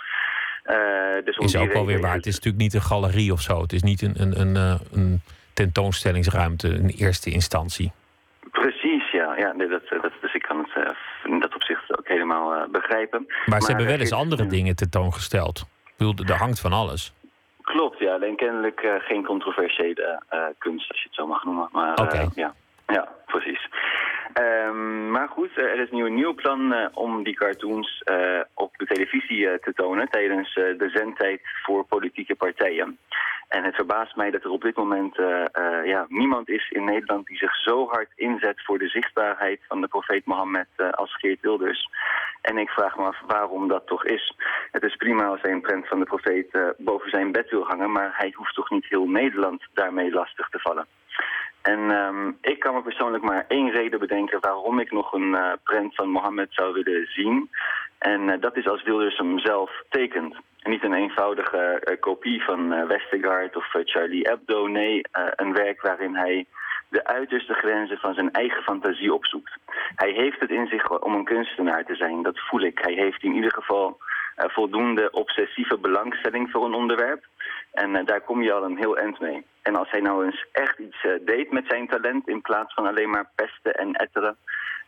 dus 1.24 1.36
is 1.36 1.56
ook 1.56 1.72
wel 1.72 1.86
weer 1.86 2.00
waar. 2.00 2.14
Het 2.14 2.26
is 2.26 2.34
natuurlijk 2.34 2.62
niet 2.62 2.74
een 2.74 2.82
galerie 2.82 3.32
of 3.32 3.40
zo. 3.40 3.60
Het 3.60 3.72
is 3.72 3.82
niet 3.82 4.02
een, 4.02 4.14
een, 4.20 4.40
een, 4.40 4.78
een 4.92 5.20
tentoonstellingsruimte 5.52 6.68
in 6.68 6.88
eerste 6.88 7.30
instantie. 7.30 7.92
Precies, 8.50 9.10
ja. 9.10 9.36
ja 9.36 9.52
nee, 9.52 9.68
dat, 9.68 9.88
dat, 9.88 10.12
dus 10.20 10.34
ik 10.34 10.42
kan 10.42 10.58
het 10.58 10.94
in 11.24 11.40
dat 11.40 11.54
opzicht 11.54 11.98
ook 11.98 12.08
helemaal 12.08 12.54
eh, 12.54 12.68
begrijpen. 12.70 13.26
Maar 13.46 13.60
ze 13.60 13.66
hebben 13.66 13.86
wel 13.86 13.98
eens 13.98 14.12
andere 14.12 14.46
dingen 14.46 14.76
tentoongesteld. 14.76 15.66
Bedoel, 16.10 16.26
er 16.26 16.40
hangt 16.40 16.60
van 16.60 16.72
alles. 16.72 17.12
Klopt, 17.62 17.98
ja. 17.98 18.14
Alleen 18.14 18.36
kennelijk 18.36 18.80
eh, 18.80 18.94
geen 18.98 19.24
controversiële 19.24 20.22
eh, 20.28 20.40
kunst, 20.58 20.90
als 20.90 20.98
je 20.98 21.06
het 21.06 21.14
zo 21.14 21.26
mag 21.26 21.44
noemen. 21.44 21.68
Maar 21.72 21.94
eh, 21.94 22.26
ja. 22.34 22.54
Ja, 22.92 23.08
precies. 23.26 23.68
Ehm, 24.32 25.10
maar 25.10 25.28
goed, 25.28 25.56
er 25.56 25.80
is 25.80 25.90
nu 25.90 26.04
een 26.04 26.14
nieuw 26.14 26.34
plan 26.34 26.72
eh, 26.72 26.86
om 26.94 27.22
die 27.22 27.34
cartoons 27.34 28.02
eh, 28.04 28.40
op 28.54 28.78
de 28.78 28.86
televisie 28.86 29.48
eh, 29.48 29.58
te 29.58 29.72
tonen 29.72 30.08
tijdens 30.08 30.54
de 30.54 30.90
zendtijd 30.94 31.40
voor 31.62 31.84
politieke 31.84 32.34
partijen. 32.34 32.98
En 33.48 33.64
het 33.64 33.74
verbaast 33.74 34.16
mij 34.16 34.30
dat 34.30 34.44
er 34.44 34.50
op 34.50 34.62
dit 34.62 34.76
moment 34.76 35.16
ja, 35.84 36.06
niemand 36.08 36.48
is 36.48 36.70
in 36.70 36.84
Nederland 36.84 37.26
die 37.26 37.36
zich 37.36 37.56
zo 37.56 37.88
hard 37.88 38.08
inzet 38.14 38.62
voor 38.64 38.78
de 38.78 38.88
zichtbaarheid 38.88 39.60
van 39.68 39.80
de 39.80 39.88
profeet 39.88 40.26
Mohammed 40.26 40.68
als 40.90 41.16
Geert 41.16 41.40
Wilders. 41.40 41.88
En 42.42 42.58
ik 42.58 42.68
vraag 42.68 42.96
me 42.96 43.04
af 43.04 43.20
waarom 43.26 43.68
dat 43.68 43.86
toch 43.86 44.04
is. 44.04 44.36
Het 44.70 44.82
is 44.82 44.96
prima 44.96 45.24
als 45.24 45.40
hij 45.42 45.50
een 45.50 45.60
prent 45.60 45.88
van 45.88 45.98
de 45.98 46.04
profeet 46.04 46.74
boven 46.78 47.10
zijn 47.10 47.32
bed 47.32 47.50
wil 47.50 47.66
hangen, 47.66 47.92
maar 47.92 48.12
hij 48.16 48.32
hoeft 48.36 48.54
toch 48.54 48.70
niet 48.70 48.86
heel 48.88 49.08
Nederland 49.08 49.62
daarmee 49.74 50.12
lastig 50.12 50.48
te 50.48 50.58
vallen. 50.58 50.86
En 51.62 51.90
ehm, 51.90 52.28
ik 52.40 52.58
kan 52.58 52.74
me 52.74 52.82
persoonlijk 52.82 53.24
maar 53.24 53.44
één 53.48 53.70
reden 53.70 53.98
bedenken 53.98 54.40
waarom 54.40 54.78
ik 54.78 54.92
nog 54.92 55.12
een 55.12 55.34
eh, 55.34 55.52
prent 55.64 55.94
van 55.94 56.08
Mohammed 56.08 56.48
zou 56.50 56.72
willen 56.72 57.06
zien. 57.06 57.50
En 57.98 58.28
eh, 58.28 58.40
dat 58.40 58.56
is 58.56 58.68
als 58.68 58.82
Wilders 58.82 59.16
hem 59.16 59.38
zelf 59.38 59.82
tekent. 59.88 60.36
En 60.58 60.70
niet 60.70 60.84
een 60.84 60.94
eenvoudige 60.94 61.58
eh, 61.58 62.00
kopie 62.00 62.42
van 62.44 62.86
Westergaard 62.86 63.56
of 63.56 63.66
Charlie 63.84 64.28
Hebdo. 64.28 64.66
Nee, 64.66 65.02
een 65.36 65.52
werk 65.52 65.82
waarin 65.82 66.16
hij 66.16 66.46
de 66.88 67.04
uiterste 67.04 67.54
grenzen 67.54 67.98
van 67.98 68.14
zijn 68.14 68.30
eigen 68.30 68.62
fantasie 68.62 69.14
opzoekt. 69.14 69.52
Hij 69.94 70.10
heeft 70.10 70.40
het 70.40 70.50
in 70.50 70.66
zich 70.66 71.00
om 71.00 71.14
een 71.14 71.24
kunstenaar 71.24 71.84
te 71.84 71.94
zijn, 71.94 72.22
dat 72.22 72.38
voel 72.38 72.60
ik. 72.60 72.78
Hij 72.78 72.92
heeft 72.92 73.22
in 73.22 73.34
ieder 73.34 73.52
geval 73.52 73.98
voldoende 74.36 75.10
obsessieve 75.10 75.78
belangstelling 75.78 76.50
voor 76.50 76.64
een 76.64 76.74
onderwerp. 76.74 77.24
En 77.72 77.96
eh, 77.96 78.06
daar 78.06 78.20
kom 78.20 78.42
je 78.42 78.52
al 78.52 78.64
een 78.64 78.76
heel 78.78 78.96
eind 78.98 79.20
mee. 79.20 79.44
En 79.62 79.76
als 79.76 79.90
hij 79.90 80.00
nou 80.00 80.24
eens 80.24 80.46
echt 80.52 80.78
iets 80.78 81.04
eh, 81.04 81.12
deed 81.20 81.52
met 81.52 81.64
zijn 81.68 81.88
talent... 81.88 82.28
in 82.28 82.40
plaats 82.40 82.74
van 82.74 82.86
alleen 82.86 83.10
maar 83.10 83.30
pesten 83.34 83.74
en 83.74 83.92
etteren... 83.92 84.36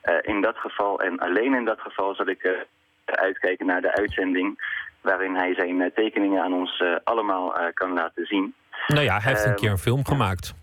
eh, 0.01 0.15
in 0.23 0.41
dat 0.41 0.57
geval 0.57 1.01
en 1.01 1.19
alleen 1.19 1.55
in 1.55 1.65
dat 1.65 1.81
geval 1.81 2.15
zal 2.15 2.27
ik 2.29 2.67
uitkijken 3.05 3.67
naar 3.67 3.81
de 3.81 3.95
uitzending... 3.95 4.59
waarin 5.01 5.35
hij 5.35 5.55
zijn 5.55 5.91
tekeningen 5.95 6.43
aan 6.43 6.53
ons 6.55 6.83
allemaal 7.05 7.55
kan 7.75 7.93
laten 7.93 8.27
zien. 8.27 8.55
Nou 8.87 9.03
ja, 9.03 9.19
hij 9.19 9.31
heeft 9.31 9.45
een 9.45 9.51
Ehm, 9.51 9.61
keer 9.61 9.71
een 9.71 9.79
film 9.79 10.05
gemaakt. 10.05 10.55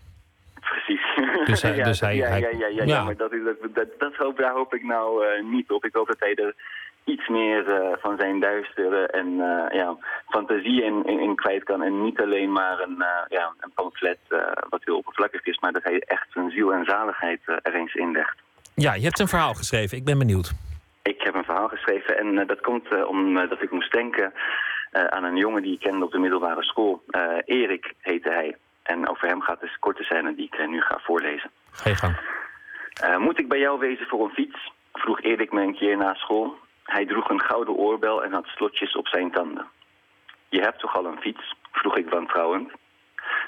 Precies. 0.70 1.00
Dus 1.44 1.62
hij- 1.62 1.76
ja, 1.80 1.84
dus 1.84 2.00
hij- 2.00 2.16
ja, 2.16 2.34
ja, 2.36 2.48
ja, 2.50 2.82
ja, 2.84 3.02
maar 3.04 3.16
dat, 3.16 3.32
dat, 3.98 4.14
hoop, 4.16 4.36
daar 4.38 4.52
hoop 4.52 4.74
ik 4.74 4.82
nou 4.82 5.24
niet 5.42 5.70
op. 5.70 5.84
Ik 5.84 5.94
hoop 5.94 6.06
dat 6.06 6.18
hij 6.20 6.34
er 6.34 6.54
iets 7.04 7.28
meer 7.28 7.68
eh, 7.68 7.96
van 8.00 8.16
zijn 8.18 8.40
duistere 8.40 9.06
en 9.06 9.26
eh, 9.26 9.78
ja, 9.78 9.96
fantasie 10.28 10.84
in, 10.84 11.04
in, 11.06 11.20
in 11.20 11.34
kwijt 11.34 11.64
kan. 11.64 11.82
En 11.82 12.02
niet 12.02 12.20
alleen 12.20 12.52
maar 12.52 12.80
een, 12.80 13.02
eh, 13.02 13.24
ja, 13.28 13.52
een 13.60 13.72
pamflet 13.74 14.18
wat 14.68 14.84
heel 14.84 14.96
oppervlakkig 14.96 15.44
is, 15.44 15.58
maar 15.58 15.72
dat 15.72 15.82
hij 15.82 15.98
echt 15.98 16.26
zijn 16.32 16.50
ziel 16.50 16.72
en 16.72 16.84
zaligheid 16.84 17.40
er 17.46 17.74
eens 17.74 17.94
inlegt. 17.94 18.38
Ja, 18.74 18.94
je 18.94 19.02
hebt 19.02 19.18
een 19.18 19.28
verhaal 19.28 19.54
geschreven. 19.54 19.96
Ik 19.98 20.04
ben 20.04 20.18
benieuwd. 20.18 20.52
Ik 21.02 21.22
heb 21.22 21.34
een 21.34 21.44
verhaal 21.44 21.68
geschreven 21.68 22.18
en 22.18 22.46
dat 22.46 22.60
komt 22.60 23.06
omdat 23.06 23.48
dat 23.48 23.62
ik 23.62 23.70
moest 23.70 23.92
denken 23.92 24.32
aan 24.92 25.24
een 25.24 25.36
jongen 25.36 25.62
die 25.62 25.72
ik 25.72 25.80
kende 25.80 26.04
op 26.04 26.12
de 26.12 26.18
middelbare 26.18 26.62
school. 26.62 27.02
Erik 27.44 27.92
heette 28.00 28.30
hij. 28.30 28.56
En 28.82 29.08
over 29.08 29.28
hem 29.28 29.40
gaat 29.40 29.60
de 29.60 29.70
korte 29.80 30.02
scène 30.02 30.34
die 30.34 30.48
ik 30.50 30.68
nu 30.68 30.80
ga 30.80 30.98
voorlezen. 31.02 31.50
Ga 31.70 31.88
je 31.88 31.96
gang. 31.96 32.16
Moet 33.18 33.38
ik 33.38 33.48
bij 33.48 33.58
jou 33.58 33.78
wezen 33.78 34.06
voor 34.06 34.24
een 34.24 34.34
fiets? 34.34 34.72
vroeg 34.92 35.20
Erik 35.20 35.52
me 35.52 35.62
een 35.62 35.76
keer 35.76 35.96
na 35.96 36.14
school. 36.14 36.56
Hij 36.84 37.06
droeg 37.06 37.28
een 37.30 37.42
gouden 37.42 37.74
oorbel 37.74 38.24
en 38.24 38.32
had 38.32 38.46
slotjes 38.46 38.96
op 38.96 39.08
zijn 39.08 39.30
tanden. 39.30 39.66
Je 40.48 40.60
hebt 40.60 40.78
toch 40.78 40.96
al 40.96 41.06
een 41.06 41.20
fiets? 41.20 41.54
vroeg 41.72 41.96
ik 41.96 42.08
wantrouwend. 42.08 42.70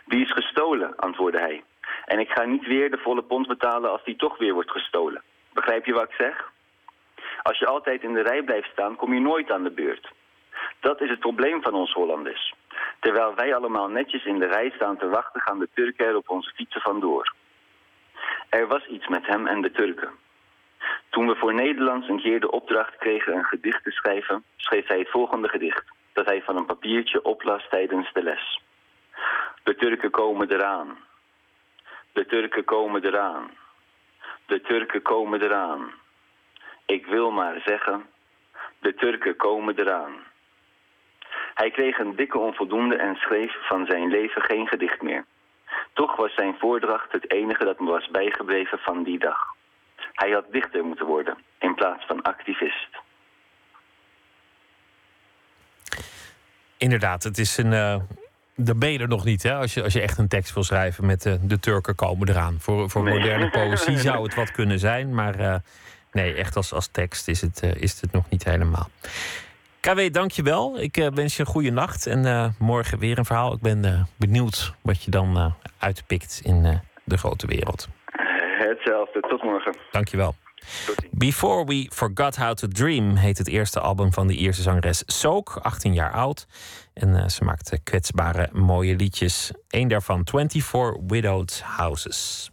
Die 0.04 0.24
is 0.24 0.32
gestolen, 0.32 0.96
antwoordde 0.96 1.40
hij. 1.40 1.64
En 2.04 2.18
ik 2.18 2.30
ga 2.30 2.44
niet 2.44 2.66
weer 2.66 2.90
de 2.90 2.98
volle 2.98 3.22
pond 3.22 3.46
betalen 3.46 3.90
als 3.90 4.04
die 4.04 4.16
toch 4.16 4.38
weer 4.38 4.54
wordt 4.54 4.70
gestolen. 4.70 5.22
Begrijp 5.52 5.84
je 5.86 5.92
wat 5.92 6.02
ik 6.02 6.14
zeg? 6.18 6.52
Als 7.42 7.58
je 7.58 7.66
altijd 7.66 8.02
in 8.02 8.12
de 8.12 8.22
rij 8.22 8.42
blijft 8.42 8.70
staan, 8.72 8.96
kom 8.96 9.14
je 9.14 9.20
nooit 9.20 9.50
aan 9.50 9.62
de 9.62 9.70
beurt. 9.70 10.10
Dat 10.80 11.00
is 11.00 11.10
het 11.10 11.18
probleem 11.18 11.62
van 11.62 11.74
ons 11.74 11.92
Hollanders. 11.92 12.54
Terwijl 13.00 13.34
wij 13.34 13.54
allemaal 13.54 13.88
netjes 13.88 14.24
in 14.24 14.38
de 14.38 14.46
rij 14.46 14.70
staan 14.74 14.96
te 14.96 15.08
wachten, 15.08 15.40
gaan 15.40 15.58
de 15.58 15.68
Turken 15.74 16.06
er 16.06 16.16
op 16.16 16.30
onze 16.30 16.52
fietsen 16.54 16.80
vandoor. 16.80 17.34
Er 18.48 18.66
was 18.66 18.86
iets 18.86 19.08
met 19.08 19.26
hem 19.26 19.46
en 19.46 19.60
de 19.60 19.70
Turken. 19.70 20.10
Toen 21.10 21.26
we 21.26 21.36
voor 21.36 21.54
Nederlands 21.54 22.08
een 22.08 22.20
keer 22.20 22.40
de 22.40 22.50
opdracht 22.50 22.96
kregen 22.96 23.36
een 23.36 23.44
gedicht 23.44 23.84
te 23.84 23.90
schrijven, 23.90 24.44
schreef 24.56 24.86
hij 24.86 24.98
het 24.98 25.10
volgende 25.10 25.48
gedicht, 25.48 25.84
dat 26.12 26.26
hij 26.26 26.42
van 26.42 26.56
een 26.56 26.66
papiertje 26.66 27.24
oplas 27.24 27.68
tijdens 27.68 28.12
de 28.12 28.22
les. 28.22 28.60
De 29.62 29.74
Turken 29.74 30.10
komen 30.10 30.52
eraan. 30.52 30.98
De 32.12 32.26
Turken 32.26 32.64
komen 32.64 33.04
eraan. 33.04 33.50
De 34.46 34.60
Turken 34.60 35.02
komen 35.02 35.42
eraan. 35.42 35.92
Ik 36.86 37.06
wil 37.06 37.30
maar 37.30 37.60
zeggen, 37.64 38.06
de 38.78 38.94
Turken 38.94 39.36
komen 39.36 39.78
eraan. 39.78 40.12
Hij 41.54 41.70
kreeg 41.70 41.98
een 41.98 42.16
dikke 42.16 42.38
onvoldoende 42.38 42.96
en 42.96 43.16
schreef 43.16 43.56
van 43.66 43.86
zijn 43.86 44.08
leven 44.08 44.42
geen 44.42 44.66
gedicht 44.66 45.02
meer. 45.02 45.24
Toch 45.92 46.16
was 46.16 46.34
zijn 46.34 46.56
voordracht 46.58 47.12
het 47.12 47.30
enige 47.30 47.64
dat 47.64 47.80
me 47.80 47.90
was 47.90 48.08
bijgebleven 48.08 48.78
van 48.78 49.02
die 49.02 49.18
dag. 49.18 49.54
Hij 50.14 50.30
had 50.30 50.44
dichter 50.50 50.84
moeten 50.84 51.06
worden 51.06 51.36
in 51.58 51.74
plaats 51.74 52.06
van 52.06 52.22
activist. 52.22 52.88
Inderdaad, 56.76 57.22
het 57.22 57.38
is 57.38 57.56
een. 57.56 57.72
eh 57.72 57.96
dan 58.56 58.78
ben 58.78 58.92
je 58.92 58.98
er 58.98 59.08
nog 59.08 59.24
niet, 59.24 59.42
hè? 59.42 59.54
Als 59.54 59.74
je, 59.74 59.82
als 59.82 59.92
je 59.92 60.00
echt 60.00 60.18
een 60.18 60.28
tekst 60.28 60.54
wil 60.54 60.62
schrijven 60.64 61.06
met 61.06 61.26
eh, 61.26 61.34
de 61.42 61.58
Turken 61.60 61.94
komen 61.94 62.28
eraan. 62.28 62.56
Voor, 62.60 62.90
voor 62.90 63.02
Nee. 63.02 63.18
moderne 63.18 63.50
poëzie 63.56 63.98
zou 63.98 64.22
het 64.24 64.34
wat 64.34 64.50
kunnen 64.50 64.78
zijn, 64.78 65.14
maar 65.14 65.38
eh, 65.40 65.54
nee, 66.12 66.34
echt 66.34 66.56
als, 66.56 66.72
als 66.72 66.86
tekst 66.86 67.28
is 67.28 67.40
het, 67.40 67.62
is 67.62 68.00
het 68.00 68.12
nog 68.12 68.28
niet 68.30 68.44
helemaal. 68.44 68.88
KW, 69.80 70.12
dankjewel. 70.12 70.80
Ik 70.80 71.10
wens 71.14 71.36
je 71.36 71.40
een 71.42 71.48
goede 71.48 71.70
nacht 71.70 72.06
en 72.06 72.54
morgen 72.58 72.98
weer 72.98 73.18
een 73.18 73.24
verhaal. 73.24 73.52
Ik 73.52 73.60
ben 73.60 74.08
benieuwd 74.16 74.74
wat 74.82 75.02
je 75.02 75.10
dan 75.10 75.54
uitpikt 75.78 76.40
in 76.44 76.80
de 77.04 77.16
grote 77.16 77.46
wereld. 77.46 77.88
Hetzelfde, 78.84 79.20
tot 79.20 79.42
morgen. 79.42 79.76
Dankjewel. 79.90 80.34
Before 81.10 81.64
We 81.64 81.90
Forgot 81.92 82.36
How 82.36 82.54
to 82.54 82.68
Dream 82.68 83.16
heet 83.16 83.38
het 83.38 83.48
eerste 83.48 83.80
album 83.80 84.12
van 84.12 84.26
de 84.26 84.34
Ierse 84.34 84.62
zangeres 84.62 85.02
Soak, 85.06 85.58
18 85.62 85.94
jaar 85.94 86.12
oud. 86.12 86.46
En 86.94 87.16
eh, 87.16 87.28
ze 87.28 87.44
maakt 87.44 87.72
eh, 87.72 87.78
kwetsbare, 87.84 88.48
mooie 88.52 88.96
liedjes. 88.96 89.52
Eén 89.68 89.88
daarvan, 89.88 90.26
24 90.30 90.96
Widowed 91.06 91.62
Houses. 91.64 92.50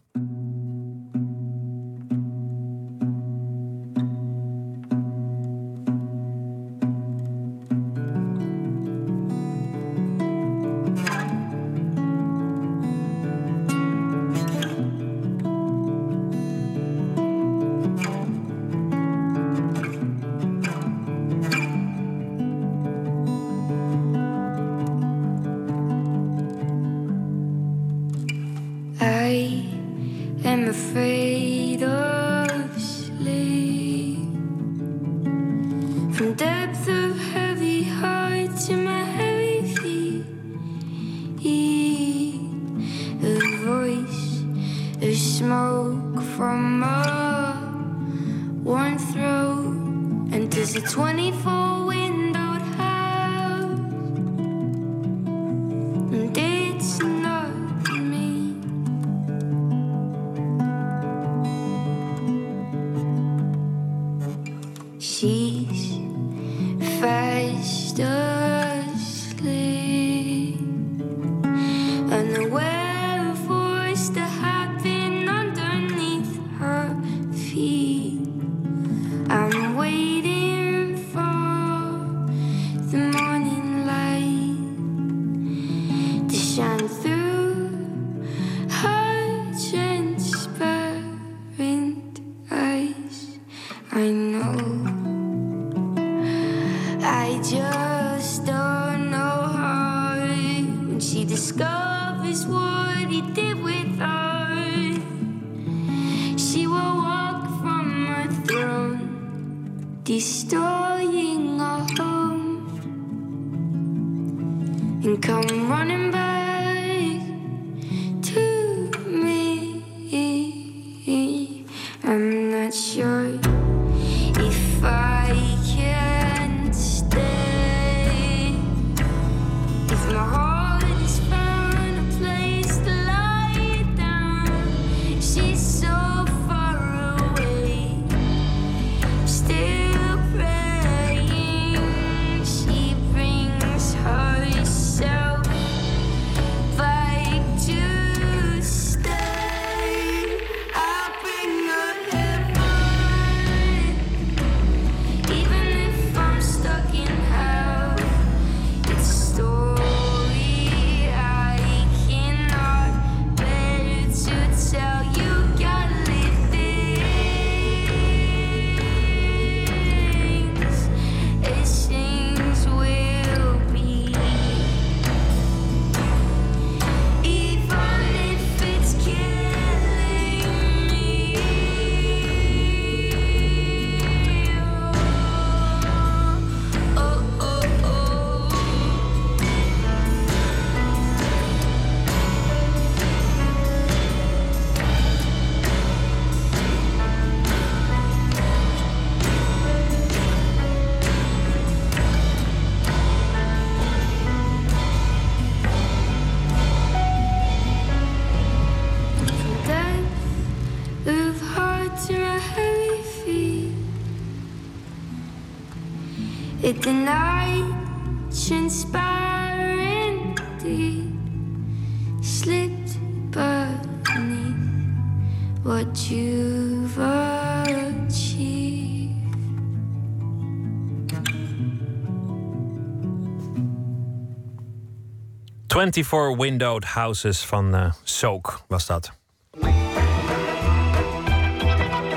24 235.81 236.37
Windowed 236.37 236.83
Houses 236.83 237.45
van 237.45 237.75
eh 237.75 237.91
Soak 238.03 238.61
was 238.67 238.85
dat. 238.85 239.11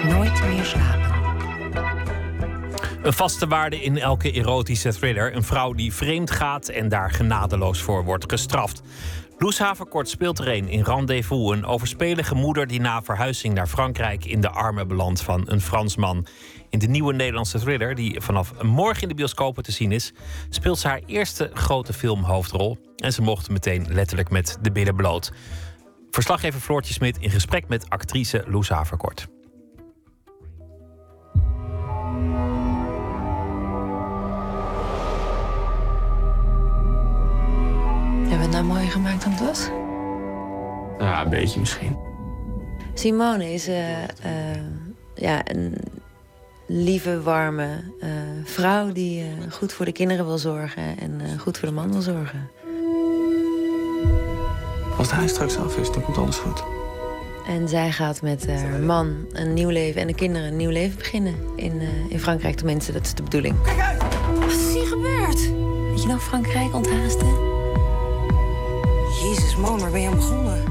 Nooit 0.03 0.43
meer 0.47 0.65
slapen. 0.65 1.13
Een 3.03 3.13
vaste 3.13 3.47
waarde 3.47 3.83
in 3.83 3.99
elke 3.99 4.33
erotische 4.33 4.93
thriller. 4.93 5.37
Een 5.37 5.43
vrouw 5.43 5.73
die 5.73 5.93
vreemd 5.93 6.31
gaat 6.31 6.69
en 6.69 6.89
daar 6.89 7.11
genadeloos 7.11 7.83
voor 7.83 8.05
wordt 8.05 8.31
gestraft. 8.31 8.83
Loes 9.39 9.59
Haverkort 9.59 10.09
speelt 10.09 10.39
er 10.39 10.49
een 10.49 10.69
in 10.69 10.83
Rendezvous. 10.83 11.53
Een 11.53 11.65
overspelige 11.65 12.35
moeder 12.35 12.67
die 12.67 12.81
na 12.81 13.03
verhuizing 13.03 13.55
naar 13.55 13.67
Frankrijk 13.67 14.25
in 14.25 14.41
de 14.41 14.51
armen 14.51 14.89
belandt 14.89 15.23
van 15.23 15.43
een 15.47 15.61
Fransman. 15.61 16.27
In 16.71 16.79
de 16.79 16.87
nieuwe 16.87 17.13
Nederlandse 17.13 17.59
thriller, 17.59 17.95
die 17.95 18.21
vanaf 18.21 18.63
morgen 18.63 19.03
in 19.03 19.09
de 19.09 19.15
bioscopen 19.15 19.63
te 19.63 19.73
zien 19.73 19.93
is, 19.93 20.13
speelt 20.49 20.79
ze 20.79 20.89
haar 20.89 21.01
eerste 21.07 21.51
grote 21.55 21.93
filmhoofdrol. 21.93 22.79
En 22.97 23.13
ze 23.13 23.23
mocht 23.23 23.51
meteen 23.51 23.87
letterlijk 23.89 24.31
met 24.31 24.59
de 24.61 24.73
billen 24.73 24.97
bloot. 24.97 25.33
Verslaggever 26.11 26.61
Floortje 26.61 26.95
Smit 26.95 27.19
in 27.19 27.31
gesprek 27.31 27.69
met 27.69 27.91
actrice 27.91 28.45
Loes 28.47 28.69
Haverkort. 28.69 29.27
Hebben 38.45 38.63
we 38.63 38.69
het 38.69 38.75
nou 38.75 38.81
mooier 38.81 38.93
gemaakt 38.93 39.23
dan 39.23 39.33
het 39.33 39.41
was? 39.41 39.69
Ja, 40.99 41.23
een 41.23 41.31
beetje 41.31 41.61
misschien. 41.61 41.97
Simone 42.95 43.53
is 43.53 43.69
eh, 43.69 44.03
eh, 44.03 44.09
ja, 45.15 45.41
een 45.45 45.75
lieve, 46.67 47.23
warme 47.23 47.69
eh, 48.01 48.09
vrouw 48.45 48.93
die 48.93 49.23
eh, 49.23 49.53
goed 49.53 49.73
voor 49.73 49.85
de 49.85 49.93
kinderen 49.93 50.27
wil 50.27 50.39
zorgen 50.39 50.99
en 50.99 51.21
eh, 51.21 51.41
goed 51.41 51.59
voor 51.59 51.69
de 51.69 51.75
man 51.75 51.93
wil 51.93 52.01
zorgen. 52.01 52.51
Als 54.99 55.13
hij 55.13 55.29
straks 55.29 55.57
af 55.57 55.77
is, 55.77 55.93
dan 55.93 56.03
komt 56.03 56.19
alles 56.19 56.37
goed. 56.37 56.65
En 57.49 57.69
zij 57.69 57.93
gaat 57.93 58.23
met 58.23 58.47
haar 58.47 58.81
man 58.81 59.27
een 59.33 59.55
nieuw 59.55 59.69
leven 59.71 60.01
en 60.01 60.07
de 60.07 60.15
kinderen 60.15 60.49
een 60.49 60.57
nieuw 60.57 60.71
leven 60.71 60.99
beginnen 60.99 61.35
in, 61.57 61.81
eh, 61.81 61.89
in 62.09 62.21
Frankrijk. 62.21 62.57
Tenminste, 62.57 62.93
dat 62.93 63.05
is 63.05 63.15
de 63.15 63.23
bedoeling. 63.23 63.57
Wat 64.41 64.51
is 64.51 64.73
hier 64.73 64.87
gebeurd? 64.87 65.51
Weet 65.91 66.03
je 66.03 66.09
nog 66.09 66.23
Frankrijk 66.23 66.75
onthaasten? 66.75 67.54
Jezus, 69.25 69.57
man, 69.57 69.81
waar 69.81 69.91
ben 69.91 70.01
je 70.01 70.09
aan 70.09 70.17
begonnen? 70.17 70.65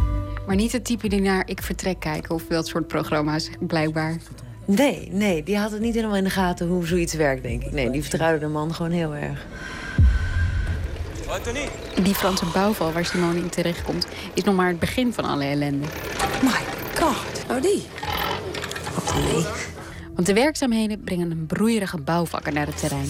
Maar 0.47 0.55
niet 0.55 0.71
het 0.71 0.85
type 0.85 1.07
die 1.07 1.21
naar 1.21 1.43
Ik 1.47 1.61
Vertrek 1.61 1.99
kijken 1.99 2.35
of 2.35 2.43
dat 2.47 2.67
soort 2.67 2.87
programma's, 2.87 3.49
blijkbaar. 3.59 4.17
Nee, 4.65 5.09
nee, 5.11 5.43
die 5.43 5.57
had 5.57 5.71
het 5.71 5.81
niet 5.81 5.93
helemaal 5.93 6.15
in 6.15 6.23
de 6.23 6.29
gaten 6.29 6.67
hoe 6.67 6.85
zoiets 6.85 7.13
werkt, 7.13 7.43
denk 7.43 7.63
ik. 7.63 7.71
Nee, 7.71 7.89
die 7.89 8.01
vertrouwde 8.01 8.39
de 8.39 8.47
man 8.47 8.73
gewoon 8.73 8.91
heel 8.91 9.15
erg. 9.15 9.45
Die 12.03 12.15
Franse 12.15 12.45
bouwval 12.53 12.91
waar 12.91 13.05
Simone 13.05 13.39
in 13.39 13.49
terechtkomt, 13.49 14.07
is 14.33 14.43
nog 14.43 14.55
maar 14.55 14.67
het 14.67 14.79
begin 14.79 15.13
van 15.13 15.25
alle 15.25 15.43
ellende. 15.43 15.85
My 16.41 16.59
god, 16.99 17.45
oh 17.49 17.61
die. 17.61 17.83
Wat 18.93 19.13
leuk. 19.31 19.69
Want 20.15 20.27
de 20.27 20.33
werkzaamheden 20.33 21.03
brengen 21.03 21.31
een 21.31 21.45
broeierige 21.45 21.99
bouwvakker 21.99 22.53
naar 22.53 22.65
het 22.65 22.77
terrein. 22.77 23.09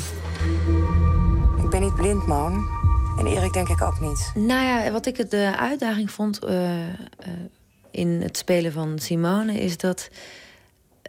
Ik 1.63 1.69
ben 1.69 1.81
niet 1.81 1.95
blind, 1.95 2.27
man. 2.27 2.82
En 3.17 3.27
Erik 3.27 3.53
denk 3.53 3.69
ik 3.69 3.81
ook 3.81 3.99
niet. 3.99 4.31
Nou 4.35 4.63
ja, 4.63 4.91
wat 4.91 5.05
ik 5.05 5.17
het 5.17 5.31
de 5.31 5.53
uitdaging 5.57 6.11
vond 6.11 6.43
eh, 6.43 6.89
eh, 6.89 6.95
in 7.91 8.21
het 8.21 8.37
spelen 8.37 8.71
van 8.71 8.99
Simone 8.99 9.59
is 9.59 9.77
dat 9.77 10.09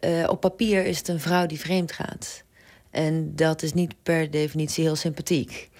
eh, 0.05 0.29
op 0.29 0.41
papier 0.41 0.85
is 0.85 0.99
het 0.99 1.09
een 1.09 1.21
vrouw 1.21 1.47
die 1.47 1.61
vreemd 1.61 1.93
gaat. 1.93 2.43
En 2.91 3.37
dat 3.37 3.63
is 3.63 3.73
niet 3.73 3.95
per 4.03 4.31
definitie 4.31 4.85
heel 4.85 4.97
sympathiek. 4.97 5.71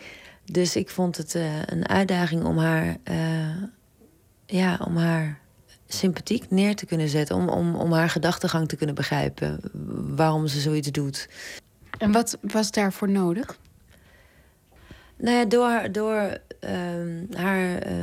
Dus 0.45 0.77
ik 0.77 0.91
vond 0.91 1.17
het 1.17 1.35
eh, 1.35 1.63
een 1.67 1.89
uitdaging 1.89 2.45
om 2.45 2.59
haar, 2.59 2.97
eh, 3.03 3.63
ja, 4.47 4.81
om 4.87 4.97
haar 4.97 5.39
sympathiek 5.87 6.51
neer 6.51 6.77
te 6.77 6.87
kunnen 6.87 7.09
zetten. 7.09 7.37
Om, 7.37 7.49
om, 7.49 7.75
om 7.75 7.93
haar 7.93 8.11
gedachtegang 8.11 8.69
te 8.69 8.77
kunnen 8.77 8.95
begrijpen. 8.95 9.61
Waarom 10.17 10.47
ze 10.47 10.61
zoiets 10.61 10.91
doet. 10.91 11.29
En 11.99 12.13
wat 12.13 12.39
was 12.41 12.71
daarvoor 12.71 13.11
nodig? 13.11 13.59
Nou 15.17 15.37
ja, 15.37 15.45
door, 15.45 15.93
door 15.93 16.39
ehm, 16.61 17.25
haar 17.33 17.79
eh, 17.79 17.95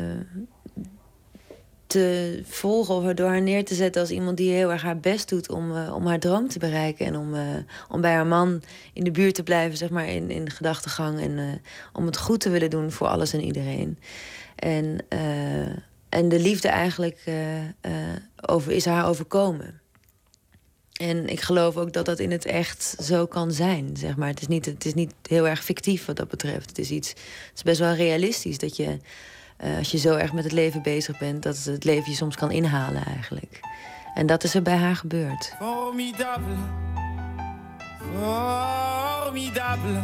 te 1.88 2.39
volgen 2.45 2.95
of 2.95 3.13
door 3.13 3.27
haar 3.27 3.41
neer 3.41 3.65
te 3.65 3.75
zetten 3.75 4.01
als 4.01 4.11
iemand 4.11 4.38
die 4.38 4.53
heel 4.53 4.71
erg 4.71 4.81
haar 4.81 4.99
best 4.99 5.29
doet 5.29 5.49
om, 5.49 5.75
eh, 5.75 5.95
om 5.95 6.07
haar 6.07 6.19
droom 6.19 6.47
te 6.47 6.59
bereiken. 6.59 7.05
En 7.05 7.17
om, 7.17 7.35
eh, 7.35 7.41
om 7.89 8.01
bij 8.01 8.13
haar 8.13 8.27
man 8.27 8.61
in 8.93 9.03
de 9.03 9.11
buurt 9.11 9.35
te 9.35 9.43
blijven, 9.43 9.77
zeg 9.77 9.89
maar, 9.89 10.07
in, 10.07 10.29
in 10.29 10.45
de 10.45 10.51
gedachtegang. 10.51 11.21
En 11.21 11.61
om 11.93 12.05
het 12.05 12.17
goed 12.17 12.39
te 12.39 12.49
willen 12.49 12.69
doen 12.69 12.91
voor 12.91 13.07
alles 13.07 13.33
en 13.33 13.41
iedereen. 13.41 13.99
En, 14.55 14.97
en 16.09 16.29
de 16.29 16.39
liefde 16.39 16.67
eigenlijk 16.67 17.23
over, 18.47 18.71
is 18.71 18.85
haar 18.85 19.07
overkomen. 19.07 19.80
En 21.01 21.27
ik 21.27 21.41
geloof 21.41 21.77
ook 21.77 21.93
dat 21.93 22.05
dat 22.05 22.19
in 22.19 22.31
het 22.31 22.45
echt 22.45 22.95
zo 22.99 23.25
kan 23.25 23.51
zijn. 23.51 23.97
Zeg 23.97 24.15
maar. 24.15 24.27
het, 24.27 24.41
is 24.41 24.47
niet, 24.47 24.65
het 24.65 24.85
is 24.85 24.93
niet 24.93 25.13
heel 25.27 25.47
erg 25.47 25.63
fictief 25.63 26.05
wat 26.05 26.15
dat 26.15 26.27
betreft. 26.27 26.69
Het 26.69 26.77
is, 26.77 26.91
iets, 26.91 27.09
het 27.09 27.51
is 27.55 27.63
best 27.63 27.79
wel 27.79 27.93
realistisch 27.93 28.57
dat 28.57 28.75
je 28.75 28.97
eh, 29.57 29.77
als 29.77 29.91
je 29.91 29.97
zo 29.97 30.15
erg 30.15 30.33
met 30.33 30.43
het 30.43 30.53
leven 30.53 30.81
bezig 30.81 31.19
bent, 31.19 31.43
dat 31.43 31.63
het 31.63 31.83
leven 31.83 32.11
je 32.11 32.17
soms 32.17 32.35
kan 32.35 32.51
inhalen 32.51 33.05
eigenlijk. 33.05 33.59
En 34.13 34.25
dat 34.25 34.43
is 34.43 34.53
er 34.55 34.61
bij 34.61 34.75
haar 34.75 34.95
gebeurd. 34.95 35.53
Formidable, 35.59 36.55
formidable. 38.19 40.01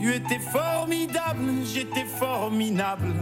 Tu 0.00 0.12
étais 0.12 0.42
formidable, 0.50 1.64
j'étais 1.64 2.08
formidable. 2.18 3.14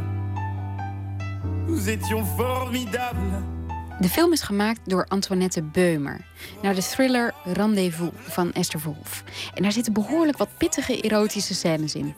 Nous 1.67 1.87
étions 1.87 2.29
formidables. 2.37 3.57
De 4.01 4.09
film 4.09 4.33
is 4.33 4.43
gemaakt 4.43 4.81
door 4.85 5.07
Antoinette 5.09 5.63
Beumer. 5.63 6.21
Naar 6.63 6.75
de 6.75 6.83
thriller 6.83 7.35
Rendezvous 7.45 8.11
van 8.17 8.53
Esther 8.53 8.81
Wolf. 8.85 9.25
En 9.55 9.63
daar 9.63 9.73
zitten 9.73 9.93
behoorlijk 9.93 10.39
wat 10.39 10.49
pittige 10.57 11.01
erotische 11.01 11.55
scènes 11.55 11.95
in. 11.95 12.15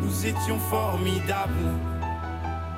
Nous 0.00 0.22
étions 0.22 0.62
formidables. 0.62 1.96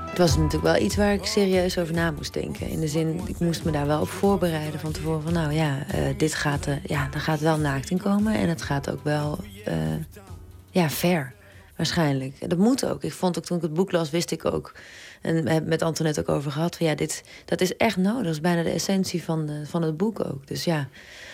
Het 0.08 0.18
was 0.18 0.36
natuurlijk 0.36 0.72
wel 0.72 0.82
iets 0.82 0.96
waar 0.96 1.12
ik 1.12 1.24
serieus 1.24 1.78
over 1.78 1.94
na 1.94 2.10
moest 2.10 2.32
denken. 2.32 2.68
In 2.68 2.80
de 2.80 2.88
zin, 2.88 3.20
ik 3.26 3.38
moest 3.38 3.64
me 3.64 3.70
daar 3.70 3.86
wel 3.86 4.00
op 4.00 4.08
voorbereiden 4.08 4.80
van 4.80 4.92
tevoren. 4.92 5.22
Van 5.22 5.32
nou 5.32 5.52
ja, 5.52 5.86
eh, 5.88 6.00
dit 6.16 6.34
gaat, 6.34 6.66
eh, 6.66 6.84
ja, 6.84 7.08
er 7.14 7.20
gaat 7.20 7.40
wel 7.40 7.58
naakt 7.58 7.90
in 7.90 8.00
komen. 8.00 8.34
En 8.34 8.48
het 8.48 8.62
gaat 8.62 8.90
ook 8.90 9.04
wel, 9.04 9.38
eh, 9.64 9.74
ja, 10.70 10.90
ver. 10.90 11.32
Waarschijnlijk. 11.80 12.50
Dat 12.50 12.58
moet 12.58 12.86
ook. 12.86 13.02
Ik 13.02 13.12
vond 13.12 13.38
ook 13.38 13.44
toen 13.44 13.56
ik 13.56 13.62
het 13.62 13.74
boek 13.74 13.92
las, 13.92 14.10
wist 14.10 14.30
ik 14.30 14.44
ook. 14.44 14.72
En 15.20 15.48
hebben 15.48 15.68
met 15.68 15.82
Antoinette 15.82 16.20
ook 16.20 16.28
over 16.28 16.52
gehad. 16.52 16.76
Van 16.76 16.86
ja, 16.86 16.94
dit, 16.94 17.22
dat 17.44 17.60
is 17.60 17.76
echt 17.76 17.96
nodig. 17.96 18.22
Dat 18.22 18.32
is 18.32 18.40
bijna 18.40 18.62
de 18.62 18.70
essentie 18.70 19.22
van, 19.22 19.46
de, 19.46 19.66
van 19.66 19.82
het 19.82 19.96
boek 19.96 20.24
ook. 20.24 20.46
Dus 20.46 20.64
ja, 20.64 20.88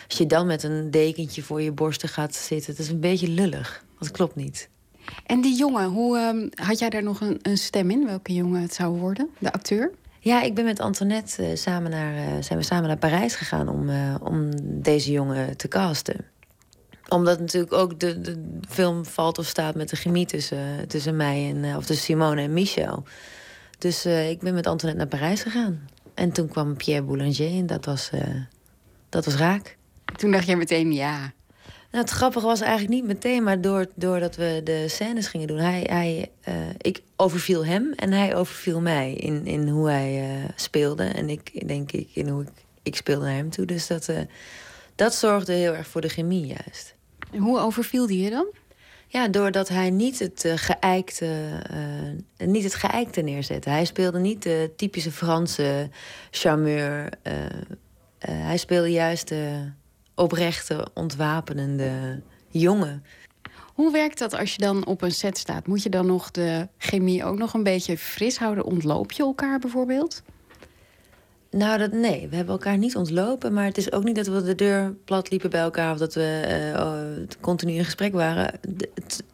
als 0.09 0.19
je 0.19 0.27
dan 0.27 0.47
met 0.47 0.63
een 0.63 0.91
dekentje 0.91 1.43
voor 1.43 1.63
je 1.63 1.73
borsten 1.73 2.09
gaat 2.09 2.35
zitten, 2.35 2.71
het 2.71 2.81
is 2.81 2.89
een 2.89 3.01
beetje 3.01 3.29
lullig. 3.29 3.85
Dat 3.99 4.11
klopt 4.11 4.35
niet. 4.35 4.69
En 5.27 5.41
die 5.41 5.57
jongen, 5.57 5.89
hoe 5.89 6.19
ehm, 6.19 6.67
had 6.67 6.79
jij 6.79 6.91
daar 6.91 7.03
nog 7.03 7.21
een, 7.21 7.39
een 7.43 7.59
stem 7.59 7.91
in? 7.91 8.07
Welke 8.07 8.35
jongen 8.35 8.63
het 8.63 8.75
zou 8.75 8.99
worden? 8.99 9.29
De 9.39 9.53
acteur? 9.53 9.91
Ja, 10.21 10.43
ik 10.43 10.55
ben 10.55 10.65
met 10.65 10.81
Antoinette 10.81 11.43
eh, 11.43 11.57
samen 11.57 11.91
naar, 11.91 12.15
eh, 12.15 12.43
zijn 12.43 12.59
we 12.59 12.65
samen 12.65 12.89
naar 12.89 12.99
Parijs 12.99 13.35
gegaan 13.35 13.69
om, 13.69 13.89
eh, 13.89 14.15
om 14.23 14.51
deze 14.83 15.13
jongen 15.13 15.57
te 15.57 15.69
casten. 15.69 16.25
Omdat 17.09 17.41
natuurlijk 17.41 17.73
ook 17.73 18.01
de, 18.01 18.21
de 18.21 18.61
film 18.69 19.05
valt 19.05 19.39
of 19.39 19.47
staat 19.47 19.75
met 19.75 19.89
de 19.89 19.97
chemie 19.97 20.27
tussen, 20.27 20.89
tussen 20.89 21.17
mij 21.17 21.55
en 21.55 21.77
of 21.77 21.87
tussen 21.87 22.05
Simone 22.05 22.43
en 22.43 22.53
Michel. 22.53 23.05
Dus 23.79 24.05
eh, 24.05 24.31
ik 24.31 24.41
ben 24.41 24.55
met 24.55 24.67
Antoinette 24.67 25.05
naar 25.05 25.21
Parijs 25.21 25.43
gegaan. 25.43 25.89
En 26.15 26.33
toen 26.33 26.49
kwam 26.49 26.77
Pierre 26.77 27.05
Boulanger 27.05 27.51
en 27.59 27.67
dat 27.67 27.85
was, 27.85 28.11
eh, 28.11 28.21
dat 29.09 29.25
was 29.25 29.35
raak. 29.35 29.77
Toen 30.17 30.31
dacht 30.31 30.47
jij 30.47 30.57
meteen 30.57 30.93
ja. 30.93 31.35
Nou, 31.97 32.09
het 32.09 32.17
grappige 32.17 32.47
was 32.47 32.61
eigenlijk 32.61 32.91
niet 32.91 33.05
meteen, 33.05 33.43
maar 33.43 33.61
door, 33.61 33.87
doordat 33.95 34.37
we 34.37 34.61
de 34.65 34.89
scènes 34.89 35.29
gingen 35.29 35.47
doen. 35.47 35.59
Hij, 35.59 35.87
hij, 35.91 36.31
eh, 36.41 36.55
ik 36.79 37.03
overviel 37.17 37.67
hem 37.67 37.93
en 37.93 38.13
hij 38.13 38.37
overviel 38.37 38.81
mij 38.81 39.13
in, 39.13 39.47
in 39.47 39.69
hoe 39.69 39.89
hij 39.89 40.31
eh, 40.31 40.51
speelde. 40.55 41.05
En 41.05 41.29
ik 41.29 41.69
denk 41.69 41.93
ik 41.93 42.09
in 42.13 42.29
hoe 42.29 42.43
ik, 42.43 42.49
ik 42.83 42.97
speelde 42.97 43.25
naar 43.25 43.35
hem 43.35 43.51
toe. 43.51 43.65
Dus 43.65 43.87
dat, 43.87 44.09
eh, 44.09 44.21
dat 44.95 45.15
zorgde 45.15 45.53
heel 45.53 45.75
erg 45.75 45.87
voor 45.87 46.01
de 46.01 46.09
chemie 46.09 46.47
juist. 46.47 46.95
En 47.33 47.39
hoe 47.39 47.59
overviel 47.59 48.07
die 48.07 48.23
je 48.23 48.31
dan? 48.31 48.47
Ja, 49.09 49.29
doordat 49.29 49.69
hij 49.69 49.91
niet 49.91 50.19
het, 50.19 50.45
eh, 50.45 50.53
geëikte, 50.57 51.61
eh, 52.37 52.47
niet 52.47 52.65
het 52.65 52.75
geëikte 52.75 53.21
neerzette. 53.21 53.71
Hij 53.71 53.85
speelde 53.85 54.19
niet 54.19 54.43
de 54.43 54.73
typische 54.77 55.13
Franse 55.13 55.89
charmeur. 56.31 57.09
eh, 57.23 57.35
hij 58.19 58.57
speelde 58.57 58.91
juist 58.91 59.29
de 59.29 59.71
oprechte, 60.15 60.87
ontwapenende 60.95 62.23
jongen. 62.49 63.05
Hoe 63.75 63.93
werkt 63.93 64.19
dat 64.19 64.35
als 64.35 64.55
je 64.55 64.59
dan 64.59 64.87
op 64.87 65.03
een 65.03 65.13
set 65.13 65.39
staat? 65.39 65.67
Moet 65.67 65.83
je 65.83 65.89
dan 65.89 66.07
nog 66.07 66.31
de 66.31 66.69
chemie 66.79 67.25
ook 67.25 67.39
nog 67.39 67.55
een 67.55 67.63
beetje 67.63 67.99
fris 67.99 68.39
houden? 68.39 68.65
Ontloop 68.65 69.13
je 69.13 69.23
elkaar 69.23 69.59
bijvoorbeeld? 69.59 70.23
Nou, 71.57 71.79
dat, 71.79 71.93
nee, 71.93 72.29
we 72.29 72.37
hebben 72.37 72.55
elkaar 72.55 72.79
niet 72.79 72.97
ontlopen. 72.97 73.53
Maar 73.53 73.65
het 73.65 73.79
is 73.79 73.93
ook 73.93 74.05
niet 74.05 74.17
dat 74.17 74.27
we 74.27 74.43
de 74.43 74.55
deur 74.55 74.95
plat 75.05 75.31
liepen 75.31 75.51
bij 75.51 75.61
elkaar... 75.61 75.93
of 75.93 75.99
dat 75.99 76.15
we 76.15 76.43
eh, 76.75 76.81
oh, 76.81 77.27
continu 77.41 77.73
in 77.73 77.85
gesprek 77.85 78.13
waren. 78.13 78.59
De, 78.69 78.89
het, 78.95 79.25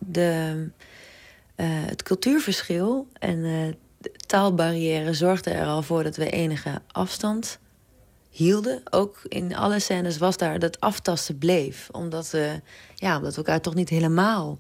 eh, 1.54 1.86
cultuurverschil 1.96 3.06
en 3.18 3.44
eh, 3.44 3.74
de 3.98 4.12
taalbarrière 4.26 5.14
zorgden 5.14 5.54
er 5.54 5.66
al 5.66 5.82
voor... 5.82 6.02
dat 6.02 6.16
we 6.16 6.30
enige 6.30 6.80
afstand 6.86 7.58
hielden. 8.30 8.82
Ook 8.90 9.20
in 9.28 9.56
alle 9.56 9.78
scènes 9.78 10.18
was 10.18 10.36
daar 10.36 10.58
dat 10.58 10.80
aftasten 10.80 11.38
bleef. 11.38 11.88
Omdat 11.92 12.30
we, 12.30 12.60
ja, 12.94 13.16
omdat 13.16 13.30
we 13.30 13.36
elkaar 13.36 13.60
toch 13.60 13.74
niet 13.74 13.88
helemaal 13.88 14.58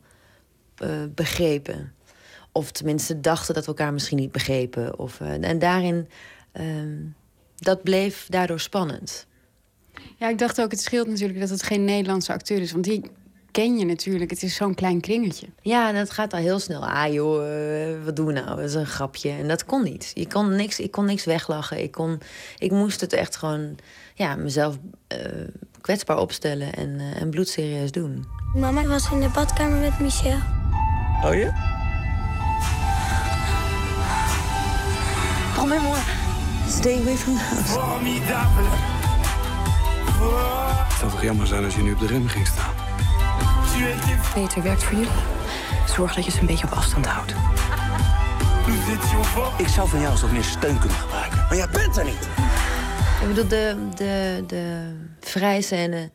begrepen. 1.14 1.92
Of 2.52 2.70
tenminste 2.72 3.20
dachten 3.20 3.54
dat 3.54 3.62
we 3.64 3.68
elkaar 3.68 3.92
misschien 3.92 4.18
niet 4.18 4.32
begrepen. 4.32 4.98
Of, 4.98 5.20
en 5.20 5.58
daarin, 5.58 6.08
ehm, 6.52 6.98
dat 7.64 7.82
bleef 7.82 8.26
daardoor 8.28 8.60
spannend. 8.60 9.26
Ja, 10.18 10.28
ik 10.28 10.38
dacht 10.38 10.60
ook, 10.60 10.70
het 10.70 10.80
scheelt 10.80 11.08
natuurlijk 11.08 11.40
dat 11.40 11.48
het 11.48 11.62
geen 11.62 11.84
Nederlandse 11.84 12.32
acteur 12.32 12.60
is. 12.60 12.72
Want 12.72 12.84
die 12.84 13.10
ken 13.50 13.78
je 13.78 13.84
natuurlijk. 13.84 14.30
Het 14.30 14.42
is 14.42 14.54
zo'n 14.54 14.74
klein 14.74 15.00
kringetje. 15.00 15.46
Ja, 15.62 15.88
en 15.88 15.94
dat 15.94 16.10
gaat 16.10 16.32
al 16.32 16.38
heel 16.38 16.58
snel. 16.58 16.86
Ah 16.86 17.12
joh, 17.12 17.44
eh, 17.44 18.04
wat 18.04 18.16
doen 18.16 18.26
we 18.26 18.32
nou? 18.32 18.46
Dat 18.46 18.58
is 18.58 18.74
een 18.74 18.86
grapje. 18.86 19.30
En 19.30 19.48
dat 19.48 19.64
kon 19.64 19.82
niet. 19.82 20.10
Je 20.14 20.26
kon 20.26 20.56
niks, 20.56 20.78
ik 20.78 20.90
kon 20.90 21.04
niks 21.04 21.24
weglachen. 21.24 21.82
Ik, 21.82 21.90
kon, 21.90 22.20
ik 22.58 22.70
moest 22.70 23.00
het 23.00 23.12
echt 23.12 23.36
gewoon 23.36 23.76
ja, 24.14 24.36
mezelf 24.36 24.78
eh, 25.06 25.18
kwetsbaar 25.80 26.18
opstellen 26.18 26.72
en, 26.72 26.98
eh, 26.98 27.20
en 27.20 27.30
bloedserieus 27.30 27.92
doen. 27.92 28.24
Mama 28.54 28.86
was 28.86 29.10
in 29.10 29.20
de 29.20 29.28
badkamer 29.28 29.78
met 29.78 30.00
Michel. 30.00 30.38
Oh 31.24 31.34
ja? 31.34 31.80
Promets-moi, 35.54 35.98
stay 36.78 36.98
away 37.00 37.16
from 37.16 37.34
the 37.34 37.40
house. 37.40 37.72
Formidable. 37.72 38.68
Het 40.88 40.98
zou 40.98 41.10
toch 41.10 41.22
jammer 41.22 41.46
zijn 41.46 41.64
als 41.64 41.74
je 41.74 41.82
nu 41.82 41.92
op 41.92 41.98
de 41.98 42.06
rem 42.06 42.28
ging 42.28 42.46
staan? 42.46 42.74
Peter 44.34 44.62
werkt 44.62 44.82
voor 44.82 44.94
jullie. 44.98 45.12
Zorg 45.88 46.14
dat 46.14 46.24
je 46.24 46.30
ze 46.30 46.40
een 46.40 46.46
beetje 46.46 46.66
op 46.66 46.72
afstand 46.72 47.06
houdt. 47.06 47.32
Ik 49.58 49.68
zou 49.68 49.88
van 49.88 50.00
jou 50.00 50.12
eens 50.12 50.20
wat 50.20 50.30
meer 50.30 50.44
steun 50.44 50.78
kunnen 50.78 50.98
gebruiken. 50.98 51.38
Maar 51.38 51.56
jij 51.56 51.68
bent 51.72 51.96
er 51.96 52.04
niet. 52.04 52.28
Ik 53.22 53.28
bedoel, 53.28 53.48
de, 53.48 53.76
de, 53.94 54.44
de 54.46 54.92
vrijscène 55.20 56.10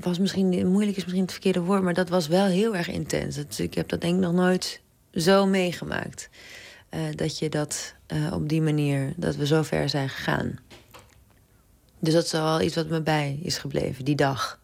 was 0.00 0.18
misschien 0.18 0.70
moeilijk 0.70 0.96
is 0.96 1.02
misschien 1.02 1.22
het 1.22 1.32
verkeerde 1.32 1.60
woord, 1.60 1.82
maar 1.82 1.94
dat 1.94 2.08
was 2.08 2.26
wel 2.26 2.46
heel 2.46 2.76
erg 2.76 2.88
intens. 2.88 3.36
Dat- 3.36 3.58
ik 3.58 3.74
heb 3.74 3.88
dat 3.88 4.00
denk 4.00 4.14
ik 4.14 4.20
nog 4.20 4.32
nooit 4.32 4.80
zo 5.14 5.46
meegemaakt. 5.46 6.28
Eh, 6.88 7.00
dat 7.14 7.38
je 7.38 7.48
dat 7.48 7.94
eh, 8.06 8.32
op 8.32 8.48
die 8.48 8.62
manier, 8.62 9.12
dat 9.16 9.36
we 9.36 9.46
zo 9.46 9.62
ver 9.62 9.88
zijn 9.88 10.08
gegaan. 10.08 10.58
Dus 11.98 12.14
dat 12.14 12.24
is 12.24 12.32
wel 12.32 12.60
iets 12.60 12.74
wat 12.74 12.88
me 12.88 13.02
bij 13.02 13.38
is 13.42 13.58
gebleven, 13.58 14.04
die 14.04 14.16
dag. 14.16 14.60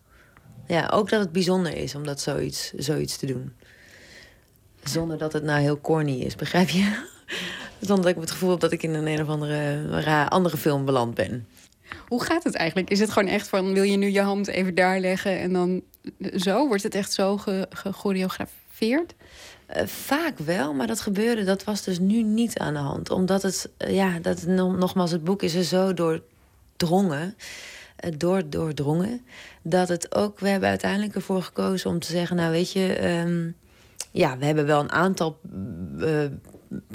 Ja, 0.67 0.89
ook 0.93 1.09
dat 1.09 1.21
het 1.21 1.33
bijzonder 1.33 1.77
is 1.77 1.95
om 1.95 2.05
dat 2.05 2.21
zoiets, 2.21 2.73
zoiets 2.73 3.17
te 3.17 3.27
doen. 3.27 3.53
Zonder 4.85 5.19
dat 5.19 5.33
het 5.33 5.43
nou 5.43 5.61
heel 5.61 5.81
corny 5.81 6.21
is, 6.21 6.35
begrijp 6.37 6.69
je? 6.69 7.03
Zonder 7.81 8.05
dat 8.05 8.15
ik 8.15 8.21
het 8.21 8.31
gevoel 8.31 8.51
heb 8.51 8.61
dat 8.61 8.73
ik 8.73 8.83
in 8.83 8.95
een, 8.95 9.07
een 9.07 9.21
of 9.21 9.29
andere, 9.29 10.29
andere 10.29 10.57
film 10.57 10.85
beland 10.85 11.15
ben. 11.15 11.47
Hoe 12.09 12.25
gaat 12.25 12.45
het 12.45 12.55
eigenlijk? 12.55 12.91
Is 12.91 13.01
het 13.01 13.11
gewoon 13.11 13.29
echt 13.29 13.49
van, 13.49 13.73
wil 13.73 13.83
je 13.83 13.97
nu 13.97 14.11
je 14.11 14.21
hand 14.21 14.47
even 14.47 14.75
daar 14.75 15.01
leggen 15.01 15.39
en 15.39 15.53
dan 15.53 15.83
zo? 16.37 16.67
Wordt 16.67 16.83
het 16.83 16.95
echt 16.95 17.13
zo 17.13 17.37
ge-? 17.37 17.69
Eh, 19.71 19.87
vaak 19.87 20.39
wel, 20.39 20.75
maar 20.75 20.87
dat 20.87 21.01
gebeurde, 21.01 21.45
dat 21.45 21.65
was 21.65 21.83
dus 21.83 21.99
nu 21.99 22.23
niet 22.23 22.59
aan 22.59 22.75
de 22.75 22.81
hand. 22.81 23.11
Omdat 23.11 23.43
het, 23.43 23.71
eh, 23.77 23.95
ja, 23.95 24.19
dat 24.19 24.47
nogmaals, 24.47 25.11
het 25.11 25.25
boek 25.25 25.43
is 25.43 25.55
er 25.55 25.65
zo 25.65 25.95
doordrongen, 25.95 27.35
eh, 27.97 28.11
door, 28.17 28.43
doordrongen, 28.49 29.21
dat 29.63 29.89
het 29.89 30.15
ook, 30.15 30.41
we 30.41 30.49
hebben 30.49 30.69
uiteindelijk 30.69 31.15
ervoor 31.15 31.43
gekozen 31.43 31.91
om 31.91 31.99
te 31.99 32.11
zeggen, 32.11 32.37
nou 32.37 32.51
weet 32.51 32.73
je, 32.73 32.95
ehm, 32.95 33.51
ja, 34.11 34.39
we 34.39 34.45
hebben 34.45 34.67
wel 34.67 34.81
een 34.81 34.93
aantal 34.93 35.41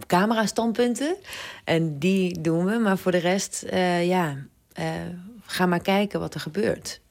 camera-standpunten 0.08 1.16
en 1.64 2.00
die 2.00 2.42
doen 2.42 2.66
we, 2.66 2.78
maar 2.78 2.98
voor 2.98 3.12
de 3.12 3.18
rest, 3.18 3.66
ja, 4.02 4.38
ga 5.46 5.66
maar 5.66 5.82
kijken 5.82 6.20
wat 6.20 6.34
er 6.34 6.40
gebeurt. 6.40 7.02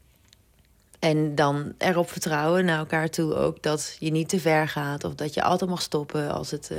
En 1.04 1.34
dan 1.34 1.74
erop 1.78 2.10
vertrouwen 2.10 2.64
naar 2.64 2.78
elkaar 2.78 3.10
toe 3.10 3.34
ook 3.34 3.62
dat 3.62 3.96
je 3.98 4.10
niet 4.10 4.28
te 4.28 4.40
ver 4.40 4.68
gaat. 4.68 5.04
Of 5.04 5.14
dat 5.14 5.34
je 5.34 5.42
altijd 5.42 5.70
mag 5.70 5.82
stoppen 5.82 6.30
als 6.30 6.50
het, 6.50 6.70
eh, 6.70 6.78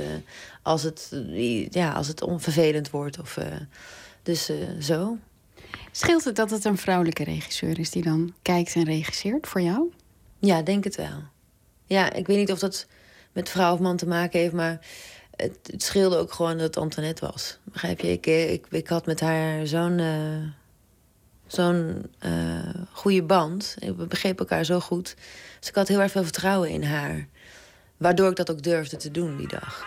als 0.62 0.82
het, 0.82 1.08
eh, 1.12 1.68
ja, 1.68 1.92
als 1.92 2.08
het 2.08 2.22
onvervelend 2.22 2.90
wordt. 2.90 3.18
Of, 3.18 3.36
eh, 3.36 3.46
dus 4.22 4.50
zo. 4.80 5.18
Scheelt 5.90 6.24
het 6.24 6.36
dat 6.36 6.50
het 6.50 6.64
een 6.64 6.78
vrouwelijke 6.78 7.24
regisseur 7.24 7.78
is 7.78 7.90
die 7.90 8.02
dan 8.02 8.34
kijkt 8.42 8.74
en 8.74 8.84
regisseert 8.84 9.46
voor 9.46 9.60
jou? 9.60 9.92
Ja, 10.38 10.62
denk 10.62 10.84
het 10.84 10.96
wel. 10.96 11.22
Ja, 11.84 12.12
ik 12.12 12.26
weet 12.26 12.38
niet 12.38 12.52
of 12.52 12.58
dat 12.58 12.86
met 13.32 13.48
vrouw 13.48 13.72
of 13.72 13.80
man 13.80 13.96
te 13.96 14.06
maken 14.06 14.40
heeft, 14.40 14.54
maar 14.54 14.86
het, 15.36 15.58
het 15.62 15.82
scheelde 15.82 16.16
ook 16.16 16.32
gewoon 16.32 16.52
dat 16.52 16.66
het 16.66 16.76
Antoinette 16.76 17.26
was. 17.26 17.58
Begrijp 17.64 18.00
je? 18.00 18.12
Ik, 18.12 18.26
ik, 18.26 18.66
ik 18.70 18.88
had 18.88 19.06
met 19.06 19.20
haar 19.20 19.66
zo'n 19.66 20.00
zo'n 21.46 22.06
eh, 22.18 22.32
goede 22.92 23.22
band. 23.22 23.76
We 23.96 24.06
begrepen 24.06 24.38
elkaar 24.38 24.64
zo 24.64 24.80
goed. 24.80 25.14
Dus 25.60 25.68
ik 25.68 25.74
had 25.74 25.88
heel 25.88 26.00
erg 26.00 26.12
veel 26.12 26.22
vertrouwen 26.22 26.68
in 26.68 26.82
haar. 26.82 27.26
waardoor 27.96 28.30
ik 28.30 28.36
dat 28.36 28.50
ook 28.50 28.62
durfde 28.62 28.96
te 28.96 29.10
doen 29.10 29.36
die 29.36 29.48
dag. 29.48 29.84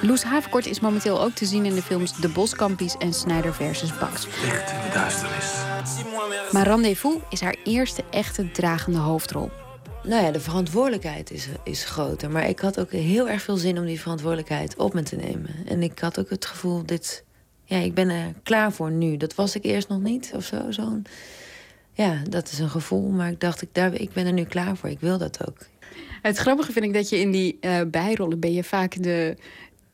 Loes 0.00 0.22
Haverkort 0.22 0.66
is 0.66 0.80
momenteel 0.80 1.22
ook 1.22 1.32
te 1.32 1.44
zien 1.44 1.64
in 1.64 1.74
de 1.74 1.82
films 1.82 2.16
De 2.16 2.28
Boskampies 2.28 2.96
en 2.96 3.12
Snyder 3.12 3.54
versus 3.54 3.98
Bax. 3.98 4.26
Licht 4.26 4.70
in 4.70 4.80
de 4.80 4.90
duisternis. 4.92 5.52
Maar 6.52 6.66
Rendezvous 6.66 7.16
is 7.28 7.40
haar 7.40 7.56
eerste 7.64 8.04
echte 8.10 8.50
dragende 8.50 8.98
hoofdrol. 8.98 9.50
Nou 10.02 10.24
ja, 10.24 10.30
de 10.30 10.40
verantwoordelijkheid 10.40 11.30
is, 11.30 11.48
is 11.64 11.84
groter. 11.84 12.30
Maar 12.30 12.48
ik 12.48 12.58
had 12.58 12.80
ook 12.80 12.90
heel 12.90 13.28
erg 13.28 13.42
veel 13.42 13.56
zin 13.56 13.78
om 13.78 13.84
die 13.84 14.00
verantwoordelijkheid 14.00 14.76
op 14.76 14.94
me 14.94 15.02
te 15.02 15.16
nemen. 15.16 15.50
En 15.66 15.82
ik 15.82 15.98
had 15.98 16.18
ook 16.18 16.30
het 16.30 16.46
gevoel, 16.46 16.86
dit, 16.86 17.23
ja, 17.64 17.76
ik 17.76 17.94
ben 17.94 18.08
er 18.08 18.34
klaar 18.42 18.72
voor 18.72 18.90
nu. 18.90 19.16
Dat 19.16 19.34
was 19.34 19.54
ik 19.54 19.64
eerst 19.64 19.88
nog 19.88 20.00
niet 20.00 20.32
of 20.34 20.44
zo. 20.44 20.70
Zo'n, 20.70 21.04
ja, 21.92 22.22
dat 22.28 22.52
is 22.52 22.58
een 22.58 22.70
gevoel. 22.70 23.08
Maar 23.08 23.30
ik 23.30 23.40
dacht, 23.40 23.62
ik, 23.62 23.68
daar, 23.72 23.94
ik 23.94 24.12
ben 24.12 24.26
er 24.26 24.32
nu 24.32 24.44
klaar 24.44 24.76
voor. 24.76 24.88
Ik 24.88 25.00
wil 25.00 25.18
dat 25.18 25.46
ook. 25.48 25.58
Het 26.22 26.36
grappige 26.36 26.72
vind 26.72 26.84
ik 26.84 26.94
dat 26.94 27.08
je 27.08 27.18
in 27.18 27.30
die 27.30 27.58
uh, 27.60 27.80
bijrollen 27.86 28.40
ben 28.40 28.52
je 28.52 28.64
vaak 28.64 29.02
de 29.02 29.36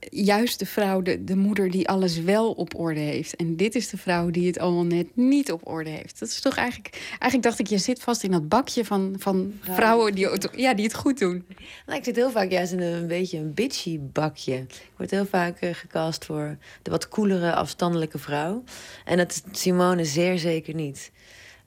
juiste 0.09 0.67
vrouw, 0.67 1.03
de, 1.03 1.25
de 1.25 1.37
moeder 1.37 1.71
die 1.71 1.89
alles 1.89 2.21
wel 2.21 2.53
op 2.53 2.79
orde 2.79 3.01
heeft. 3.01 3.37
En 3.37 3.57
dit 3.57 3.75
is 3.75 3.89
de 3.89 3.97
vrouw 3.97 4.31
die 4.31 4.47
het 4.47 4.59
allemaal 4.59 4.85
net 4.85 5.17
niet 5.17 5.53
op 5.53 5.69
orde 5.69 5.91
heeft. 5.91 6.19
Dat 6.19 6.29
is 6.29 6.41
toch 6.41 6.57
eigenlijk. 6.57 6.95
Eigenlijk 7.09 7.43
dacht 7.43 7.59
ik, 7.59 7.67
je 7.67 7.79
zit 7.79 8.03
vast 8.03 8.23
in 8.23 8.31
dat 8.31 8.49
bakje 8.49 8.85
van, 8.85 9.15
van 9.19 9.53
vrouwen 9.61 10.15
die, 10.15 10.29
ja, 10.57 10.75
die 10.75 10.85
het 10.85 10.95
goed 10.95 11.19
doen. 11.19 11.47
Nou, 11.87 11.99
ik 11.99 12.05
zit 12.05 12.17
heel 12.17 12.31
vaak 12.31 12.51
juist 12.51 12.73
in 12.73 12.81
een, 12.81 13.07
beetje 13.07 13.39
een 13.39 13.55
bitchy 13.55 13.99
bakje. 14.01 14.55
Ik 14.57 14.93
word 14.97 15.11
heel 15.11 15.27
vaak 15.27 15.63
uh, 15.63 15.75
gecast 15.75 16.25
voor 16.25 16.57
de 16.83 16.91
wat 16.91 17.09
koelere, 17.09 17.55
afstandelijke 17.55 18.19
vrouw. 18.19 18.65
En 19.05 19.17
dat 19.17 19.31
is 19.31 19.61
Simone 19.61 20.05
zeer 20.05 20.39
zeker 20.39 20.75
niet. 20.75 21.11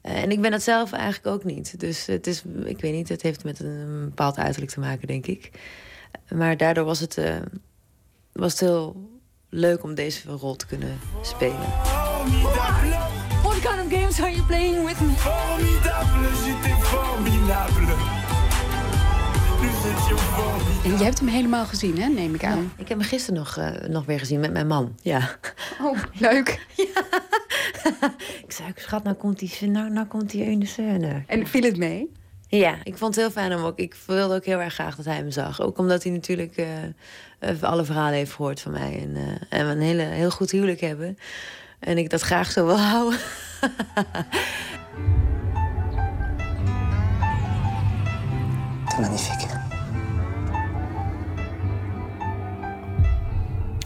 Uh, 0.03 0.23
en 0.23 0.31
ik 0.31 0.41
ben 0.41 0.51
dat 0.51 0.63
zelf 0.63 0.91
eigenlijk 0.91 1.35
ook 1.35 1.43
niet. 1.43 1.79
Dus 1.79 2.05
het 2.05 2.27
is, 2.27 2.43
ik 2.65 2.81
weet 2.81 2.93
niet, 2.93 3.09
het 3.09 3.21
heeft 3.21 3.43
met 3.43 3.59
een 3.59 4.05
bepaald 4.05 4.37
uiterlijk 4.37 4.71
te 4.71 4.79
maken, 4.79 5.07
denk 5.07 5.27
ik. 5.27 5.51
Maar 6.29 6.57
daardoor 6.57 6.85
was 6.85 6.99
het, 6.99 7.17
uh, 7.17 7.35
was 8.33 8.51
het 8.51 8.59
heel 8.59 9.09
leuk 9.49 9.83
om 9.83 9.95
deze 9.95 10.29
rol 10.29 10.55
te 10.55 10.65
kunnen 10.65 10.99
spelen. 11.21 11.69
What 13.43 13.59
kind 13.59 13.85
of 13.85 13.99
games 13.99 14.19
are 14.19 14.31
you 14.31 14.43
playing 14.43 14.85
with 14.85 14.99
me? 14.99 15.13
Formidable, 15.15 16.29
j'étais 16.45 16.87
formidable. 16.87 18.21
En 20.83 20.97
je 20.97 21.03
hebt 21.03 21.19
hem 21.19 21.27
helemaal 21.27 21.65
gezien, 21.65 22.01
hè? 22.01 22.07
neem 22.07 22.33
ik 22.33 22.43
aan. 22.43 22.57
Ja, 22.57 22.69
ik 22.77 22.87
heb 22.87 22.97
hem 22.97 23.07
gisteren 23.07 23.39
nog, 23.39 23.57
uh, 23.57 23.71
nog 23.89 24.05
weer 24.05 24.19
gezien 24.19 24.39
met 24.39 24.51
mijn 24.51 24.67
man. 24.67 24.95
Ja. 25.01 25.29
Oh, 25.81 25.97
leuk. 26.13 26.65
ja. 26.75 27.03
ik 28.45 28.51
zei, 28.51 28.71
schat, 28.75 29.03
nou 29.03 29.15
komt 29.15 29.39
die, 29.39 29.69
nou, 29.69 29.89
nou 29.89 30.07
komt 30.07 30.29
die 30.29 30.43
ene 30.43 30.65
scène. 30.65 31.23
En 31.27 31.47
viel 31.47 31.63
het 31.63 31.77
mee? 31.77 32.11
Ja, 32.47 32.75
ik 32.83 32.97
vond 32.97 33.15
het 33.15 33.23
heel 33.23 33.33
fijn 33.33 33.53
om 33.53 33.63
ook. 33.63 33.77
Ik 33.79 33.95
wilde 34.05 34.35
ook 34.35 34.45
heel 34.45 34.59
erg 34.59 34.73
graag 34.73 34.95
dat 34.95 35.05
hij 35.05 35.15
hem 35.15 35.31
zag. 35.31 35.61
Ook 35.61 35.77
omdat 35.77 36.03
hij 36.03 36.11
natuurlijk 36.11 36.57
uh, 36.57 36.67
alle 37.61 37.83
verhalen 37.83 38.13
heeft 38.13 38.33
gehoord 38.33 38.61
van 38.61 38.71
mij. 38.71 38.99
En, 39.01 39.15
uh, 39.15 39.59
en 39.59 39.65
we 39.65 39.71
een 39.71 39.81
hele, 39.81 40.01
heel 40.01 40.31
goed 40.31 40.51
huwelijk 40.51 40.81
hebben. 40.81 41.17
En 41.79 41.97
ik 41.97 42.09
dat 42.09 42.21
graag 42.21 42.51
zo 42.51 42.65
wil 42.65 42.79
houden. 42.91 43.19
Magnifique. 48.99 49.62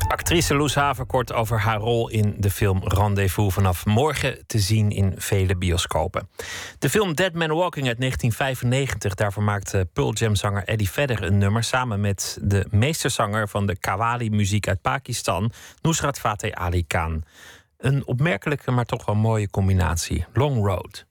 Actrice 0.07 0.55
Loes 0.55 0.75
Haverkort 0.75 1.33
over 1.33 1.59
haar 1.59 1.79
rol 1.79 2.09
in 2.09 2.35
de 2.37 2.49
film 2.49 2.81
Rendezvous 2.83 3.53
vanaf 3.53 3.85
morgen 3.85 4.47
te 4.47 4.59
zien 4.59 4.91
in 4.91 5.13
vele 5.17 5.55
bioscopen. 5.55 6.29
De 6.79 6.89
film 6.89 7.13
Dead 7.13 7.33
Man 7.33 7.49
Walking 7.49 7.87
uit 7.87 7.99
1995, 7.99 9.13
daarvoor 9.13 9.43
maakte 9.43 9.89
Pearl 9.93 10.13
Jam 10.13 10.35
zanger 10.35 10.63
Eddie 10.63 10.89
Vedder 10.89 11.23
een 11.23 11.37
nummer 11.37 11.63
samen 11.63 12.01
met 12.01 12.37
de 12.41 12.65
meesterzanger 12.69 13.47
van 13.47 13.65
de 13.65 13.77
Qawwali 13.77 14.29
muziek 14.29 14.67
uit 14.67 14.81
Pakistan, 14.81 15.51
Nusrat 15.81 16.19
Fateh 16.19 16.51
Ali 16.51 16.87
Khan. 16.87 17.23
Een 17.77 18.07
opmerkelijke, 18.07 18.71
maar 18.71 18.85
toch 18.85 19.05
wel 19.05 19.15
mooie 19.15 19.49
combinatie. 19.49 20.25
Long 20.33 20.65
Road. 20.65 21.05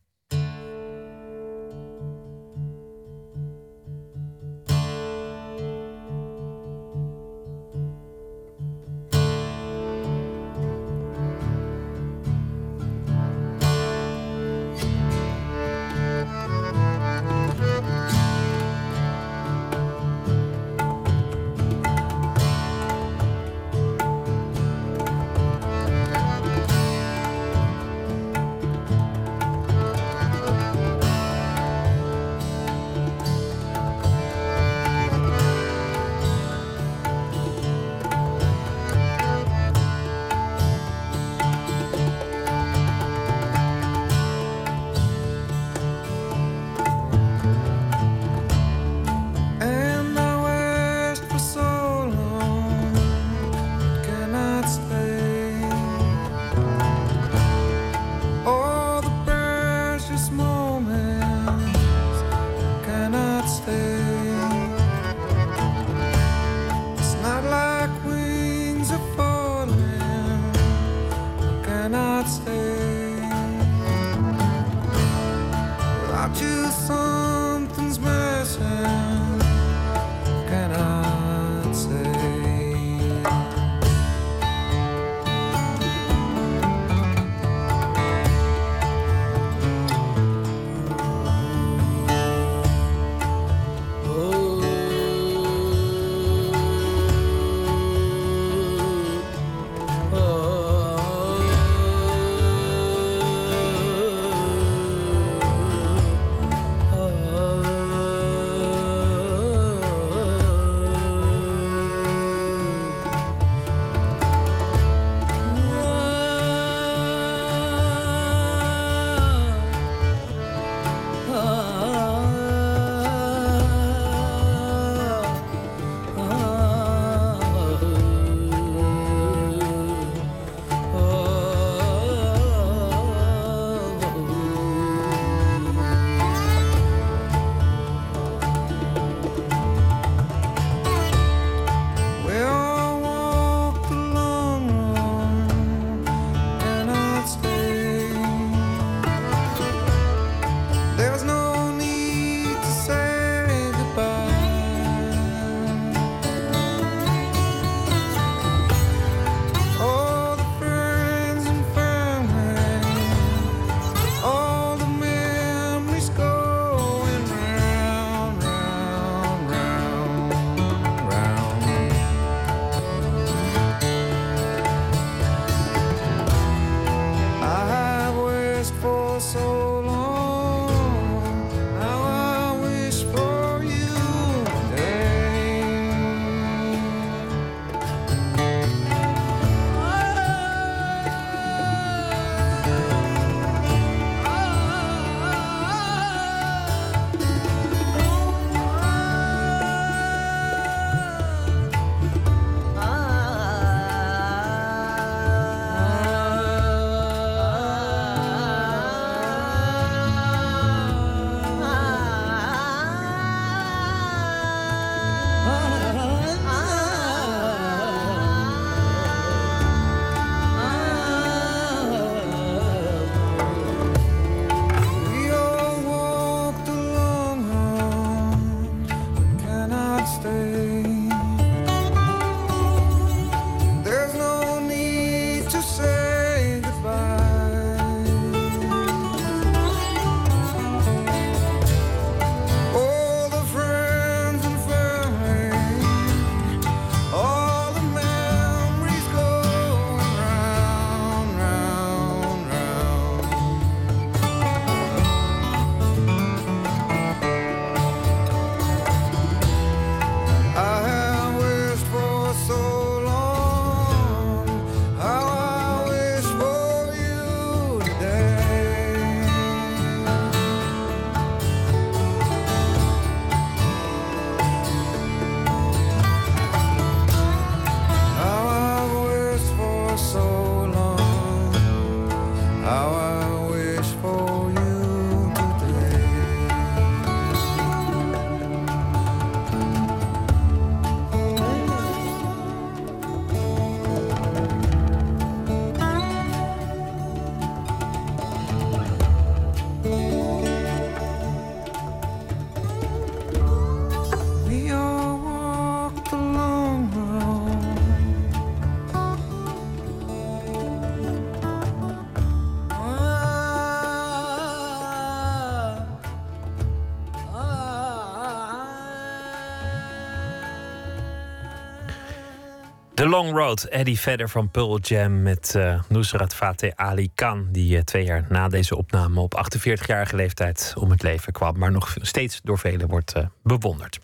Long 323.08 323.32
Road, 323.32 323.62
Eddie 323.64 323.98
Vedder 323.98 324.28
van 324.28 324.50
Pearl 324.50 324.78
Jam 324.78 325.22
met 325.22 325.54
uh, 325.56 325.80
Nusrat 325.88 326.34
Fateh 326.34 326.72
Ali 326.74 327.10
Khan, 327.14 327.48
die 327.50 327.76
uh, 327.76 327.82
twee 327.82 328.04
jaar 328.04 328.26
na 328.28 328.48
deze 328.48 328.76
opname 328.76 329.20
op 329.20 329.44
48-jarige 329.44 330.16
leeftijd 330.16 330.74
om 330.78 330.90
het 330.90 331.02
leven 331.02 331.32
kwam, 331.32 331.58
maar 331.58 331.72
nog 331.72 331.96
steeds 332.00 332.40
door 332.42 332.58
velen 332.58 332.88
wordt 332.88 333.16
uh, 333.16 333.26
bewonderd. 333.42 333.98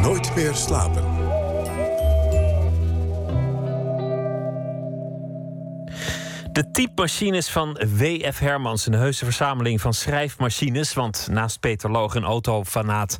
Nooit 0.00 0.34
meer 0.34 0.54
slapen. 0.54 1.15
De 6.56 6.70
typemachines 6.70 7.50
van 7.50 7.80
W.F. 7.96 8.38
Hermans, 8.38 8.86
een 8.86 8.92
heuse 8.92 9.24
verzameling 9.24 9.80
van 9.80 9.94
schrijfmachines. 9.94 10.94
Want 10.94 11.28
naast 11.30 11.60
Peter 11.60 11.90
Loog, 11.90 12.14
een 12.14 12.24
autofanaat, 12.24 13.18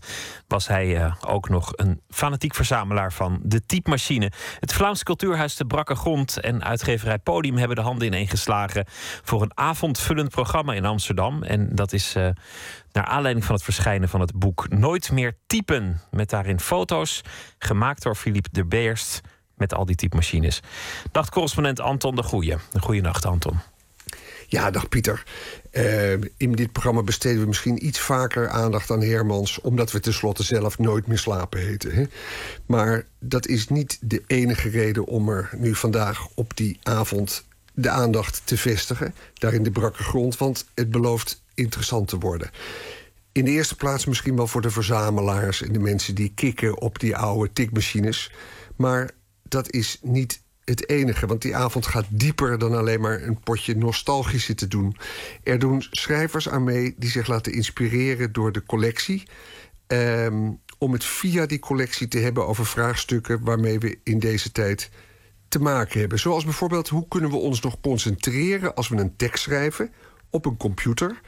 was 0.49 0.67
hij 0.67 0.87
uh, 0.87 1.15
ook 1.27 1.49
nog 1.49 1.73
een 1.75 2.01
fanatiek 2.09 2.55
verzamelaar 2.55 3.13
van 3.13 3.41
de 3.43 3.67
typemachine. 3.67 4.33
Het 4.61 4.73
Vlaams 4.73 5.03
Cultuurhuis 5.03 5.57
De 5.57 5.67
Brakke 5.67 5.95
Grond 5.95 6.41
en 6.41 6.65
uitgeverij 6.65 7.19
Podium 7.19 7.57
hebben 7.57 7.77
de 7.77 7.83
handen 7.83 8.07
ineengeslagen 8.07 8.85
voor 9.23 9.43
een 9.43 9.59
avondvullend 9.59 10.31
programma 10.31 10.73
in 10.73 10.85
Amsterdam. 10.85 11.43
En 11.43 11.75
dat 11.75 11.93
is 11.93 12.17
uh, 12.17 12.29
naar 12.93 13.05
aanleiding 13.05 13.45
van 13.45 13.55
het 13.55 13.65
verschijnen 13.65 14.09
van 14.09 14.21
het 14.21 14.39
boek 14.39 14.69
Nooit 14.69 15.13
meer 15.13 15.37
typen. 15.47 16.01
Met 16.11 16.31
daarin 16.31 16.61
foto's, 16.61 17.23
gemaakt 17.59 18.03
door 18.03 18.15
Philippe 18.15 18.49
de 18.53 18.65
Beerst 18.65 19.21
met 19.57 19.75
al 19.75 19.87
die 19.87 19.97
typemachines. 19.97 20.63
Dag 21.13 21.29
correspondent 21.29 21.81
Anton 21.81 22.15
de 22.15 22.23
Goeie. 22.23 22.57
Goeienacht, 22.81 23.25
Anton. 23.25 23.59
Ja, 24.49 24.71
dag 24.71 24.89
Pieter. 24.89 25.25
Uh, 25.73 26.13
in 26.37 26.53
dit 26.53 26.73
programma 26.73 27.03
besteden 27.03 27.41
we 27.41 27.47
misschien 27.47 27.87
iets 27.87 28.01
vaker 28.01 28.49
aandacht 28.49 28.91
aan 28.91 29.03
Hermans... 29.03 29.61
omdat 29.61 29.93
we 29.93 30.01
tenslotte 30.01 30.43
zelf 30.43 30.79
nooit 30.79 31.07
meer 31.07 31.19
slapen 31.19 31.61
heten. 31.61 31.95
Hè? 31.95 32.05
Maar 32.67 33.07
dat 33.19 33.47
is 33.47 33.69
niet 33.69 33.99
de 34.01 34.23
enige 34.27 34.69
reden 34.69 35.05
om 35.05 35.29
er 35.29 35.51
nu 35.57 35.75
vandaag 35.75 36.27
op 36.35 36.57
die 36.57 36.79
avond... 36.83 37.45
de 37.75 37.91
aandacht 37.91 38.43
te 38.45 38.57
vestigen, 38.57 39.15
daar 39.35 39.53
in 39.53 39.63
de 39.63 39.71
brakke 39.71 40.03
grond... 40.03 40.39
want 40.39 40.67
het 40.75 40.91
belooft 40.91 41.43
interessant 41.55 42.09
te 42.09 42.19
worden. 42.19 42.51
In 43.33 43.45
de 43.45 43.51
eerste 43.51 43.77
plaats 43.77 44.05
misschien 44.05 44.37
wel 44.37 44.47
voor 44.47 44.63
de 44.63 44.71
verzamelaars... 44.71 45.63
en 45.63 45.73
de 45.73 45.79
mensen 45.79 46.15
die 46.15 46.33
kikken 46.35 46.81
op 46.81 46.99
die 46.99 47.17
oude 47.17 47.53
tikmachines... 47.53 48.31
Maar 48.77 49.11
dat 49.49 49.71
is 49.71 49.99
niet 50.03 50.43
het 50.65 50.89
enige, 50.89 51.27
want 51.27 51.43
die 51.43 51.57
avond 51.57 51.87
gaat 51.87 52.07
dieper 52.11 52.59
dan 52.59 52.75
alleen 52.75 53.01
maar 53.01 53.23
een 53.23 53.41
potje 53.41 53.77
nostalgisch 53.77 54.45
zitten 54.45 54.69
doen. 54.69 54.97
Er 55.43 55.59
doen 55.59 55.87
schrijvers 55.91 56.49
aan 56.49 56.65
mee 56.65 56.95
die 56.97 57.11
zich 57.11 57.27
laten 57.27 57.53
inspireren 57.53 58.33
door 58.33 58.53
de 58.53 58.65
collectie. 58.65 59.23
Um, 59.87 60.61
om 60.79 60.93
het 60.93 61.05
via 61.05 61.47
die 61.47 61.59
collectie 61.59 62.09
te 62.09 62.19
hebben 62.19 62.47
over 62.47 62.67
vraagstukken 62.67 63.45
waarmee 63.45 63.79
we 63.79 63.99
in 64.03 64.19
deze 64.19 64.53
tijd 64.53 64.91
te 65.49 65.59
maken 65.59 66.01
hebben. 66.01 66.19
Zoals 66.19 66.45
bijvoorbeeld, 66.45 66.89
hoe 66.89 67.09
kunnen 67.09 67.31
we 67.31 67.37
ons 67.37 67.61
nog 67.61 67.81
concentreren 67.81 68.75
als 68.75 68.89
we 68.89 68.97
een 68.97 69.17
tekst 69.17 69.43
schrijven 69.43 69.93
op 70.31 70.47
een 70.47 70.57
computer. 70.57 71.21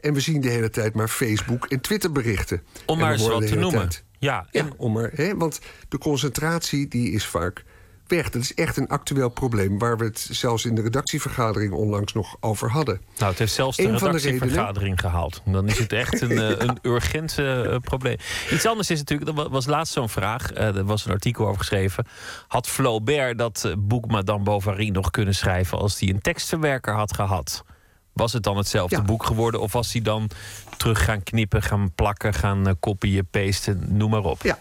En 0.00 0.14
we 0.14 0.20
zien 0.20 0.40
de 0.40 0.48
hele 0.48 0.70
tijd 0.70 0.94
maar 0.94 1.08
Facebook 1.08 1.66
en 1.66 1.80
Twitter 1.80 2.12
berichten. 2.12 2.62
Om 2.86 2.98
maar 2.98 3.12
eens 3.12 3.26
wat 3.26 3.46
te 3.46 3.54
noemen. 3.54 3.80
Tijd, 3.80 4.03
ja, 4.24 4.46
en... 4.50 4.66
ja 4.66 4.72
om 4.76 4.96
hè, 4.96 5.36
want 5.36 5.60
de 5.88 5.98
concentratie 5.98 6.88
die 6.88 7.10
is 7.10 7.26
vaak 7.26 7.64
weg. 8.06 8.30
Dat 8.30 8.42
is 8.42 8.54
echt 8.54 8.76
een 8.76 8.88
actueel 8.88 9.28
probleem 9.28 9.78
waar 9.78 9.98
we 9.98 10.04
het 10.04 10.28
zelfs 10.30 10.64
in 10.64 10.74
de 10.74 10.82
redactievergadering 10.82 11.72
onlangs 11.72 12.12
nog 12.12 12.36
over 12.40 12.70
hadden. 12.70 13.00
Nou, 13.18 13.30
het 13.30 13.38
heeft 13.38 13.52
zelfs 13.52 13.76
de 13.76 13.82
redactievergadering 13.82 14.74
redenen... 14.76 14.98
gehaald. 14.98 15.42
Dan 15.44 15.68
is 15.68 15.78
het 15.78 15.92
echt 15.92 16.20
een, 16.20 16.34
ja. 16.34 16.60
een 16.60 16.78
urgent 16.82 17.38
uh, 17.38 17.76
probleem. 17.80 18.16
Iets 18.50 18.66
anders 18.66 18.90
is 18.90 18.98
natuurlijk, 18.98 19.38
er 19.38 19.50
was 19.50 19.66
laatst 19.66 19.92
zo'n 19.92 20.08
vraag, 20.08 20.52
uh, 20.52 20.76
er 20.76 20.84
was 20.84 21.06
een 21.06 21.12
artikel 21.12 21.46
over 21.46 21.58
geschreven. 21.58 22.06
Had 22.48 22.68
Flaubert 22.68 23.38
dat 23.38 23.74
boek 23.78 24.06
Madame 24.06 24.42
Bovary 24.42 24.88
nog 24.88 25.10
kunnen 25.10 25.34
schrijven 25.34 25.78
als 25.78 26.00
hij 26.00 26.08
een 26.08 26.20
tekstverwerker 26.20 26.94
had 26.94 27.14
gehad? 27.14 27.64
Was 28.12 28.32
het 28.32 28.42
dan 28.42 28.56
hetzelfde 28.56 28.96
ja. 28.96 29.02
boek 29.02 29.24
geworden? 29.24 29.60
Of 29.60 29.72
was 29.72 29.92
hij 29.92 30.02
dan 30.02 30.30
terug 30.76 31.04
gaan 31.04 31.22
knippen, 31.22 31.62
gaan 31.62 31.92
plakken, 31.94 32.34
gaan 32.34 32.68
uh, 32.68 32.72
kopieën, 32.80 33.26
pasten, 33.30 33.96
noem 33.96 34.10
maar 34.10 34.24
op? 34.24 34.42
Ja. 34.42 34.58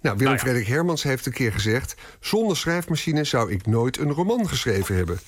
Nou, 0.00 0.18
Willem 0.18 0.32
nou 0.34 0.34
ja. 0.34 0.38
Frederik 0.38 0.66
Hermans 0.66 1.02
heeft 1.02 1.26
een 1.26 1.32
keer 1.32 1.52
gezegd... 1.52 2.16
zonder 2.20 2.56
schrijfmachine 2.56 3.24
zou 3.24 3.52
ik 3.52 3.66
nooit 3.66 3.98
een 3.98 4.12
roman 4.12 4.48
geschreven 4.48 4.96
hebben. 4.96 5.18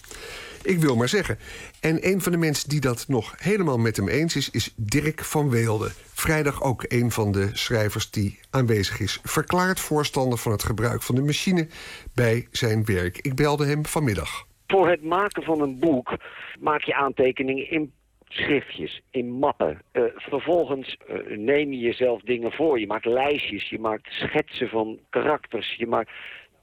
Ik 0.63 0.79
wil 0.79 0.97
maar 0.97 1.09
zeggen. 1.09 1.39
En 1.81 2.07
een 2.07 2.23
van 2.23 2.33
de 2.33 2.39
mensen 2.39 2.69
die 2.69 2.81
dat 2.81 3.05
nog 3.09 3.35
helemaal 3.39 3.79
met 3.79 3.97
hem 3.97 4.09
eens 4.09 4.37
is... 4.37 4.51
is 4.51 4.73
Dirk 4.77 5.25
van 5.25 5.51
Weelde. 5.51 5.91
Vrijdag 6.13 6.63
ook 6.63 6.85
een 6.89 7.11
van 7.11 7.33
de 7.33 7.51
schrijvers 7.53 8.11
die 8.11 8.41
aanwezig 8.51 9.01
is. 9.01 9.21
Verklaard 9.23 9.81
voorstander 9.81 10.39
van 10.39 10.53
het 10.53 10.63
gebruik 10.63 11.03
van 11.03 11.15
de 11.15 11.23
machine 11.23 11.69
bij 12.15 12.49
zijn 12.51 12.85
werk. 12.85 13.19
Ik 13.19 13.35
belde 13.35 13.67
hem 13.67 13.87
vanmiddag. 13.87 14.47
Voor 14.67 14.89
het 14.89 15.03
maken 15.03 15.43
van 15.43 15.61
een 15.61 15.79
boek 15.79 16.17
maak 16.61 16.83
je 16.83 16.95
aantekeningen 16.95 17.71
in 17.71 17.93
schriftjes, 18.29 19.03
in 19.11 19.31
mappen. 19.31 19.83
Uh, 19.93 20.05
vervolgens 20.15 20.97
uh, 21.11 21.37
neem 21.37 21.73
je 21.73 21.79
jezelf 21.79 22.23
dingen 22.23 22.53
voor. 22.53 22.81
Je 22.81 22.87
maakt 22.87 23.05
lijstjes, 23.05 23.69
je 23.69 23.79
maakt 23.79 24.13
schetsen 24.13 24.69
van 24.69 24.99
karakters. 25.11 25.75
Je 25.75 25.87
maakt 25.87 26.11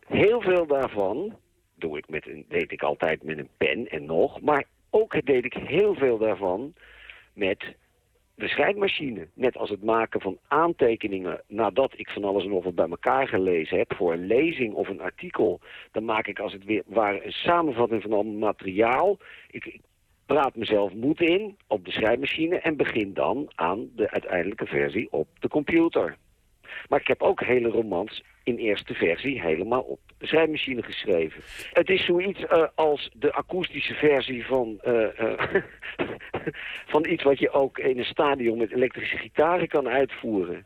heel 0.07 0.41
veel 0.41 0.65
daarvan, 0.65 1.35
doe 1.75 1.97
ik 1.97 2.09
met 2.09 2.27
een, 2.27 2.45
deed 2.49 2.71
ik 2.71 2.83
altijd 2.83 3.23
met 3.23 3.37
een 3.37 3.49
pen 3.57 3.87
en 3.87 4.05
nog. 4.05 4.41
Maar 4.41 4.63
ook 4.89 5.25
deed 5.25 5.45
ik 5.45 5.53
heel 5.53 5.95
veel 5.95 6.17
daarvan 6.17 6.73
met 7.33 7.75
de 8.35 8.47
schrijfmachine. 8.47 9.27
Net 9.33 9.57
als 9.57 9.69
het 9.69 9.83
maken 9.83 10.21
van 10.21 10.37
aantekeningen 10.47 11.41
nadat 11.47 11.93
ik 11.95 12.09
van 12.09 12.23
alles 12.23 12.43
en 12.43 12.49
nog 12.49 12.63
wat 12.63 12.75
bij 12.75 12.89
elkaar 12.89 13.27
gelezen 13.27 13.77
heb... 13.77 13.93
voor 13.95 14.13
een 14.13 14.25
lezing 14.25 14.73
of 14.73 14.87
een 14.87 15.01
artikel. 15.01 15.59
Dan 15.91 16.05
maak 16.05 16.27
ik 16.27 16.39
als 16.39 16.53
het 16.53 16.63
weer 16.63 16.83
een 16.87 17.31
samenvatting 17.31 18.01
van 18.01 18.13
al 18.13 18.23
materiaal. 18.23 19.17
Ik, 19.49 19.65
ik 19.65 19.81
praat 20.25 20.55
mezelf 20.55 20.93
moed 20.93 21.21
in 21.21 21.57
op 21.67 21.85
de 21.85 21.91
schrijfmachine... 21.91 22.59
en 22.59 22.75
begin 22.75 23.13
dan 23.13 23.51
aan 23.55 23.89
de 23.95 24.11
uiteindelijke 24.11 24.65
versie 24.65 25.07
op 25.11 25.27
de 25.39 25.47
computer. 25.47 26.17
Maar 26.89 26.99
ik 26.99 27.07
heb 27.07 27.21
ook 27.21 27.43
hele 27.43 27.69
romans 27.69 28.23
in 28.43 28.57
eerste 28.57 28.93
versie 28.93 29.41
helemaal 29.41 29.81
op 29.81 29.99
de 30.17 30.27
schrijfmachine 30.27 30.83
geschreven. 30.83 31.41
Het 31.73 31.89
is 31.89 32.05
zoiets 32.05 32.39
uh, 32.39 32.67
als 32.75 33.09
de 33.13 33.33
akoestische 33.33 33.93
versie 33.93 34.45
van, 34.45 34.79
uh, 34.87 35.07
uh, 35.19 35.61
van 36.93 37.05
iets 37.05 37.23
wat 37.23 37.39
je 37.39 37.49
ook 37.49 37.77
in 37.77 37.97
een 37.97 38.05
stadion 38.05 38.57
met 38.57 38.71
elektrische 38.71 39.17
gitaren 39.17 39.67
kan 39.67 39.87
uitvoeren. 39.87 40.65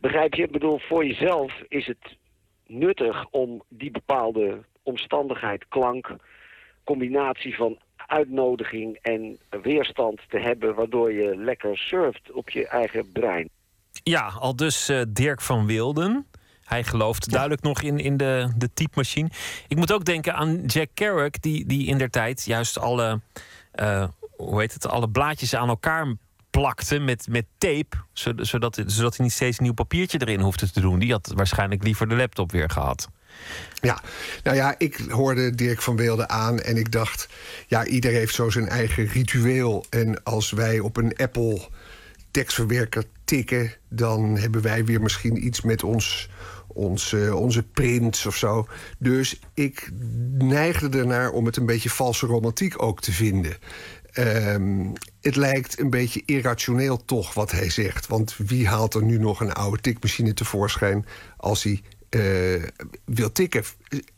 Begrijp 0.00 0.34
je? 0.34 0.42
Ik 0.42 0.50
bedoel, 0.50 0.78
voor 0.78 1.06
jezelf 1.06 1.62
is 1.68 1.86
het 1.86 2.16
nuttig 2.66 3.26
om 3.30 3.62
die 3.68 3.90
bepaalde 3.90 4.64
omstandigheid, 4.82 5.68
klank, 5.68 6.16
combinatie 6.84 7.56
van 7.56 7.78
uitnodiging 8.10 8.98
en 9.02 9.38
weerstand 9.62 10.20
te 10.28 10.38
hebben... 10.38 10.74
waardoor 10.74 11.12
je 11.12 11.36
lekker 11.36 11.78
surft 11.78 12.32
op 12.32 12.50
je 12.50 12.66
eigen 12.66 13.12
brein. 13.12 13.48
Ja, 14.02 14.32
al 14.38 14.56
dus 14.56 14.90
uh, 14.90 15.02
Dirk 15.08 15.40
van 15.40 15.66
Wilden. 15.66 16.26
Hij 16.64 16.84
gelooft 16.84 17.24
ja. 17.24 17.32
duidelijk 17.32 17.62
nog 17.62 17.82
in, 17.82 17.98
in 17.98 18.16
de, 18.16 18.52
de 18.56 18.72
typemachine. 18.74 19.28
Ik 19.68 19.76
moet 19.76 19.92
ook 19.92 20.04
denken 20.04 20.34
aan 20.34 20.64
Jack 20.64 20.88
Kerouac, 20.94 21.42
die, 21.42 21.66
die 21.66 21.86
in 21.86 21.98
der 21.98 22.10
tijd 22.10 22.44
juist 22.44 22.78
alle, 22.78 23.20
uh, 23.80 24.08
hoe 24.36 24.60
heet 24.60 24.72
het, 24.72 24.86
alle 24.86 25.08
blaadjes 25.10 25.54
aan 25.54 25.68
elkaar 25.68 26.14
plakte 26.50 26.98
met, 26.98 27.26
met 27.30 27.46
tape, 27.58 27.96
zodat, 28.12 28.82
zodat 28.86 29.16
hij 29.16 29.24
niet 29.24 29.34
steeds 29.34 29.58
een 29.58 29.64
nieuw 29.64 29.72
papiertje 29.72 30.20
erin 30.20 30.40
hoefde 30.40 30.70
te 30.70 30.80
doen. 30.80 30.98
Die 30.98 31.12
had 31.12 31.32
waarschijnlijk 31.34 31.82
liever 31.82 32.08
de 32.08 32.14
laptop 32.16 32.52
weer 32.52 32.70
gehad. 32.70 33.08
Ja, 33.80 34.02
nou 34.42 34.56
ja, 34.56 34.74
ik 34.78 34.96
hoorde 35.08 35.54
Dirk 35.54 35.82
van 35.82 35.96
Weelde 35.96 36.28
aan 36.28 36.60
en 36.60 36.76
ik 36.76 36.92
dacht... 36.92 37.28
ja, 37.66 37.86
ieder 37.86 38.10
heeft 38.10 38.34
zo 38.34 38.50
zijn 38.50 38.68
eigen 38.68 39.06
ritueel. 39.06 39.84
En 39.90 40.22
als 40.22 40.50
wij 40.50 40.78
op 40.78 40.96
een 40.96 41.16
Apple 41.16 41.68
tekstverwerker 42.30 43.04
tikken... 43.24 43.72
dan 43.88 44.36
hebben 44.36 44.62
wij 44.62 44.84
weer 44.84 45.00
misschien 45.00 45.46
iets 45.46 45.60
met 45.60 45.84
ons, 45.84 46.28
ons, 46.66 47.12
uh, 47.12 47.34
onze 47.34 47.62
prints 47.62 48.26
of 48.26 48.36
zo. 48.36 48.66
Dus 48.98 49.40
ik 49.54 49.90
neigde 50.38 50.98
ernaar 50.98 51.30
om 51.30 51.46
het 51.46 51.56
een 51.56 51.66
beetje 51.66 51.90
valse 51.90 52.26
romantiek 52.26 52.82
ook 52.82 53.00
te 53.00 53.12
vinden. 53.12 53.56
Um, 54.18 54.92
het 55.20 55.36
lijkt 55.36 55.78
een 55.78 55.90
beetje 55.90 56.22
irrationeel 56.24 57.04
toch 57.04 57.34
wat 57.34 57.50
hij 57.50 57.70
zegt. 57.70 58.06
Want 58.06 58.36
wie 58.36 58.68
haalt 58.68 58.94
er 58.94 59.02
nu 59.02 59.18
nog 59.18 59.40
een 59.40 59.52
oude 59.52 59.80
tikmachine 59.80 60.34
tevoorschijn... 60.34 61.06
als 61.36 61.62
hij 61.62 61.82
uh, 62.16 62.62
wil 63.04 63.32
tikken, 63.32 63.62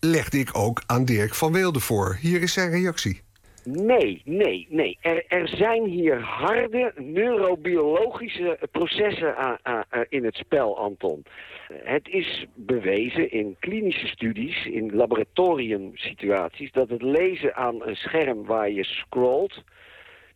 legde 0.01 0.39
ik 0.39 0.49
ook 0.53 0.83
aan 0.87 1.05
Dirk 1.05 1.35
van 1.35 1.53
Weelde 1.53 1.81
voor. 1.81 2.19
Hier 2.21 2.43
is 2.43 2.53
zijn 2.53 2.71
reactie. 2.71 3.21
Nee, 3.65 4.23
nee, 4.25 4.67
nee. 4.71 4.99
Er, 5.01 5.25
er 5.29 5.49
zijn 5.49 5.85
hier 5.85 6.21
harde 6.21 6.93
neurobiologische 6.97 8.59
processen 8.71 9.59
in 10.09 10.25
het 10.25 10.35
spel, 10.35 10.79
Anton. 10.79 11.25
Het 11.73 12.09
is 12.09 12.47
bewezen 12.55 13.31
in 13.31 13.57
klinische 13.59 14.07
studies, 14.07 14.67
in 14.67 14.95
laboratoriumsituaties... 14.95 16.73
dat 16.73 16.89
het 16.89 17.03
lezen 17.03 17.55
aan 17.55 17.87
een 17.87 17.97
scherm 17.97 18.45
waar 18.45 18.71
je 18.71 18.85
scrolt 18.85 19.63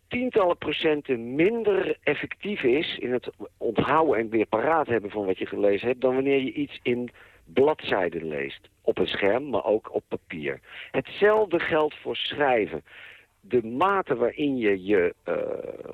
tientallen 0.08 0.58
procenten 0.58 1.34
minder 1.34 1.96
effectief 2.02 2.62
is... 2.62 2.98
in 2.98 3.12
het 3.12 3.30
onthouden 3.56 4.18
en 4.18 4.28
weer 4.28 4.46
paraat 4.46 4.86
hebben 4.86 5.10
van 5.10 5.26
wat 5.26 5.38
je 5.38 5.46
gelezen 5.46 5.88
hebt... 5.88 6.00
dan 6.00 6.14
wanneer 6.14 6.40
je 6.40 6.52
iets 6.52 6.80
in 6.82 7.10
bladzijden 7.46 8.28
leest. 8.28 8.68
Op 8.82 8.98
een 8.98 9.06
scherm, 9.06 9.48
maar 9.50 9.64
ook 9.64 9.94
op 9.94 10.04
papier. 10.08 10.60
Hetzelfde 10.90 11.58
geldt 11.58 11.94
voor 11.94 12.16
schrijven. 12.16 12.84
De 13.40 13.64
mate 13.64 14.16
waarin 14.16 14.56
je 14.56 14.84
je 14.84 15.14
eh, 15.22 15.34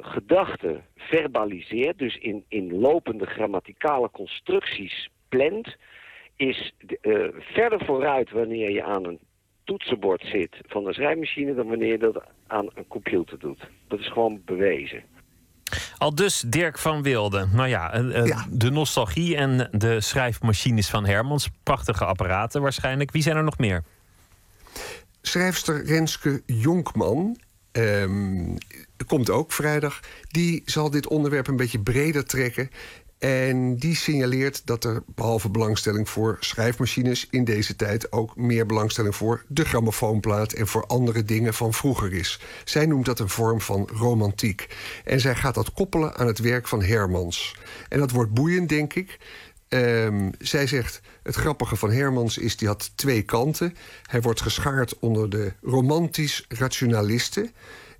gedachten 0.00 0.84
verbaliseert, 0.96 1.98
dus 1.98 2.16
in, 2.16 2.44
in 2.48 2.78
lopende 2.78 3.26
grammaticale 3.26 4.10
constructies 4.10 5.10
plant, 5.28 5.76
is 6.36 6.72
eh, 7.00 7.28
verder 7.38 7.84
vooruit 7.84 8.30
wanneer 8.30 8.70
je 8.70 8.82
aan 8.82 9.06
een 9.06 9.18
toetsenbord 9.64 10.22
zit 10.24 10.56
van 10.66 10.86
een 10.86 10.94
schrijfmachine 10.94 11.54
dan 11.54 11.68
wanneer 11.68 11.90
je 11.90 11.98
dat 11.98 12.24
aan 12.46 12.70
een 12.74 12.86
computer 12.88 13.38
doet. 13.38 13.68
Dat 13.88 13.98
is 13.98 14.08
gewoon 14.08 14.42
bewezen. 14.44 15.04
Al 15.98 16.14
dus 16.14 16.44
Dirk 16.46 16.78
van 16.78 17.02
Wilde. 17.02 17.46
Nou 17.52 17.68
ja, 17.68 17.92
eh, 17.92 18.30
eh, 18.30 18.42
de 18.50 18.70
nostalgie 18.70 19.36
en 19.36 19.68
de 19.72 20.00
schrijfmachines 20.00 20.90
van 20.90 21.06
Hermans. 21.06 21.48
Prachtige 21.62 22.04
apparaten 22.04 22.62
waarschijnlijk. 22.62 23.10
Wie 23.10 23.22
zijn 23.22 23.36
er 23.36 23.44
nog 23.44 23.58
meer? 23.58 23.84
Schrijfster 25.22 25.84
Renske 25.84 26.42
Jonkman 26.46 27.38
ehm, 27.72 28.56
komt 29.06 29.30
ook 29.30 29.52
vrijdag. 29.52 30.00
Die 30.28 30.62
zal 30.64 30.90
dit 30.90 31.08
onderwerp 31.08 31.46
een 31.46 31.56
beetje 31.56 31.80
breder 31.80 32.26
trekken. 32.26 32.70
En 33.22 33.76
die 33.76 33.96
signaleert 33.96 34.66
dat 34.66 34.84
er 34.84 35.02
behalve 35.06 35.50
belangstelling 35.50 36.08
voor 36.08 36.36
schrijfmachines 36.40 37.26
in 37.30 37.44
deze 37.44 37.76
tijd 37.76 38.12
ook 38.12 38.36
meer 38.36 38.66
belangstelling 38.66 39.16
voor 39.16 39.44
de 39.48 39.64
grammofoonplaat 39.64 40.52
en 40.52 40.66
voor 40.66 40.86
andere 40.86 41.24
dingen 41.24 41.54
van 41.54 41.72
vroeger 41.74 42.12
is. 42.12 42.40
Zij 42.64 42.86
noemt 42.86 43.04
dat 43.04 43.18
een 43.18 43.28
vorm 43.28 43.60
van 43.60 43.88
romantiek. 43.92 44.68
En 45.04 45.20
zij 45.20 45.34
gaat 45.34 45.54
dat 45.54 45.72
koppelen 45.72 46.16
aan 46.16 46.26
het 46.26 46.38
werk 46.38 46.68
van 46.68 46.82
Hermans. 46.82 47.56
En 47.88 47.98
dat 47.98 48.10
wordt 48.10 48.32
boeiend, 48.32 48.68
denk 48.68 48.94
ik. 48.94 49.18
Ehm, 49.68 50.30
zij 50.38 50.66
zegt, 50.66 51.00
het 51.22 51.34
grappige 51.34 51.76
van 51.76 51.90
Hermans 51.90 52.38
is, 52.38 52.56
die 52.56 52.68
had 52.68 52.92
twee 52.94 53.22
kanten. 53.22 53.76
Hij 54.02 54.20
wordt 54.20 54.40
geschaard 54.40 54.98
onder 54.98 55.30
de 55.30 55.52
romantisch 55.60 56.44
rationalisten. 56.48 57.50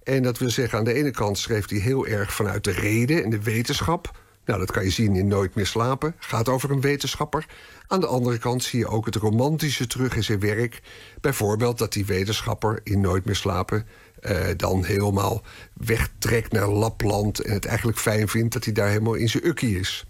En 0.03 0.23
dat 0.23 0.39
wil 0.39 0.51
zeggen, 0.51 0.79
aan 0.79 0.85
de 0.85 0.95
ene 0.95 1.11
kant 1.11 1.39
schreef 1.39 1.69
hij 1.69 1.79
heel 1.79 2.07
erg 2.07 2.35
vanuit 2.35 2.65
de 2.65 2.73
reden 2.73 3.25
en 3.25 3.31
de 3.31 3.43
wetenschap. 3.43 4.21
Nou, 4.45 4.59
dat 4.59 4.71
kan 4.71 4.85
je 4.85 4.91
zien 4.91 5.17
in 5.17 5.27
Nooit 5.27 5.55
meer 5.55 5.67
slapen. 5.67 6.15
Gaat 6.19 6.49
over 6.49 6.71
een 6.71 6.81
wetenschapper. 6.81 7.47
Aan 7.87 8.01
de 8.01 8.07
andere 8.07 8.39
kant 8.39 8.63
zie 8.63 8.79
je 8.79 8.87
ook 8.87 9.07
het 9.07 9.15
romantische 9.15 9.87
terug 9.87 10.17
in 10.17 10.25
zijn 10.25 10.41
werk. 10.41 10.83
Bijvoorbeeld 11.21 11.79
dat 11.79 11.93
die 11.93 12.07
wetenschapper 12.07 12.81
in 12.83 13.01
Nooit 13.01 13.25
meer 13.25 13.37
slapen... 13.37 13.87
eh, 14.21 14.39
dan 14.57 14.85
helemaal 14.85 15.43
wegtrekt 15.73 16.53
naar 16.53 16.69
Lapland... 16.69 17.41
en 17.41 17.53
het 17.53 17.65
eigenlijk 17.65 17.99
fijn 17.99 18.29
vindt 18.29 18.53
dat 18.53 18.65
hij 18.65 18.73
daar 18.73 18.89
helemaal 18.89 19.15
in 19.15 19.29
zijn 19.29 19.47
ukkie 19.47 19.79
is. 19.79 20.05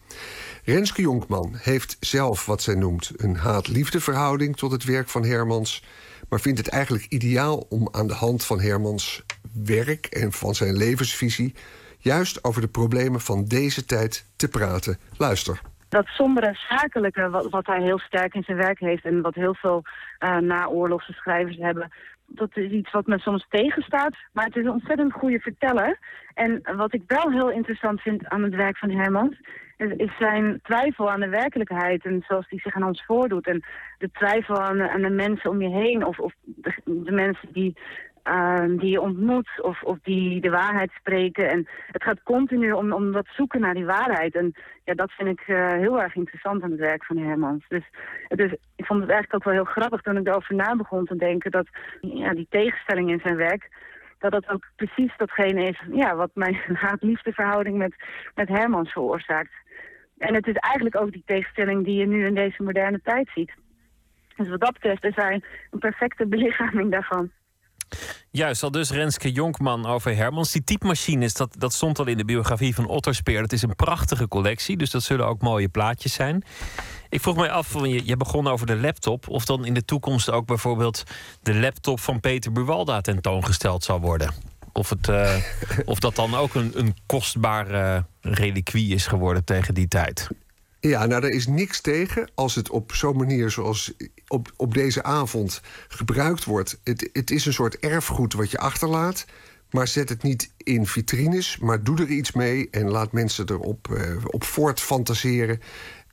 Renske 0.64 1.02
Jonkman 1.02 1.54
heeft 1.58 1.96
zelf 2.00 2.46
wat 2.46 2.62
zij 2.62 2.74
noemt... 2.74 3.10
een 3.16 3.36
haat-liefde 3.36 4.00
verhouding 4.00 4.56
tot 4.56 4.70
het 4.70 4.84
werk 4.84 5.08
van 5.08 5.24
Hermans... 5.24 5.84
maar 6.28 6.40
vindt 6.40 6.58
het 6.58 6.68
eigenlijk 6.68 7.06
ideaal 7.08 7.66
om 7.68 7.88
aan 7.90 8.06
de 8.06 8.14
hand 8.14 8.44
van 8.44 8.60
Hermans 8.60 9.22
werk... 9.52 10.06
en 10.06 10.32
van 10.32 10.54
zijn 10.54 10.76
levensvisie 10.76 11.54
juist 12.02 12.44
over 12.44 12.60
de 12.60 12.68
problemen 12.68 13.20
van 13.20 13.44
deze 13.44 13.84
tijd 13.84 14.26
te 14.36 14.48
praten. 14.48 14.98
Luister. 15.18 15.60
Dat 15.88 16.06
sombere 16.06 16.56
zakelijke, 16.68 17.48
wat, 17.50 17.66
hij 17.66 17.82
heel 17.82 17.98
sterk 17.98 18.34
in 18.34 18.42
zijn 18.42 18.56
werk 18.56 18.78
heeft... 18.78 19.04
en 19.04 19.20
wat 19.20 19.34
heel 19.34 19.54
veel 19.54 19.82
uh, 20.20 20.36
naoorlogse 20.36 21.12
schrijvers 21.12 21.56
hebben... 21.56 21.92
dat 22.26 22.56
is 22.56 22.70
iets 22.70 22.90
wat 22.90 23.06
me 23.06 23.18
soms 23.18 23.46
tegenstaat. 23.48 24.14
Maar 24.32 24.44
het 24.44 24.56
is 24.56 24.64
een 24.64 24.70
ontzettend 24.70 25.12
goede 25.12 25.38
verteller. 25.38 25.98
En 26.34 26.60
wat 26.76 26.94
ik 26.94 27.02
wel 27.06 27.30
heel 27.30 27.50
interessant 27.50 28.00
vind 28.00 28.28
aan 28.28 28.42
het 28.42 28.54
werk 28.54 28.78
van 28.78 28.90
Hermans... 28.90 29.40
is, 29.76 30.16
zijn 30.18 30.60
twijfel 30.62 31.10
aan 31.10 31.20
de 31.20 31.28
werkelijkheid 31.28 32.04
en 32.04 32.24
zoals 32.28 32.48
die 32.48 32.60
zich 32.60 32.74
aan 32.74 32.86
ons 32.86 33.04
voordoet. 33.04 33.46
En 33.46 33.64
de 33.98 34.10
twijfel 34.10 34.58
aan, 34.60 35.02
de 35.02 35.10
mensen 35.10 35.50
om 35.50 35.62
je 35.62 35.70
heen... 35.70 36.06
of, 36.06 36.18
of 36.18 36.32
de 36.84 37.12
mensen 37.12 37.48
die 37.52 37.76
uh, 38.28 38.78
die 38.78 38.90
je 38.90 39.00
ontmoet 39.00 39.62
of, 39.62 39.82
of 39.82 39.98
die 40.02 40.40
de 40.40 40.50
waarheid 40.50 40.90
spreken. 40.90 41.50
En 41.50 41.68
het 41.86 42.02
gaat 42.02 42.22
continu 42.22 42.72
om, 42.72 42.92
om 42.92 43.12
dat 43.12 43.26
zoeken 43.36 43.60
naar 43.60 43.74
die 43.74 43.84
waarheid. 43.84 44.34
En 44.34 44.54
ja, 44.84 44.94
dat 44.94 45.10
vind 45.10 45.28
ik 45.28 45.48
uh, 45.48 45.72
heel 45.72 46.02
erg 46.02 46.14
interessant 46.14 46.62
aan 46.62 46.70
het 46.70 46.80
werk 46.80 47.04
van 47.04 47.16
Hermans. 47.16 47.64
Dus, 47.68 47.84
dus 48.28 48.52
ik 48.76 48.86
vond 48.86 49.00
het 49.00 49.10
eigenlijk 49.10 49.34
ook 49.34 49.44
wel 49.44 49.64
heel 49.64 49.72
grappig 49.72 50.00
toen 50.00 50.16
ik 50.16 50.26
erover 50.26 50.54
na 50.54 50.76
begon 50.76 51.04
te 51.04 51.16
denken... 51.16 51.50
dat 51.50 51.68
ja, 52.00 52.34
die 52.34 52.46
tegenstelling 52.50 53.10
in 53.10 53.20
zijn 53.22 53.36
werk 53.36 53.70
dat 54.18 54.32
dat 54.32 54.48
ook 54.48 54.66
precies 54.76 55.16
datgene 55.16 55.68
is 55.68 55.82
ja, 55.92 56.16
wat 56.16 56.30
mijn 56.34 56.56
haat-liefdeverhouding 56.84 57.76
met, 57.76 57.94
met 58.34 58.48
Hermans 58.48 58.92
veroorzaakt. 58.92 59.52
En 60.18 60.34
het 60.34 60.46
is 60.46 60.56
eigenlijk 60.56 61.00
ook 61.00 61.12
die 61.12 61.22
tegenstelling 61.26 61.84
die 61.84 61.94
je 61.94 62.06
nu 62.06 62.26
in 62.26 62.34
deze 62.34 62.62
moderne 62.62 63.00
tijd 63.02 63.30
ziet. 63.34 63.52
Dus 64.36 64.48
wat 64.48 64.60
dat 64.60 64.72
betreft 64.72 65.04
is 65.04 65.16
hij 65.16 65.42
een 65.70 65.78
perfecte 65.78 66.26
belichaming 66.26 66.90
daarvan. 66.90 67.30
Juist, 68.30 68.62
al 68.62 68.70
dus 68.70 68.90
Renske 68.90 69.32
Jonkman 69.32 69.86
over 69.86 70.16
Hermans. 70.16 70.52
Die 70.52 70.64
typemachines, 70.64 71.34
dat, 71.34 71.54
dat 71.58 71.72
stond 71.72 71.98
al 71.98 72.06
in 72.06 72.16
de 72.16 72.24
biografie 72.24 72.74
van 72.74 72.86
Otterspeer. 72.86 73.40
Dat 73.40 73.52
is 73.52 73.62
een 73.62 73.76
prachtige 73.76 74.28
collectie, 74.28 74.76
dus 74.76 74.90
dat 74.90 75.02
zullen 75.02 75.26
ook 75.26 75.40
mooie 75.42 75.68
plaatjes 75.68 76.12
zijn. 76.12 76.44
Ik 77.08 77.20
vroeg 77.20 77.36
mij 77.36 77.50
af, 77.50 77.72
je, 77.72 78.06
je 78.06 78.16
begon 78.16 78.46
over 78.46 78.66
de 78.66 78.76
laptop... 78.76 79.28
of 79.28 79.44
dan 79.44 79.64
in 79.64 79.74
de 79.74 79.84
toekomst 79.84 80.30
ook 80.30 80.46
bijvoorbeeld 80.46 81.02
de 81.42 81.54
laptop 81.54 82.00
van 82.00 82.20
Peter 82.20 82.52
Buwalda 82.52 83.00
tentoongesteld 83.00 83.84
zal 83.84 84.00
worden. 84.00 84.34
Of, 84.72 84.88
het, 84.88 85.08
uh, 85.08 85.36
of 85.84 85.98
dat 85.98 86.16
dan 86.16 86.34
ook 86.34 86.54
een, 86.54 86.72
een 86.74 86.96
kostbare 87.06 88.04
reliquie 88.20 88.94
is 88.94 89.06
geworden 89.06 89.44
tegen 89.44 89.74
die 89.74 89.88
tijd. 89.88 90.28
Ja, 90.80 91.06
nou, 91.06 91.24
er 91.24 91.30
is 91.30 91.46
niks 91.46 91.80
tegen 91.80 92.30
als 92.34 92.54
het 92.54 92.70
op 92.70 92.92
zo'n 92.94 93.16
manier 93.16 93.50
zoals 93.50 93.92
op, 94.32 94.52
op 94.56 94.74
deze 94.74 95.02
avond 95.02 95.60
gebruikt 95.88 96.44
wordt. 96.44 96.80
Het, 96.84 97.10
het 97.12 97.30
is 97.30 97.46
een 97.46 97.52
soort 97.52 97.78
erfgoed 97.78 98.32
wat 98.32 98.50
je 98.50 98.58
achterlaat. 98.58 99.24
Maar 99.70 99.88
zet 99.88 100.08
het 100.08 100.22
niet 100.22 100.50
in 100.56 100.86
vitrines, 100.86 101.58
maar 101.58 101.82
doe 101.82 101.98
er 101.98 102.08
iets 102.08 102.32
mee 102.32 102.68
en 102.70 102.90
laat 102.90 103.12
mensen 103.12 103.50
erop 103.50 103.88
uh, 103.90 104.24
op 104.26 104.44
voort 104.44 104.80
fantaseren. 104.80 105.60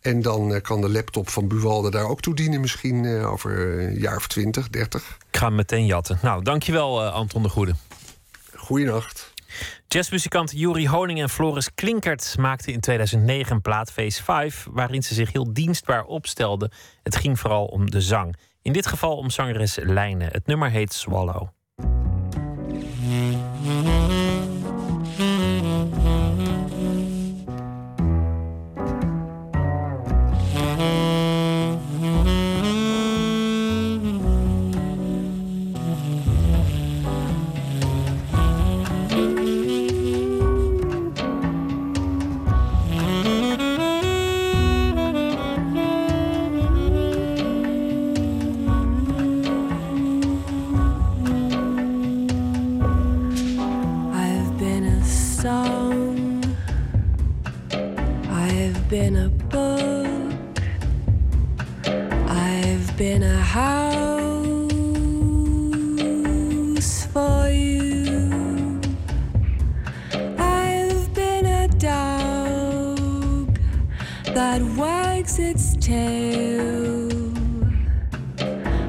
En 0.01 0.21
dan 0.21 0.51
uh, 0.51 0.61
kan 0.61 0.81
de 0.81 0.89
laptop 0.89 1.29
van 1.29 1.47
Buwalde 1.47 1.91
daar 1.91 2.05
ook 2.05 2.21
toe 2.21 2.35
dienen, 2.35 2.61
misschien 2.61 3.03
uh, 3.03 3.31
over 3.31 3.79
een 3.79 3.99
jaar 3.99 4.15
of 4.15 4.27
20, 4.27 4.69
30. 4.69 5.17
Ik 5.31 5.37
ga 5.37 5.45
hem 5.45 5.55
meteen 5.55 5.85
jatten. 5.85 6.19
Nou, 6.21 6.43
dankjewel, 6.43 7.03
Anton 7.03 7.43
de 7.43 7.49
Goede. 7.49 7.73
Goeienacht. 8.55 9.28
Jazzmuzikant 9.87 10.51
Juri 10.51 10.87
Honing 10.87 11.21
en 11.21 11.29
Floris 11.29 11.73
Klinkert 11.73 12.35
maakten 12.39 12.73
in 12.73 12.79
2009 12.79 13.55
een 13.55 13.61
plaat 13.61 13.91
Face 13.91 14.23
5, 14.23 14.67
waarin 14.71 15.03
ze 15.03 15.13
zich 15.13 15.31
heel 15.31 15.53
dienstbaar 15.53 16.03
opstelden. 16.03 16.71
Het 17.03 17.15
ging 17.15 17.39
vooral 17.39 17.65
om 17.65 17.91
de 17.91 18.01
zang. 18.01 18.35
In 18.61 18.73
dit 18.73 18.87
geval 18.87 19.17
om 19.17 19.29
zangeres 19.29 19.77
Lijne. 19.81 20.25
Het 20.25 20.47
nummer 20.47 20.69
heet 20.69 20.93
Swallow. 20.93 21.58
House 63.59 65.35
for 67.13 67.49
you, 67.49 68.79
I've 70.37 71.13
been 71.13 71.45
a 71.45 71.67
dog 71.91 73.59
that 74.37 74.61
wags 74.77 75.39
its 75.39 75.75
tail, 75.77 77.09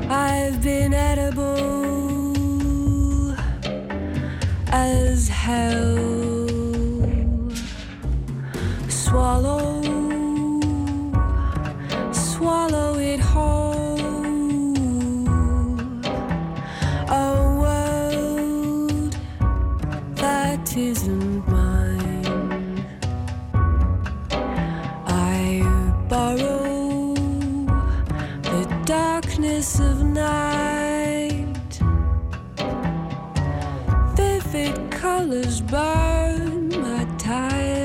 I've 0.08 0.62
been 0.62 0.94
edible 0.94 1.56
as 4.72 5.28
hell. 5.28 5.99
Bright 34.52 34.90
colors 34.90 35.60
burn 35.60 36.68
my 36.70 37.04
tired 37.18 37.79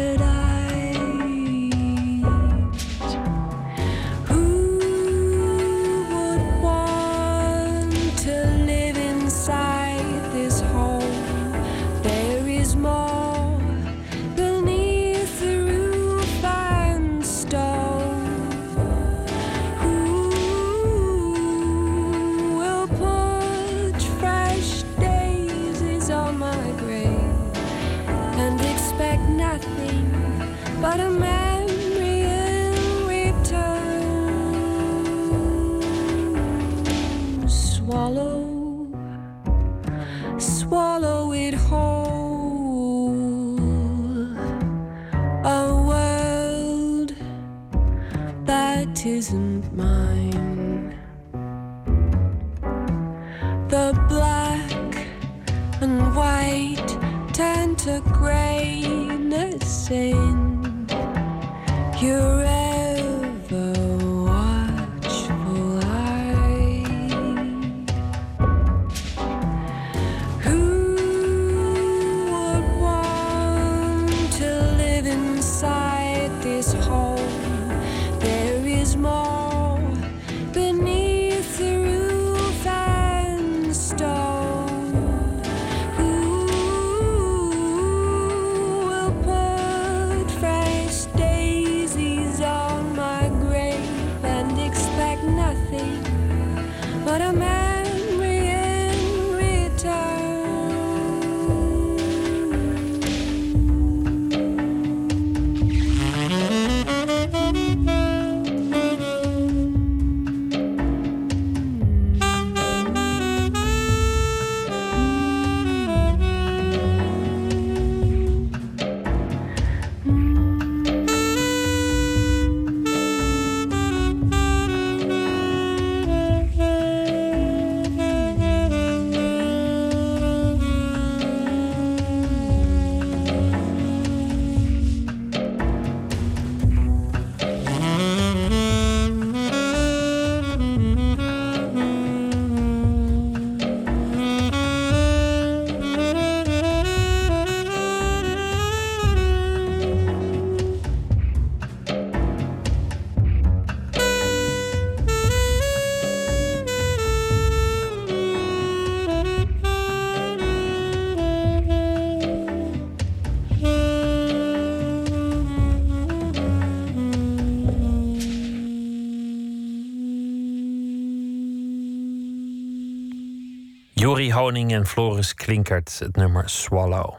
En 174.46 174.86
Floris 174.86 175.34
Klinkert, 175.34 176.00
het 176.00 176.16
nummer 176.16 176.50
Swallow. 176.50 177.14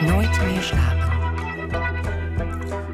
Nooit 0.00 0.42
meer 0.42 0.62
slapen. 0.62 1.12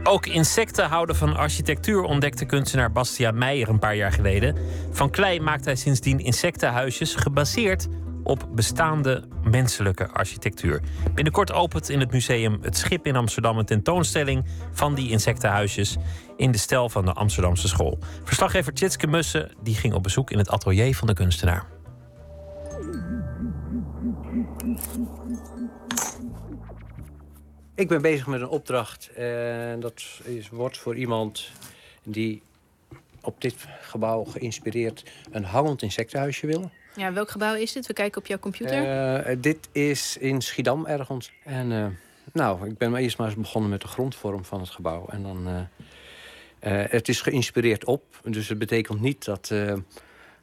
Ook 0.05 0.27
insecten 0.27 0.89
houden 0.89 1.17
van 1.17 1.37
architectuur, 1.37 2.03
ontdekte 2.03 2.45
kunstenaar 2.45 2.93
Bastiaan 2.93 3.39
Meijer 3.39 3.69
een 3.69 3.79
paar 3.79 3.97
jaar 3.97 4.13
geleden. 4.13 4.57
Van 4.91 5.11
klei 5.11 5.41
maakt 5.41 5.65
hij 5.65 5.77
sindsdien 5.77 6.19
insectenhuisjes 6.19 7.15
gebaseerd 7.15 7.89
op 8.23 8.47
bestaande 8.55 9.25
menselijke 9.43 10.09
architectuur. 10.09 10.81
Binnenkort 11.15 11.53
opent 11.53 11.89
in 11.89 12.01
het 12.01 12.13
museum 12.13 12.59
Het 12.63 12.77
Schip 12.77 13.07
in 13.07 13.17
Amsterdam 13.17 13.59
een 13.59 13.65
tentoonstelling 13.65 14.45
van 14.73 14.95
die 14.95 15.11
insectenhuisjes 15.11 15.97
in 16.37 16.51
de 16.51 16.59
stijl 16.59 16.89
van 16.89 17.05
de 17.05 17.13
Amsterdamse 17.13 17.69
school. 17.69 17.99
Verslaggever 18.25 18.73
Tjitske 18.73 19.07
Mussen 19.07 19.51
die 19.63 19.75
ging 19.75 19.95
op 19.95 20.03
bezoek 20.03 20.31
in 20.31 20.39
het 20.39 20.51
atelier 20.51 20.97
van 20.97 21.07
de 21.07 21.15
kunstenaar. 21.15 21.67
Ik 27.75 27.89
ben 27.89 28.03
bezig 28.03 28.27
met 28.27 28.41
een 28.41 28.49
opdracht 28.49 29.11
en 29.13 29.81
dat 29.81 30.03
is, 30.25 30.49
wordt 30.49 30.79
voor 30.79 30.97
iemand 30.97 31.51
die 32.03 32.43
op 33.21 33.41
dit 33.41 33.55
gebouw 33.81 34.25
geïnspireerd 34.25 35.11
een 35.31 35.45
hangend 35.45 35.83
insectenhuisje 35.83 36.47
wil. 36.47 36.71
Ja, 36.95 37.13
welk 37.13 37.31
gebouw 37.31 37.55
is 37.55 37.73
dit? 37.73 37.87
We 37.87 37.93
kijken 37.93 38.21
op 38.21 38.27
jouw 38.27 38.39
computer. 38.39 39.25
Eh, 39.25 39.37
dit 39.39 39.69
is 39.73 40.17
in 40.17 40.41
Schiedam 40.41 40.87
ergens. 40.87 41.33
En 41.45 41.73
eh, 41.73 41.87
nou, 42.33 42.69
ik 42.69 42.79
ben 42.79 42.97
eerst 42.97 43.19
maar 43.19 43.27
eens 43.27 43.37
begonnen 43.37 43.71
met 43.71 43.81
de 43.81 43.89
grondvorm 43.89 44.45
van 44.45 44.61
het 44.61 44.71
gebouw. 44.71 45.07
En 45.09 45.23
dan, 45.23 45.69
eh, 46.61 46.83
het 46.89 47.09
is 47.09 47.21
geïnspireerd 47.21 47.85
op, 47.85 48.21
dus 48.25 48.49
het 48.49 48.59
betekent 48.59 49.01
niet 49.01 49.25
dat, 49.25 49.51
eh, 49.51 49.73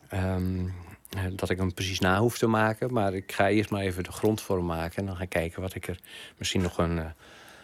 ehm, 0.10 0.68
eh, 1.10 1.24
dat 1.32 1.50
ik 1.50 1.58
hem 1.58 1.74
precies 1.74 2.00
na 2.00 2.20
hoef 2.20 2.38
te 2.38 2.48
maken. 2.48 2.94
Maar 2.94 3.14
ik 3.14 3.32
ga 3.32 3.50
eerst 3.50 3.70
maar 3.70 3.82
even 3.82 4.04
de 4.04 4.12
grondvorm 4.12 4.66
maken. 4.66 4.98
En 4.98 5.06
dan 5.06 5.16
ga 5.16 5.24
ik 5.24 5.30
kijken 5.30 5.62
wat 5.62 5.76
ik 5.76 5.88
er 5.88 6.00
misschien 6.38 6.62
nog 6.62 6.78
een, 6.78 7.02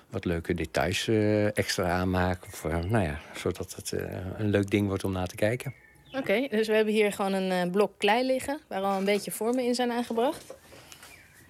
wat 0.09 0.25
leuke 0.25 0.53
details 0.53 1.07
extra 1.53 1.89
aan 1.89 2.09
maak. 2.09 2.45
Of, 2.45 2.63
nou 2.63 3.03
ja, 3.03 3.19
zodat 3.35 3.75
het 3.75 3.91
een 4.37 4.49
leuk 4.49 4.69
ding 4.69 4.87
wordt 4.87 5.03
om 5.03 5.11
naar 5.11 5.27
te 5.27 5.35
kijken. 5.35 5.73
Oké, 6.15 6.47
dus 6.49 6.67
we 6.67 6.73
hebben 6.73 6.93
hier 6.93 7.13
gewoon 7.13 7.33
een 7.33 7.51
eh, 7.51 7.71
blok 7.71 7.91
klei 7.97 8.25
liggen... 8.25 8.59
waar 8.67 8.81
al 8.81 8.97
een 8.97 9.05
beetje 9.05 9.31
vormen 9.31 9.63
in 9.63 9.75
zijn 9.75 9.91
aangebracht. 9.91 10.55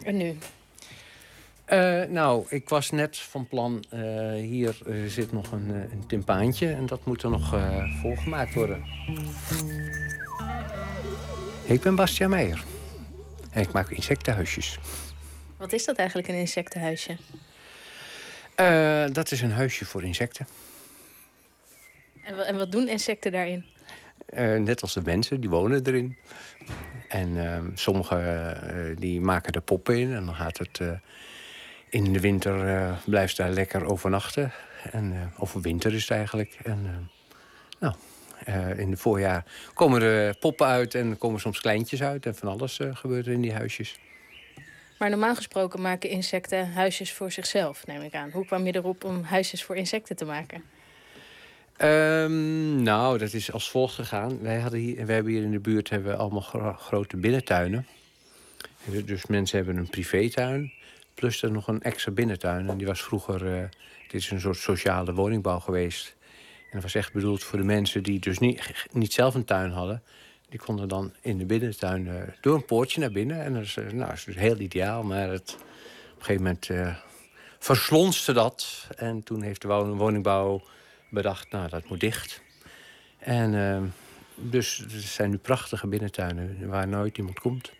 En 0.03 0.17
nu? 0.17 0.37
Eh, 1.65 2.03
nou, 2.03 2.45
ik 2.49 2.69
was 2.69 2.91
net 2.91 3.17
van 3.17 3.47
plan, 3.47 3.83
eh, 3.89 3.99
hier 4.33 4.77
zit 5.07 5.31
nog 5.31 5.51
een, 5.51 5.69
een 5.69 6.07
timpaantje 6.07 6.67
en 6.73 6.85
dat 6.85 7.05
moet 7.05 7.23
er 7.23 7.29
nog 7.29 7.55
volgemaakt 8.01 8.53
worden. 8.53 8.83
Ik 11.63 11.81
ben 11.81 11.95
Bastiaan 11.95 12.29
Meijer 12.29 12.63
en 13.51 13.61
ik 13.61 13.71
maak 13.71 13.89
insectenhuisjes. 13.89 14.77
Wat 15.57 15.73
is 15.73 15.85
dat 15.85 15.95
eigenlijk, 15.95 16.27
een 16.27 16.35
insectenhuisje? 16.35 17.17
Dat 19.13 19.31
is 19.31 19.41
een 19.41 19.51
huisje 19.51 19.85
voor 19.85 20.03
insecten. 20.03 20.47
En 22.23 22.57
wat 22.57 22.71
doen 22.71 22.87
insecten 22.87 23.31
daarin? 23.31 23.72
Eh, 24.35 24.55
net 24.55 24.81
als 24.81 24.93
de 24.93 25.01
mensen, 25.05 25.41
die 25.41 25.49
wonen 25.49 25.85
erin. 25.85 26.17
En 27.07 27.45
ehm 27.45 27.65
sommigen 27.73 28.21
eh, 28.69 28.97
die 28.97 29.21
maken 29.21 29.53
er 29.53 29.61
poppen 29.61 29.99
in 29.99 30.13
en 30.13 30.25
dan 30.25 30.35
gaat 30.35 30.57
het... 30.57 30.79
eh, 30.79 30.91
in 31.89 32.13
de 32.13 32.19
winter 32.19 32.97
blijft 33.05 33.37
daar 33.37 33.49
lekker 33.49 33.85
overnachten. 33.85 34.51
En, 34.91 35.33
of 35.37 35.53
winter 35.53 35.93
is 35.93 36.01
het 36.01 36.11
eigenlijk. 36.11 36.57
En, 36.63 37.09
nou, 37.79 37.93
in 38.77 38.91
het 38.91 38.99
voorjaar 38.99 39.45
komen 39.73 40.01
er 40.01 40.37
poppen 40.37 40.67
uit 40.67 40.95
en 40.95 41.17
komen 41.17 41.39
soms 41.39 41.61
kleintjes 41.61 42.03
uit. 42.03 42.25
En 42.25 42.35
van 42.35 42.49
alles 42.49 42.79
gebeurt 42.93 43.25
er 43.25 43.31
in 43.31 43.41
die 43.41 43.53
huisjes. 43.53 43.99
Maar 44.99 45.09
normaal 45.09 45.35
gesproken 45.35 45.81
maken 45.81 46.09
insecten 46.09 46.71
huisjes 46.71 47.13
voor 47.13 47.31
zichzelf, 47.31 47.85
neem 47.87 48.01
ik 48.01 48.13
aan. 48.13 48.29
Hoe 48.31 48.45
kwam 48.45 48.65
je 48.65 48.75
erop 48.75 49.03
om 49.03 49.23
huisjes 49.23 49.63
voor 49.63 49.75
insecten 49.75 50.15
te 50.15 50.25
maken? 50.25 50.63
Ehm, 51.83 52.83
nou, 52.83 53.17
dat 53.17 53.33
is 53.33 53.51
als 53.51 53.69
volgt 53.69 53.95
gegaan. 53.95 54.39
Wij, 54.41 54.59
hadden 54.59 54.79
hier, 54.79 55.05
wij 55.05 55.15
hebben 55.15 55.33
hier 55.33 55.43
in 55.43 55.51
de 55.51 55.59
buurt 55.59 55.89
hebben 55.89 56.11
we 56.11 56.17
allemaal 56.17 56.41
gro- 56.41 56.73
grote 56.73 57.17
binnentuinen. 57.17 57.87
Dus 59.05 59.25
mensen 59.25 59.57
hebben 59.57 59.77
een 59.77 59.89
privétuin. 59.89 60.71
Plus 61.13 61.41
er 61.41 61.51
nog 61.51 61.67
een 61.67 61.81
extra 61.81 62.11
binnentuin. 62.11 62.69
En 62.69 62.77
die 62.77 62.87
was 62.87 63.01
vroeger... 63.01 63.53
eh, 63.55 63.63
dit 64.07 64.21
is 64.21 64.31
een 64.31 64.39
soort 64.39 64.57
sociale 64.57 65.13
woningbouw 65.13 65.59
geweest. 65.59 66.15
En 66.61 66.69
dat 66.71 66.81
was 66.81 66.95
echt 66.95 67.13
bedoeld 67.13 67.43
voor 67.43 67.59
de 67.59 67.65
mensen 67.65 68.03
die 68.03 68.19
dus 68.19 68.37
niet, 68.39 68.85
niet 68.91 69.13
zelf 69.13 69.35
een 69.35 69.45
tuin 69.45 69.71
hadden. 69.71 70.03
Die 70.49 70.59
konden 70.59 70.87
dan 70.87 71.13
in 71.21 71.37
de 71.37 71.45
binnentuin 71.45 72.07
eh, 72.07 72.15
door 72.41 72.55
een 72.55 72.65
poortje 72.65 72.99
naar 72.99 73.11
binnen. 73.11 73.41
En 73.43 73.53
dat 73.53 73.63
is, 73.63 73.77
eh, 73.77 73.91
nou, 73.91 74.13
is 74.13 74.23
dus 74.23 74.35
heel 74.35 74.59
ideaal. 74.59 75.03
Maar 75.03 75.29
het, 75.29 75.57
op 76.13 76.19
een 76.19 76.25
gegeven 76.25 76.43
moment 76.43 76.69
verslonste 77.59 78.33
dat. 78.33 78.87
En 78.95 79.23
toen 79.23 79.41
heeft 79.41 79.61
de 79.61 79.67
wo- 79.67 79.95
woningbouw 79.95 80.61
bedacht, 81.13 81.51
nou, 81.51 81.69
dat 81.69 81.89
moet 81.89 81.99
dicht. 81.99 82.41
En 83.17 83.55
eh, 83.55 83.81
dus 84.35 84.79
er 84.79 84.89
zijn 84.89 85.29
nu 85.29 85.37
prachtige 85.37 85.87
binnentuinen 85.87 86.67
waar 86.67 86.87
nooit 86.87 87.17
iemand 87.17 87.39
komt. 87.39 87.71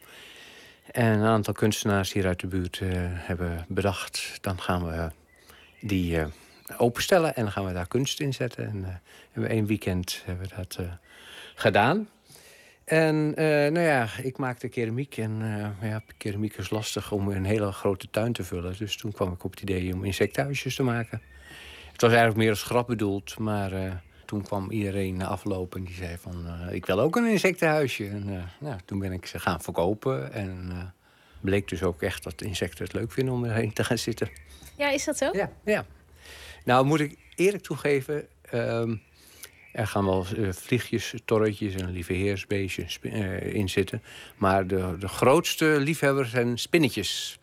En 0.92 1.06
een 1.06 1.26
aantal 1.26 1.54
kunstenaars 1.54 2.14
hier 2.14 2.28
uit 2.28 2.40
de 2.40 2.48
buurt 2.48 2.80
eh, 2.82 2.90
hebben 2.96 3.66
bedacht... 3.68 4.38
dan 4.42 4.62
gaan 4.62 4.86
we 4.86 5.12
die 5.80 6.20
eh, 6.20 6.26
openstellen 6.78 7.36
en 7.36 7.44
dan 7.44 7.52
gaan 7.52 7.66
we 7.66 7.74
daar 7.74 7.88
kunst 7.88 8.20
in 8.20 8.34
zetten. 8.34 8.68
En 8.68 9.02
hebben 9.32 9.52
één 9.52 9.66
weekend 9.66 10.22
hebben 10.26 10.48
we 10.48 10.56
dat 10.56 10.80
gedaan. 11.56 12.10
En 12.86 13.30
nou 13.74 13.80
ja, 13.80 14.08
ik 14.22 14.38
maakte 14.38 14.68
keramiek. 14.68 15.18
En 15.18 15.42
ja, 15.82 16.02
keramiek 16.18 16.58
is 16.58 16.70
lastig 16.70 17.12
om 17.12 17.28
een 17.28 17.46
hele 17.46 17.72
grote 17.72 18.10
tuin 18.10 18.34
te 18.34 18.44
vullen. 18.44 18.78
Dus 18.78 18.98
toen 18.98 19.12
kwam 19.12 19.32
ik 19.32 19.44
op 19.44 19.52
het 19.52 19.62
idee 19.62 19.94
om 19.94 20.04
insectenhuisjes 20.04 20.76
te 20.76 20.84
maken. 20.84 21.22
Het 21.94 22.02
was 22.02 22.10
eigenlijk 22.12 22.40
meer 22.40 22.50
als 22.50 22.64
grap 22.64 22.88
bedoeld, 22.88 23.40
maar 23.40 23.72
eh, 23.72 23.92
toen 24.26 24.44
kwam 24.44 24.72
iedereen 24.72 25.22
aflopen 25.22 25.80
en 25.80 25.86
die 25.86 25.96
zei 25.96 26.18
van... 26.18 26.48
eh, 26.48 26.74
ik 26.76 26.86
wil 26.86 27.00
ook 27.00 27.16
een 27.16 27.26
insectenhuisje. 27.26 28.08
En 28.08 28.24
eh, 28.30 28.44
nou, 28.60 28.80
toen 28.86 29.00
ben 29.00 29.12
ik 29.12 29.26
ze 29.26 29.40
gaan 29.40 29.62
verkopen 29.62 30.34
en 30.34 30.72
bleek 31.42 31.68
dus 31.68 31.84
ook 31.84 32.02
echt 32.02 32.24
dat 32.24 32.42
insecten 32.42 32.84
het 32.84 32.94
leuk 32.94 33.12
vinden 33.12 33.34
om 33.34 33.44
erheen 33.46 33.74
te 33.74 33.84
gaan 33.84 33.98
zitten. 33.98 34.30
Ja, 34.78 34.90
is 34.90 35.06
dat 35.06 35.18
zo? 35.18 35.30
Ja, 35.34 35.52
ja. 35.66 35.86
Nou, 36.66 36.86
moet 36.86 37.00
ik 37.00 37.18
eerlijk 37.36 37.64
toegeven... 37.64 38.28
ehm, 38.42 38.96
er 39.74 39.88
gaan 39.88 40.06
wel 40.06 40.26
vliegjes, 40.52 41.14
torretjes 41.26 41.76
en 41.76 41.92
lieveheersbeestjes 41.92 43.00
eh, 43.02 43.54
in 43.54 43.70
zitten. 43.70 44.02
Maar 44.38 44.68
de, 44.68 44.96
de 45.00 45.08
grootste 45.08 45.66
liefhebbers 45.80 46.30
zijn 46.30 46.58
spinnetjes. 46.58 47.40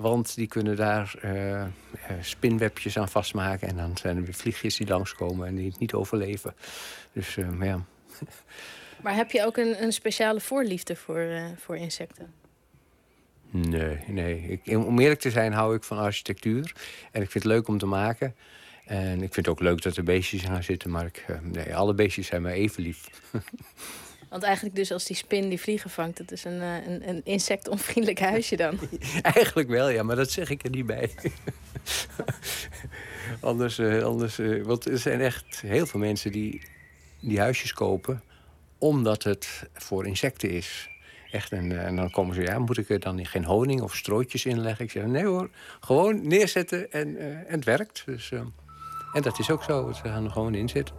Want 0.00 0.34
die 0.34 0.46
kunnen 0.46 0.76
daar 0.76 1.14
eh, 1.20 1.64
spinwebjes 2.20 2.98
aan 2.98 3.08
vastmaken. 3.08 3.68
En 3.68 3.76
dan 3.76 3.96
zijn 3.96 4.16
er 4.16 4.22
weer 4.22 4.34
vliegjes 4.34 4.76
die 4.76 4.86
langskomen 4.86 5.46
en 5.46 5.54
die 5.54 5.68
het 5.68 5.78
niet 5.78 5.92
overleven. 5.92 6.54
Dus 7.12 7.36
eh, 7.36 7.48
maar 7.48 7.66
ja, 7.66 7.84
Maar 9.02 9.14
heb 9.14 9.30
je 9.30 9.44
ook 9.44 9.56
een, 9.56 9.82
een 9.82 9.92
speciale 9.92 10.40
voorliefde 10.40 10.96
voor, 10.96 11.26
voor 11.56 11.76
insecten? 11.76 12.32
nee, 13.50 13.98
nee. 14.06 14.60
Ik, 14.62 14.76
om 14.76 14.98
eerlijk 14.98 15.20
te 15.20 15.30
zijn 15.30 15.52
hou 15.52 15.74
ik 15.74 15.84
van 15.84 15.98
architectuur. 15.98 16.72
En 17.12 17.22
ik 17.22 17.30
vind 17.30 17.44
het 17.44 17.52
leuk 17.52 17.68
om 17.68 17.78
te 17.78 17.86
maken. 17.86 18.34
En 18.84 19.12
ik 19.12 19.34
vind 19.34 19.46
het 19.46 19.48
ook 19.48 19.60
leuk 19.60 19.82
dat 19.82 19.96
er 19.96 20.04
beestjes 20.04 20.42
gaan 20.42 20.62
zitten. 20.62 20.90
Maar 20.90 21.06
ik, 21.06 21.24
nee, 21.42 21.76
alle 21.76 21.94
beestjes 21.94 22.26
zijn 22.26 22.42
mij 22.42 22.54
even 22.54 22.82
lief. 22.82 23.08
Want 24.30 24.42
eigenlijk 24.42 24.74
dus 24.76 24.92
als 24.92 25.04
die 25.04 25.16
spin 25.16 25.48
die 25.48 25.60
vliegen 25.60 25.90
vangt... 25.90 26.18
het 26.18 26.32
is 26.32 26.44
een, 26.44 26.60
eh, 26.60 26.86
een, 26.86 27.08
een 27.08 27.20
insectonvriendelijk 27.24 28.20
huisje 28.20 28.56
dan. 28.56 28.78
Eigenlijk 29.22 29.68
wel, 29.68 29.88
ja, 29.88 30.02
maar 30.02 30.16
dat 30.16 30.30
zeg 30.30 30.50
ik 30.50 30.64
er 30.64 30.70
niet 30.70 30.86
bij. 30.86 31.10
anders, 33.40 33.78
eh, 33.78 34.02
anders 34.02 34.38
eh, 34.38 34.62
want 34.62 34.84
er 34.84 34.98
zijn 34.98 35.20
echt 35.20 35.60
heel 35.60 35.86
veel 35.86 36.00
mensen 36.00 36.32
die 36.32 36.62
die 37.20 37.40
huisjes 37.40 37.72
kopen 37.72 38.22
omdat 38.78 39.22
het 39.22 39.68
voor 39.74 40.06
insecten 40.06 40.50
is. 40.50 40.88
Echt, 41.30 41.52
en, 41.52 41.84
en 41.84 41.96
dan 41.96 42.10
komen 42.10 42.34
ze, 42.34 42.42
ja, 42.42 42.58
moet 42.58 42.78
ik 42.78 42.88
er 42.88 43.00
dan 43.00 43.26
geen 43.26 43.44
honing 43.44 43.80
of 43.80 43.96
strooitjes 43.96 44.44
in 44.44 44.60
leggen? 44.60 44.84
Ik 44.84 44.90
zeg, 44.90 45.04
nee 45.04 45.24
hoor, 45.24 45.50
gewoon 45.80 46.28
neerzetten 46.28 46.92
en, 46.92 47.16
en 47.16 47.44
het 47.46 47.64
werkt. 47.64 48.02
Dus, 48.06 48.30
en 49.12 49.22
dat 49.22 49.38
is 49.38 49.50
ook 49.50 49.62
zo, 49.62 49.92
ze 49.92 50.02
gaan 50.02 50.24
er 50.24 50.30
gewoon 50.30 50.54
in 50.54 50.68
zitten. 50.68 50.94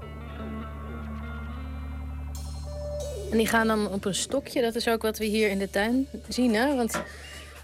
En 3.31 3.37
die 3.37 3.47
gaan 3.47 3.67
dan 3.67 3.91
op 3.91 4.05
een 4.05 4.15
stokje. 4.15 4.61
Dat 4.61 4.75
is 4.75 4.87
ook 4.87 5.01
wat 5.01 5.17
we 5.17 5.25
hier 5.25 5.49
in 5.49 5.59
de 5.59 5.69
tuin 5.69 6.07
zien. 6.27 6.55
Hè? 6.55 6.75
Want 6.75 6.95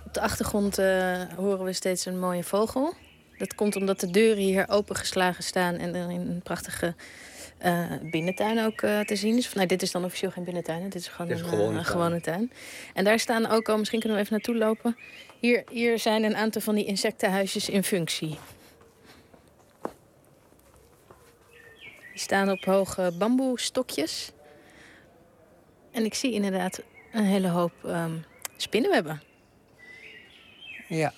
op 0.06 0.14
de 0.14 0.22
achtergrond 0.22 0.78
eh, 0.78 1.22
horen 1.36 1.66
we 1.66 1.74
steeds 1.74 2.06
een 2.06 2.20
mooie 2.20 2.44
vogel. 2.44 2.94
Dat 3.38 3.56
komt 3.56 3.76
omdat 3.76 4.00
de 4.00 4.12
deuren 4.12 4.44
hier 4.44 4.70
opengeslagen 4.70 5.44
staan 5.44 5.76
en 5.76 5.96
er 5.96 6.12
in 6.12 6.20
een 6.20 6.42
prachtige 6.44 6.96
eh, 7.58 7.86
binnentuin 8.12 8.66
ook 8.66 8.82
eh, 8.82 9.00
te 9.00 9.16
zien 9.16 9.38
is. 9.38 9.54
Nou, 9.54 9.68
dit 9.68 9.82
is 9.82 9.92
dan 9.92 10.06
officieel 10.06 10.32
geen 10.32 10.44
binnentuin, 10.44 10.82
hè? 10.82 10.88
dit 10.88 11.02
is 11.02 11.08
gewoon 11.08 11.28
Dit 11.28 11.38
is 11.38 11.44
een, 11.44 11.50
gewone 11.50 11.68
een 11.68 11.74
tuin. 11.74 11.86
gewone 11.86 12.22
tuin. 12.22 12.52
En 12.94 13.04
daar 13.04 13.20
staan 13.20 13.48
ook 13.48 13.70
al, 13.70 13.78
misschien 13.78 14.00
kunnen 14.00 14.18
we 14.18 14.24
even 14.24 14.36
naartoe 14.36 14.58
lopen. 14.58 14.98
Hier, 15.40 15.64
hier 15.72 16.00
zijn 16.00 16.24
een 16.24 16.36
aantal 16.36 16.62
van 16.62 16.76
die 16.76 16.86
insectenhuisjes 16.86 17.70
in 17.70 17.84
functie. 17.84 18.38
Die 22.12 22.26
staan 22.26 22.52
op 22.52 22.64
hoge 22.66 23.14
bamboestokjes. 23.18 24.32
En 25.98 26.06
ik 26.06 26.14
zie 26.14 26.32
inderdaad 26.32 26.82
een 27.12 27.24
hele 27.24 27.48
hoop 27.48 27.72
ehm, 27.86 28.18
spinnenwebben. 28.58 29.22
Ja, 30.88 31.14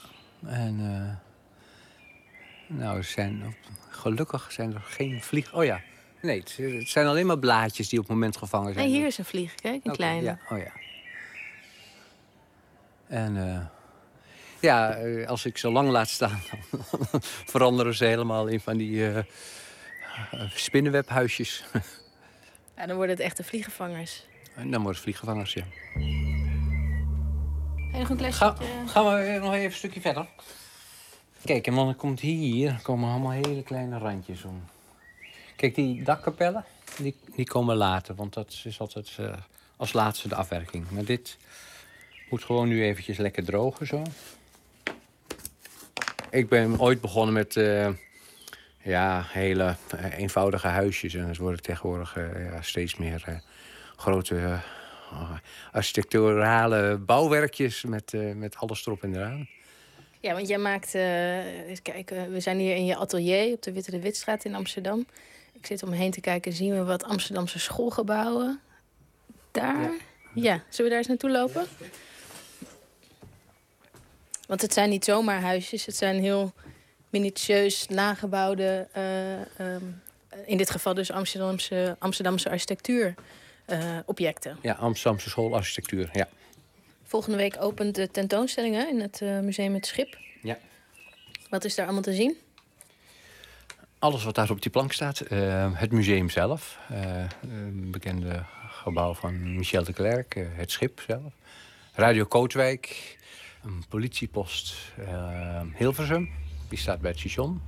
en 0.45 0.79
eh, 0.79 2.77
nou, 2.77 3.03
zijn, 3.03 3.55
gelukkig 3.89 4.51
zijn 4.51 4.73
er 4.73 4.81
geen 4.81 5.21
vlieg... 5.21 5.53
Oh 5.53 5.63
ja, 5.63 5.81
nee, 6.21 6.37
het, 6.37 6.89
zijn 6.89 7.07
alleen 7.07 7.25
maar 7.25 7.39
blaadjes 7.39 7.89
die 7.89 7.99
op 7.99 8.05
het 8.05 8.13
moment 8.13 8.37
gevangen 8.37 8.73
zijn. 8.73 8.85
En 8.85 8.91
hier 8.91 9.05
is 9.05 9.17
een 9.17 9.25
vlieg, 9.25 9.55
kijk, 9.55 9.85
een 9.85 9.95
kleine. 9.95 10.23
Ja, 10.23 10.39
oh 10.49 10.57
ja. 10.57 10.71
En 13.07 13.37
eh, 13.37 13.65
ja, 14.59 14.95
eh, 14.95 15.27
als 15.27 15.45
ik 15.45 15.57
ze 15.57 15.71
lang 15.71 15.89
laat 15.89 16.09
staan, 16.09 16.41
dan 16.71 17.21
veranderen 17.21 17.93
ze 17.93 18.05
helemaal 18.05 18.47
in 18.47 18.59
van 18.59 18.77
die 18.77 19.11
eh, 19.11 19.23
spinnenwebhuisjes. 20.53 21.63
Ja, 22.75 22.85
dan 22.85 22.95
worden 22.95 23.15
het 23.15 23.25
echte 23.25 23.43
vliegenvangers. 23.43 24.25
En 24.55 24.71
dan 24.71 24.81
worden 24.81 24.87
het 24.91 24.99
vliegvangers, 24.99 25.53
ja. 25.53 25.63
En 27.93 27.99
nog 27.99 28.09
een 28.09 28.17
klein 28.17 28.33
Ga- 28.33 28.55
stukje. 28.55 28.87
Gaan 28.87 29.05
we 29.05 29.37
nog 29.41 29.53
even 29.53 29.65
een 29.65 29.71
stukje 29.71 30.01
verder. 30.01 30.27
Kijk, 31.45 31.67
en 31.67 31.75
dan 31.75 31.95
komt 31.95 32.19
hier 32.19 32.79
komen 32.83 33.09
allemaal 33.09 33.31
hele 33.31 33.63
kleine 33.63 33.97
randjes 33.97 34.43
om. 34.43 34.63
Kijk, 35.55 35.75
die 35.75 36.03
dakkapellen, 36.03 36.65
die, 36.97 37.15
die 37.35 37.45
komen 37.45 37.75
later. 37.75 38.15
Want 38.15 38.33
dat 38.33 38.61
is 38.63 38.79
altijd 38.79 39.15
eh, 39.19 39.33
als 39.77 39.93
laatste 39.93 40.27
de 40.27 40.35
afwerking. 40.35 40.89
Maar 40.91 41.03
dit 41.03 41.37
moet 42.29 42.43
gewoon 42.43 42.67
nu 42.67 42.83
eventjes 42.83 43.17
lekker 43.17 43.43
drogen 43.43 43.87
zo. 43.87 44.03
Ik 46.29 46.49
ben 46.49 46.79
ooit 46.79 47.01
begonnen 47.01 47.33
met 47.33 47.55
eh, 47.55 47.89
ja, 48.81 49.25
hele 49.27 49.75
eh, 49.97 50.17
eenvoudige 50.17 50.67
huisjes. 50.67 51.13
En 51.13 51.27
het 51.27 51.37
worden 51.37 51.61
tegenwoordig 51.61 52.17
eh, 52.17 52.45
ja, 52.45 52.61
steeds 52.61 52.95
meer 52.95 53.23
eh, 53.25 53.35
grote 53.99 54.35
eh, 54.35 54.59
architecturale 55.71 56.97
bouwwerkjes 56.97 57.83
met, 57.83 58.13
eh, 58.13 58.33
met 58.33 58.55
alles 58.55 58.85
erop 58.85 59.03
en 59.03 59.15
eraan. 59.15 59.47
Ja, 60.19 60.33
want 60.33 60.47
jij 60.47 60.57
maakt... 60.57 60.95
eh, 60.95 61.67
eens 61.69 61.81
kijken, 61.81 62.31
we 62.31 62.39
zijn 62.39 62.57
hier 62.59 62.75
in 62.75 62.85
je 62.85 62.95
atelier 62.95 63.53
op 63.53 63.61
de 63.61 63.71
Witte 63.71 63.91
de 63.91 63.99
Witstraat 63.99 64.45
in 64.45 64.55
Amsterdam. 64.55 65.05
Ik 65.53 65.65
zit 65.65 65.83
om 65.83 65.89
me 65.89 65.95
heen 65.95 66.11
te 66.11 66.21
kijken, 66.21 66.53
zien 66.53 66.73
we 66.73 66.83
wat 66.83 67.03
Amsterdamse 67.03 67.59
schoolgebouwen. 67.59 68.59
Daar? 69.51 69.91
Ja. 70.33 70.63
zullen 70.69 70.83
we 70.83 70.89
daar 70.89 70.97
eens 70.97 71.07
naartoe 71.07 71.29
lopen? 71.31 71.65
Want 74.47 74.61
het 74.61 74.73
zijn 74.73 74.89
niet 74.89 75.05
zomaar 75.05 75.41
huisjes, 75.41 75.85
het 75.85 75.95
zijn 75.95 76.19
heel 76.19 76.53
minutieus 77.09 77.87
nagebouwde... 77.87 78.87
eh, 78.91 79.41
ehm, 79.41 79.83
in 80.45 80.57
dit 80.57 80.69
geval 80.69 80.93
dus 80.93 81.11
Amsterdamse, 81.11 81.95
Amsterdamse 81.99 82.49
architectuur 82.49 83.15
objecten. 84.05 84.57
Ja, 84.61 84.73
Amsterdamse 84.73 85.29
schoolarchitectuur, 85.29 86.09
ja. 86.13 86.27
Volgende 87.03 87.37
week 87.37 87.55
opent 87.59 87.95
de 87.95 88.11
tentoonstelling 88.11 88.75
hè, 88.75 88.83
in 88.87 88.99
het 89.01 89.21
eh, 89.21 89.39
Museum 89.39 89.73
Het 89.73 89.85
Schip. 89.85 90.17
Ja. 90.41 90.57
Wat 91.49 91.63
is 91.65 91.75
daar 91.75 91.85
allemaal 91.85 92.03
te 92.03 92.13
zien? 92.13 92.37
Alles 93.99 94.23
wat 94.23 94.35
daar 94.35 94.49
op 94.49 94.61
die 94.61 94.71
plank 94.71 94.91
staat. 94.93 95.19
eh, 95.19 95.71
het 95.73 95.91
museum 95.91 96.29
zelf. 96.29 96.79
eh, 96.89 97.23
een 97.41 97.91
bekende 97.91 98.43
gebouw 98.69 99.13
van 99.13 99.55
Michel 99.55 99.83
de 99.83 99.93
Klerk. 99.93 100.35
eh, 100.35 100.45
het 100.51 100.71
schip 100.71 101.01
zelf. 101.07 101.33
Radio 101.93 102.25
Kootwijk. 102.25 103.17
Een 103.63 103.83
politiepost 103.89 104.75
eh, 105.07 105.61
Hilversum. 105.75 106.29
Die 106.69 106.77
staat 106.77 107.01
bij 107.01 107.11
het 107.11 107.19
station. 107.19 107.61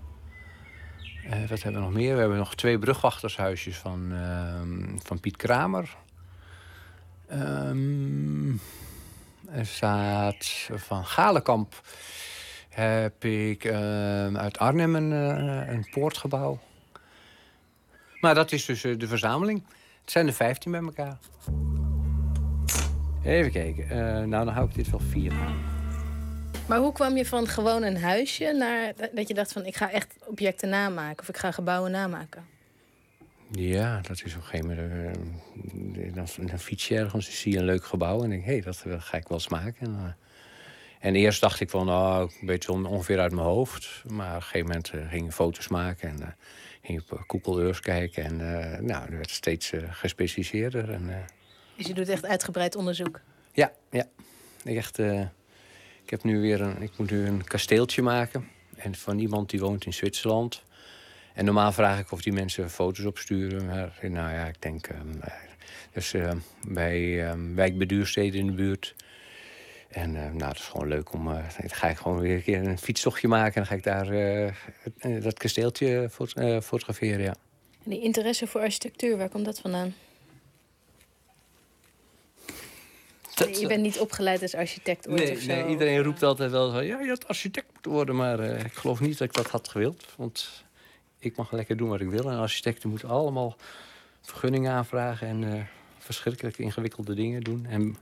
Eh, 1.29 1.49
wat 1.49 1.63
hebben 1.63 1.81
we 1.81 1.87
nog 1.87 1.95
meer? 1.95 2.13
We 2.13 2.19
hebben 2.19 2.37
nog 2.37 2.55
twee 2.55 2.79
brugwachtershuisjes 2.79 3.77
van, 3.77 4.11
ehm, 4.11 4.97
van 5.03 5.19
Piet 5.19 5.37
Kramer. 5.37 5.95
Ehm, 7.27 8.49
er 9.51 9.65
staat 9.65 10.69
van 10.75 11.05
Galenkamp 11.05 11.81
heb 12.69 13.23
ik 13.23 13.63
ehm, 13.63 14.37
uit 14.37 14.59
Arnhem 14.59 14.95
een, 14.95 15.11
eh, 15.11 15.73
een 15.73 15.87
poortgebouw. 15.91 16.59
Maar 18.19 18.35
dat 18.35 18.51
is 18.51 18.65
dus 18.65 18.83
eh, 18.83 18.99
de 18.99 19.07
verzameling. 19.07 19.63
Het 20.01 20.11
zijn 20.11 20.27
er 20.27 20.33
15 20.33 20.71
bij 20.71 20.81
elkaar. 20.81 21.17
Even 23.23 23.51
kijken. 23.51 23.87
Nou, 24.29 24.45
dan 24.45 24.53
hou 24.53 24.67
ik 24.67 24.75
dit 24.75 24.89
wel 24.89 24.99
vier 24.99 25.31
aan. 25.31 25.80
Maar 26.71 26.79
hoe 26.79 26.91
kwam 26.93 27.17
je 27.17 27.25
van 27.25 27.47
gewoon 27.47 27.83
een 27.83 27.97
huisje 27.97 28.53
naar 28.57 28.93
dat 29.13 29.27
je 29.27 29.33
dacht 29.33 29.51
van 29.51 29.65
ik 29.65 29.75
ga 29.75 29.91
echt 29.91 30.15
objecten 30.25 30.69
namaken 30.69 31.19
of 31.21 31.29
ik 31.29 31.37
ga 31.37 31.51
gebouwen 31.51 31.91
namaken? 31.91 32.45
Ja, 33.51 34.01
dat 34.01 34.21
is 34.25 34.35
op 34.35 34.41
een 34.41 34.47
gegeven 34.47 34.67
moment. 34.67 35.17
eh, 35.97 36.13
dan, 36.15 36.47
dan 36.47 36.59
fiets 36.59 36.87
je 36.87 36.95
ergens, 36.97 37.25
dan 37.25 37.35
zie 37.35 37.51
je 37.51 37.57
een 37.57 37.65
leuk 37.65 37.85
gebouw 37.85 38.23
en 38.23 38.29
denk 38.29 38.43
hé, 38.45 38.51
hey, 38.51 38.61
dat 38.61 38.83
eh, 38.87 38.93
ga 39.01 39.17
ik 39.17 39.27
wel 39.27 39.37
eens 39.37 39.47
maken. 39.47 39.87
En, 39.87 39.95
eh, 40.05 41.07
en 41.07 41.15
eerst 41.15 41.41
dacht 41.41 41.59
ik 41.59 41.69
van, 41.69 41.85
nou, 41.85 42.31
een 42.39 42.45
beetje 42.45 42.71
on- 42.71 42.85
ongeveer 42.85 43.19
uit 43.19 43.31
mijn 43.31 43.45
hoofd. 43.47 44.03
Maar 44.07 44.29
op 44.29 44.35
een 44.35 44.41
gegeven 44.41 44.67
moment 44.67 44.89
eh, 44.89 45.09
ging 45.09 45.25
ik 45.25 45.31
foto's 45.31 45.67
maken 45.67 46.09
en 46.09 46.21
eh, 46.21 46.27
ging 46.81 47.03
op 47.11 47.23
Google 47.27 47.63
Earth 47.63 47.79
kijken. 47.79 48.23
En 48.23 48.61
eh, 48.61 48.79
nou, 48.79 49.01
dat 49.05 49.15
werd 49.15 49.29
steeds 49.29 49.71
eh, 49.71 49.81
gespecialiseerder. 49.89 50.89
En, 50.91 51.09
eh, 51.09 51.15
Dus 51.77 51.85
je 51.87 51.93
doet 51.93 52.09
echt 52.09 52.25
uitgebreid 52.25 52.75
onderzoek. 52.75 53.19
ja, 53.53 53.71
ja. 53.89 54.05
Ik, 54.63 54.75
echt, 54.77 54.99
eh, 54.99 55.21
ik 56.03 56.09
heb 56.09 56.23
nu 56.23 56.39
weer 56.41 56.61
een, 56.61 56.81
ik 56.81 56.91
moet 56.97 57.11
nu 57.11 57.25
een 57.25 57.43
kasteeltje 57.43 58.01
maken. 58.01 58.47
En 58.75 58.95
van 58.95 59.19
iemand 59.19 59.49
die 59.49 59.59
woont 59.59 59.85
in 59.85 59.93
Zwitserland. 59.93 60.63
En 61.33 61.45
normaal 61.45 61.71
vraag 61.71 61.99
ik 61.99 62.11
of 62.11 62.21
die 62.21 62.33
mensen 62.33 62.69
foto's 62.69 63.05
opsturen. 63.05 63.65
Maar 63.65 63.97
nou 64.01 64.33
ja, 64.33 64.45
ik 64.45 64.61
denk. 64.61 64.87
ehm, 64.87 65.21
eh, 65.21 65.33
dus 65.93 66.13
eh, 66.13 66.31
bij 66.67 67.27
ehm 67.29 67.55
wijkbeduursteden 67.55 68.39
in 68.39 68.45
de 68.47 68.53
buurt. 68.53 68.95
En 69.89 70.11
nou, 70.11 70.37
dat 70.37 70.55
is 70.55 70.61
gewoon 70.61 70.87
leuk 70.87 71.13
om. 71.13 71.27
eh, 71.27 71.33
dan 71.59 71.69
ga 71.69 71.89
ik 71.89 71.97
gewoon 71.97 72.19
weer 72.19 72.35
een 72.35 72.43
keer 72.43 72.63
een 72.67 72.77
fietstochtje 72.77 73.27
maken. 73.27 73.53
En 73.53 73.61
dan 73.61 73.65
ga 73.65 73.75
ik 73.75 73.83
daar 73.83 74.09
eh, 74.09 74.47
eh, 74.47 75.23
dat 75.23 75.37
kasteeltje 75.37 76.07
fot- 76.11 76.33
fotograferen. 76.63 77.21
Ja. 77.23 77.35
En 77.83 77.89
die 77.89 78.01
interesse 78.01 78.47
voor 78.47 78.61
architectuur, 78.61 79.17
waar 79.17 79.29
komt 79.29 79.45
dat 79.45 79.59
vandaan? 79.59 79.93
Je 83.35 83.67
bent 83.67 83.81
niet 83.81 83.99
opgeleid 83.99 84.41
als 84.41 84.55
architect 84.55 85.07
ooit 85.07 85.23
Nee, 85.23 85.31
of 85.31 85.39
zo? 85.39 85.47
nee, 85.47 85.67
iedereen 85.67 86.03
roept 86.03 86.23
altijd 86.23 86.51
wel 86.51 86.71
van, 86.71 86.85
ja, 86.85 86.99
je 86.99 87.09
had 87.09 87.27
architect 87.27 87.67
moeten 87.73 87.91
worden. 87.91 88.15
Maar 88.15 88.39
eh, 88.39 88.65
ik 88.65 88.73
geloof 88.73 88.99
niet 88.99 89.17
dat 89.17 89.27
ik 89.27 89.33
dat 89.33 89.47
had 89.47 89.69
gewild. 89.69 90.05
Want 90.17 90.63
ik 91.19 91.35
mag 91.35 91.51
lekker 91.51 91.77
doen 91.77 91.89
wat 91.89 92.01
ik 92.01 92.09
wil. 92.09 92.29
En 92.29 92.37
architecten 92.37 92.89
moeten 92.89 93.09
allemaal 93.09 93.55
vergunningen 94.21 94.71
aanvragen... 94.71 95.27
en 95.27 95.53
eh, 95.53 95.61
verschrikkelijk 95.97 96.57
ingewikkelde 96.57 97.13
dingen 97.13 97.41
doen. 97.41 97.65
En 97.65 97.97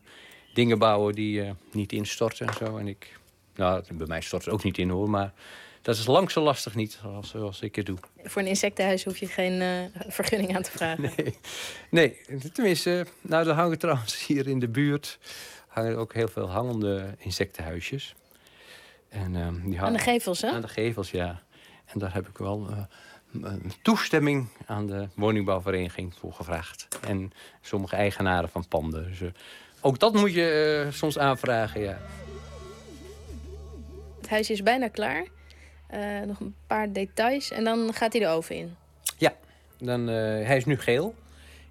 dingen 0.53 0.79
bouwen 0.79 1.15
die 1.15 1.41
eh, 1.41 1.51
niet 1.71 1.91
instorten 1.91 2.47
en 2.47 2.53
zo. 2.53 2.77
En 2.77 2.87
ik, 2.87 3.19
nou, 3.55 3.83
bij 3.93 4.07
mij 4.07 4.21
stort 4.21 4.45
het 4.45 4.53
ook 4.53 4.63
niet 4.63 4.77
in 4.77 4.89
hoor, 4.89 5.09
maar... 5.09 5.33
Dat 5.89 5.97
is 5.97 6.05
lang 6.05 6.31
zo 6.31 6.41
lastig 6.41 6.75
niet 6.75 6.99
als, 7.03 7.35
als 7.35 7.61
ik 7.61 7.75
het 7.75 7.85
doe. 7.85 7.97
Voor 8.23 8.41
een 8.41 8.47
insectenhuis 8.47 9.03
hoef 9.03 9.17
je 9.17 9.27
geen 9.27 9.61
eh, 9.61 10.01
vergunning 10.07 10.55
aan 10.55 10.61
te 10.61 10.71
vragen. 10.71 11.11
Nee. 11.17 11.37
Nee, 11.89 12.21
tenminste, 12.53 13.05
nou 13.21 13.43
dan 13.45 13.55
hangen 13.55 13.79
trouwens 13.79 14.25
hier 14.25 14.47
in 14.47 14.59
de 14.59 14.67
buurt 14.67 15.19
hangen 15.67 15.97
ook 15.97 16.13
heel 16.13 16.27
veel 16.27 16.49
hangende 16.49 17.15
insectenhuisjes. 17.17 18.15
En, 19.09 19.35
ehm, 19.35 19.53
die 19.53 19.63
hangen- 19.63 19.81
Aan 19.85 19.93
de 19.93 19.99
gevels, 19.99 20.41
hè? 20.41 20.49
Aan 20.49 20.61
de 20.61 20.67
gevels, 20.67 21.11
ja. 21.11 21.41
En 21.85 21.99
daar 21.99 22.13
heb 22.13 22.27
ik 22.27 22.37
wel 22.37 22.67
een 23.41 23.71
toestemming 23.81 24.47
aan 24.65 24.87
de 24.87 25.07
woningbouwvereniging 25.15 26.13
voor 26.19 26.33
gevraagd. 26.33 26.87
En 27.07 27.31
sommige 27.61 27.95
eigenaren 27.95 28.49
van 28.49 28.67
panden. 28.67 29.07
Dus, 29.07 29.21
eh, 29.21 29.27
ook 29.81 29.99
dat 29.99 30.13
moet 30.13 30.33
je 30.33 30.87
soms 30.91 31.17
aanvragen, 31.17 31.81
ja. 31.81 32.01
Het 34.21 34.29
huisje 34.29 34.53
is 34.53 34.63
bijna 34.63 34.87
klaar. 34.87 35.25
Eh, 35.89 36.21
nog 36.27 36.39
een 36.39 36.55
paar 36.67 36.91
details 36.91 37.51
en 37.51 37.63
dan 37.63 37.93
gaat 37.93 38.11
hij 38.13 38.21
de 38.21 38.27
oven 38.27 38.55
in. 38.55 38.75
Ja, 39.17 39.33
dan, 39.77 40.09
eh, 40.09 40.15
hij 40.45 40.57
is 40.57 40.65
nu 40.65 40.77
geel. 40.77 41.15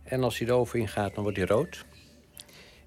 En 0.03 0.23
als 0.23 0.39
hij 0.39 0.47
de 0.47 0.53
oven 0.53 0.81
ingaat, 0.81 1.15
dan 1.15 1.23
wordt 1.23 1.39
hij 1.39 1.47
rood. 1.47 1.85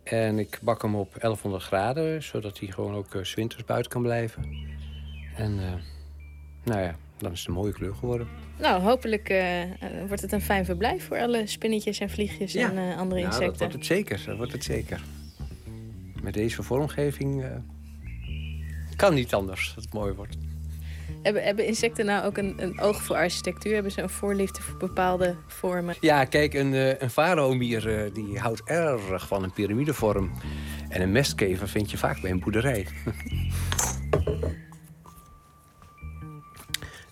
En 0.03 0.40
ik 0.40 0.60
bak 0.62 0.82
hem 0.82 0.95
op 0.95 1.16
1100 1.20 1.64
graden, 1.64 2.24
zodat 2.24 2.60
hij 2.60 2.68
gewoon 2.68 2.95
ook 2.95 3.16
eh, 3.16 3.24
's 3.24 3.34
winters 3.34 3.66
buiten 3.66 3.91
kan 3.91 4.02
blijven. 4.02 4.68
En 5.36 5.56
nou 6.64 6.82
ja, 6.82 6.95
dan 7.18 7.32
is 7.32 7.40
het 7.40 7.48
een 7.48 7.53
mooie 7.53 7.74
kleur 7.74 7.95
geworden. 7.95 8.28
Nou, 8.60 8.82
hopelijk 8.82 9.34
wordt 10.08 10.22
het 10.22 10.32
een 10.32 10.41
fijn 10.41 10.66
verblijf 10.66 11.06
voor 11.08 11.18
alle 11.18 11.48
spinnetjes 11.48 11.99
en 11.99 12.10
vliegjes 12.10 12.56
en 12.56 12.78
andere 12.98 13.22
Ja, 13.22 13.26
dat 13.30 13.34
insecten. 13.40 13.58
wordt 13.58 13.74
het 13.74 13.86
zeker. 13.86 14.22
Dat 14.26 14.38
wordt 14.38 14.52
het 14.52 14.64
zeker. 14.64 15.02
Met 16.22 16.34
deze 16.34 16.64
vormgeving 16.64 17.44
eh, 17.44 17.49
kan 18.95 19.14
niet 19.14 19.34
anders 19.34 19.74
dat 19.76 19.84
het 19.84 19.94
mooi 19.94 20.14
wordt. 20.14 20.38
Hebben, 21.22 21.43
hebben 21.43 21.65
insecten 21.65 22.06
nou 22.06 22.26
ook 22.26 22.38
een, 22.38 22.53
een 22.57 22.80
oog 22.80 23.02
voor 23.02 23.15
architectuur? 23.15 23.73
Hebben 23.73 23.91
ze 23.91 24.02
een 24.02 24.10
voorliefde 24.10 24.61
voor 24.61 24.77
bepaalde 24.77 25.35
vormen? 25.48 25.95
Ja, 25.99 26.26
kijk, 26.26 26.53
een, 26.53 26.73
eh, 26.73 26.99
een 26.99 27.10
faraomier 27.10 28.03
eh, 28.03 28.14
die 28.14 28.39
houdt 28.39 28.61
erg 28.65 29.27
van 29.27 29.43
een 29.43 29.53
piramidevorm. 29.53 30.31
En 30.89 31.02
een 31.02 31.11
mestkever 31.11 31.69
vind 31.69 31.91
je 31.91 31.98
vaak 31.98 32.22
bij 32.22 32.31
een 32.31 32.39
boerderij. 32.39 32.88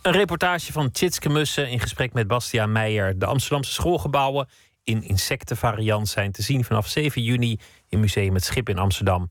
Een 0.02 0.12
reportage 0.12 0.72
van 0.72 0.92
Tjitske 0.92 1.30
Mussen 1.30 1.70
in 1.70 1.80
gesprek 1.80 2.14
met 2.14 2.28
Bastiaan 2.28 2.72
Meijer. 2.72 3.20
De 3.20 3.26
Amsterdamse 3.26 3.72
schoolgebouwen 3.72 4.48
in 4.84 5.04
insectenvariant 5.04 6.08
zijn 6.08 6.32
te 6.32 6.42
zien 6.42 6.64
vanaf 6.64 6.88
7 6.88 7.24
juni 7.24 7.60
in 7.88 8.00
Museum 8.00 8.34
Het 8.34 8.44
Schip 8.44 8.70
in 8.70 8.78
Amsterdam. 8.78 9.28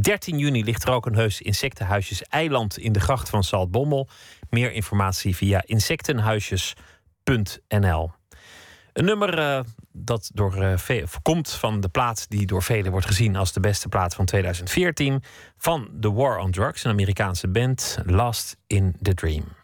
13 0.00 0.38
juni 0.38 0.64
ligt 0.64 0.82
er 0.84 0.90
ook 0.90 1.06
een 1.06 1.14
heus 1.14 1.40
insectenhuisjes 1.40 2.22
eiland 2.22 2.78
in 2.78 2.92
de 2.92 3.00
gracht 3.00 3.28
van 3.28 3.44
Saltbommel. 3.44 4.08
Meer 4.50 4.72
informatie 4.72 5.36
via 5.36 5.62
insectenhuisjes.nl. 5.66 8.10
Een 8.92 9.04
nummer 9.04 9.38
eh, 9.38 9.60
dat 9.92 10.30
door, 10.34 10.78
ve- 10.78 11.04
komt 11.22 11.50
van 11.50 11.80
de 11.80 11.88
plaat 11.88 12.30
die 12.30 12.46
door 12.46 12.62
velen 12.62 12.90
wordt 12.90 13.06
gezien 13.06 13.36
als 13.36 13.52
de 13.52 13.60
beste 13.60 13.88
plaat 13.88 14.14
van 14.14 14.24
2014 14.24 15.22
van 15.56 15.88
The 16.00 16.12
War 16.12 16.38
on 16.38 16.50
Drugs, 16.50 16.84
een 16.84 16.90
Amerikaanse 16.90 17.48
band, 17.48 17.98
Last 18.04 18.56
in 18.66 18.96
the 19.02 19.14
Dream. 19.14 19.57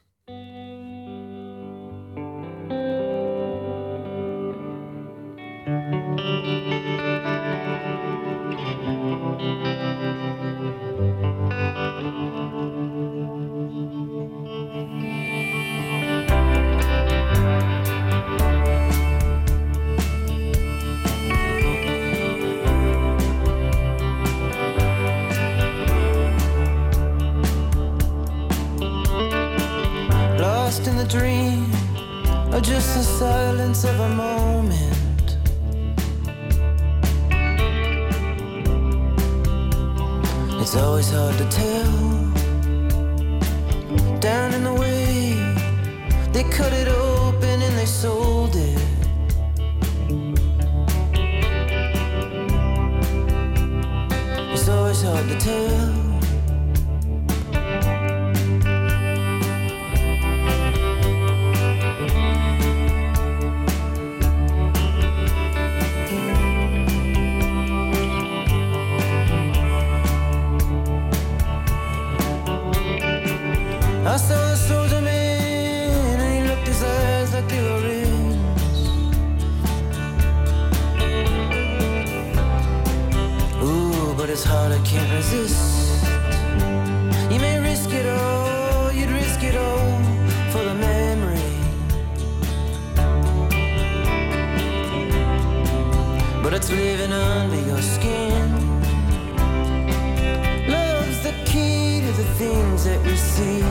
That 102.84 103.00
we 103.02 103.16
see, 103.16 103.62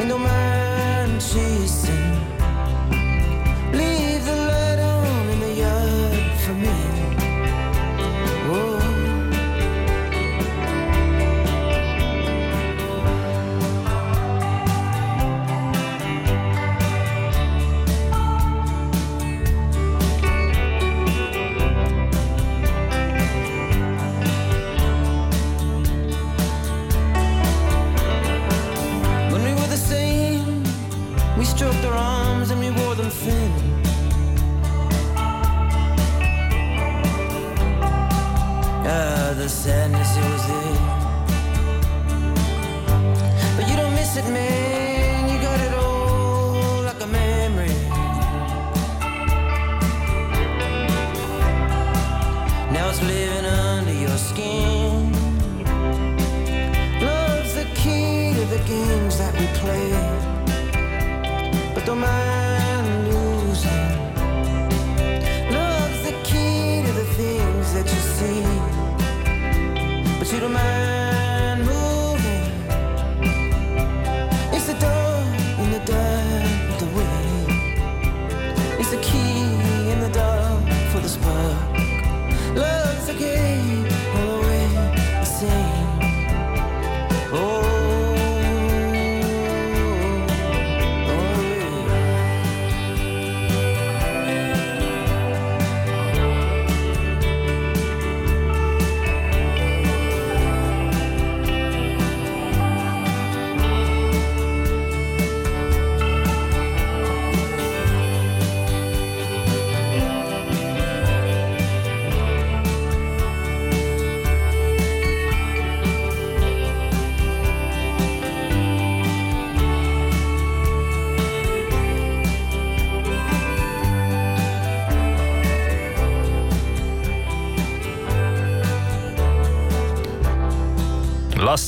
And 0.00 0.08
no 0.08 0.16
matter 0.16 0.35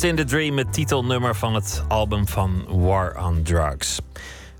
In 0.02 0.16
the 0.16 0.24
Dream, 0.24 0.58
het 0.58 0.72
titelnummer 0.72 1.36
van 1.36 1.54
het 1.54 1.84
album 1.88 2.28
van 2.28 2.64
War 2.68 3.26
on 3.26 3.42
Drugs. 3.42 4.00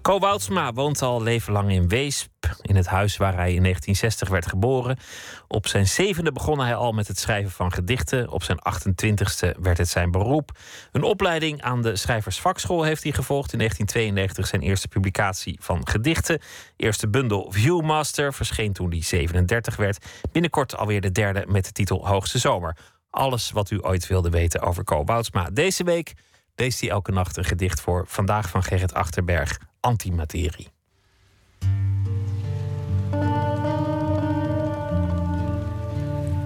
Co 0.03 0.19
Woudsma 0.19 0.73
woont 0.73 1.03
al 1.03 1.23
leven 1.23 1.53
lang 1.53 1.71
in 1.71 1.89
Weesp, 1.89 2.31
in 2.63 2.77
het 2.77 2.87
huis 2.87 3.17
waar 3.17 3.35
hij 3.35 3.55
in 3.55 3.63
1960 3.63 4.29
werd 4.29 4.47
geboren. 4.47 4.99
Op 5.49 5.67
zijn 5.67 5.87
zevende 5.87 6.33
begon 6.33 6.61
hij 6.61 6.75
al 6.75 6.93
met 6.93 7.09
het 7.09 7.19
schrijven 7.19 7.51
van 7.51 7.73
gedichten. 7.73 8.31
Op 8.31 8.43
zijn 8.43 8.59
28ste 8.59 9.61
werd 9.61 9.79
het 9.79 9.89
zijn 9.89 10.11
beroep. 10.11 10.51
Een 10.93 11.03
opleiding 11.03 11.63
aan 11.63 11.83
de 11.83 11.97
Schrijversvakschool 11.97 12.83
heeft 12.83 13.03
hij 13.03 13.13
gevolgd. 13.13 13.53
In 13.53 13.59
1992 13.59 14.47
zijn 14.47 14.63
eerste 14.63 14.89
publicatie 14.89 15.59
van 15.61 15.89
gedichten. 15.89 16.41
Eerste 16.77 17.09
bundel 17.09 17.53
Viewmaster 17.53 18.35
verscheen 18.35 18.73
toen 18.73 18.91
hij 18.91 19.03
37 19.03 19.77
werd. 19.77 20.07
Binnenkort 20.33 20.77
alweer 20.77 21.01
de 21.01 21.13
derde 21.13 21.45
met 21.49 21.65
de 21.65 21.73
titel 21.73 22.07
Hoogste 22.07 22.39
Zomer. 22.39 22.77
Alles 23.19 23.51
wat 23.51 23.71
u 23.71 23.79
ooit 23.85 24.07
wilde 24.07 24.31
weten 24.31 24.61
over 24.61 24.85
Co 24.85 25.05
Woudsma. 25.05 25.51
Deze 25.53 25.85
week 25.85 26.13
leest 26.57 26.81
hij 26.81 26.91
elke 26.91 27.13
nacht 27.13 27.37
een 27.37 27.45
gedicht 27.45 27.81
voor. 27.81 28.05
Vandaag 28.07 28.49
van 28.49 28.63
Gerrit 28.63 28.95
Achterberg, 28.95 29.59
Antimaterie. 29.81 30.69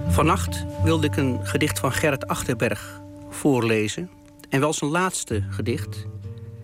Vannacht 0.07 0.65
wilde 0.83 1.07
ik 1.07 1.15
een 1.15 1.47
gedicht 1.47 1.79
van 1.79 1.91
Gerrit 1.91 2.27
Achterberg 2.27 3.01
voorlezen. 3.29 4.09
En 4.49 4.59
wel 4.59 4.73
zijn 4.73 4.91
laatste 4.91 5.43
gedicht. 5.49 6.05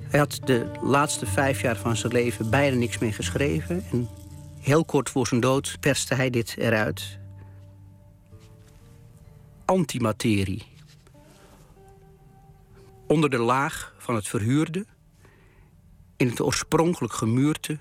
Hij 0.04 0.20
had 0.20 0.40
de 0.44 0.72
laatste 0.82 1.26
vijf 1.26 1.62
jaar 1.62 1.78
van 1.78 1.96
zijn 1.96 2.14
leven 2.14 2.50
bijna 2.50 2.78
niks 2.78 2.98
meer 2.98 3.14
geschreven. 3.14 3.86
En 3.92 4.10
heel 4.60 4.86
kort 4.86 5.10
voor 5.10 5.28
zijn 5.28 5.42
dood 5.42 5.78
perste 5.80 6.16
hij 6.16 6.30
dit 6.30 6.56
eruit. 6.58 7.20
Antimaterie. 9.70 10.64
Onder 13.08 13.30
de 13.30 13.38
laag 13.38 13.94
van 13.98 14.16
het 14.16 14.28
verhuurde, 14.28 14.86
in 16.18 16.28
het 16.28 16.42
oorspronkelijk 16.42 17.14
gemuurte, 17.14 17.78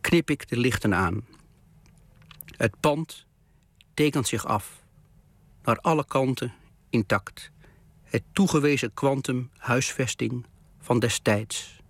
knip 0.00 0.30
ik 0.30 0.48
de 0.48 0.56
lichten 0.56 0.94
aan. 0.94 1.26
Het 2.56 2.80
pand 2.80 3.26
tekent 3.94 4.26
zich 4.26 4.46
af, 4.46 4.82
naar 5.62 5.78
alle 5.78 6.04
kanten 6.04 6.52
intact. 6.88 7.50
Het 8.02 8.22
toegewezen 8.32 8.94
kwantum 8.94 9.50
huisvesting 9.56 10.46
van 10.78 10.98
destijds. 10.98 11.80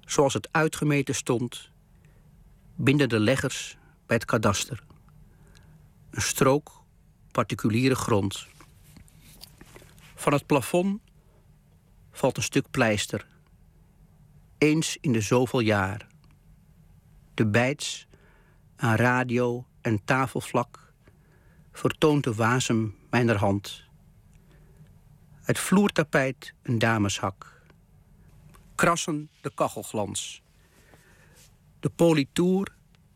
Zoals 0.00 0.34
het 0.34 0.48
uitgemeten 0.52 1.14
stond 1.14 1.70
binnen 2.74 3.08
de 3.08 3.20
leggers 3.20 3.76
bij 4.06 4.16
het 4.16 4.24
kadaster. 4.24 4.84
Een 6.10 6.22
strook 6.22 6.81
particuliere 7.32 7.94
grond. 7.94 8.46
Van 10.14 10.32
het 10.32 10.46
plafond 10.46 11.00
valt 12.10 12.36
een 12.36 12.42
stuk 12.42 12.70
pleister. 12.70 13.26
Eens 14.58 14.96
in 15.00 15.12
de 15.12 15.20
zoveel 15.20 15.60
jaar. 15.60 16.06
De 17.34 17.46
bijts 17.46 18.06
aan 18.76 18.96
radio 18.96 19.66
en 19.80 20.04
tafelvlak 20.04 20.92
vertoont 21.72 22.24
de 22.24 22.34
wasem 22.34 22.96
mijner 23.10 23.36
hand. 23.36 23.84
Het 25.42 25.58
vloertapijt 25.58 26.54
een 26.62 26.78
dameshak. 26.78 27.62
Krassen 28.74 29.30
de 29.40 29.50
kachelglans. 29.54 30.42
De 31.80 31.90
politoer 31.90 32.74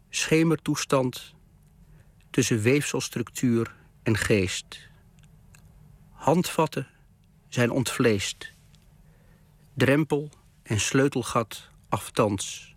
schemertoestand 0.09 1.34
tussen 2.30 2.60
weefselstructuur 2.60 3.76
en 4.07 4.16
geest. 4.16 4.89
Handvatten 6.11 6.87
zijn 7.49 7.70
ontvleest. 7.70 8.53
Drempel 9.74 10.31
en 10.62 10.81
sleutelgat 10.81 11.70
aftans. 11.89 12.74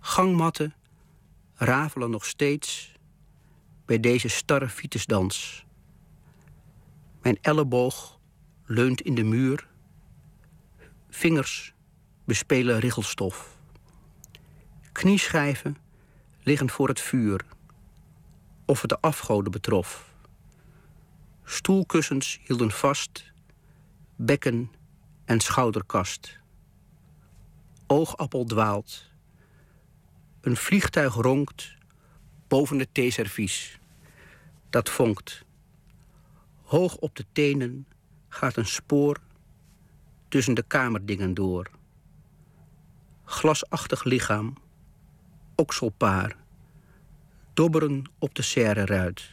Gangmatten 0.00 0.74
rafelen 1.54 2.10
nog 2.10 2.24
steeds 2.24 2.92
bij 3.84 4.00
deze 4.00 4.28
starre 4.28 4.68
fietesdans. 4.68 5.64
Mijn 7.22 7.38
elleboog 7.40 8.18
leunt 8.64 9.00
in 9.00 9.14
de 9.14 9.24
muur. 9.24 9.68
Vingers 11.10 11.74
bespelen 12.24 12.78
riggelstof. 12.78 13.56
Knieschijven 14.92 15.76
liggen 16.42 16.70
voor 16.70 16.88
het 16.88 17.00
vuur. 17.00 17.44
Of 18.72 18.80
het 18.80 18.90
de 18.90 19.00
afgoden 19.00 19.52
betrof. 19.52 20.14
Stoelkussens 21.44 22.40
hielden 22.44 22.70
vast. 22.70 23.32
Bekken 24.16 24.70
en 25.24 25.40
schouderkast. 25.40 26.38
Oogappel 27.86 28.44
dwaalt. 28.44 29.10
Een 30.40 30.56
vliegtuig 30.56 31.14
ronkt 31.14 31.74
boven 32.48 32.78
het 32.78 32.88
theeservies. 32.92 33.78
Dat 34.70 34.90
vonkt. 34.90 35.44
Hoog 36.62 36.96
op 36.96 37.16
de 37.16 37.24
tenen 37.32 37.86
gaat 38.28 38.56
een 38.56 38.66
spoor 38.66 39.20
tussen 40.28 40.54
de 40.54 40.64
kamerdingen 40.66 41.34
door. 41.34 41.70
Glasachtig 43.24 44.04
lichaam, 44.04 44.54
okselpaar, 45.54 46.41
dobberen 47.54 48.04
op 48.18 48.34
de 48.34 48.42
serre 48.42 48.84
ruit. 48.84 49.30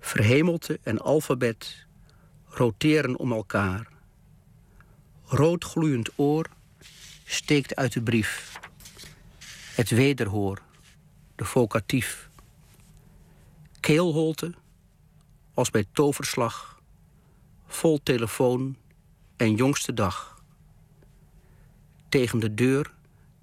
Verhemelte 0.00 0.78
en 0.82 1.00
alfabet 1.00 1.86
roteren 2.48 3.16
om 3.16 3.32
elkaar. 3.32 3.88
Rood 5.24 5.64
gloeiend 5.64 6.10
oor 6.16 6.46
steekt 7.24 7.76
uit 7.76 7.92
de 7.92 8.02
brief. 8.02 8.60
Het 9.74 9.90
wederhoor, 9.90 10.62
de 11.34 11.44
vocatief. 11.44 12.28
Keelholte, 13.80 14.54
als 15.54 15.70
bij 15.70 15.84
toverslag, 15.92 16.80
vol 17.66 18.02
telefoon 18.02 18.76
en 19.36 19.54
jongste 19.54 19.94
dag. 19.94 20.42
Tegen 22.08 22.38
de 22.38 22.54
deur 22.54 22.92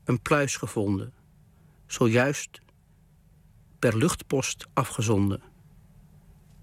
een 0.03 0.21
pluis 0.21 0.55
gevonden, 0.55 1.13
zojuist 1.87 2.61
per 3.81 3.97
luchtpost 3.97 4.67
afgezonden. 4.73 5.41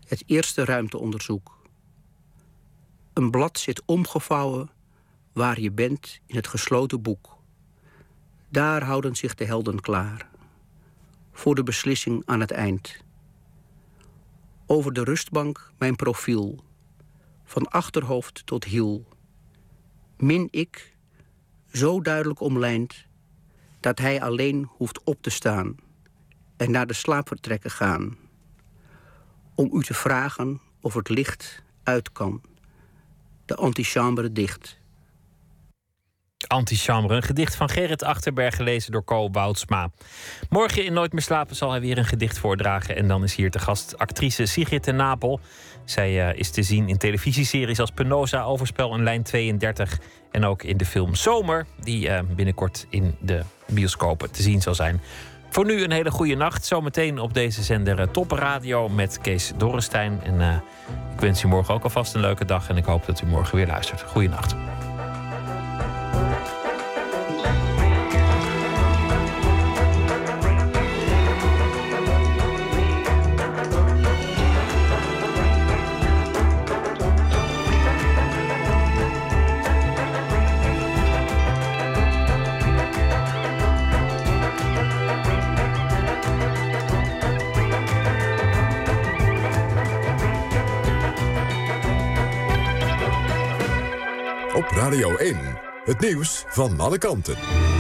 Het 0.07 0.23
eerste 0.27 0.65
ruimteonderzoek. 0.65 1.63
Een 3.13 3.31
blad 3.31 3.59
zit 3.59 3.83
omgevouwen 3.85 4.71
waar 5.33 5.61
je 5.61 5.71
bent 5.73 6.21
in 6.27 6.37
het 6.37 6.47
gesloten 6.47 7.03
boek. 7.03 7.37
Daar 8.49 8.83
houden 8.83 9.17
zich 9.17 9.35
de 9.35 9.45
helden 9.45 9.81
klaar. 9.81 10.31
Voor 11.33 11.55
de 11.55 11.63
beslissing 11.63 12.23
aan 12.27 12.41
het 12.41 12.51
eind. 12.51 12.97
Over 14.67 14.93
de 14.93 15.05
rustbank 15.05 15.73
mijn 15.79 15.97
profiel. 15.97 16.65
Van 17.45 17.69
achterhoofd 17.69 18.47
tot 18.47 18.65
hiel. 18.65 19.07
Min 20.17 20.49
ik, 20.51 20.97
zo 21.73 22.01
duidelijk 22.01 22.41
omlijnd, 22.41 23.07
dat 23.81 23.99
hij 23.99 24.23
alleen 24.23 24.69
hoeft 24.77 25.03
op 25.05 25.23
te 25.23 25.31
staan 25.31 25.87
en 26.59 26.71
naar 26.71 26.87
de 26.87 26.95
slaapvertrekken 26.95 27.71
gaan. 27.71 28.17
Om 29.55 29.71
u 29.73 29.83
te 29.83 29.95
vragen 29.95 30.61
of 30.81 30.95
het 30.95 31.09
licht 31.09 31.63
uit 31.83 32.13
kan. 32.13 32.43
De 33.47 33.55
antichambre 33.55 34.33
dicht. 34.33 34.79
Antichambre, 36.47 37.15
een 37.15 37.23
gedicht 37.23 37.55
van 37.55 37.69
Gerrit 37.69 38.03
Achterberg, 38.03 38.57
gelezen 38.57 38.93
door 38.93 39.05
Co 39.05 39.31
Woudsma. 39.31 39.91
Morgen 40.49 40.85
in 40.85 40.93
Nooit 40.93 41.13
meer 41.13 41.23
slapen 41.23 41.57
zal 41.57 41.71
hij 41.71 41.81
weer 41.81 41.99
een 41.99 42.05
gedicht 42.05 42.39
voordragen. 42.39 42.97
En 42.97 43.09
dan 43.09 43.23
is 43.23 43.35
hier 43.35 43.51
te 43.51 43.59
gast 43.59 43.99
actrice 43.99 44.47
Sigrid 44.47 44.85
de 44.85 44.93
Napel. 44.93 45.41
Zij 45.85 46.31
uh, 46.31 46.39
is 46.39 46.51
te 46.51 46.63
zien 46.63 46.89
in 46.89 46.99
televisieseries 46.99 47.81
als 47.81 47.91
Penosa, 47.91 48.43
Overspel 48.43 48.95
en 48.95 49.03
Lijn 49.03 49.23
32. 49.23 49.99
En 50.31 50.45
ook 50.45 50.63
in 50.63 50.77
de 50.77 50.85
film 50.85 51.15
Zomer, 51.15 51.67
die 51.81 52.09
uh, 52.09 52.21
binnenkort 52.37 52.87
in 52.91 53.17
de 53.21 53.43
bioscopen 53.67 54.31
te 54.31 54.43
zien 54.43 54.63
zal 54.63 54.75
zijn. 54.75 55.01
Voor 55.49 55.65
nu 55.65 55.83
een 55.83 55.93
hele 55.93 56.11
goede 56.11 56.35
nacht. 56.35 56.65
Zometeen 56.65 57.19
op 57.19 57.35
deze 57.35 57.63
zender 57.63 58.01
uh, 58.01 58.07
Top 58.07 58.31
Radio 58.31 58.89
met 58.89 59.19
Kees 59.21 59.53
Dorrestein. 59.57 60.21
En 60.23 60.63
ik 61.15 61.21
wens 61.21 61.43
u 61.43 61.49
morgen 61.49 61.75
ook 61.75 61.83
alvast 61.83 62.15
een 62.15 62.21
leuke 62.21 62.45
dag. 62.45 62.69
En 62.69 62.77
ik 62.77 62.85
hoop 62.85 63.07
dat 63.07 63.21
u 63.21 63.27
morgen 63.27 63.57
weer 63.57 63.67
luistert. 63.67 64.03
Goeienacht. 64.03 64.55
Radio 94.99 95.17
1. 95.17 95.37
Het 95.85 96.01
nieuws 96.01 96.45
van 96.49 96.81
alle 96.81 96.99
kanten. 96.99 97.78